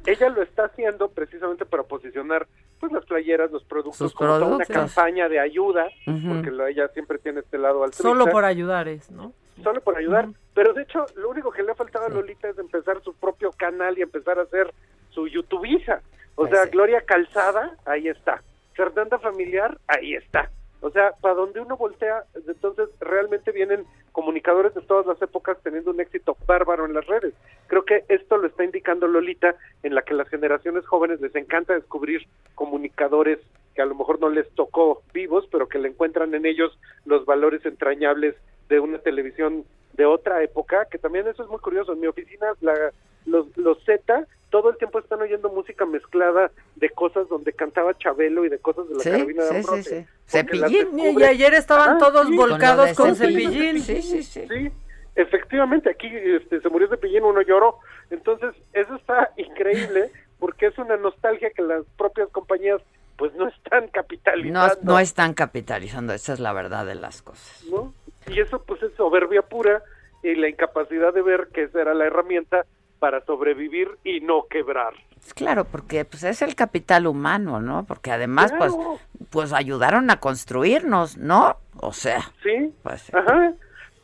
ella 0.05 0.29
lo 0.29 0.41
está 0.41 0.65
haciendo 0.65 1.09
precisamente 1.09 1.65
para 1.65 1.83
posicionar 1.83 2.47
pues 2.79 2.91
las 2.91 3.05
playeras, 3.05 3.51
los 3.51 3.63
productos, 3.63 3.97
Sus 3.97 4.13
como 4.13 4.29
toda 4.39 4.55
una 4.55 4.65
campaña 4.65 5.27
de 5.29 5.39
ayuda, 5.39 5.87
porque 6.05 6.51
lo- 6.51 6.67
ella 6.67 6.87
siempre 6.89 7.17
tiene 7.19 7.41
este 7.41 7.57
lado 7.57 7.83
altruista. 7.83 8.03
Solo 8.03 8.27
por 8.27 8.45
ayudar 8.45 8.87
es, 8.87 9.11
¿no? 9.11 9.33
Solo 9.63 9.81
por 9.81 9.97
ayudar. 9.97 10.29
Pero 10.53 10.73
de 10.73 10.83
hecho, 10.83 11.05
lo 11.15 11.29
único 11.29 11.51
que 11.51 11.63
le 11.63 11.71
ha 11.71 11.75
faltado 11.75 12.05
a 12.05 12.09
Lolita 12.09 12.47
es 12.49 12.57
empezar 12.57 13.01
su 13.03 13.13
propio 13.13 13.51
canal 13.51 13.97
y 13.97 14.01
empezar 14.01 14.39
a 14.39 14.43
hacer 14.43 14.73
su 15.09 15.27
YouTubeiza. 15.27 16.01
O 16.35 16.43
Pues 16.43 16.51
sea, 16.51 16.63
sí. 16.63 16.69
Gloria 16.71 17.01
Calzada, 17.01 17.75
ahí 17.85 18.07
está. 18.07 18.41
Fernanda 18.73 19.19
Familiar, 19.19 19.77
ahí 19.87 20.15
está. 20.15 20.49
O 20.81 20.89
sea, 20.91 21.11
para 21.21 21.35
donde 21.35 21.59
uno 21.59 21.75
voltea, 21.75 22.23
entonces 22.47 22.89
realmente 23.01 23.51
vienen 23.51 23.85
comunicadores 24.13 24.73
de 24.73 24.81
todas 24.81 25.05
las 25.05 25.21
épocas 25.21 25.57
teniendo 25.61 25.91
un 25.91 25.99
éxito 25.99 26.37
bárbaro 26.47 26.85
en 26.85 26.93
las 26.93 27.05
redes. 27.05 27.33
Creo 27.67 27.83
que 27.83 28.05
esto 28.07 28.37
lo 28.37 28.47
está 28.47 28.63
indicando 28.63 29.07
Lolita, 29.07 29.55
en 29.83 29.93
la 29.93 30.01
que 30.03 30.13
las 30.13 30.29
generaciones 30.29 30.85
jóvenes 30.87 31.19
les 31.21 31.35
encanta 31.35 31.73
descubrir 31.73 32.25
comunicadores 32.55 33.39
que 33.75 33.81
a 33.81 33.85
lo 33.85 33.95
mejor 33.95 34.19
no 34.19 34.29
les 34.29 34.49
tocó 34.55 35.03
vivos, 35.13 35.47
pero 35.51 35.67
que 35.67 35.79
le 35.79 35.89
encuentran 35.89 36.33
en 36.33 36.45
ellos 36.45 36.77
los 37.05 37.25
valores 37.25 37.65
entrañables 37.65 38.35
de 38.69 38.79
una 38.79 38.99
televisión 38.99 39.65
de 39.93 40.05
otra 40.05 40.43
época, 40.43 40.85
que 40.89 40.97
también 40.97 41.27
eso 41.27 41.43
es 41.43 41.49
muy 41.49 41.59
curioso. 41.59 41.93
En 41.93 41.99
mi 41.99 42.07
oficina, 42.07 42.47
la- 42.61 42.91
los, 43.25 43.55
los 43.57 43.83
Z 43.83 44.27
todo 44.49 44.69
el 44.69 44.77
tiempo 44.77 44.99
están 44.99 45.21
oyendo 45.21 45.49
música 45.49 45.85
mezclada 45.85 46.51
de 46.75 46.89
cosas 46.89 47.27
donde 47.29 47.53
cantaba 47.53 47.97
Chabelo 47.97 48.45
y 48.45 48.49
de 48.49 48.59
cosas 48.59 48.87
de 48.89 48.95
la 48.95 49.03
Sí, 49.03 49.09
carabina 49.11 49.43
de 49.43 49.49
sí, 49.49 49.53
sí, 49.53 49.59
Ambrosio. 49.69 49.99
sí. 49.99 50.05
Cepillín. 50.27 50.91
descubre- 50.91 51.21
Y 51.21 51.23
ayer 51.23 51.53
estaban 51.53 51.89
Ah, 51.91 51.97
todos 51.99 52.29
volcados 52.35 52.93
Con 52.93 53.09
de 53.09 53.15
Cepillín. 53.15 53.79
Sí, 53.81 54.01
sí, 54.01 54.23
sí. 54.23 54.47
Sí, 54.47 54.71
efectivamente, 55.15 55.89
aquí 55.89 56.07
este, 56.07 56.61
se 56.61 56.69
murió 56.69 56.87
Cepillín, 56.89 57.23
uno 57.23 57.41
lloró. 57.41 57.77
Entonces, 58.09 58.53
eso 58.73 58.95
está 58.95 59.31
increíble 59.37 60.11
porque 60.39 60.67
es 60.67 60.77
una 60.77 60.97
nostalgia 60.97 61.49
que 61.51 61.61
las 61.61 61.83
propias 61.97 62.29
compañías 62.29 62.81
pues 63.17 63.33
no 63.35 63.49
están 63.49 63.83
No, 63.85 63.91
capitalizando. 63.91 64.79
no 64.83 64.99
están 64.99 65.33
capitalizando, 65.33 66.13
esa 66.13 66.31
es 66.33 66.39
la 66.39 66.53
verdad 66.53 66.85
de 66.85 66.95
las 66.95 67.21
cosas. 67.21 67.65
¿no? 67.69 67.93
Y 68.27 68.39
eso 68.39 68.63
pues 68.63 68.81
es 68.81 68.93
soberbia 68.95 69.41
pura 69.41 69.83
y 70.23 70.35
la 70.35 70.47
incapacidad 70.47 71.13
de 71.13 71.21
ver 71.21 71.49
que 71.53 71.63
esa 71.63 71.81
era 71.81 71.93
la 71.93 72.05
herramienta 72.05 72.65
para 72.99 73.23
sobrevivir 73.25 73.89
y 74.03 74.19
no 74.21 74.45
quebrar. 74.49 74.93
Claro, 75.35 75.65
porque 75.65 76.05
pues 76.05 76.23
es 76.23 76.41
el 76.41 76.55
capital 76.55 77.07
humano, 77.07 77.59
¿no? 77.61 77.85
Porque 77.85 78.11
además 78.11 78.53
pues 78.57 78.73
Claro. 78.73 78.99
pues 79.29 79.53
ayudaron 79.53 80.09
a 80.11 80.19
construirnos, 80.19 81.17
¿no? 81.17 81.57
O 81.81 81.91
sea, 81.93 82.21
Sí, 82.43 82.73
pues 82.83 83.13
ajá, 83.13 83.53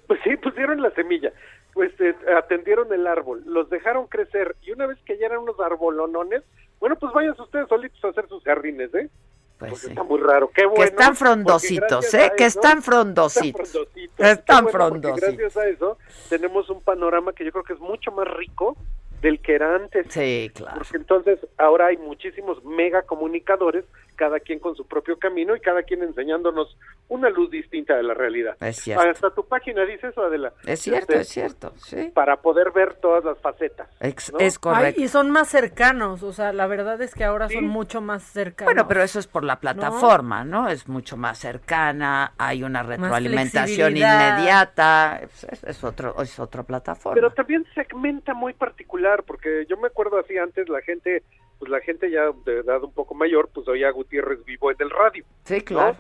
pues 0.07 0.19
sí, 0.23 0.35
pusieron 0.37 0.81
la 0.81 0.91
semilla, 0.91 1.31
pues 1.73 1.91
eh, 1.99 2.15
atendieron 2.37 2.91
el 2.93 3.07
árbol, 3.07 3.43
los 3.45 3.69
dejaron 3.69 4.07
crecer 4.07 4.55
y 4.61 4.71
una 4.71 4.87
vez 4.87 4.97
que 5.05 5.17
ya 5.17 5.27
eran 5.27 5.39
unos 5.39 5.59
arbolonones, 5.59 6.43
bueno, 6.79 6.95
pues 6.97 7.13
vayan 7.13 7.35
ustedes 7.39 7.67
solitos 7.69 8.03
a 8.03 8.09
hacer 8.09 8.27
sus 8.27 8.43
jardines, 8.43 8.93
¿eh? 8.93 9.09
Pues 9.57 9.71
porque 9.71 9.85
sí. 9.85 9.91
está 9.91 10.03
muy 10.03 10.19
raro, 10.19 10.49
qué 10.53 10.65
bueno. 10.65 10.81
que 10.81 10.89
están 10.89 11.15
frondositos, 11.15 12.13
¿eh? 12.13 12.25
a 12.25 12.29
Que 12.35 12.45
eso- 12.45 12.59
están 12.59 12.83
frondositos. 12.83 13.61
Están 13.61 13.71
frondositos. 13.71 14.27
Están 14.27 14.63
bueno, 14.65 14.77
frondositos. 14.77 15.21
Gracias 15.37 15.57
a 15.57 15.67
eso 15.67 15.97
tenemos 16.29 16.69
un 16.69 16.81
panorama 16.81 17.31
que 17.33 17.45
yo 17.45 17.51
creo 17.51 17.63
que 17.63 17.73
es 17.73 17.79
mucho 17.79 18.11
más 18.11 18.27
rico 18.27 18.75
del 19.21 19.39
que 19.39 19.55
era 19.55 19.75
antes. 19.75 20.07
Sí, 20.09 20.51
claro. 20.53 20.77
Porque 20.79 20.97
entonces 20.97 21.39
ahora 21.57 21.87
hay 21.87 21.97
muchísimos 21.97 22.63
mega 22.65 23.03
comunicadores 23.03 23.85
cada 24.15 24.39
quien 24.39 24.59
con 24.59 24.75
su 24.75 24.87
propio 24.87 25.19
camino 25.19 25.55
y 25.55 25.59
cada 25.59 25.83
quien 25.83 26.01
enseñándonos 26.03 26.77
una 27.07 27.29
luz 27.29 27.51
distinta 27.51 27.95
de 27.95 28.03
la 28.03 28.13
realidad. 28.13 28.55
Es 28.61 28.77
cierto. 28.77 29.03
Hasta 29.07 29.29
tu 29.31 29.45
página 29.47 29.85
dice 29.85 30.07
eso, 30.07 30.23
Adela. 30.23 30.53
Es 30.65 30.79
cierto, 30.81 31.11
Este, 31.13 31.21
es 31.21 31.27
cierto, 31.29 31.73
sí. 31.77 32.11
Para 32.13 32.37
poder 32.41 32.71
ver 32.71 32.95
todas 32.95 33.23
las 33.23 33.37
facetas. 33.39 33.87
Ex- 33.99 34.31
¿no? 34.33 34.39
Es 34.39 34.57
correcto. 34.57 34.95
Ay, 34.99 35.03
y 35.05 35.07
son 35.07 35.29
más 35.31 35.47
cercanos, 35.49 36.23
o 36.23 36.33
sea, 36.33 36.51
la 36.53 36.67
verdad 36.67 37.01
es 37.01 37.13
que 37.13 37.23
ahora 37.23 37.47
Sí. 37.47 37.55
son 37.55 37.67
mucho 37.67 38.01
más 38.01 38.23
cercanos. 38.23 38.73
Bueno, 38.73 38.87
pero 38.87 39.03
eso 39.03 39.19
es 39.19 39.27
por 39.27 39.43
la 39.43 39.59
plataforma, 39.59 40.43
¿no? 40.43 40.67
Es 40.69 40.87
mucho 40.87 41.17
más 41.17 41.37
cercana, 41.37 42.33
hay 42.37 42.63
una 42.63 42.81
retroalimentación 42.83 43.97
inmediata, 43.97 45.19
es, 45.23 45.43
es- 45.45 45.63
es 45.63 45.83
otro, 45.83 46.15
es 46.21 46.39
otra 46.39 46.63
plataforma. 46.63 47.15
Pero 47.15 47.31
también 47.31 47.65
segmenta 47.73 48.33
muy 48.33 48.53
particular, 48.53 49.23
porque 49.23 49.65
yo 49.69 49.77
me 49.77 49.87
acuerdo 49.87 50.19
así 50.19 50.37
antes 50.37 50.67
la 50.69 50.81
gente, 50.81 51.23
pues 51.59 51.71
la 51.71 51.79
gente 51.81 52.09
ya 52.11 52.31
de 52.45 52.59
edad 52.59 52.83
un 52.83 52.93
poco 52.93 53.15
mayor, 53.15 53.49
pues 53.53 53.67
oía 53.67 53.87
a 53.87 53.91
Gutiérrez 53.91 54.43
vivo 54.45 54.71
en 54.71 54.77
el 54.79 54.89
radio. 54.89 55.25
sí, 55.43 55.55
¿no? 55.55 55.63
claro. 55.63 55.97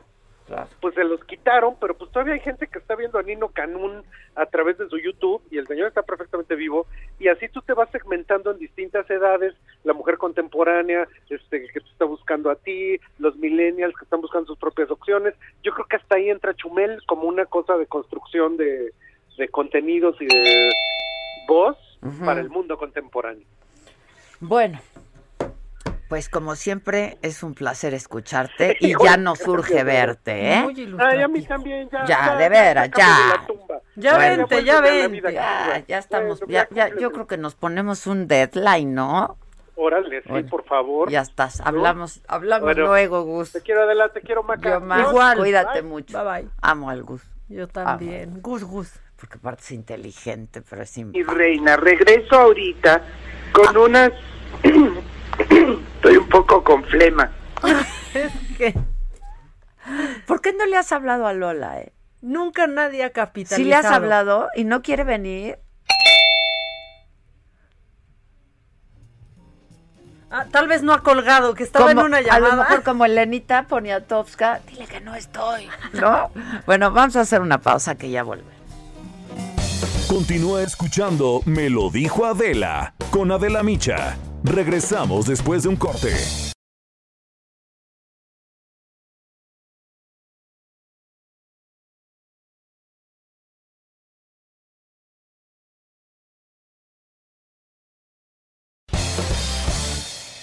Pues 0.79 0.93
se 0.93 1.03
los 1.03 1.23
quitaron, 1.23 1.75
pero 1.81 1.95
pues 1.97 2.11
todavía 2.11 2.35
hay 2.35 2.39
gente 2.39 2.67
que 2.67 2.77
está 2.77 2.95
viendo 2.95 3.17
a 3.17 3.23
Nino 3.23 3.49
Canún 3.49 4.03
a 4.35 4.45
través 4.45 4.77
de 4.77 4.87
su 4.89 4.99
YouTube 4.99 5.41
y 5.49 5.57
el 5.57 5.65
señor 5.65 5.87
está 5.87 6.03
perfectamente 6.03 6.53
vivo 6.53 6.85
y 7.17 7.29
así 7.29 7.49
tú 7.49 7.63
te 7.63 7.73
vas 7.73 7.89
segmentando 7.89 8.51
en 8.51 8.59
distintas 8.59 9.09
edades, 9.09 9.55
la 9.83 9.93
mujer 9.93 10.19
contemporánea, 10.19 11.07
este 11.29 11.65
que 11.67 11.79
te 11.79 11.89
está 11.89 12.05
buscando 12.05 12.51
a 12.51 12.55
ti, 12.55 12.99
los 13.17 13.35
millennials 13.37 13.95
que 13.97 14.03
están 14.03 14.21
buscando 14.21 14.45
sus 14.45 14.59
propias 14.59 14.91
opciones. 14.91 15.33
Yo 15.63 15.73
creo 15.73 15.87
que 15.87 15.95
hasta 15.95 16.15
ahí 16.15 16.29
entra 16.29 16.53
Chumel 16.53 17.01
como 17.07 17.23
una 17.23 17.47
cosa 17.47 17.75
de 17.77 17.87
construcción 17.87 18.55
de, 18.55 18.93
de 19.39 19.47
contenidos 19.47 20.15
y 20.21 20.27
de 20.27 20.69
voz 21.47 21.77
para 22.23 22.39
el 22.39 22.49
mundo 22.49 22.77
contemporáneo. 22.77 23.47
Bueno, 24.39 24.79
pues 26.07 26.29
como 26.29 26.55
siempre 26.55 27.17
es 27.21 27.43
un 27.43 27.53
placer 27.53 27.93
escucharte 27.93 28.77
y 28.81 28.93
ya 29.03 29.17
nos 29.17 29.39
qué 29.39 29.45
surge 29.45 29.83
verte, 29.83 30.53
¿eh? 30.53 30.61
Muy 30.63 30.95
Ay, 30.99 31.21
a 31.21 31.27
mí 31.27 31.41
también, 31.45 31.89
ya. 31.91 32.05
Ya, 32.05 32.35
de 32.37 32.49
veras, 32.49 32.89
ya. 32.95 33.45
Ya 33.95 34.15
Bueno. 34.15 34.47
vente, 34.47 34.63
ya 34.63 34.81
vente. 34.81 35.33
Ya, 35.87 35.97
estamos, 35.97 36.39
Bueno, 36.41 36.53
ya, 36.53 36.67
ya, 36.71 36.95
yo 36.97 37.11
creo 37.11 37.27
que 37.27 37.37
nos 37.37 37.55
ponemos 37.55 38.07
un 38.07 38.27
deadline, 38.27 38.93
¿no? 38.93 39.37
Órale, 39.77 40.21
sí, 40.21 40.29
Bueno, 40.29 40.49
por 40.49 40.63
favor. 40.65 41.09
Ya 41.09 41.21
estás, 41.21 41.59
hablamos, 41.61 42.21
hablamos 42.27 42.63
Bueno. 42.65 42.85
luego, 42.87 43.23
Gus. 43.23 43.51
Te 43.51 43.61
quiero 43.61 43.83
adelante, 43.83 44.21
te 44.21 44.25
quiero 44.25 44.41
Maca. 44.43 44.69
Yo 44.75 44.79
más, 44.81 45.09
Igual. 45.09 45.37
cuídate 45.37 45.81
Bye. 45.81 45.89
mucho. 45.89 46.23
Bye 46.23 46.41
bye. 46.43 46.49
Amo 46.61 46.89
al 46.89 47.03
Gus, 47.03 47.21
Yo 47.49 47.67
también. 47.67 48.41
Gus, 48.41 48.63
Gus. 48.63 48.93
porque 49.17 49.37
aparte 49.37 49.63
es 49.63 49.71
inteligente, 49.71 50.61
pero 50.61 50.83
es 50.83 50.89
Mi 50.97 51.03
simpático. 51.03 51.33
reina, 51.33 51.75
regreso 51.77 52.35
ahorita 52.35 53.01
con 53.53 53.75
unas... 53.77 54.11
Estoy 56.05 56.17
un 56.17 56.29
poco 56.29 56.63
con 56.63 56.83
flema. 56.83 57.31
Es 58.13 58.31
que 58.59 58.75
¿Por 60.27 60.39
qué 60.39 60.53
no 60.53 60.67
le 60.67 60.77
has 60.77 60.91
hablado 60.91 61.25
a 61.25 61.33
Lola, 61.33 61.79
eh? 61.81 61.93
nunca 62.21 62.67
nadie 62.67 63.03
ha 63.03 63.09
capitalizado. 63.09 63.57
Si 63.57 63.63
le 63.67 63.73
has 63.75 63.85
hablado 63.87 64.49
y 64.55 64.65
no 64.65 64.83
quiere 64.83 65.03
venir, 65.03 65.57
Ah, 70.29 70.45
tal 70.51 70.67
vez 70.67 70.83
no 70.83 70.93
ha 70.93 71.01
colgado, 71.01 71.55
que 71.55 71.63
estaba 71.63 71.91
en 71.91 71.97
una 71.97 72.17
a 72.17 72.21
lo 72.21 72.27
llamada. 72.27 72.55
mejor 72.63 72.83
como 72.83 73.05
Elenita 73.05 73.63
Poniatowska, 73.63 74.59
dile 74.67 74.85
que 74.85 75.01
no 75.01 75.15
estoy, 75.15 75.69
¿no? 75.93 76.29
bueno, 76.67 76.91
vamos 76.91 77.15
a 77.15 77.21
hacer 77.21 77.41
una 77.41 77.59
pausa 77.61 77.95
que 77.95 78.09
ya 78.11 78.21
vuelve. 78.21 78.53
Continúa 80.07 80.61
escuchando 80.61 81.41
Me 81.45 81.69
lo 81.69 81.89
dijo 81.89 82.25
Adela 82.25 82.93
con 83.11 83.31
Adela 83.31 83.63
Micha. 83.63 84.17
Regresamos 84.45 85.25
después 85.25 85.63
de 85.63 85.69
un 85.69 85.75
corte. 85.75 86.13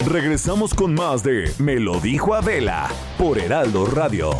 Regresamos 0.04 0.74
con 0.74 0.94
más 0.94 1.22
de 1.22 1.52
Me 1.58 1.76
lo 1.76 2.00
dijo 2.00 2.34
Adela 2.34 2.90
por 3.16 3.38
Heraldo 3.38 3.86
Radio. 3.86 4.32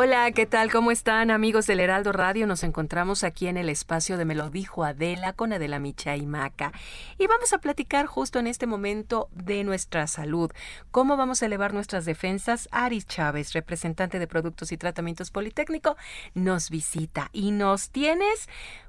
Hola, 0.00 0.30
¿qué 0.30 0.46
tal? 0.46 0.70
¿Cómo 0.70 0.92
están 0.92 1.32
amigos 1.32 1.66
del 1.66 1.80
Heraldo 1.80 2.12
Radio? 2.12 2.46
Nos 2.46 2.62
encontramos 2.62 3.24
aquí 3.24 3.48
en 3.48 3.56
el 3.56 3.68
espacio 3.68 4.16
de 4.16 4.24
Me 4.24 4.36
lo 4.36 4.48
dijo 4.48 4.84
Adela 4.84 5.32
con 5.32 5.52
Adela 5.52 5.80
Micha 5.80 6.14
y 6.14 6.24
Maca. 6.24 6.70
Y 7.18 7.26
vamos 7.26 7.52
a 7.52 7.58
platicar 7.58 8.06
justo 8.06 8.38
en 8.38 8.46
este 8.46 8.68
momento 8.68 9.28
de 9.32 9.64
nuestra 9.64 10.06
salud. 10.06 10.52
¿Cómo 10.92 11.16
vamos 11.16 11.42
a 11.42 11.46
elevar 11.46 11.74
nuestras 11.74 12.04
defensas? 12.04 12.68
Aris 12.70 13.08
Chávez, 13.08 13.54
representante 13.54 14.20
de 14.20 14.28
Productos 14.28 14.70
y 14.70 14.76
Tratamientos 14.76 15.32
Politécnico, 15.32 15.96
nos 16.32 16.70
visita 16.70 17.28
y 17.32 17.50
nos 17.50 17.90
tienes 17.90 18.48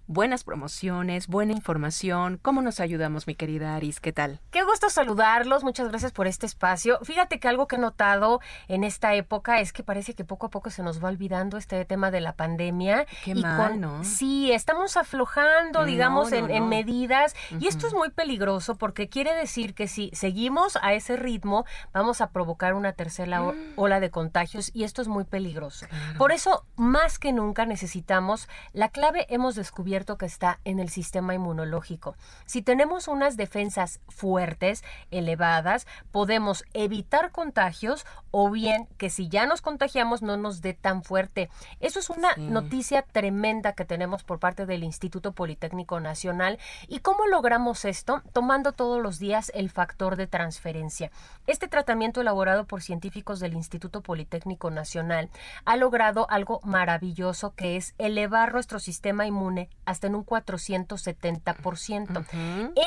buenas 0.09 0.43
promociones, 0.43 1.27
buena 1.27 1.53
información. 1.53 2.39
¿Cómo 2.41 2.63
nos 2.63 2.79
ayudamos, 2.79 3.27
mi 3.27 3.35
querida 3.35 3.75
Aris? 3.75 3.99
¿Qué 3.99 4.11
tal? 4.11 4.39
Qué 4.49 4.63
gusto 4.63 4.89
saludarlos, 4.89 5.63
muchas 5.63 5.87
gracias 5.87 6.11
por 6.11 6.25
este 6.25 6.47
espacio. 6.47 6.97
Fíjate 7.03 7.39
que 7.39 7.47
algo 7.47 7.67
que 7.67 7.75
he 7.75 7.79
notado 7.79 8.41
en 8.67 8.83
esta 8.83 9.13
época 9.13 9.59
es 9.59 9.71
que 9.71 9.83
parece 9.83 10.15
que 10.15 10.25
poco 10.25 10.47
a 10.47 10.49
poco 10.49 10.71
se 10.71 10.81
nos 10.81 11.01
va 11.03 11.09
olvidando 11.09 11.57
este 11.59 11.85
tema 11.85 12.09
de 12.09 12.21
la 12.21 12.33
pandemia. 12.33 13.05
Qué 13.23 13.31
y 13.31 13.41
mal, 13.43 13.79
¿no? 13.79 14.03
Sí, 14.03 14.51
estamos 14.51 14.97
aflojando, 14.97 15.85
digamos, 15.85 16.31
no, 16.31 16.37
en, 16.49 16.67
medidas. 16.69 17.35
Y 17.59 17.67
esto 17.67 17.85
es 17.85 17.93
muy 17.93 18.09
peligroso 18.09 18.77
porque 18.77 19.09
quiere 19.09 19.35
decir 19.35 19.75
que 19.75 19.87
si 19.87 20.09
seguimos 20.13 20.75
a 20.81 20.93
ese 20.93 21.17
ritmo, 21.17 21.65
vamos 21.93 22.21
a 22.21 22.31
provocar 22.31 22.73
una 22.73 22.93
tercera 22.93 23.43
o- 23.43 23.53
ola 23.75 23.99
de 23.99 24.09
contagios 24.09 24.71
y 24.73 24.85
esto 24.85 25.03
es 25.03 25.07
muy 25.07 25.23
peligroso. 25.25 25.85
Por 26.17 26.31
eso, 26.31 26.65
más 26.75 27.19
que 27.19 27.31
nunca 27.31 27.67
necesitamos, 27.67 28.49
la 28.73 28.89
clave 28.89 29.27
hemos 29.29 29.53
descubierto 29.53 29.98
que 30.05 30.25
está 30.25 30.59
en 30.65 30.79
el 30.79 30.89
sistema 30.89 31.33
inmunológico. 31.33 32.15
Si 32.45 32.61
tenemos 32.61 33.07
unas 33.07 33.37
defensas 33.37 33.99
fuertes, 34.07 34.83
elevadas, 35.11 35.87
podemos 36.11 36.63
evitar 36.73 37.31
contagios 37.31 38.05
o 38.31 38.49
bien 38.49 38.87
que 38.97 39.09
si 39.09 39.27
ya 39.29 39.45
nos 39.45 39.61
contagiamos 39.61 40.21
no 40.21 40.37
nos 40.37 40.61
dé 40.61 40.73
tan 40.73 41.03
fuerte. 41.03 41.49
Eso 41.79 41.99
es 41.99 42.09
una 42.09 42.33
Sí. 42.35 42.41
noticia 42.41 43.01
tremenda 43.01 43.73
que 43.73 43.85
tenemos 43.85 44.23
por 44.23 44.39
parte 44.39 44.65
del 44.65 44.83
Instituto 44.83 45.31
Politécnico 45.33 45.99
Nacional. 45.99 46.59
¿Y 46.87 46.99
cómo 46.99 47.25
logramos 47.27 47.85
esto? 47.85 48.21
Tomando 48.33 48.71
todos 48.73 49.01
los 49.01 49.19
días 49.19 49.51
el 49.55 49.69
factor 49.69 50.15
de 50.15 50.27
transferencia. 50.27 51.11
Este 51.47 51.67
tratamiento 51.67 52.21
elaborado 52.21 52.65
por 52.65 52.81
científicos 52.81 53.39
del 53.39 53.53
Instituto 53.53 54.01
Politécnico 54.01 54.69
Nacional 54.69 55.29
ha 55.65 55.75
logrado 55.75 56.27
algo 56.29 56.59
maravilloso 56.63 57.53
que 57.55 57.75
es 57.77 57.95
elevar 57.97 58.53
nuestro 58.53 58.79
sistema 58.79 59.25
inmune 59.25 59.69
hasta 59.89 60.07
en 60.07 60.15
un 60.15 60.25
470%. 60.25 62.25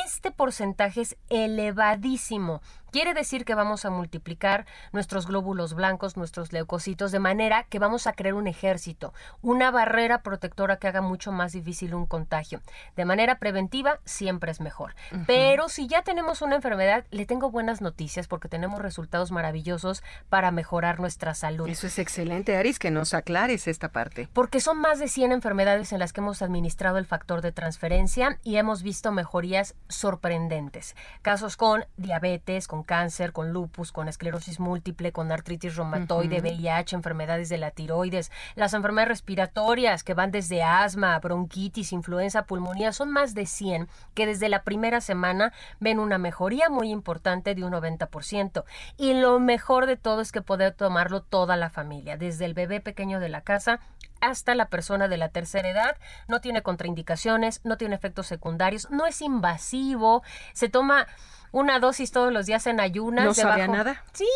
Este 0.07 0.31
porcentaje 0.31 1.01
es 1.01 1.17
elevadísimo. 1.31 2.61
Quiere 2.93 3.15
decir 3.15 3.47
que 3.47 3.55
vamos 3.55 3.87
a 3.87 3.91
multiplicar 3.91 4.67
nuestros 4.93 5.27
glóbulos 5.27 5.73
blancos, 5.73 6.19
nuestros 6.19 6.53
leucocitos, 6.53 7.11
de 7.11 7.21
manera 7.21 7.65
que 7.65 7.79
vamos 7.79 8.07
a 8.07 8.13
crear 8.13 8.35
un 8.35 8.47
ejército, 8.47 9.15
una 9.41 9.71
barrera 9.71 10.21
protectora 10.21 10.77
que 10.77 10.89
haga 10.89 11.01
mucho 11.01 11.33
más 11.33 11.53
difícil 11.53 11.95
un 11.95 12.05
contagio. 12.05 12.61
De 12.95 13.07
manera 13.07 13.39
preventiva, 13.39 14.01
siempre 14.05 14.53
es 14.53 14.61
mejor. 14.61 14.95
Pero 15.27 15.71
si 15.71 15.87
ya 15.87 16.03
tenemos 16.03 16.43
una 16.43 16.57
enfermedad, 16.57 17.07
le 17.11 17.25
tengo 17.25 17.51
buenas 17.51 17.81
noticias 17.81 18.29
porque 18.29 18.51
tenemos 18.51 18.83
resultados 18.83 19.33
maravillosos 19.33 20.03
para 20.29 20.51
mejorar 20.51 21.01
nuestra 21.01 21.33
salud. 21.33 21.71
Eso 21.71 21.87
es 21.87 21.99
excelente, 21.99 22.59
Aris, 22.59 22.79
que 22.79 22.91
nos 22.91 23.15
aclares 23.15 23.69
esta 23.69 23.89
parte. 23.89 24.29
Porque 24.35 24.61
son 24.61 24.77
más 24.77 24.99
de 24.99 25.09
100 25.09 25.33
enfermedades 25.33 25.95
en 25.95 25.99
las 25.99 26.13
que 26.13 26.21
hemos 26.21 26.43
administrado 26.43 26.99
el 26.99 27.07
factor 27.07 27.41
de 27.41 27.53
transferencia 27.53 28.39
y 28.45 28.57
hemos 28.57 28.83
visto 28.83 29.13
mejorías 29.13 29.77
sorprendentes. 29.89 30.95
Casos 31.23 31.57
con 31.57 31.87
diabetes, 31.97 32.69
con 32.69 32.82
cáncer, 32.83 33.33
con 33.33 33.53
lupus, 33.53 33.93
con 33.93 34.09
esclerosis 34.09 34.61
múltiple, 34.61 35.13
con 35.13 35.31
artritis 35.33 35.77
reumatoide. 35.77 36.41
VIH, 36.41 36.97
enfermedades 36.97 37.49
de 37.49 37.59
la 37.59 37.71
tiroides, 37.71 38.31
las 38.55 38.75
enfermedades 38.75 39.09
respiratorias 39.09 40.05
que 40.05 40.15
van 40.15 40.31
desde 40.31 40.63
asma, 40.63 41.19
bronquitis, 41.19 41.93
influenza, 41.93 42.45
pulmonía, 42.45 42.93
son 42.93 43.11
más 43.11 43.35
de 43.35 43.47
100 43.47 43.89
que 44.15 44.27
desde 44.27 44.49
la 44.49 44.63
primera 44.63 45.01
semana 45.01 45.53
ven 45.81 45.99
una 45.99 46.19
mejoría 46.19 46.69
muy 46.69 46.91
importante 46.91 47.55
de 47.55 47.65
un 47.65 47.73
90%. 47.73 48.65
Y 48.97 49.15
lo 49.15 49.39
mejor 49.41 49.87
de 49.87 49.97
todo 49.97 50.21
es 50.21 50.33
que 50.33 50.43
puede 50.43 50.71
tomarlo 50.73 51.23
toda 51.23 51.57
la 51.57 51.71
familia, 51.71 52.17
desde 52.17 52.45
el 52.45 52.55
bebé 52.55 52.81
pequeño 52.81 53.21
de 53.21 53.29
la 53.29 53.43
casa 53.43 53.81
hasta 54.23 54.55
la 54.55 54.69
persona 54.69 55.09
de 55.09 55.17
la 55.17 55.29
tercera 55.29 55.69
edad, 55.69 55.97
no 56.29 56.41
tiene 56.41 56.63
contraindicaciones, 56.63 57.61
no 57.65 57.77
tiene 57.77 57.97
efectos 57.97 58.29
secundarios, 58.29 58.89
no 58.91 59.05
es 59.05 59.21
invasivo, 59.21 60.23
se 60.53 60.69
toma 60.69 61.09
una 61.53 61.79
dosis 61.79 62.11
todos 62.11 62.33
los 62.33 62.47
días 62.47 62.67
en 62.67 62.81
ayunas. 62.81 63.25
No 63.25 63.35
sabía 63.35 63.69
nada. 63.69 64.03
Sí, 64.13 64.27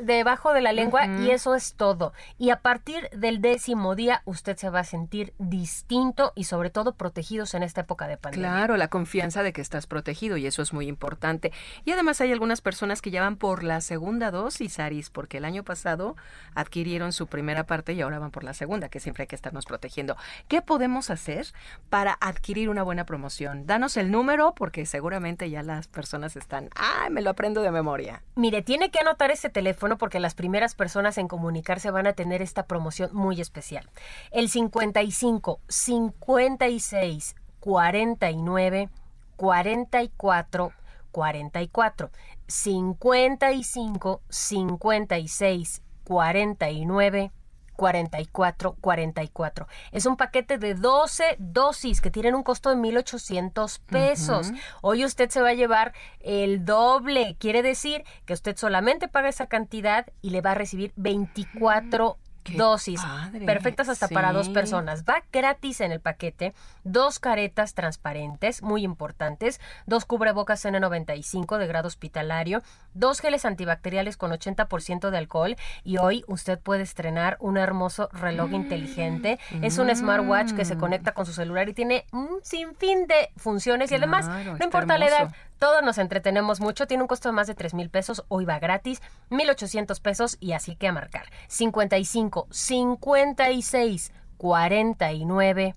debajo 0.00 0.52
de 0.52 0.60
la 0.60 0.72
lengua 0.72 1.06
y 1.06 1.30
eso 1.30 1.54
es 1.54 1.74
todo. 1.74 2.12
Y 2.38 2.50
a 2.50 2.60
partir 2.60 3.08
del 3.10 3.40
décimo 3.40 3.94
día 3.94 4.22
usted 4.24 4.56
se 4.56 4.68
va 4.68 4.80
a 4.80 4.84
sentir 4.84 5.32
distinto 5.38 6.32
y 6.34 6.44
sobre 6.44 6.70
todo 6.70 6.94
protegidos 6.94 7.54
en 7.54 7.62
esta 7.62 7.82
época 7.82 8.08
de 8.08 8.16
pandemia. 8.16 8.48
Claro, 8.50 8.76
la 8.76 8.88
confianza 8.88 9.42
de 9.42 9.52
que 9.52 9.60
estás 9.60 9.86
protegido 9.86 10.36
y 10.36 10.46
eso 10.46 10.62
es 10.62 10.72
muy 10.72 10.88
importante. 10.88 11.52
Y 11.84 11.92
además 11.92 12.20
hay 12.20 12.32
algunas 12.32 12.60
personas 12.60 13.00
que 13.00 13.10
ya 13.10 13.22
van 13.22 13.36
por 13.36 13.62
la 13.62 13.80
segunda 13.80 14.30
dosis, 14.30 14.78
Aris, 14.80 15.10
porque 15.10 15.38
el 15.38 15.44
año 15.44 15.62
pasado 15.62 16.16
adquirieron 16.54 17.12
su 17.12 17.28
primera 17.28 17.64
parte 17.64 17.92
y 17.92 18.00
ahora 18.00 18.18
van 18.18 18.30
por 18.30 18.44
la 18.44 18.54
segunda, 18.54 18.88
que 18.88 19.00
siempre 19.00 19.22
hay 19.22 19.28
que 19.28 19.36
estarnos 19.36 19.66
protegiendo. 19.66 20.16
¿Qué 20.48 20.62
podemos 20.62 21.10
hacer 21.10 21.46
para 21.90 22.16
adquirir 22.20 22.68
una 22.70 22.82
buena 22.82 23.04
promoción? 23.04 23.66
Danos 23.66 23.96
el 23.96 24.10
número 24.10 24.54
porque 24.54 24.86
seguramente 24.86 25.48
ya 25.50 25.62
las 25.62 25.86
personas 25.86 26.36
están, 26.36 26.55
¡ay, 26.74 27.10
me 27.10 27.22
lo 27.22 27.30
aprendo 27.30 27.62
de 27.62 27.70
memoria! 27.70 28.22
Mire, 28.34 28.62
tiene 28.62 28.90
que 28.90 29.00
anotar 29.00 29.30
ese 29.30 29.48
teléfono 29.48 29.98
porque 29.98 30.20
las 30.20 30.34
primeras 30.34 30.74
personas 30.74 31.18
en 31.18 31.28
comunicarse 31.28 31.90
van 31.90 32.06
a 32.06 32.12
tener 32.12 32.42
esta 32.42 32.66
promoción 32.66 33.10
muy 33.12 33.40
especial. 33.40 33.88
El 34.30 34.48
55 34.48 35.60
56 35.68 37.36
49 37.60 38.88
44 39.36 40.72
44 41.10 42.10
55 42.46 44.20
56 44.28 45.82
49 46.04 47.32
44 47.76 48.76
44. 48.80 49.68
Es 49.92 50.06
un 50.06 50.16
paquete 50.16 50.58
de 50.58 50.74
12 50.74 51.36
dosis 51.38 52.00
que 52.00 52.10
tienen 52.10 52.34
un 52.34 52.42
costo 52.42 52.70
de 52.70 52.76
1.800 52.76 53.80
pesos. 53.86 54.52
Hoy 54.82 55.04
usted 55.04 55.30
se 55.30 55.42
va 55.42 55.50
a 55.50 55.54
llevar 55.54 55.92
el 56.20 56.64
doble. 56.64 57.36
Quiere 57.38 57.62
decir 57.62 58.04
que 58.24 58.32
usted 58.32 58.56
solamente 58.56 59.08
paga 59.08 59.28
esa 59.28 59.46
cantidad 59.46 60.06
y 60.22 60.30
le 60.30 60.40
va 60.40 60.52
a 60.52 60.54
recibir 60.54 60.92
24 60.96 62.18
dosis 62.54 63.00
perfectas 63.44 63.88
hasta 63.88 64.08
para 64.08 64.32
dos 64.32 64.48
personas. 64.48 65.04
Va 65.04 65.22
gratis 65.32 65.80
en 65.80 65.92
el 65.92 66.00
paquete, 66.00 66.54
dos 66.84 67.18
caretas 67.18 67.74
transparentes, 67.74 68.62
muy 68.62 68.84
importantes, 68.84 69.60
dos 69.86 70.04
cubrebocas 70.04 70.64
N95 70.64 71.58
de 71.58 71.66
grado 71.66 71.88
hospitalario, 71.88 72.62
dos 72.94 73.20
geles 73.20 73.44
antibacteriales 73.44 74.16
con 74.16 74.30
80% 74.30 75.10
de 75.10 75.18
alcohol 75.18 75.56
y 75.84 75.98
hoy 75.98 76.24
usted 76.26 76.58
puede 76.58 76.82
estrenar 76.82 77.36
un 77.40 77.56
hermoso 77.56 78.08
reloj 78.12 78.50
mm. 78.50 78.54
inteligente. 78.54 79.38
Es 79.62 79.78
un 79.78 79.94
smartwatch 79.94 80.52
que 80.52 80.64
se 80.64 80.76
mm. 80.76 80.80
conecta 80.80 81.12
con 81.12 81.26
su 81.26 81.32
celular 81.32 81.68
y 81.68 81.74
tiene 81.74 82.06
un 82.12 82.40
sinfín 82.42 83.06
de 83.06 83.30
funciones 83.36 83.90
y 83.92 83.94
además, 83.96 84.28
no 84.28 84.64
importa 84.64 84.98
la 84.98 85.06
edad, 85.06 85.34
todos 85.58 85.82
nos 85.82 85.98
entretenemos 85.98 86.60
mucho. 86.60 86.86
Tiene 86.86 87.02
un 87.02 87.08
costo 87.08 87.28
de 87.28 87.32
más 87.34 87.46
de 87.46 87.54
3 87.54 87.74
mil 87.74 87.90
pesos. 87.90 88.24
Hoy 88.28 88.44
va 88.44 88.58
gratis. 88.58 89.00
1,800 89.30 90.00
pesos 90.00 90.36
y 90.40 90.52
así 90.52 90.76
que 90.76 90.88
a 90.88 90.92
marcar. 90.92 91.26
55, 91.48 92.48
56, 92.50 94.12
49, 94.36 95.74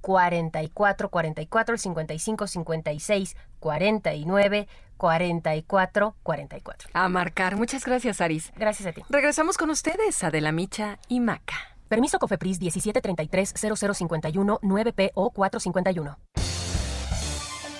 44, 0.00 1.08
44, 1.08 1.78
55, 1.78 2.46
56, 2.46 3.36
49, 3.58 4.68
44, 4.96 6.14
44. 6.22 6.90
A 6.92 7.08
marcar. 7.08 7.56
Muchas 7.56 7.84
gracias, 7.84 8.20
Aris. 8.20 8.52
Gracias 8.56 8.86
a 8.86 8.92
ti. 8.92 9.02
Regresamos 9.08 9.56
con 9.56 9.70
ustedes, 9.70 10.22
Adela 10.22 10.52
Micha 10.52 10.98
y 11.08 11.20
Maca. 11.20 11.56
Permiso 11.88 12.18
Cofepris 12.18 12.60
1733 12.60 13.54
0051 13.54 14.58
9PO 14.62 15.32
451. 15.32 16.43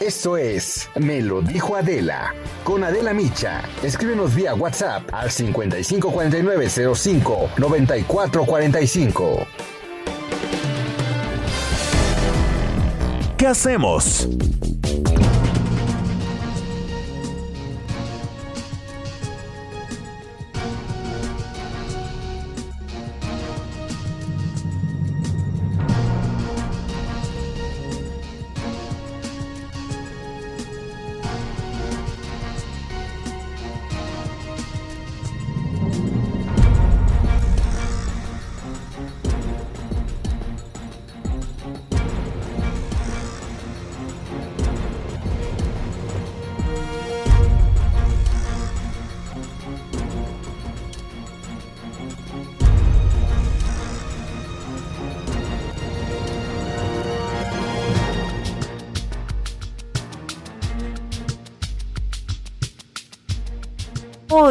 Esto 0.00 0.36
es 0.36 0.88
Me 0.96 1.22
lo 1.22 1.40
dijo 1.40 1.76
Adela. 1.76 2.34
Con 2.64 2.82
Adela 2.82 3.14
Micha. 3.14 3.62
Escríbenos 3.82 4.34
vía 4.34 4.54
WhatsApp 4.54 5.02
al 5.12 5.30
554905 5.30 7.50
9445. 7.56 9.46
¿Qué 13.36 13.46
hacemos? 13.46 14.28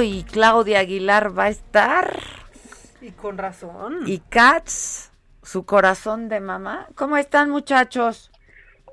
Y 0.03 0.23
Claudia 0.23 0.79
Aguilar 0.79 1.37
va 1.37 1.45
a 1.45 1.49
estar. 1.49 2.19
Y 3.01 3.11
con 3.11 3.37
razón. 3.37 4.01
Y 4.05 4.19
Katz, 4.19 5.11
su 5.41 5.65
corazón 5.65 6.29
de 6.29 6.39
mamá. 6.39 6.87
¿Cómo 6.95 7.17
están, 7.17 7.49
muchachos? 7.49 8.31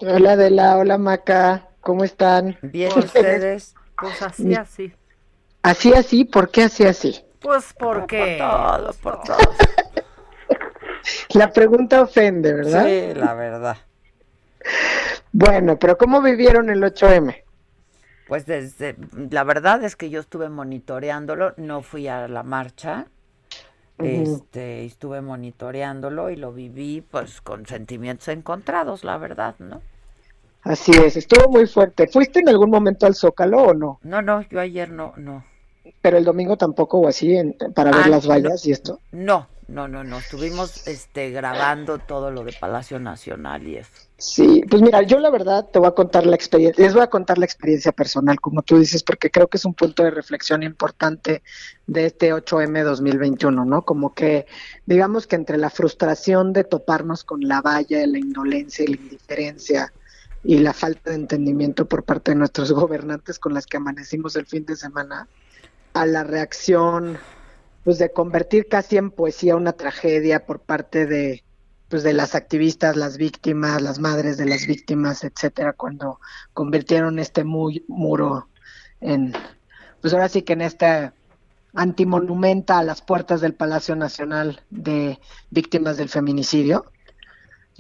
Hola, 0.01 0.33
Adela. 0.33 0.77
Hola, 0.79 0.99
Maca. 0.99 1.69
¿Cómo 1.81 2.05
están? 2.05 2.59
Bien, 2.63 2.91
ustedes. 2.97 3.75
Pues 3.99 4.23
así, 4.23 4.55
así. 4.55 4.93
Así, 5.63 5.93
así. 5.93 6.25
¿Por 6.25 6.51
qué 6.51 6.65
así, 6.65 6.85
así? 6.85 7.21
Pues 7.41 7.75
porque. 7.79 8.39
Por 8.41 8.49
todo, 8.51 8.93
por 9.03 9.23
todo. 9.25 9.37
la 11.35 11.53
pregunta 11.53 12.03
ofende, 12.03 12.53
¿verdad? 12.53 12.85
Sí, 12.85 13.15
la 13.15 13.35
verdad. 13.35 13.77
Bueno, 15.33 15.79
pero 15.79 15.97
¿cómo 15.97 16.21
vivieron 16.21 16.71
el 16.71 16.83
8M? 16.83 17.43
Pues 18.31 18.47
desde, 18.47 18.95
la 19.29 19.43
verdad 19.43 19.83
es 19.83 19.97
que 19.97 20.09
yo 20.09 20.21
estuve 20.21 20.49
monitoreándolo, 20.49 21.53
no 21.57 21.83
fui 21.83 22.07
a 22.07 22.29
la 22.29 22.45
marcha, 22.45 23.09
este, 23.99 24.85
estuve 24.85 25.21
monitoreándolo 25.21 26.31
y 26.31 26.37
lo 26.37 26.53
viví 26.53 27.01
pues 27.01 27.41
con 27.41 27.67
sentimientos 27.67 28.29
encontrados, 28.29 29.03
la 29.03 29.19
verdad, 29.19 29.57
¿no? 29.59 29.83
Así 30.63 30.93
es, 30.93 31.17
estuvo 31.17 31.51
muy 31.51 31.67
fuerte. 31.67 32.07
¿Fuiste 32.07 32.39
en 32.39 32.49
algún 32.49 32.71
momento 32.71 33.05
al 33.05 33.17
Zócalo 33.17 33.65
o 33.65 33.75
no? 33.75 33.99
No, 34.05 34.23
no, 34.23 34.43
yo 34.43 34.61
ayer 34.61 34.93
no, 34.93 35.13
no. 35.17 35.43
Pero 36.01 36.17
el 36.17 36.25
domingo 36.25 36.57
tampoco 36.57 37.01
o 37.01 37.09
así 37.09 37.37
para 37.75 37.91
ver 37.91 38.03
ah, 38.05 38.09
las 38.11 38.29
vallas 38.29 38.65
y 38.65 38.71
esto. 38.71 39.01
No, 39.11 39.49
no, 39.71 39.87
no, 39.87 40.03
no, 40.05 40.19
estuvimos 40.19 40.87
este 40.89 41.31
grabando 41.31 41.99
todo 41.99 42.31
lo 42.31 42.45
de 42.45 42.53
Palacio 42.53 42.99
Nacional 42.99 43.67
y 43.67 43.77
eso. 43.77 43.91
Sí, 44.19 44.63
pues 44.69 44.83
mira, 44.83 45.03
yo 45.03 45.19
la 45.19 45.31
verdad 45.31 45.69
te 45.73 45.79
voy 45.79 45.89
a 45.89 45.93
contar 45.93 46.27
la 46.27 46.35
experiencia, 46.35 46.85
les 46.85 46.93
voy 46.93 47.03
a 47.03 47.07
contar 47.07 47.39
la 47.39 47.45
experiencia 47.45 47.93
personal, 47.93 48.41
como 48.41 48.63
tú 48.63 48.79
dices, 48.79 49.03
porque 49.03 49.31
creo 49.31 49.49
que 49.49 49.57
es 49.57 49.65
un 49.65 49.75
punto 49.75 50.03
de 50.03 50.11
reflexión 50.11 50.63
importante 50.63 51.43
de 51.87 52.07
este 52.07 52.35
8M 52.35 52.83
2021, 52.83 53.65
¿no? 53.65 53.83
Como 53.83 54.13
que, 54.13 54.47
digamos 54.87 55.27
que 55.27 55.37
entre 55.37 55.57
la 55.57 55.71
frustración 55.71 56.53
de 56.53 56.65
toparnos 56.65 57.25
con 57.25 57.41
la 57.41 57.63
valla, 57.63 58.07
la 58.07 58.19
indolencia 58.19 58.85
y 58.85 58.89
la 58.89 58.97
indiferencia 58.97 59.93
y 60.43 60.59
la 60.59 60.73
falta 60.73 61.11
de 61.11 61.17
entendimiento 61.17 61.87
por 61.87 62.03
parte 62.03 62.33
de 62.33 62.37
nuestros 62.37 62.73
gobernantes 62.73 63.39
con 63.39 63.55
las 63.55 63.67
que 63.67 63.77
amanecimos 63.77 64.37
el 64.37 64.47
fin 64.47 64.65
de 64.67 64.77
semana, 64.77 65.29
a 65.95 66.07
la 66.07 66.25
reacción, 66.25 67.19
pues 67.85 67.99
de 67.99 68.13
convertir 68.13 68.69
casi 68.69 68.97
en 68.97 69.11
poesía 69.11 69.57
una 69.57 69.73
tragedia 69.73 70.47
por 70.47 70.61
parte 70.61 71.07
de 71.07 71.43
pues 71.89 72.05
de 72.05 72.13
las 72.13 72.37
activistas, 72.37 72.95
las 72.95 73.17
víctimas, 73.17 73.83
las 73.83 73.99
madres 73.99 74.39
de 74.39 74.47
las 74.47 74.65
víctimas, 74.65 75.25
etcétera, 75.25 75.73
cuando 75.73 76.21
convirtieron 76.53 77.19
este 77.19 77.43
muy, 77.43 77.85
muro 77.89 78.49
en, 79.01 79.33
pues 80.01 80.15
ahora 80.15 80.29
sí 80.29 80.43
que 80.43 80.53
en 80.53 80.61
este 80.61 81.11
antimonumenta 81.75 82.79
a 82.79 82.85
las 82.85 83.03
puertas 83.03 83.41
del 83.41 83.55
Palacio 83.55 83.97
Nacional 83.97 84.61
de 84.71 85.19
Víctimas 85.51 85.97
del 85.97 86.09
Feminicidio, 86.09 86.85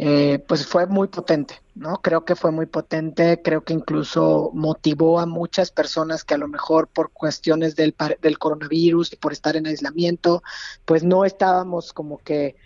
eh, 0.02 0.38
pues 0.48 0.66
fue 0.66 0.86
muy 0.86 1.08
potente, 1.08 1.60
¿no? 1.74 2.00
Creo 2.00 2.24
que 2.24 2.34
fue 2.34 2.50
muy 2.50 2.64
potente, 2.64 3.42
creo 3.42 3.64
que 3.64 3.74
incluso 3.74 4.50
motivó 4.54 5.20
a 5.20 5.26
muchas 5.26 5.70
personas 5.70 6.24
que 6.24 6.32
a 6.32 6.38
lo 6.38 6.48
mejor 6.48 6.88
por 6.88 7.10
cuestiones 7.12 7.76
del, 7.76 7.94
del 8.22 8.38
coronavirus 8.38 9.12
y 9.12 9.16
por 9.16 9.34
estar 9.34 9.56
en 9.56 9.66
aislamiento, 9.66 10.42
pues 10.86 11.04
no 11.04 11.26
estábamos 11.26 11.92
como 11.92 12.16
que 12.16 12.56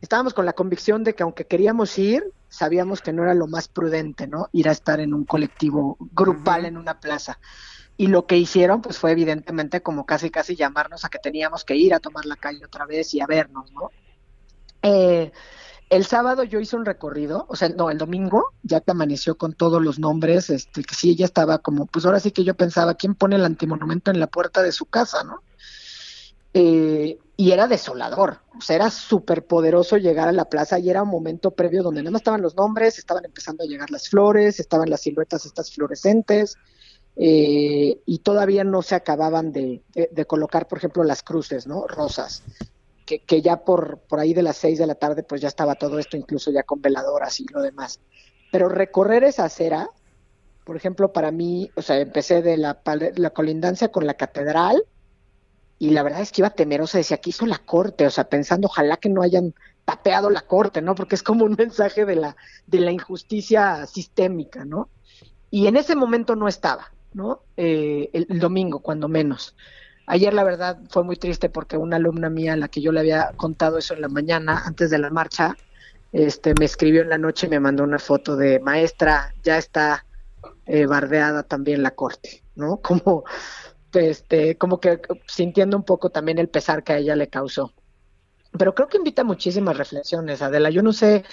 estábamos 0.00 0.34
con 0.34 0.46
la 0.46 0.52
convicción 0.52 1.02
de 1.02 1.16
que 1.16 1.24
aunque 1.24 1.48
queríamos 1.48 1.98
ir, 1.98 2.32
sabíamos 2.48 3.02
que 3.02 3.12
no 3.12 3.24
era 3.24 3.34
lo 3.34 3.48
más 3.48 3.66
prudente, 3.66 4.28
¿no? 4.28 4.48
Ir 4.52 4.68
a 4.68 4.72
estar 4.72 5.00
en 5.00 5.14
un 5.14 5.24
colectivo 5.24 5.96
grupal 6.12 6.64
en 6.64 6.76
una 6.76 7.00
plaza. 7.00 7.40
y 7.96 8.06
lo 8.06 8.26
que 8.26 8.36
hicieron 8.36 8.82
pues 8.82 8.98
fue 8.98 9.10
evidentemente 9.10 9.82
como 9.82 10.06
casi 10.06 10.30
casi 10.30 10.54
llamarnos 10.54 11.04
a 11.04 11.08
que 11.08 11.18
teníamos 11.18 11.64
que 11.64 11.74
ir 11.74 11.92
a 11.92 11.98
tomar 11.98 12.24
la 12.24 12.36
calle 12.36 12.64
otra 12.64 12.86
vez 12.86 13.14
y 13.14 13.20
a 13.20 13.26
vernos, 13.26 13.72
¿no? 13.72 13.90
Eh, 14.82 15.32
el 15.90 16.04
sábado 16.06 16.44
yo 16.44 16.60
hice 16.60 16.76
un 16.76 16.84
recorrido, 16.84 17.46
o 17.48 17.56
sea, 17.56 17.68
no, 17.68 17.90
el 17.90 17.98
domingo 17.98 18.52
ya 18.62 18.80
te 18.80 18.92
amaneció 18.92 19.36
con 19.36 19.52
todos 19.52 19.82
los 19.82 19.98
nombres, 19.98 20.50
este, 20.50 20.82
que 20.82 20.94
sí, 20.94 21.10
ella 21.10 21.26
estaba 21.26 21.58
como, 21.58 21.86
pues 21.86 22.04
ahora 22.06 22.20
sí 22.20 22.30
que 22.30 22.44
yo 22.44 22.54
pensaba, 22.54 22.94
¿quién 22.94 23.14
pone 23.14 23.36
el 23.36 23.44
antimonumento 23.44 24.10
en 24.10 24.20
la 24.20 24.26
puerta 24.26 24.62
de 24.62 24.72
su 24.72 24.86
casa, 24.86 25.24
no? 25.24 25.42
Eh, 26.52 27.18
y 27.36 27.50
era 27.50 27.66
desolador, 27.66 28.38
o 28.56 28.60
sea, 28.60 28.76
era 28.76 28.90
súper 28.90 29.44
poderoso 29.44 29.96
llegar 29.96 30.28
a 30.28 30.32
la 30.32 30.44
plaza 30.44 30.78
y 30.78 30.88
era 30.88 31.02
un 31.02 31.08
momento 31.08 31.50
previo 31.50 31.82
donde 31.82 32.02
nada 32.02 32.12
más 32.12 32.20
estaban 32.20 32.42
los 32.42 32.54
nombres, 32.54 32.98
estaban 32.98 33.24
empezando 33.24 33.64
a 33.64 33.66
llegar 33.66 33.90
las 33.90 34.08
flores, 34.08 34.60
estaban 34.60 34.88
las 34.88 35.00
siluetas 35.00 35.44
estas 35.44 35.72
fluorescentes, 35.72 36.56
eh, 37.16 38.00
y 38.06 38.18
todavía 38.20 38.64
no 38.64 38.82
se 38.82 38.94
acababan 38.94 39.52
de, 39.52 39.82
colocar, 40.26 40.66
por 40.66 40.78
ejemplo, 40.78 41.04
las 41.04 41.22
cruces, 41.22 41.66
¿no? 41.66 41.86
Rosas, 41.86 42.42
que, 43.04 43.42
ya 43.42 43.64
por, 43.64 43.98
por 43.98 44.18
ahí 44.18 44.34
de 44.34 44.42
las 44.42 44.56
seis 44.56 44.78
de 44.78 44.86
la 44.86 44.94
tarde, 44.94 45.22
pues 45.22 45.40
ya 45.40 45.48
estaba 45.48 45.74
todo 45.74 45.98
esto, 45.98 46.16
incluso 46.16 46.50
ya 46.50 46.62
con 46.62 46.80
veladoras 46.80 47.38
y 47.40 47.46
lo 47.52 47.60
demás. 47.60 48.00
Pero 48.50 48.68
recorrer 48.68 49.24
esa 49.24 49.44
acera, 49.44 49.90
por 50.64 50.76
ejemplo, 50.76 51.12
para 51.12 51.30
mí, 51.30 51.70
o 51.76 51.82
sea, 51.82 51.98
empecé 52.00 52.42
de 52.42 52.56
la, 52.56 52.80
la 53.16 53.30
colindancia 53.30 53.88
con 53.88 54.06
la 54.06 54.14
catedral, 54.14 54.84
y 55.78 55.90
la 55.90 56.02
verdad 56.02 56.20
es 56.20 56.32
que 56.32 56.40
iba 56.40 56.50
temerosa, 56.50 56.98
decía, 56.98 57.16
aquí 57.16 57.30
hizo 57.30 57.46
la 57.46 57.58
corte, 57.58 58.06
o 58.06 58.10
sea, 58.10 58.28
pensando, 58.28 58.68
ojalá 58.68 58.96
que 58.96 59.08
no 59.08 59.22
hayan 59.22 59.54
tapeado 59.84 60.30
la 60.30 60.42
corte, 60.42 60.80
¿no? 60.80 60.94
Porque 60.94 61.14
es 61.14 61.22
como 61.22 61.44
un 61.44 61.54
mensaje 61.58 62.04
de 62.06 62.16
la, 62.16 62.36
de 62.66 62.80
la 62.80 62.92
injusticia 62.92 63.86
sistémica, 63.86 64.64
¿no? 64.64 64.88
Y 65.50 65.66
en 65.66 65.76
ese 65.76 65.94
momento 65.94 66.36
no 66.36 66.48
estaba. 66.48 66.94
¿no? 67.14 67.42
Eh, 67.56 68.10
el, 68.12 68.38
domingo, 68.38 68.80
cuando 68.80 69.08
menos. 69.08 69.56
Ayer 70.06 70.34
la 70.34 70.44
verdad 70.44 70.78
fue 70.90 71.02
muy 71.02 71.16
triste 71.16 71.48
porque 71.48 71.76
una 71.76 71.96
alumna 71.96 72.28
mía, 72.28 72.52
a 72.52 72.56
la 72.56 72.68
que 72.68 72.80
yo 72.80 72.92
le 72.92 73.00
había 73.00 73.32
contado 73.36 73.78
eso 73.78 73.94
en 73.94 74.02
la 74.02 74.08
mañana, 74.08 74.62
antes 74.66 74.90
de 74.90 74.98
la 74.98 75.10
marcha, 75.10 75.56
este, 76.12 76.54
me 76.58 76.66
escribió 76.66 77.02
en 77.02 77.08
la 77.08 77.18
noche 77.18 77.46
y 77.46 77.50
me 77.50 77.60
mandó 77.60 77.82
una 77.84 77.98
foto 77.98 78.36
de 78.36 78.60
maestra, 78.60 79.34
ya 79.42 79.58
está 79.58 80.04
eh, 80.66 80.86
bardeada 80.86 81.42
también 81.42 81.82
la 81.82 81.92
corte, 81.92 82.42
¿no? 82.54 82.76
Como, 82.82 83.24
este, 83.94 84.56
como 84.58 84.80
que 84.80 85.00
sintiendo 85.26 85.76
un 85.76 85.84
poco 85.84 86.10
también 86.10 86.38
el 86.38 86.48
pesar 86.48 86.82
que 86.82 86.92
a 86.92 86.98
ella 86.98 87.14
le 87.14 87.28
causó. 87.28 87.72
Pero 88.58 88.74
creo 88.74 88.88
que 88.88 88.98
invita 88.98 89.24
muchísimas 89.24 89.76
reflexiones, 89.76 90.42
Adela. 90.42 90.70
Yo 90.70 90.82
no 90.82 90.92
sé 90.92 91.24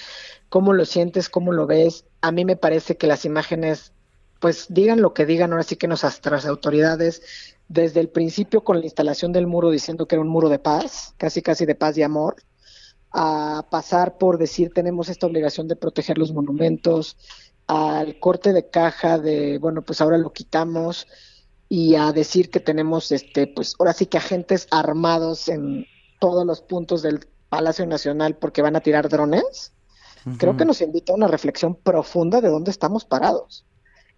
cómo 0.49 0.73
lo 0.73 0.85
sientes, 0.85 1.29
cómo 1.29 1.53
lo 1.53 1.67
ves. 1.67 2.05
A 2.21 2.31
mí 2.31 2.45
me 2.45 2.55
parece 2.55 2.97
que 2.97 3.07
las 3.07 3.25
imágenes 3.25 3.93
pues 4.41 4.65
digan 4.69 5.01
lo 5.01 5.13
que 5.13 5.27
digan, 5.27 5.51
ahora 5.51 5.63
sí 5.63 5.75
que 5.75 5.87
nuestras 5.87 6.47
autoridades, 6.47 7.21
desde 7.69 7.99
el 7.99 8.09
principio 8.09 8.63
con 8.63 8.79
la 8.79 8.85
instalación 8.85 9.31
del 9.31 9.45
muro 9.45 9.69
diciendo 9.69 10.07
que 10.07 10.15
era 10.15 10.21
un 10.23 10.27
muro 10.27 10.49
de 10.49 10.57
paz, 10.57 11.13
casi 11.17 11.43
casi 11.43 11.67
de 11.67 11.75
paz 11.75 11.95
y 11.97 12.01
amor, 12.01 12.37
a 13.11 13.67
pasar 13.69 14.17
por 14.17 14.39
decir 14.39 14.71
tenemos 14.73 15.09
esta 15.09 15.27
obligación 15.27 15.67
de 15.67 15.75
proteger 15.75 16.17
los 16.17 16.33
monumentos, 16.33 17.17
al 17.67 18.19
corte 18.19 18.51
de 18.51 18.67
caja 18.67 19.19
de, 19.19 19.59
bueno, 19.59 19.83
pues 19.83 20.01
ahora 20.01 20.17
lo 20.17 20.33
quitamos, 20.33 21.07
y 21.69 21.93
a 21.93 22.11
decir 22.11 22.49
que 22.49 22.59
tenemos, 22.59 23.11
este, 23.11 23.45
pues 23.45 23.75
ahora 23.77 23.93
sí 23.93 24.07
que 24.07 24.17
agentes 24.17 24.67
armados 24.71 25.49
en 25.49 25.85
todos 26.19 26.47
los 26.47 26.61
puntos 26.61 27.03
del 27.03 27.27
Palacio 27.47 27.85
Nacional 27.85 28.37
porque 28.37 28.63
van 28.63 28.75
a 28.75 28.81
tirar 28.81 29.07
drones, 29.07 29.71
creo 30.39 30.57
que 30.57 30.65
nos 30.65 30.81
invita 30.81 31.13
a 31.13 31.15
una 31.15 31.27
reflexión 31.27 31.75
profunda 31.75 32.41
de 32.41 32.49
dónde 32.49 32.71
estamos 32.71 33.05
parados. 33.05 33.65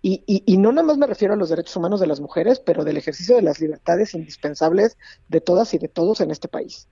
Y, 0.05 0.21
y, 0.27 0.57
no 0.57 0.73
nada 0.73 0.85
más 0.85 0.97
me 0.97 1.07
refiero 1.07 1.34
a 1.34 1.38
los 1.38 1.47
derechos 1.47 1.77
humanos 1.77 2.01
de 2.01 2.07
las 2.07 2.19
mujeres, 2.19 2.59
pero 2.59 2.84
del 2.84 2.97
ejercicio 2.97 3.38
de 3.38 3.41
las 3.41 3.61
libertades 3.61 4.13
indispensables 4.13 4.97
de 5.30 5.39
todas 5.39 5.73
y 5.73 5.77
de 5.77 5.88
todos 5.88 6.19
en 6.19 6.30
este 6.30 6.49
país. 6.49 6.89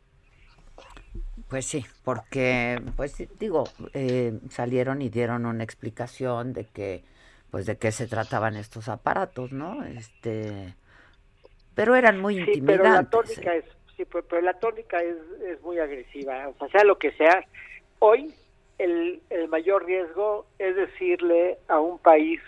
Pues 1.49 1.65
sí, 1.65 1.85
porque, 2.05 2.81
pues 2.95 3.21
digo, 3.37 3.65
eh, 3.93 4.39
salieron 4.49 5.01
y 5.01 5.09
dieron 5.09 5.45
una 5.45 5.65
explicación 5.65 6.53
de 6.53 6.63
que, 6.67 7.03
pues 7.51 7.65
de 7.65 7.75
qué 7.75 7.91
se 7.91 8.07
trataban 8.07 8.55
estos 8.55 8.87
aparatos, 8.87 9.51
¿no? 9.51 9.83
Este, 9.83 10.73
pero 11.75 11.95
eran 11.95 12.17
muy 12.17 12.45
sí, 12.45 12.61
Pero 12.65 12.85
la 12.85 13.03
tónica 13.03 13.55
es, 13.55 13.65
sí, 13.97 14.05
pero, 14.05 14.41
la 14.41 14.53
tónica 14.53 15.03
es, 15.03 15.17
es 15.45 15.61
muy 15.63 15.79
agresiva, 15.79 16.47
o 16.47 16.57
sea, 16.57 16.69
sea 16.69 16.83
lo 16.85 16.97
que 16.97 17.11
sea. 17.11 17.45
Hoy 17.99 18.33
el, 18.77 19.21
el 19.29 19.49
mayor 19.49 19.85
riesgo 19.85 20.45
es 20.59 20.77
decirle 20.77 21.59
a 21.67 21.81
un 21.81 21.99
país 21.99 22.39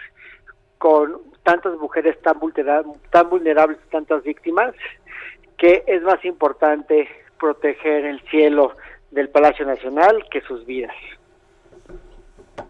con 0.83 1.17
tantas 1.43 1.77
mujeres 1.77 2.21
tan 2.23 2.37
vulnerables, 2.41 2.97
tan 3.09 3.29
vulnerables, 3.29 3.77
tantas 3.89 4.21
víctimas, 4.21 4.75
que 5.57 5.81
es 5.87 6.01
más 6.01 6.25
importante 6.25 7.07
proteger 7.39 8.03
el 8.03 8.19
cielo 8.29 8.75
del 9.11 9.29
Palacio 9.29 9.65
Nacional 9.65 10.25
que 10.29 10.41
sus 10.41 10.65
vidas. 10.65 10.93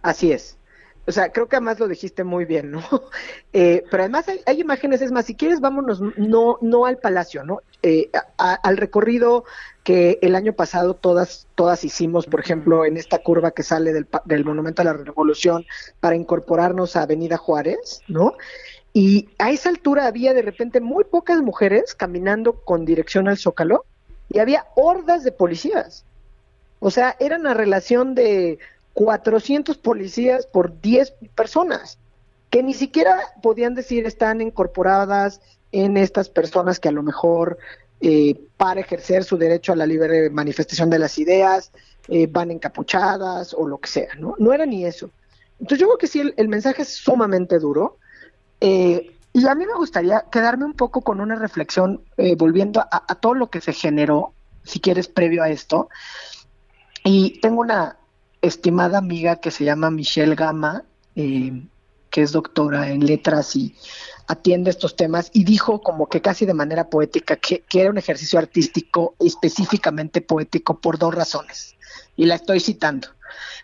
Así 0.04 0.32
es 0.32 0.60
o 1.06 1.12
sea, 1.12 1.32
creo 1.32 1.48
que 1.48 1.58
además 1.58 1.80
lo 1.80 1.88
dijiste 1.88 2.24
muy 2.24 2.46
bien, 2.46 2.72
¿no? 2.72 2.82
Eh, 3.56 3.84
pero 3.92 4.02
además 4.02 4.26
hay, 4.48 4.60
imágenes, 4.60 5.02
es 5.04 5.12
más, 5.12 5.26
si 5.26 5.36
quieres 5.36 5.60
vámonos 5.60 6.02
no, 6.18 6.58
no 6.62 6.88
al 6.88 6.98
palacio, 6.98 7.44
¿no? 7.44 7.60
Eh, 7.84 8.10
al 8.38 8.78
recorrido 8.78 9.44
que 9.84 10.18
el 10.24 10.34
año 10.34 10.54
pasado 10.54 10.96
todas, 10.96 11.46
todas 11.54 11.84
hicimos, 11.84 12.26
por 12.26 12.40
ejemplo, 12.40 12.84
en 12.84 12.98
esta 12.98 13.20
curva 13.20 13.52
que 13.52 13.62
sale 13.62 13.94
del, 13.94 14.08
del 14.26 14.44
Monumento 14.44 14.82
a 14.82 14.86
la 14.86 14.94
Revolución 14.94 15.66
para 16.00 16.16
incorporarnos 16.16 16.96
a 16.96 17.04
Avenida 17.04 17.38
Juárez, 17.38 18.02
¿no? 18.08 18.34
Y 18.92 19.30
a 19.38 19.52
esa 19.52 19.70
altura 19.70 20.08
había 20.08 20.34
de 20.34 20.42
repente 20.42 20.82
muy 20.82 21.04
pocas 21.04 21.42
mujeres 21.42 21.94
caminando 21.94 22.54
con 22.54 22.86
dirección 22.86 23.28
al 23.28 23.38
Zócalo 23.38 23.86
y 24.30 24.40
había 24.40 24.66
hordas 24.76 25.24
de 25.24 25.32
policías. 25.32 26.06
O 26.80 26.90
sea, 26.90 27.16
era 27.20 27.38
una 27.38 27.54
relación 27.54 28.16
de 28.16 28.58
400 28.94 29.78
policías 29.78 30.46
por 30.46 30.80
10 30.82 31.14
personas, 31.36 31.98
que 32.50 32.64
ni 32.64 32.74
siquiera 32.74 33.20
podían 33.42 33.74
decir 33.74 34.06
están 34.06 34.42
incorporadas 34.42 35.42
en 35.72 35.98
estas 35.98 36.30
personas 36.30 36.80
que 36.80 36.90
a 36.90 36.92
lo 36.92 37.02
mejor 37.02 37.58
eh, 38.00 38.40
para 38.58 38.82
ejercer 38.82 39.24
su 39.24 39.38
derecho 39.38 39.74
a 39.74 39.76
la 39.76 39.86
libre 39.86 40.30
manifestación 40.30 40.90
de 40.90 41.00
las 41.00 41.18
ideas 41.18 41.72
eh, 42.10 42.28
van 42.28 42.52
encapuchadas 42.52 43.54
o 43.54 43.68
lo 43.68 43.80
que 43.80 43.90
sea, 43.90 44.14
¿no? 44.20 44.36
No 44.38 44.54
era 44.54 44.66
ni 44.66 44.86
eso. 44.86 45.10
Entonces 45.60 45.80
yo 45.80 45.88
creo 45.88 45.98
que 45.98 46.08
sí, 46.08 46.34
el, 46.36 46.48
mensaje 46.48 46.84
es 46.84 46.90
sumamente 46.90 47.58
duro. 47.60 47.98
Eh, 48.60 49.16
y 49.32 49.48
a 49.48 49.56
mí 49.56 49.66
me 49.66 49.74
gustaría 49.74 50.26
quedarme 50.32 50.66
un 50.66 50.74
poco 50.74 51.02
con 51.02 51.22
una 51.22 51.36
reflexión, 51.36 52.02
volviendo 52.38 52.82
a, 52.82 53.04
a, 53.08 53.16
todo 53.16 53.34
lo 53.34 53.50
que 53.50 53.62
se 53.62 53.74
generó, 53.74 54.34
si 54.64 54.80
quieres, 54.80 55.08
previo 55.08 55.42
a 55.42 55.50
esto. 55.50 55.90
Y 57.04 57.40
tengo 57.40 57.62
una, 57.62 57.98
estimada 58.44 58.98
amiga 58.98 59.38
que 59.38 59.52
se 59.52 59.64
llama 59.64 59.90
Michelle 59.90 60.36
Gama, 60.36 60.84
eh, 61.16 61.64
que 62.10 62.22
es 62.22 62.34
doctora 62.34 62.92
en 62.92 63.06
letras 63.06 63.56
y 63.56 63.76
atiende 64.28 64.70
estos 64.70 64.96
temas, 64.96 65.32
y 65.34 65.46
dijo 65.46 65.82
como 65.82 66.08
que 66.08 66.22
casi 66.22 66.46
de 66.46 66.54
manera 66.54 66.90
poética 66.90 67.38
que, 67.38 67.64
era 67.74 67.90
un 67.90 67.98
ejercicio 67.98 68.38
artístico 68.38 69.16
específicamente 69.20 70.22
poético 70.22 70.80
por 70.80 71.00
dos 71.00 71.16
razones. 71.16 71.76
Y 72.16 72.26
la 72.26 72.36
estoy 72.36 72.60
citando. 72.60 73.08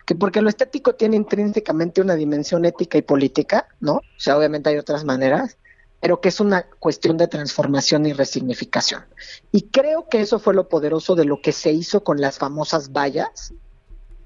Que 0.06 0.14
porque 0.14 0.40
lo 0.40 0.48
estético 0.48 0.94
tiene 0.94 1.16
intrínsecamente 1.16 2.00
una 2.00 2.14
dimensión 2.14 2.64
ética 2.64 2.98
y 2.98 3.02
política, 3.02 3.68
¿no? 3.80 3.96
O 3.96 4.18
sea, 4.18 4.36
obviamente 4.36 4.70
hay 4.70 4.78
otras 4.78 5.04
maneras, 5.04 5.58
pero 6.00 6.20
que 6.20 6.30
es 6.30 6.40
una 6.40 6.62
cuestión 6.62 7.18
de 7.18 7.28
transformación 7.28 8.06
y 8.06 8.14
resignificación. 8.14 9.04
Y 9.52 9.68
creo 9.68 10.08
que 10.08 10.22
eso 10.22 10.38
fue 10.38 10.54
lo 10.54 10.68
poderoso 10.68 11.14
de 11.14 11.26
lo 11.26 11.40
que 11.42 11.52
se 11.52 11.70
hizo 11.70 12.02
con 12.02 12.20
las 12.20 12.38
famosas 12.38 12.90
vallas, 12.92 13.52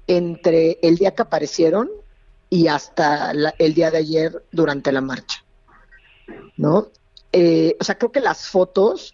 entre 0.07 0.79
el 0.81 0.97
día 0.97 1.15
que 1.15 1.23
aparecieron 1.23 1.89
y 2.49 2.67
hasta 2.67 3.33
el 3.57 3.73
día 3.73 3.91
de 3.91 3.97
ayer 3.97 4.43
durante 4.51 4.91
la 4.91 5.01
marcha. 5.01 5.43
¿No? 6.57 6.89
Eh, 7.31 7.75
o 7.79 7.83
sea, 7.83 7.97
creo 7.97 8.11
que 8.11 8.21
las 8.21 8.47
fotos, 8.47 9.13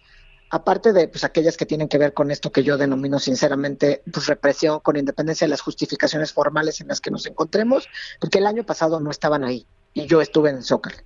aparte 0.50 0.92
de 0.92 1.08
pues, 1.08 1.24
aquellas 1.24 1.56
que 1.56 1.66
tienen 1.66 1.88
que 1.88 1.98
ver 1.98 2.14
con 2.14 2.30
esto 2.30 2.52
que 2.52 2.62
yo 2.62 2.78
denomino 2.78 3.18
sinceramente 3.18 4.02
pues, 4.12 4.26
represión, 4.26 4.80
con 4.80 4.96
independencia 4.96 5.46
de 5.46 5.50
las 5.50 5.60
justificaciones 5.60 6.32
formales 6.32 6.80
en 6.80 6.88
las 6.88 7.00
que 7.00 7.10
nos 7.10 7.26
encontremos, 7.26 7.88
porque 8.20 8.38
el 8.38 8.46
año 8.46 8.64
pasado 8.64 9.00
no 9.00 9.10
estaban 9.10 9.44
ahí 9.44 9.66
y 9.92 10.06
yo 10.06 10.20
estuve 10.20 10.50
en 10.50 10.62
Zócalo. 10.62 10.98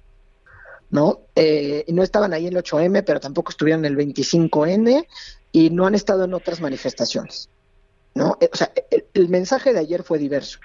¿no? 0.91 1.21
Eh, 1.35 1.85
no 1.89 2.03
estaban 2.03 2.33
ahí 2.33 2.47
en 2.47 2.57
el 2.57 2.63
8M, 2.63 3.03
pero 3.05 3.21
tampoco 3.21 3.51
estuvieron 3.51 3.85
en 3.85 3.99
el 3.99 3.99
25N 3.99 5.07
y 5.53 5.71
no 5.71 5.87
han 5.87 5.95
estado 5.95 6.25
en 6.25 6.35
otras 6.35 6.61
manifestaciones. 6.61 7.49
¿No? 8.17 8.39
Eh, 8.41 8.49
o 8.53 8.57
sea, 8.57 8.73
el, 9.15 9.29
mensaje 9.29 9.73
de 9.73 9.81
ayer 9.81 10.03
fue 10.03 10.19
diverso. 10.19 10.59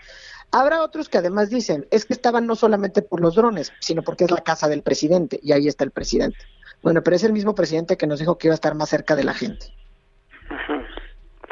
Habrá 0.51 0.81
otros 0.81 1.09
que 1.09 1.17
además 1.17 1.49
dicen, 1.49 1.85
es 1.91 2.05
que 2.05 2.13
estaban 2.13 2.47
no 2.47 2.55
solamente 2.55 3.01
por 3.01 3.21
los 3.21 3.35
drones, 3.35 3.71
sino 3.79 4.01
porque 4.01 4.23
es 4.23 4.31
la 4.31 4.41
casa 4.41 4.67
del 4.67 4.81
presidente 4.81 5.39
y 5.43 5.51
ahí 5.51 5.67
está 5.67 5.83
el 5.83 5.91
presidente. 5.91 6.37
Bueno, 6.81 7.03
pero 7.03 7.15
es 7.15 7.23
el 7.23 7.33
mismo 7.33 7.53
presidente 7.53 7.97
que 7.97 8.07
nos 8.07 8.19
dijo 8.19 8.37
que 8.37 8.47
iba 8.47 8.53
a 8.53 8.55
estar 8.55 8.73
más 8.73 8.89
cerca 8.89 9.15
de 9.15 9.23
la 9.23 9.33
gente 9.33 9.67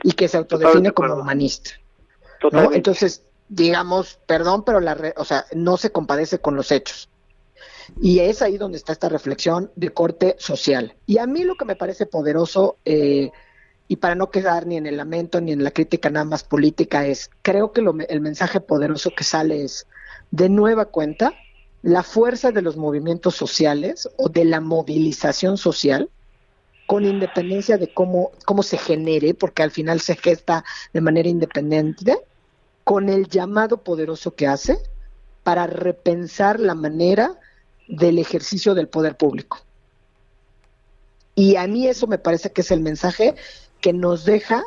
y 0.03 0.13
que 0.13 0.27
se 0.27 0.37
autodefine 0.37 0.91
como 0.91 1.13
humanista. 1.13 1.71
Entonces, 2.73 3.23
digamos, 3.47 4.19
perdón, 4.25 4.63
pero 4.63 4.79
la 4.79 4.97
o 5.17 5.25
sea, 5.25 5.45
no 5.53 5.77
se 5.77 5.91
compadece 5.91 6.39
con 6.39 6.55
los 6.55 6.71
hechos. 6.71 7.09
Y 8.01 8.19
es 8.19 8.41
ahí 8.41 8.57
donde 8.57 8.77
está 8.77 8.93
esta 8.93 9.09
reflexión 9.09 9.71
de 9.75 9.89
corte 9.89 10.35
social. 10.39 10.95
Y 11.05 11.17
a 11.17 11.27
mí 11.27 11.43
lo 11.43 11.55
que 11.55 11.65
me 11.65 11.75
parece 11.75 12.05
poderoso, 12.05 12.77
eh, 12.85 13.31
y 13.91 13.95
para 13.95 14.13
no 14.13 14.29
quedar 14.29 14.67
ni 14.67 14.77
en 14.77 14.85
el 14.85 14.97
lamento 14.97 15.41
ni 15.41 15.51
en 15.51 15.63
la 15.63 15.71
crítica 15.71 16.11
nada 16.11 16.23
más 16.23 16.43
política, 16.43 17.07
es, 17.07 17.31
creo 17.41 17.73
que 17.73 17.81
el 18.07 18.21
mensaje 18.21 18.61
poderoso 18.61 19.09
que 19.15 19.23
sale 19.23 19.63
es, 19.63 19.87
de 20.29 20.47
nueva 20.47 20.85
cuenta, 20.85 21.33
la 21.81 22.03
fuerza 22.03 22.51
de 22.51 22.61
los 22.61 22.77
movimientos 22.77 23.35
sociales 23.35 24.07
o 24.17 24.29
de 24.29 24.45
la 24.45 24.61
movilización 24.61 25.57
social, 25.57 26.07
con 26.85 27.03
independencia 27.03 27.79
de 27.79 27.91
cómo, 27.91 28.31
cómo 28.45 28.61
se 28.61 28.77
genere, 28.77 29.33
porque 29.33 29.63
al 29.63 29.71
final 29.71 29.99
se 30.01 30.15
gesta 30.15 30.63
de 30.93 31.01
manera 31.01 31.27
independiente, 31.27 32.15
con 32.83 33.09
el 33.09 33.27
llamado 33.27 33.77
poderoso 33.77 34.35
que 34.35 34.45
hace 34.45 34.77
para 35.41 35.65
repensar 35.65 36.59
la 36.59 36.75
manera 36.75 37.39
del 37.87 38.19
ejercicio 38.19 38.75
del 38.75 38.87
poder 38.87 39.17
público. 39.17 39.57
Y 41.33 41.55
a 41.55 41.65
mí 41.65 41.87
eso 41.87 42.05
me 42.05 42.19
parece 42.19 42.51
que 42.51 42.61
es 42.61 42.69
el 42.69 42.81
mensaje 42.81 43.33
que 43.81 43.93
nos 43.93 44.25
deja 44.25 44.63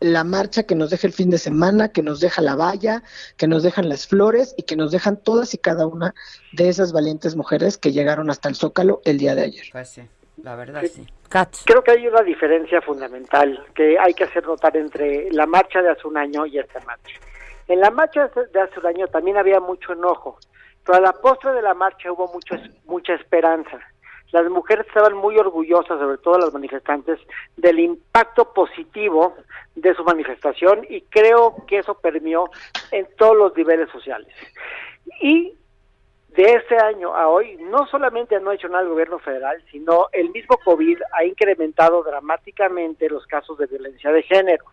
la 0.00 0.24
marcha, 0.24 0.64
que 0.64 0.74
nos 0.74 0.90
deja 0.90 1.06
el 1.06 1.12
fin 1.12 1.30
de 1.30 1.38
semana, 1.38 1.88
que 1.88 2.02
nos 2.02 2.20
deja 2.20 2.42
la 2.42 2.56
valla, 2.56 3.02
que 3.36 3.46
nos 3.46 3.62
dejan 3.62 3.88
las 3.88 4.06
flores 4.06 4.54
y 4.58 4.64
que 4.64 4.76
nos 4.76 4.92
dejan 4.92 5.16
todas 5.16 5.54
y 5.54 5.58
cada 5.58 5.86
una 5.86 6.14
de 6.52 6.68
esas 6.68 6.92
valientes 6.92 7.36
mujeres 7.36 7.78
que 7.78 7.92
llegaron 7.92 8.30
hasta 8.30 8.48
el 8.48 8.54
Zócalo 8.54 9.00
el 9.04 9.18
día 9.18 9.34
de 9.34 9.44
ayer. 9.44 9.64
Pues 9.72 9.88
sí. 9.88 10.02
La 10.42 10.56
verdad, 10.56 10.82
sí. 10.92 11.06
Creo 11.64 11.82
que 11.82 11.92
hay 11.92 12.06
una 12.06 12.22
diferencia 12.22 12.80
fundamental 12.82 13.64
que 13.74 13.98
hay 13.98 14.14
que 14.14 14.24
hacer 14.24 14.46
notar 14.46 14.76
entre 14.76 15.30
la 15.32 15.46
marcha 15.46 15.80
de 15.80 15.90
hace 15.90 16.06
un 16.06 16.16
año 16.16 16.46
y 16.46 16.58
esta 16.58 16.80
marcha. 16.80 17.14
En 17.66 17.80
la 17.80 17.90
marcha 17.90 18.30
de 18.52 18.60
hace 18.60 18.78
un 18.78 18.86
año 18.86 19.08
también 19.08 19.36
había 19.36 19.58
mucho 19.58 19.94
enojo, 19.94 20.38
pero 20.84 20.98
a 20.98 21.00
la 21.00 21.12
postre 21.12 21.52
de 21.52 21.62
la 21.62 21.74
marcha 21.74 22.12
hubo 22.12 22.30
mucho, 22.32 22.56
mucha 22.84 23.14
esperanza. 23.14 23.80
Las 24.32 24.50
mujeres 24.50 24.86
estaban 24.86 25.14
muy 25.14 25.38
orgullosas, 25.38 25.98
sobre 25.98 26.18
todo 26.18 26.38
las 26.38 26.52
manifestantes, 26.52 27.20
del 27.56 27.78
impacto 27.78 28.52
positivo 28.52 29.34
de 29.74 29.94
su 29.94 30.04
manifestación 30.04 30.84
y 30.88 31.02
creo 31.02 31.54
que 31.66 31.78
eso 31.78 31.94
permeó 31.94 32.50
en 32.90 33.06
todos 33.16 33.36
los 33.36 33.56
niveles 33.56 33.88
sociales. 33.90 34.34
Y 35.20 35.54
de 36.36 36.54
este 36.54 36.76
año 36.76 37.14
a 37.14 37.28
hoy, 37.28 37.56
no 37.60 37.86
solamente 37.86 38.40
no 38.40 38.50
ha 38.50 38.54
hecho 38.54 38.68
nada 38.68 38.82
el 38.82 38.88
gobierno 38.88 39.20
federal, 39.20 39.62
sino 39.70 40.08
el 40.12 40.30
mismo 40.30 40.56
COVID 40.64 40.98
ha 41.12 41.24
incrementado 41.24 42.02
dramáticamente 42.02 43.08
los 43.08 43.24
casos 43.26 43.56
de 43.58 43.66
violencia 43.66 44.10
de 44.10 44.22
género. 44.22 44.64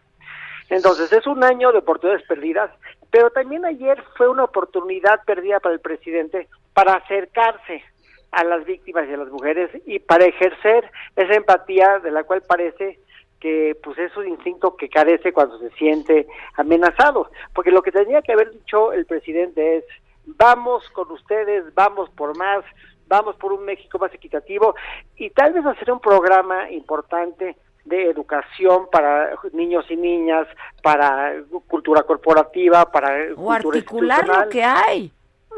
Entonces, 0.69 1.11
es 1.13 1.27
un 1.27 1.43
año 1.43 1.71
de 1.71 1.79
oportunidades 1.79 2.25
perdidas, 2.25 2.71
pero 3.11 3.29
también 3.29 3.65
ayer 3.65 4.01
fue 4.17 4.27
una 4.27 4.45
oportunidad 4.45 5.23
perdida 5.25 5.59
para 5.59 5.75
el 5.75 5.81
presidente 5.81 6.47
para 6.73 6.93
acercarse 6.93 7.83
a 8.31 8.43
las 8.43 8.65
víctimas 8.65 9.07
y 9.09 9.13
a 9.13 9.17
las 9.17 9.29
mujeres 9.29 9.69
y 9.85 9.99
para 9.99 10.25
ejercer 10.25 10.89
esa 11.15 11.33
empatía 11.33 11.99
de 11.99 12.11
la 12.11 12.23
cual 12.23 12.41
parece 12.47 12.99
que 13.39 13.75
pues 13.83 13.97
es 13.97 14.15
un 14.15 14.27
instinto 14.27 14.75
que 14.77 14.87
carece 14.87 15.33
cuando 15.33 15.57
se 15.59 15.71
siente 15.71 16.27
amenazado, 16.55 17.29
porque 17.53 17.71
lo 17.71 17.81
que 17.81 17.91
tenía 17.91 18.21
que 18.21 18.33
haber 18.33 18.51
dicho 18.51 18.93
el 18.93 19.05
presidente 19.05 19.77
es 19.77 19.83
vamos 20.25 20.87
con 20.91 21.11
ustedes, 21.11 21.73
vamos 21.73 22.09
por 22.11 22.37
más, 22.37 22.63
vamos 23.07 23.35
por 23.35 23.51
un 23.51 23.65
México 23.65 23.97
más 23.97 24.13
equitativo 24.13 24.75
y 25.15 25.31
tal 25.31 25.53
vez 25.53 25.65
hacer 25.65 25.91
un 25.91 25.99
programa 25.99 26.69
importante 26.71 27.57
de 27.83 28.09
educación 28.09 28.87
para 28.91 29.31
niños 29.53 29.85
y 29.89 29.95
niñas, 29.95 30.47
para 30.83 31.33
cultura 31.67 32.03
corporativa, 32.03 32.91
para 32.91 33.33
o 33.35 33.51
articular 33.51 34.27
lo 34.27 34.49
que 34.49 34.63
hay. 34.63 35.11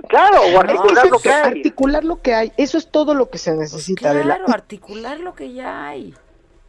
Claro, 0.08 0.42
o 0.42 0.60
articular 0.60 1.08
lo 1.08 1.20
que 1.20 1.30
hay. 1.30 1.58
Articular 1.58 2.04
lo 2.04 2.22
que 2.22 2.34
hay, 2.34 2.52
eso 2.58 2.78
es 2.78 2.88
todo 2.88 3.14
lo 3.14 3.30
que 3.30 3.38
se 3.38 3.56
necesita. 3.56 4.12
claro, 4.12 4.46
articular 4.50 5.20
lo 5.20 5.36
que 5.36 5.54
ya 5.54 5.88
hay. 5.88 6.14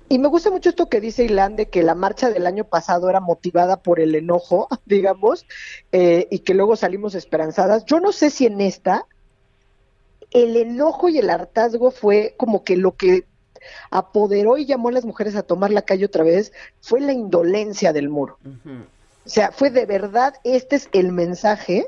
Y 0.08 0.18
me 0.18 0.28
gusta 0.28 0.50
mucho 0.50 0.68
esto 0.68 0.88
que 0.88 1.00
dice 1.00 1.24
Ilan 1.24 1.56
de 1.56 1.68
que 1.68 1.82
la 1.82 1.94
marcha 1.94 2.30
del 2.30 2.46
año 2.46 2.64
pasado 2.64 3.08
era 3.08 3.20
motivada 3.20 3.78
por 3.78 4.00
el 4.00 4.14
enojo, 4.14 4.68
digamos, 4.84 5.46
eh, 5.92 6.28
y 6.30 6.40
que 6.40 6.54
luego 6.54 6.76
salimos 6.76 7.14
esperanzadas. 7.14 7.84
Yo 7.86 8.00
no 8.00 8.12
sé 8.12 8.30
si 8.30 8.46
en 8.46 8.60
esta 8.60 9.06
el 10.30 10.56
enojo 10.56 11.08
y 11.08 11.18
el 11.18 11.30
hartazgo 11.30 11.90
fue 11.90 12.34
como 12.36 12.64
que 12.64 12.76
lo 12.76 12.96
que 12.96 13.24
apoderó 13.90 14.58
y 14.58 14.66
llamó 14.66 14.88
a 14.88 14.92
las 14.92 15.04
mujeres 15.04 15.36
a 15.36 15.42
tomar 15.42 15.70
la 15.70 15.82
calle 15.82 16.04
otra 16.04 16.24
vez 16.24 16.52
fue 16.80 17.00
la 17.00 17.12
indolencia 17.12 17.92
del 17.92 18.08
muro. 18.08 18.38
O 19.24 19.28
sea, 19.28 19.52
fue 19.52 19.70
de 19.70 19.86
verdad, 19.86 20.34
este 20.44 20.76
es 20.76 20.88
el 20.92 21.12
mensaje, 21.12 21.86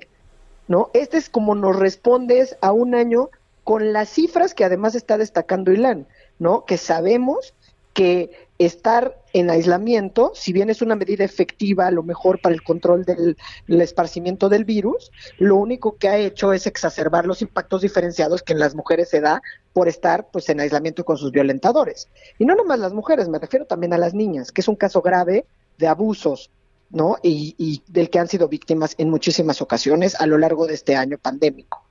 ¿no? 0.68 0.90
Este 0.94 1.16
es 1.16 1.28
como 1.28 1.54
nos 1.54 1.76
respondes 1.76 2.56
a 2.60 2.72
un 2.72 2.94
año 2.94 3.30
con 3.64 3.92
las 3.92 4.08
cifras 4.10 4.54
que 4.54 4.64
además 4.64 4.94
está 4.94 5.18
destacando 5.18 5.72
Ilan, 5.72 6.06
¿no? 6.38 6.64
Que 6.64 6.76
sabemos 6.76 7.54
que 7.92 8.30
estar 8.58 9.18
en 9.32 9.50
aislamiento, 9.50 10.32
si 10.34 10.52
bien 10.52 10.70
es 10.70 10.82
una 10.82 10.96
medida 10.96 11.24
efectiva, 11.24 11.86
a 11.86 11.90
lo 11.90 12.02
mejor 12.02 12.40
para 12.40 12.54
el 12.54 12.62
control 12.62 13.04
del 13.04 13.36
esparcimiento 13.66 14.48
del 14.48 14.64
virus, 14.64 15.10
lo 15.38 15.56
único 15.56 15.96
que 15.96 16.08
ha 16.08 16.18
hecho 16.18 16.52
es 16.52 16.66
exacerbar 16.66 17.26
los 17.26 17.42
impactos 17.42 17.82
diferenciados 17.82 18.42
que 18.42 18.52
en 18.52 18.58
las 18.58 18.74
mujeres 18.74 19.08
se 19.08 19.20
da 19.20 19.42
por 19.72 19.88
estar 19.88 20.28
pues 20.30 20.48
en 20.48 20.60
aislamiento 20.60 21.04
con 21.04 21.16
sus 21.16 21.32
violentadores. 21.32 22.08
Y 22.38 22.44
no 22.44 22.54
nomás 22.54 22.78
las 22.78 22.92
mujeres, 22.92 23.28
me 23.28 23.38
refiero 23.38 23.66
también 23.66 23.92
a 23.92 23.98
las 23.98 24.14
niñas, 24.14 24.52
que 24.52 24.60
es 24.60 24.68
un 24.68 24.76
caso 24.76 25.02
grave 25.02 25.46
de 25.78 25.86
abusos, 25.88 26.50
¿no? 26.90 27.16
Y, 27.22 27.54
y 27.58 27.82
del 27.86 28.10
que 28.10 28.18
han 28.18 28.28
sido 28.28 28.48
víctimas 28.48 28.94
en 28.98 29.10
muchísimas 29.10 29.60
ocasiones 29.60 30.14
a 30.20 30.26
lo 30.26 30.38
largo 30.38 30.66
de 30.66 30.74
este 30.74 30.96
año 30.96 31.18
pandémico. 31.18 31.82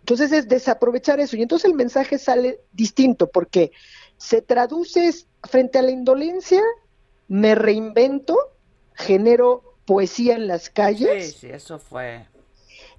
Entonces 0.00 0.32
es 0.32 0.48
desaprovechar 0.48 1.18
eso. 1.18 1.36
Y 1.36 1.42
entonces 1.42 1.64
el 1.64 1.74
mensaje 1.74 2.18
sale 2.18 2.60
distinto 2.72 3.30
porque 3.30 3.72
se 4.18 4.42
traduce 4.42 5.10
frente 5.42 5.78
a 5.78 5.82
la 5.82 5.90
indolencia, 5.90 6.62
me 7.28 7.54
reinvento, 7.54 8.36
genero 8.94 9.76
poesía 9.86 10.34
en 10.34 10.46
las 10.46 10.68
calles. 10.68 11.32
Sí, 11.32 11.38
sí, 11.40 11.46
eso 11.48 11.78
fue. 11.78 12.26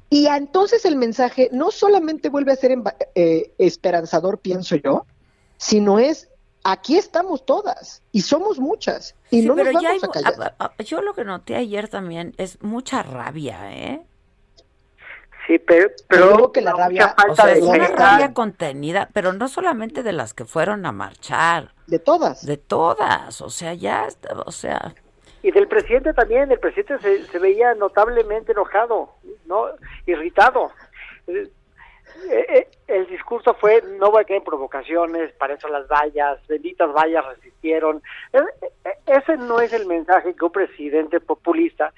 Y 0.09 0.27
entonces 0.27 0.85
el 0.85 0.95
mensaje 0.95 1.49
no 1.51 1.71
solamente 1.71 2.29
vuelve 2.29 2.53
a 2.53 2.55
ser 2.55 2.75
eh, 3.15 3.53
esperanzador, 3.57 4.39
pienso 4.39 4.75
yo, 4.75 5.05
sino 5.57 5.99
es 5.99 6.29
aquí 6.65 6.97
estamos 6.97 7.45
todas 7.45 8.01
y 8.11 8.21
somos 8.21 8.59
muchas 8.59 9.15
y 9.29 9.43
no 9.43 9.55
nos 9.55 9.71
vamos 9.71 10.03
a 10.03 10.07
callar. 10.09 10.55
yo 10.79 11.01
lo 11.01 11.13
que 11.13 11.23
noté 11.23 11.55
ayer 11.55 11.87
también 11.87 12.33
es 12.37 12.61
mucha 12.61 13.03
rabia, 13.03 13.71
¿eh? 13.71 14.01
Sí, 15.45 15.59
pero, 15.59 15.91
pero 16.07 16.51
que 16.51 16.59
la 16.59 16.73
rabia, 16.73 17.15
o 17.29 17.35
sea, 17.35 17.51
es 17.53 17.61
una 17.61 17.87
rabia 17.87 18.33
contenida, 18.33 19.09
pero 19.13 19.31
no 19.31 19.47
solamente 19.47 20.01
de 20.01 20.11
las 20.11 20.33
que 20.33 20.43
fueron 20.43 20.87
a 20.87 20.91
marchar. 20.91 21.71
De 21.85 21.99
todas. 21.99 22.43
De 22.43 22.57
todas, 22.57 23.41
o 23.41 23.51
sea, 23.51 23.75
ya, 23.75 24.07
o 24.47 24.51
sea. 24.51 24.95
Y 25.43 25.51
del 25.51 25.67
presidente 25.67 26.13
también, 26.13 26.51
el 26.51 26.59
presidente 26.59 26.97
se, 26.99 27.27
se 27.27 27.37
veía 27.37 27.75
notablemente 27.75 28.53
enojado, 28.53 29.11
¿no? 29.45 29.67
Irritado. 30.07 30.71
Eh, 32.29 32.45
eh, 32.49 32.67
el 32.87 33.07
discurso 33.07 33.53
fue 33.55 33.81
no 33.99 34.11
voy 34.11 34.21
a 34.21 34.25
caer 34.25 34.39
en 34.39 34.45
provocaciones, 34.45 35.31
para 35.33 35.55
eso 35.55 35.67
las 35.67 35.87
vallas, 35.87 36.39
benditas 36.47 36.91
vallas 36.93 37.25
resistieron. 37.25 38.01
Eh, 38.33 38.39
ese 39.05 39.37
no 39.37 39.59
es 39.59 39.73
el 39.73 39.85
mensaje 39.85 40.33
que 40.33 40.45
un 40.45 40.51
presidente 40.51 41.19
populista 41.19 41.93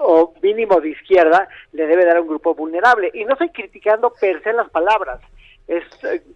o 0.00 0.34
mínimo 0.42 0.80
de 0.80 0.90
izquierda 0.90 1.48
le 1.72 1.86
debe 1.86 2.04
dar 2.04 2.18
a 2.18 2.20
un 2.20 2.28
grupo 2.28 2.54
vulnerable. 2.54 3.10
Y 3.14 3.24
no 3.24 3.32
estoy 3.32 3.50
criticando 3.50 4.12
per 4.20 4.42
se 4.42 4.52
las 4.52 4.68
palabras. 4.70 5.20
Es, 5.70 5.84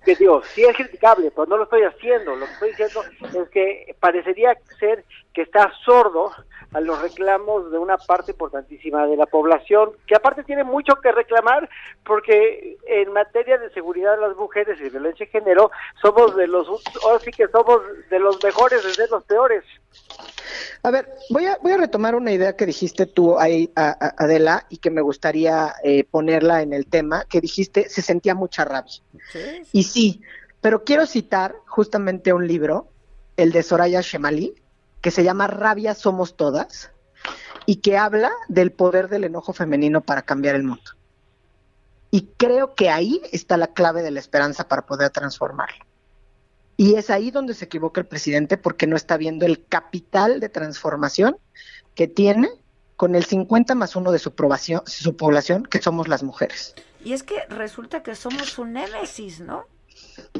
que 0.05 0.15
digo, 0.15 0.45
sí 0.45 0.63
es 0.63 0.77
criticable, 0.77 1.33
pero 1.33 1.47
no 1.47 1.57
lo 1.57 1.65
estoy 1.65 1.83
haciendo. 1.83 2.37
Lo 2.37 2.47
que 2.47 2.53
estoy 2.53 2.69
diciendo 2.69 3.03
es 3.43 3.49
que 3.49 3.97
parecería 3.99 4.57
ser 4.79 5.05
que 5.33 5.43
está 5.43 5.73
sordo 5.85 6.31
a 6.73 6.81
los 6.81 7.03
reclamos 7.03 7.73
de 7.73 7.79
una 7.79 7.99
parte 7.99 8.31
importantísima 8.31 9.09
de 9.09 9.17
la 9.17 9.27
población, 9.27 9.91
que 10.07 10.15
aparte 10.15 10.45
tiene 10.45 10.63
mucho 10.63 10.95
que 11.03 11.11
reclamar, 11.11 11.69
porque 12.05 12.77
en 12.87 13.13
materia 13.13 13.59
de 13.59 13.71
seguridad 13.71 14.15
de 14.15 14.29
las 14.29 14.37
mujeres 14.37 14.79
y 14.81 14.89
violencia 14.89 15.27
de 15.27 15.33
género, 15.33 15.73
somos 16.01 16.37
de 16.37 16.47
los, 16.47 16.69
ahora 17.03 17.19
sí 17.19 17.33
que 17.33 17.49
somos 17.49 17.81
de 18.11 18.21
los 18.21 18.43
mejores 18.43 18.97
de 18.97 19.09
los 19.09 19.25
peores. 19.25 19.65
A 20.83 20.91
ver, 20.91 21.15
voy 21.31 21.47
a, 21.47 21.59
voy 21.63 21.73
a 21.73 21.77
retomar 21.77 22.15
una 22.15 22.33
idea 22.33 22.57
que 22.57 22.67
dijiste 22.67 23.07
tú 23.07 23.39
ahí, 23.39 23.71
Adela, 23.75 24.67
y 24.69 24.79
que 24.79 24.91
me 24.91 25.01
gustaría 25.01 25.75
eh, 25.83 26.05
ponerla 26.05 26.63
en 26.63 26.73
el 26.73 26.87
tema, 26.87 27.25
que 27.25 27.41
dijiste, 27.41 27.89
se 27.89 28.03
sentía 28.03 28.35
mucha 28.35 28.65
rabia. 28.65 29.03
Y 29.73 29.85
sí, 29.85 30.23
pero 30.61 30.85
quiero 30.85 31.07
citar 31.07 31.55
justamente 31.67 32.33
un 32.33 32.47
libro, 32.47 32.89
el 33.37 33.53
de 33.53 33.63
Soraya 33.63 34.01
Shemali, 34.01 34.55
que 35.01 35.11
se 35.11 35.25
llama 35.25 35.47
Rabia 35.47 35.95
Somos 35.95 36.37
Todas 36.37 36.91
y 37.67 37.77
que 37.77 37.97
habla 37.97 38.33
del 38.49 38.73
poder 38.73 39.09
del 39.09 39.25
enojo 39.25 39.53
femenino 39.53 40.01
para 40.01 40.23
cambiar 40.23 40.55
el 40.55 40.65
mundo. 40.65 40.93
Y 42.11 42.29
creo 42.37 42.75
que 42.75 42.91
ahí 42.91 43.21
está 43.33 43.57
la 43.57 43.69
clave 43.69 44.03
de 44.03 44.11
la 44.11 44.21
esperanza 44.21 44.69
para 44.69 44.87
poder 44.87 45.11
transformarlo. 45.11 45.85
Y 46.77 46.97
es 46.97 47.11
ahí 47.11 47.31
donde 47.31 47.55
se 47.55 47.67
equivoca 47.67 48.01
el 48.01 48.07
presidente 48.07 48.57
porque 48.57 48.87
no 48.87 48.97
está 48.97 49.17
viendo 49.17 49.47
el 49.47 49.65
capital 49.67 50.41
de 50.41 50.49
transformación 50.49 51.37
que 51.95 52.09
tiene 52.09 52.51
con 52.97 53.15
el 53.15 53.25
50 53.25 53.75
más 53.75 53.97
uno 53.97 54.13
de 54.13 54.19
su, 54.19 54.33
su 54.87 55.17
población, 55.17 55.65
que 55.65 55.83
somos 55.83 56.09
las 56.09 56.23
mujeres. 56.23 56.75
Y 57.05 57.13
es 57.13 57.23
que 57.23 57.45
resulta 57.49 58.03
que 58.03 58.15
somos 58.15 58.59
un 58.59 58.73
némesis, 58.73 59.41
¿no? 59.41 59.67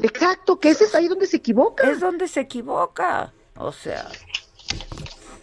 Exacto, 0.01 0.59
que 0.59 0.69
ese 0.69 0.85
es 0.85 0.95
ahí 0.95 1.07
donde 1.07 1.27
se 1.27 1.37
equivoca. 1.37 1.89
Es 1.89 1.99
donde 1.99 2.27
se 2.27 2.41
equivoca. 2.41 3.33
O 3.57 3.71
sea. 3.71 4.07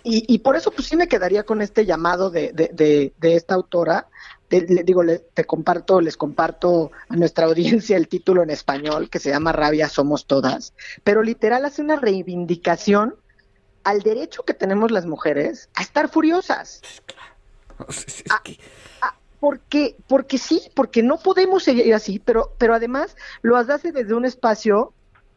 Y, 0.02 0.24
y 0.32 0.39
por 0.40 0.56
eso, 0.56 0.70
pues 0.70 0.89
sí 0.89 0.97
me 0.97 1.09
quedaría 1.09 1.44
con 1.44 1.62
este 1.62 1.86
llamado 1.86 2.31
de, 2.31 2.52
de, 2.52 2.70
de, 2.73 3.12
de 3.19 3.36
esta 3.36 3.55
autora. 3.55 4.09
Te, 4.52 4.60
le 4.72 4.84
digo, 4.84 5.02
le, 5.02 5.18
te 5.18 5.44
comparto, 5.46 6.00
les 6.02 6.18
comparto 6.18 6.90
a 7.08 7.16
nuestra 7.16 7.46
audiencia 7.50 7.96
el 7.96 8.06
título 8.06 8.42
en 8.42 8.50
español 8.50 9.08
que 9.08 9.18
se 9.18 9.30
llama 9.30 9.52
Rabia 9.52 9.88
Somos 9.88 10.26
Todas. 10.26 10.74
Pero 11.04 11.22
literal 11.22 11.64
hace 11.64 11.80
una 11.80 11.96
reivindicación 11.96 13.14
al 13.84 14.02
derecho 14.02 14.44
que 14.44 14.52
tenemos 14.52 14.90
las 14.90 15.06
mujeres 15.06 15.70
a 15.74 15.80
estar 15.82 16.10
furiosas. 16.10 16.82
A- 18.28 18.42
a- 19.06 19.14
porque, 19.40 19.96
porque 20.06 20.36
sí, 20.38 20.60
porque 20.76 21.02
no 21.02 21.18
podemos 21.18 21.64
seguir 21.64 21.94
así, 21.94 22.18
pero, 22.18 22.52
pero 22.58 22.74
además 22.74 23.16
lo 23.40 23.56
hace 23.56 23.90
desde 23.90 24.14
un 24.14 24.24
espacio 24.26 24.92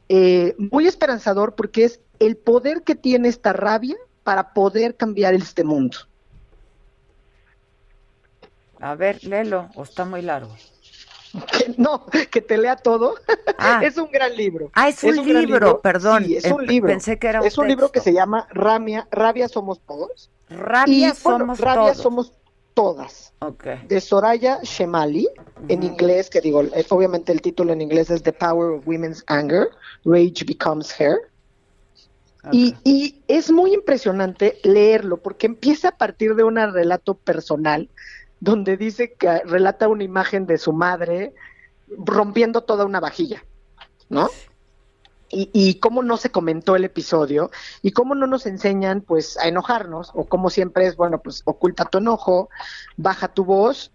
eh, 0.09 0.55
muy 0.57 0.87
esperanzador 0.87 1.55
porque 1.55 1.85
es 1.85 2.01
el 2.19 2.35
poder 2.37 2.83
que 2.83 2.95
tiene 2.95 3.29
esta 3.29 3.53
rabia 3.53 3.95
para 4.23 4.53
poder 4.53 4.95
cambiar 4.95 5.33
este 5.33 5.63
mundo. 5.63 5.97
A 8.85 8.93
ver, 8.93 9.23
léelo, 9.23 9.67
o 9.73 9.81
está 9.81 10.05
muy 10.05 10.21
largo. 10.21 10.55
Que 11.51 11.73
no, 11.77 12.05
que 12.29 12.39
te 12.39 12.55
lea 12.55 12.75
todo. 12.75 13.15
es 13.81 13.97
un 13.97 14.11
gran 14.11 14.35
libro. 14.37 14.69
Ah, 14.75 14.89
es 14.89 15.03
un 15.03 15.15
libro, 15.25 15.81
perdón. 15.81 16.23
Sí, 16.23 16.37
es 16.37 16.45
Eh, 16.45 16.53
un 16.53 16.63
libro. 16.67 16.89
pensé 16.89 17.17
que 17.17 17.27
era 17.27 17.41
un 17.41 17.47
Es 17.47 17.57
un 17.57 17.67
libro 17.67 17.91
que 17.91 17.99
se 17.99 18.13
llama 18.13 18.47
Ramia, 18.51 19.07
Rabia 19.09 19.47
Somos 19.49 19.79
Todos. 19.79 20.29
Rabia 20.51 21.07
Y, 21.17 21.23
bueno, 21.23 21.39
somos 21.39 21.59
Rabia 21.59 21.91
todos. 21.93 21.97
Somos 21.97 22.33
Todas. 22.75 23.33
Ok. 23.39 23.63
De 23.87 23.99
Soraya 23.99 24.59
Shemali, 24.61 25.27
en 25.67 25.81
inglés, 25.81 26.29
que 26.29 26.39
digo, 26.41 26.61
eh, 26.61 26.85
obviamente 26.89 27.31
el 27.31 27.41
título 27.41 27.73
en 27.73 27.81
inglés 27.81 28.11
es 28.11 28.21
The 28.21 28.33
Power 28.33 28.77
of 28.77 28.87
Women's 28.87 29.23
Anger, 29.25 29.69
Rage 30.05 30.45
Becomes 30.45 30.93
Hair. 30.99 31.17
Y, 32.51 32.75
y 32.83 33.23
es 33.27 33.49
muy 33.49 33.73
impresionante 33.73 34.59
leerlo 34.63 35.17
porque 35.17 35.47
empieza 35.47 35.87
a 35.89 35.97
partir 35.97 36.35
de 36.35 36.43
un 36.43 36.57
relato 36.57 37.15
personal 37.15 37.89
donde 38.45 38.77
dice 38.77 39.13
que 39.13 39.39
relata 39.39 39.87
una 39.87 40.03
imagen 40.03 40.45
de 40.45 40.59
su 40.59 40.71
madre 40.71 41.33
rompiendo 41.89 42.61
toda 42.61 42.85
una 42.85 42.99
vajilla, 42.99 43.43
¿no? 44.07 44.29
Y, 45.37 45.79
cómo 45.79 46.01
no 46.01 46.15
se 46.15 46.29
comentó 46.29 46.77
el 46.77 46.85
episodio 46.85 47.51
y 47.81 47.91
cómo 47.91 48.15
no 48.15 48.25
nos 48.25 48.45
enseñan 48.45 49.01
pues 49.01 49.37
a 49.37 49.49
enojarnos 49.49 50.11
o 50.13 50.25
como 50.25 50.49
siempre 50.49 50.85
es, 50.85 50.95
bueno, 50.95 51.19
pues 51.21 51.41
oculta 51.43 51.83
tu 51.83 51.97
enojo, 51.97 52.49
baja 52.95 53.27
tu 53.27 53.43
voz 53.43 53.91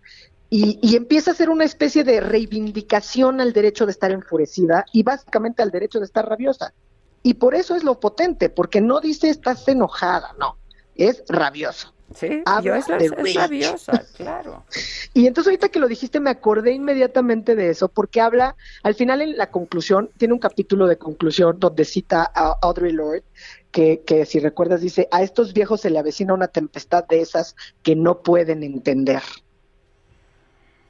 y, 0.51 0.79
y 0.83 0.97
empieza 0.97 1.31
a 1.31 1.35
ser 1.35 1.49
una 1.49 1.65
especie 1.65 2.05
de 2.05 2.21
reivindicación 2.21 3.41
al 3.41 3.55
derecho 3.55 3.87
de 3.87 3.93
estar 3.93 4.11
enfurecida 4.11 4.85
y 4.93 5.03
básicamente 5.03 5.63
al 5.63 5.71
derecho 5.71 6.01
de 6.01 6.05
estar 6.05 6.29
rabiosa. 6.29 6.75
Y 7.23 7.35
por 7.35 7.55
eso 7.55 7.75
es 7.75 7.85
lo 7.85 8.01
potente, 8.01 8.51
porque 8.51 8.83
no 8.83 9.01
dice 9.01 9.31
estás 9.31 9.67
enojada, 9.69 10.35
no, 10.39 10.59
es 10.97 11.23
rabioso. 11.29 11.95
Sí, 12.15 12.43
yo 12.63 12.75
es, 12.75 12.89
rabiosa, 12.89 14.05
claro. 14.17 14.65
Y 15.15 15.27
entonces 15.27 15.51
ahorita 15.51 15.69
que 15.69 15.79
lo 15.79 15.87
dijiste 15.87 16.19
me 16.19 16.31
acordé 16.31 16.73
inmediatamente 16.73 17.55
de 17.55 17.71
eso, 17.71 17.89
porque 17.89 18.21
habla, 18.21 18.57
al 18.83 18.95
final 18.95 19.23
en 19.23 19.37
la 19.37 19.51
conclusión, 19.51 20.11
tiene 20.17 20.35
un 20.35 20.41
capítulo 20.41 20.87
de 20.87 20.99
conclusión 20.99 21.59
donde 21.61 21.85
cita 21.85 22.31
a 22.35 22.57
Audrey 22.63 22.93
Lorde, 22.93 23.23
que, 23.71 24.03
que 24.05 24.27
si 24.27 24.41
recuerdas 24.41 24.81
dice, 24.81 25.09
a 25.13 25.23
estos 25.23 25.53
viejos 25.53 25.81
se 25.81 25.91
le 25.91 25.99
avecina 25.99 26.35
una 26.35 26.49
tempestad 26.49 27.05
de 27.07 27.21
esas 27.21 27.55
que 27.83 27.95
no 27.95 28.23
pueden 28.23 28.65
entender. 28.65 29.23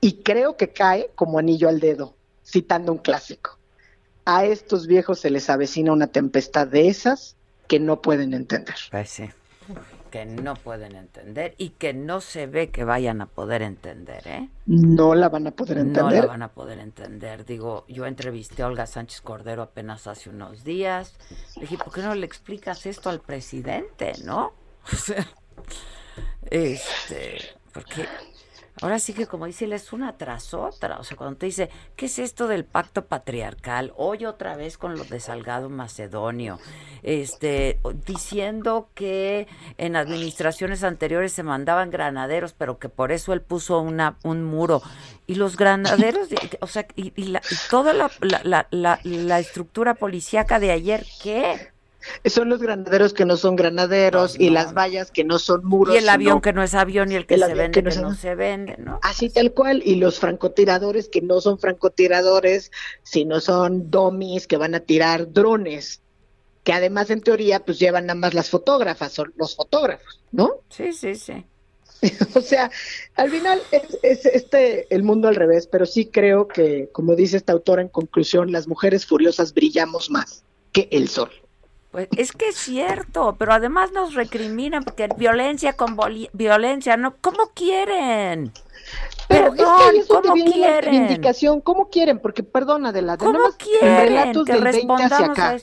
Y 0.01 0.23
creo 0.23 0.57
que 0.57 0.71
cae 0.71 1.11
como 1.15 1.39
anillo 1.39 1.69
al 1.69 1.81
dedo, 1.81 2.15
citando 2.45 2.93
un 2.93 2.99
clásico. 2.99 3.59
A 4.25 4.47
estos 4.47 4.87
viejos 4.87 5.21
se 5.21 5.31
les 5.31 5.51
avecina 5.51 5.93
una 5.93 6.07
tempestad 6.07 6.67
de 6.67 6.89
esas 6.89 7.37
que 7.69 7.79
no 7.79 8.01
pueden 8.01 8.33
entender. 8.33 8.77
Pues 8.91 9.11
sí. 9.11 9.31
Que 10.11 10.27
no 10.27 10.55
pueden 10.55 10.97
entender 10.97 11.55
y 11.57 11.71
que 11.71 11.93
no 11.95 12.21
se 12.21 12.47
ve 12.47 12.71
que 12.71 12.83
vayan 12.85 13.21
a 13.21 13.27
poder 13.27 13.63
entender, 13.63 14.27
¿eh? 14.27 14.49
No 14.67 15.15
la 15.15 15.29
van 15.29 15.47
a 15.47 15.51
poder 15.53 15.77
No 15.77 15.83
entender. 15.85 16.21
la 16.25 16.27
van 16.27 16.43
a 16.43 16.49
poder 16.49 16.79
entender. 16.81 17.45
Digo, 17.45 17.85
yo 17.89 18.07
entrevisté 18.07 18.63
a 18.63 18.67
Olga 18.67 18.87
Sánchez 18.87 19.21
Cordero 19.21 19.63
apenas 19.63 20.07
hace 20.09 20.29
unos 20.31 20.65
días. 20.65 21.15
Le 21.57 21.63
dije, 21.63 21.79
¿por 21.79 21.93
qué 21.93 22.03
no 22.03 22.15
le 22.15 22.27
explicas 22.27 22.87
esto 22.87 23.09
al 23.11 23.21
presidente, 23.21 24.13
no? 24.25 24.53
O 24.93 24.97
sea, 24.97 25.27
este, 26.51 27.39
porque 27.73 28.07
ahora 28.81 28.99
sí 28.99 29.13
que 29.13 29.27
como 29.27 29.47
dice 29.47 29.65
él, 29.65 29.73
es 29.73 29.93
una 29.93 30.17
tras 30.17 30.55
otra. 30.55 30.99
O 30.99 31.05
sea, 31.05 31.17
cuando 31.17 31.37
te 31.39 31.47
dice, 31.47 31.71
¿qué 31.97 32.07
es 32.07 32.19
esto 32.19 32.49
del 32.49 32.65
pacto 32.65 33.07
patriarcal? 33.07 33.93
Hoy 33.97 34.25
otra 34.27 34.57
vez 34.57 34.79
con 34.79 34.97
lo 34.97 35.05
de 35.05 35.21
Salgado 35.21 35.69
Macedonio. 35.69 36.59
Este, 37.03 37.79
diciendo 38.07 38.89
que 38.95 39.47
en 39.79 39.97
administraciones 39.97 40.85
anteriores 40.85 41.33
se 41.33 41.43
mandaban 41.43 41.91
granaderos, 41.91 42.53
pero 42.53 42.79
que 42.79 42.89
por 42.89 43.13
eso 43.13 43.33
él 43.33 43.41
puso 43.41 43.81
una, 43.81 44.17
un 44.23 44.45
muro. 44.45 44.83
Y 45.27 45.37
los 45.37 45.57
granaderos, 45.57 46.29
o 46.61 46.67
sea, 46.67 46.87
y, 46.97 47.13
y 47.17 47.27
la- 47.29 47.43
y 47.51 47.55
toda 47.71 47.93
la, 47.93 48.11
la, 48.21 48.99
la, 49.03 49.39
estructura 49.39 49.95
policíaca 49.95 50.59
de 50.59 50.73
ayer, 50.73 51.07
¿qué? 51.23 51.73
Son 52.25 52.49
los 52.49 52.61
granaderos 52.61 53.13
que 53.13 53.25
no 53.25 53.37
son 53.37 53.57
granaderos 53.57 54.39
y 54.39 54.51
las 54.51 54.75
vallas 54.75 55.11
que 55.11 55.25
no 55.25 55.39
son 55.39 55.65
muros. 55.65 55.95
Y 55.95 55.99
el 55.99 56.09
avión 56.09 56.33
sino- 56.35 56.43
que 56.43 56.53
no 56.53 56.63
es 56.63 56.75
avión 56.75 57.13
y 57.13 57.17
el 57.17 57.27
que 57.27 57.35
el 57.35 57.41
se 57.41 57.55
vende 57.55 57.83
que 57.83 57.89
que 57.91 57.97
no 58.01 58.15
se 58.15 58.35
vende, 58.35 58.77
¿no? 58.79 58.99
Así 59.03 59.31
tal 59.31 59.53
cual, 59.53 59.83
y 59.85 59.97
los 59.97 60.19
francotiradores 60.19 61.09
que 61.09 61.21
no 61.21 61.41
son 61.41 61.59
francotiradores, 61.59 62.71
sino 63.03 63.41
son 63.41 63.91
domis 63.91 64.47
que 64.47 64.57
van 64.57 64.75
a 64.75 64.81
tirar 64.81 65.33
drones, 65.33 66.01
que 66.65 66.73
además 66.73 67.11
en 67.11 67.21
teoría 67.21 67.61
pues 67.65 67.79
llevan 67.79 68.07
nada 68.07 68.19
más 68.19 68.35
las 68.35 68.51
fotógrafas, 68.51 69.13
son 69.13 69.33
los 69.37 69.57
fotógrafos, 69.57 70.21
¿no? 70.33 70.57
Sí, 70.69 70.93
sí, 70.93 71.15
sí. 71.15 71.45
o 72.35 72.41
sea, 72.41 72.71
al 73.15 73.31
final 73.31 73.61
es, 73.73 73.99
es 74.03 74.25
este 74.27 74.87
el 74.95 75.03
mundo 75.03 75.29
al 75.29 75.37
revés, 75.37 75.67
pero 75.67 75.85
sí 75.85 76.07
creo 76.07 76.49
que, 76.49 76.89
como 76.93 77.15
dice 77.15 77.37
esta 77.37 77.53
autora 77.53 77.83
en 77.83 77.89
conclusión, 77.89 78.53
las 78.53 78.67
mujeres 78.69 79.05
furiosas 79.05 79.53
brillamos 79.53 80.11
más 80.11 80.43
que 80.73 80.89
el 80.93 81.09
sol. 81.09 81.31
Pues 81.91 82.09
es 82.17 82.33
que 82.33 82.49
es 82.49 82.57
cierto, 82.57 83.35
pero 83.37 83.53
además 83.53 83.91
nos 83.93 84.15
recriminan 84.15 84.85
porque 84.85 85.09
violencia 85.17 85.73
con 85.73 85.99
violencia, 86.33 86.97
¿no? 86.97 87.17
¿Cómo 87.21 87.51
quieren? 87.53 88.53
Pero 89.29 89.53
que 89.53 89.59
Perdón, 89.59 89.97
es 89.97 90.09
donde 90.09 90.29
¿cómo 90.29 90.45
la 90.45 90.53
quieren? 90.53 90.85
reivindicación. 90.85 91.61
¿Cómo 91.61 91.89
quieren? 91.91 92.21
Porque, 92.21 92.43
perdona, 92.43 92.93
de 92.93 93.03
la 93.03 93.17
¿Cómo 93.17 93.39
en 93.47 93.53
quieren 93.59 93.97
relatos 93.97 94.45
que 94.45 94.53
del 94.53 94.63
20 94.63 94.93
hacia 95.03 95.27
acá. 95.27 95.57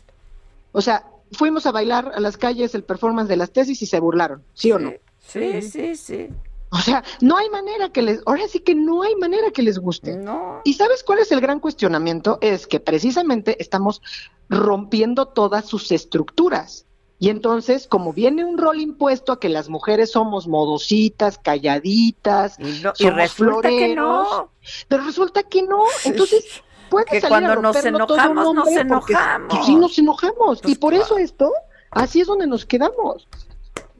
O 0.73 0.81
sea, 0.81 1.05
fuimos 1.31 1.65
a 1.65 1.71
bailar 1.71 2.11
a 2.13 2.19
las 2.19 2.37
calles 2.37 2.75
el 2.75 2.83
performance 2.83 3.29
de 3.29 3.37
las 3.37 3.51
tesis 3.51 3.81
y 3.81 3.85
se 3.85 3.99
burlaron, 3.99 4.43
¿sí, 4.53 4.71
o 4.71 4.79
no? 4.79 4.93
Sí, 5.19 5.61
sí, 5.61 5.95
sí. 5.95 6.29
O 6.69 6.77
sea, 6.79 7.03
no 7.21 7.37
hay 7.37 7.49
manera 7.49 7.89
que 7.89 8.01
les, 8.01 8.21
ahora 8.25 8.47
sí 8.49 8.59
que 8.59 8.75
no 8.75 9.01
hay 9.03 9.15
manera 9.15 9.51
que 9.51 9.61
les 9.61 9.79
guste. 9.79 10.17
No. 10.17 10.61
¿Y 10.65 10.73
sabes 10.73 11.01
cuál 11.03 11.19
es 11.19 11.31
el 11.31 11.39
gran 11.39 11.59
cuestionamiento? 11.61 12.39
Es 12.41 12.67
que 12.67 12.79
precisamente 12.81 13.61
estamos 13.61 14.01
rompiendo 14.49 15.27
todas 15.27 15.65
sus 15.65 15.91
estructuras. 15.91 16.85
Y 17.19 17.29
entonces, 17.29 17.87
como 17.87 18.13
viene 18.13 18.45
un 18.45 18.57
rol 18.57 18.79
impuesto 18.79 19.31
a 19.31 19.39
que 19.39 19.49
las 19.49 19.69
mujeres 19.69 20.11
somos 20.11 20.47
modositas, 20.47 21.37
calladitas, 21.39 22.59
Y, 22.59 22.81
no- 22.83 22.93
y 22.99 23.09
resulta 23.09 23.69
que 23.69 23.95
no. 23.95 24.51
pero 24.87 25.03
resulta 25.03 25.43
que 25.43 25.63
no. 25.63 25.83
Entonces, 26.05 26.45
puede 26.89 27.05
Que 27.05 27.21
salir 27.21 27.29
cuando 27.29 27.51
a 27.53 27.55
nos 27.55 27.75
romperlo 27.75 28.05
todo 28.05 28.17
un 28.17 28.23
enojamos, 28.23 28.53
nos 28.55 28.63
porque- 28.65 28.81
enojamos. 28.81 29.47
pues 29.49 29.65
sí, 29.65 29.75
nos 29.75 29.97
enojamos. 29.97 30.61
y 30.65 30.75
por 30.75 30.93
eso 30.93 31.17
esto, 31.17 31.51
así 31.91 32.21
es 32.21 32.27
donde 32.27 32.45
nos 32.45 32.65
quedamos. 32.65 33.27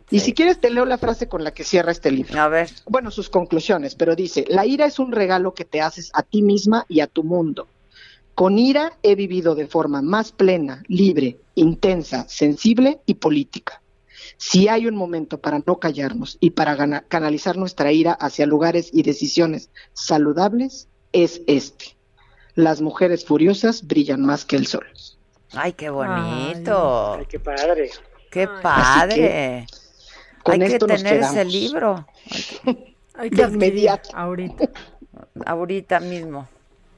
Y 0.10 0.20
si 0.22 0.34
quieres 0.34 0.60
te 0.60 0.70
leo 0.70 0.86
la 0.86 0.98
frase 0.98 1.28
con 1.28 1.44
la 1.44 1.54
que 1.54 1.64
cierra 1.64 1.92
este 1.92 2.12
libro. 2.12 2.40
A 2.40 2.48
ver. 2.48 2.70
Bueno, 2.86 3.12
sus 3.12 3.30
conclusiones, 3.30 3.96
pero 3.96 4.16
dice, 4.16 4.46
la 4.48 4.66
ira 4.66 4.86
es 4.86 5.00
un 5.00 5.12
regalo 5.12 5.54
que 5.54 5.66
te 5.66 5.82
haces 5.82 6.12
a 6.14 6.24
ti 6.24 6.42
misma 6.42 6.86
y 6.88 7.02
a 7.02 7.08
tu 7.08 7.24
mundo. 7.24 7.68
Con 8.34 8.60
ira 8.60 8.94
he 9.04 9.16
vivido 9.16 9.56
de 9.56 9.68
forma 9.68 10.02
más 10.02 10.32
plena, 10.32 10.84
libre, 10.88 11.40
intensa, 11.56 12.28
sensible 12.30 13.02
y 13.06 13.16
política. 13.16 13.82
Si 14.38 14.68
hay 14.68 14.86
un 14.86 14.96
momento 14.96 15.40
para 15.40 15.62
no 15.66 15.80
callarnos 15.80 16.38
y 16.40 16.52
para 16.52 17.02
canalizar 17.08 17.58
nuestra 17.58 17.92
ira 17.92 18.14
hacia 18.14 18.46
lugares 18.46 18.92
y 18.94 19.02
decisiones 19.02 19.72
saludables, 19.94 20.88
es 21.12 21.42
este. 21.48 21.98
Las 22.54 22.82
mujeres 22.82 23.26
furiosas 23.26 23.88
brillan 23.88 24.22
más 24.22 24.46
que 24.46 24.56
el 24.56 24.68
sol. 24.68 24.86
Ay, 25.54 25.74
qué 25.74 25.90
bonito. 25.90 27.16
Ay, 27.16 27.26
qué 27.28 27.40
padre. 27.40 27.90
Qué 28.30 28.48
padre. 28.48 29.68
Con 30.48 30.62
Hay 30.62 30.70
que 30.70 30.80
nos 30.80 31.04
tener 31.04 31.20
ese 31.20 31.44
libro. 31.44 32.08
Hay 33.16 33.30
que 33.30 33.42
inmediato. 33.42 34.10
ahorita. 34.14 34.70
Ahorita 35.46 36.00
mismo. 36.00 36.48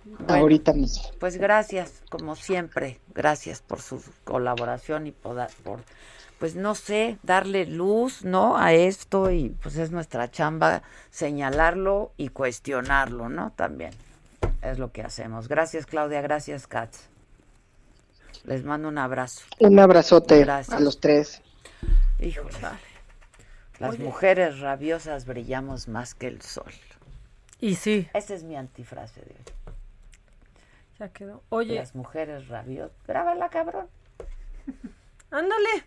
Bueno, 0.05 0.41
Ahorita 0.41 0.73
mismo. 0.73 1.03
Pues 1.19 1.37
gracias, 1.37 2.03
como 2.09 2.35
siempre. 2.35 2.99
Gracias 3.15 3.61
por 3.61 3.81
su 3.81 4.03
colaboración 4.23 5.07
y 5.07 5.11
por, 5.11 5.37
por, 5.63 5.79
pues 6.37 6.55
no 6.55 6.75
sé, 6.75 7.17
darle 7.23 7.65
luz, 7.65 8.23
¿no? 8.23 8.57
A 8.57 8.73
esto 8.73 9.31
y 9.31 9.49
pues 9.63 9.77
es 9.77 9.91
nuestra 9.91 10.29
chamba 10.29 10.83
señalarlo 11.09 12.11
y 12.17 12.29
cuestionarlo, 12.29 13.29
¿no? 13.29 13.51
También. 13.55 13.91
es 14.61 14.77
lo 14.77 14.91
que 14.91 15.01
hacemos. 15.01 15.47
Gracias, 15.47 15.85
Claudia. 15.85 16.21
Gracias, 16.21 16.67
Katz. 16.67 17.07
Les 18.43 18.63
mando 18.63 18.89
un 18.89 18.97
abrazo. 18.97 19.41
Un 19.59 19.79
abrazote 19.79 20.43
a 20.43 20.79
los 20.79 20.99
tres. 20.99 21.41
Híjole. 22.19 22.49
Las 23.79 23.97
mujeres 23.97 24.59
rabiosas 24.59 25.25
brillamos 25.25 25.87
más 25.87 26.13
que 26.13 26.27
el 26.27 26.41
sol. 26.41 26.71
Y 27.61 27.75
sí. 27.75 28.07
Esa 28.13 28.33
es 28.33 28.43
mi 28.43 28.55
antifrase 28.55 29.21
de 29.21 29.31
hoy. 29.31 29.73
Ya 30.99 31.09
quedó. 31.09 31.41
Oye. 31.49 31.75
Las 31.75 31.95
mujeres 31.95 32.49
rabiosas. 32.49 32.95
Grábala, 33.07 33.49
cabrón. 33.49 33.87
Ándale. 35.31 35.69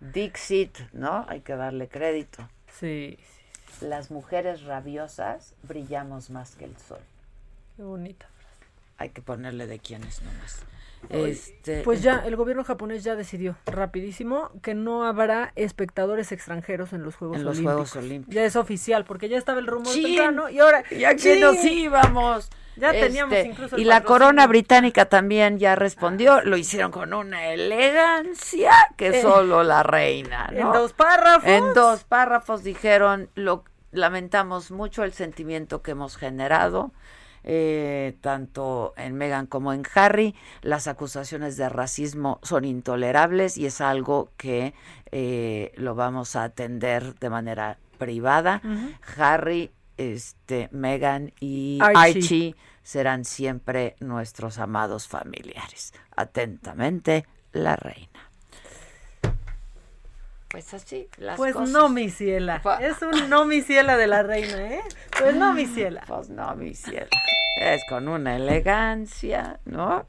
Dixit, 0.00 0.78
¿no? 0.92 1.26
Hay 1.28 1.40
que 1.40 1.56
darle 1.56 1.88
crédito. 1.88 2.48
Sí, 2.72 3.18
Las 3.80 4.10
mujeres 4.10 4.62
rabiosas 4.62 5.54
brillamos 5.62 6.30
más 6.30 6.54
que 6.54 6.64
el 6.64 6.76
sol. 6.76 7.00
Qué 7.76 7.82
bonita 7.82 8.26
Hay 8.98 9.10
que 9.10 9.20
ponerle 9.20 9.66
de 9.66 9.78
quiénes 9.78 10.22
nomás. 10.22 10.62
Este, 11.10 11.82
pues 11.82 12.02
ya, 12.02 12.22
el 12.26 12.36
gobierno 12.36 12.64
japonés 12.64 13.04
ya 13.04 13.14
decidió 13.16 13.56
rapidísimo 13.66 14.50
que 14.62 14.74
no 14.74 15.04
habrá 15.04 15.52
espectadores 15.56 16.32
extranjeros 16.32 16.92
en 16.92 17.02
los 17.02 17.16
Juegos 17.16 17.38
en 17.38 17.44
los 17.44 17.58
Olímpicos. 17.58 17.74
Juegos 17.74 17.96
Olímpicos. 17.96 18.34
Ya 18.34 18.44
es 18.44 18.56
oficial, 18.56 19.04
porque 19.04 19.28
ya 19.28 19.38
estaba 19.38 19.60
el 19.60 19.66
rumor 19.66 19.92
temprano 19.92 20.48
y 20.50 20.58
ahora 20.58 20.82
ya 20.90 21.14
que 21.14 21.38
nos 21.40 21.64
íbamos. 21.64 22.50
Ya 22.76 22.92
teníamos 22.92 23.36
incluso 23.44 23.74
el 23.74 23.82
Y 23.82 23.84
la 23.84 24.02
corona 24.02 24.46
británica 24.46 25.06
también 25.06 25.58
ya 25.58 25.74
respondió, 25.74 26.42
lo 26.42 26.56
hicieron 26.56 26.92
con 26.92 27.12
una 27.12 27.48
elegancia 27.48 28.70
que 28.96 29.08
Eh, 29.08 29.22
solo 29.22 29.64
la 29.64 29.82
reina, 29.82 30.48
¿no? 30.52 30.58
En 30.58 30.72
dos 30.72 30.92
párrafos. 30.92 31.48
En 31.48 31.74
dos 31.74 32.04
párrafos 32.04 32.62
dijeron, 32.62 33.30
lo 33.34 33.64
lamentamos 33.90 34.70
mucho 34.70 35.02
el 35.02 35.12
sentimiento 35.12 35.82
que 35.82 35.92
hemos 35.92 36.16
generado, 36.16 36.92
eh, 37.50 38.18
tanto 38.20 38.92
en 38.98 39.14
Meghan 39.14 39.46
como 39.46 39.72
en 39.72 39.82
Harry. 39.94 40.34
Las 40.60 40.86
acusaciones 40.86 41.56
de 41.56 41.70
racismo 41.70 42.40
son 42.42 42.66
intolerables 42.66 43.56
y 43.56 43.64
es 43.64 43.80
algo 43.80 44.30
que 44.36 44.74
eh, 45.12 45.72
lo 45.76 45.94
vamos 45.94 46.36
a 46.36 46.44
atender 46.44 47.14
de 47.14 47.30
manera 47.30 47.78
privada. 47.96 48.60
Harry, 49.16 49.72
este, 49.96 50.68
Meghan 50.72 51.32
y 51.40 51.78
Archie. 51.80 51.98
Archie 51.98 52.56
serán 52.82 53.24
siempre 53.24 53.96
nuestros 53.98 54.58
amados 54.58 55.08
familiares. 55.08 55.94
Atentamente, 56.14 57.24
la 57.52 57.76
reina. 57.76 58.27
Pues 60.50 60.72
así, 60.72 61.08
las 61.18 61.36
Pues 61.36 61.52
cosas. 61.52 61.70
no, 61.70 61.88
mi 61.90 62.08
ciela. 62.08 62.62
Es 62.80 63.02
un 63.02 63.28
no, 63.28 63.44
mi 63.44 63.60
ciela 63.60 63.96
de 63.98 64.06
la 64.06 64.22
reina, 64.22 64.56
¿eh? 64.74 64.80
Pues 65.18 65.36
no, 65.36 65.52
mi 65.52 65.66
ciela. 65.66 66.02
Pues 66.06 66.30
no, 66.30 66.54
mi 66.56 66.74
ciela. 66.74 67.08
Es 67.60 67.82
con 67.88 68.08
una 68.08 68.36
elegancia, 68.36 69.60
¿no? 69.66 70.06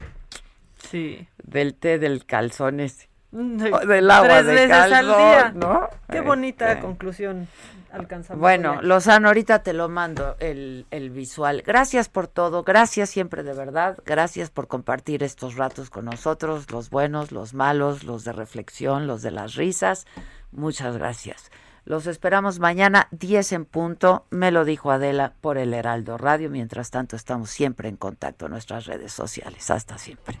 Sí. 0.90 1.28
Del 1.42 1.74
té 1.74 1.98
del 1.98 2.24
calzón 2.24 2.80
ese. 2.80 3.08
Mm, 3.32 3.58
del 3.86 4.10
agua 4.10 4.28
Tres 4.28 4.46
de 4.46 4.52
veces 4.54 4.72
al 4.92 5.06
día. 5.06 5.52
¿no? 5.54 5.88
Qué 6.10 6.20
bonita 6.20 6.70
Este. 6.70 6.82
conclusión 6.82 7.46
alcanzamos. 7.92 8.40
Bueno. 8.40 8.82
Lozano, 8.82 9.28
ahorita 9.28 9.62
te 9.62 9.72
lo 9.72 9.88
mando 9.88 10.36
el, 10.40 10.86
el 10.90 11.10
visual. 11.10 11.62
Gracias 11.66 12.08
por 12.08 12.26
todo, 12.28 12.62
gracias 12.62 13.10
siempre 13.10 13.42
de 13.42 13.52
verdad, 13.52 13.98
gracias 14.04 14.50
por 14.50 14.68
compartir 14.68 15.22
estos 15.22 15.56
ratos 15.56 15.90
con 15.90 16.04
nosotros, 16.06 16.70
los 16.70 16.90
buenos, 16.90 17.32
los 17.32 17.54
malos, 17.54 18.04
los 18.04 18.24
de 18.24 18.32
reflexión, 18.32 19.06
los 19.06 19.22
de 19.22 19.30
las 19.30 19.54
risas. 19.54 20.06
Muchas 20.52 20.96
gracias. 20.96 21.50
Los 21.84 22.06
esperamos 22.06 22.60
mañana 22.60 23.08
10 23.10 23.52
en 23.52 23.64
punto, 23.64 24.26
me 24.30 24.50
lo 24.50 24.64
dijo 24.64 24.90
Adela 24.90 25.32
por 25.40 25.58
el 25.58 25.72
Heraldo 25.74 26.18
Radio. 26.18 26.50
Mientras 26.50 26.90
tanto, 26.90 27.16
estamos 27.16 27.50
siempre 27.50 27.88
en 27.88 27.96
contacto 27.96 28.46
en 28.46 28.52
nuestras 28.52 28.86
redes 28.86 29.12
sociales. 29.12 29.70
Hasta 29.70 29.98
siempre. 29.98 30.38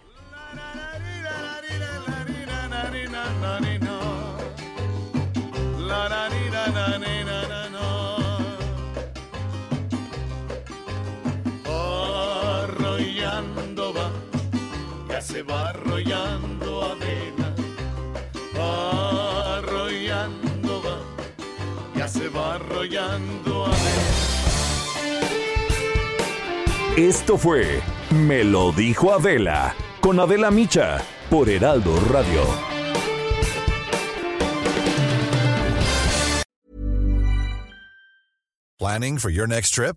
Se 15.40 15.46
va 15.46 15.70
arrollando 15.70 16.82
avena. 16.84 17.54
Arrollando 19.56 20.82
va, 20.82 20.98
ya 21.96 22.06
se 22.06 22.28
va 22.28 22.56
arrollando 22.56 23.64
avena. 23.64 24.02
Esto 26.96 27.38
fue 27.38 27.80
Me 28.10 28.44
lo 28.44 28.72
dijo 28.72 29.14
Adela 29.14 29.74
con 30.00 30.20
Adela 30.20 30.50
Micha 30.50 31.00
por 31.30 31.48
Heraldo 31.48 31.98
Radio. 32.10 32.44
Planning 38.78 39.18
for 39.18 39.30
your 39.30 39.46
next 39.46 39.72
trip? 39.74 39.96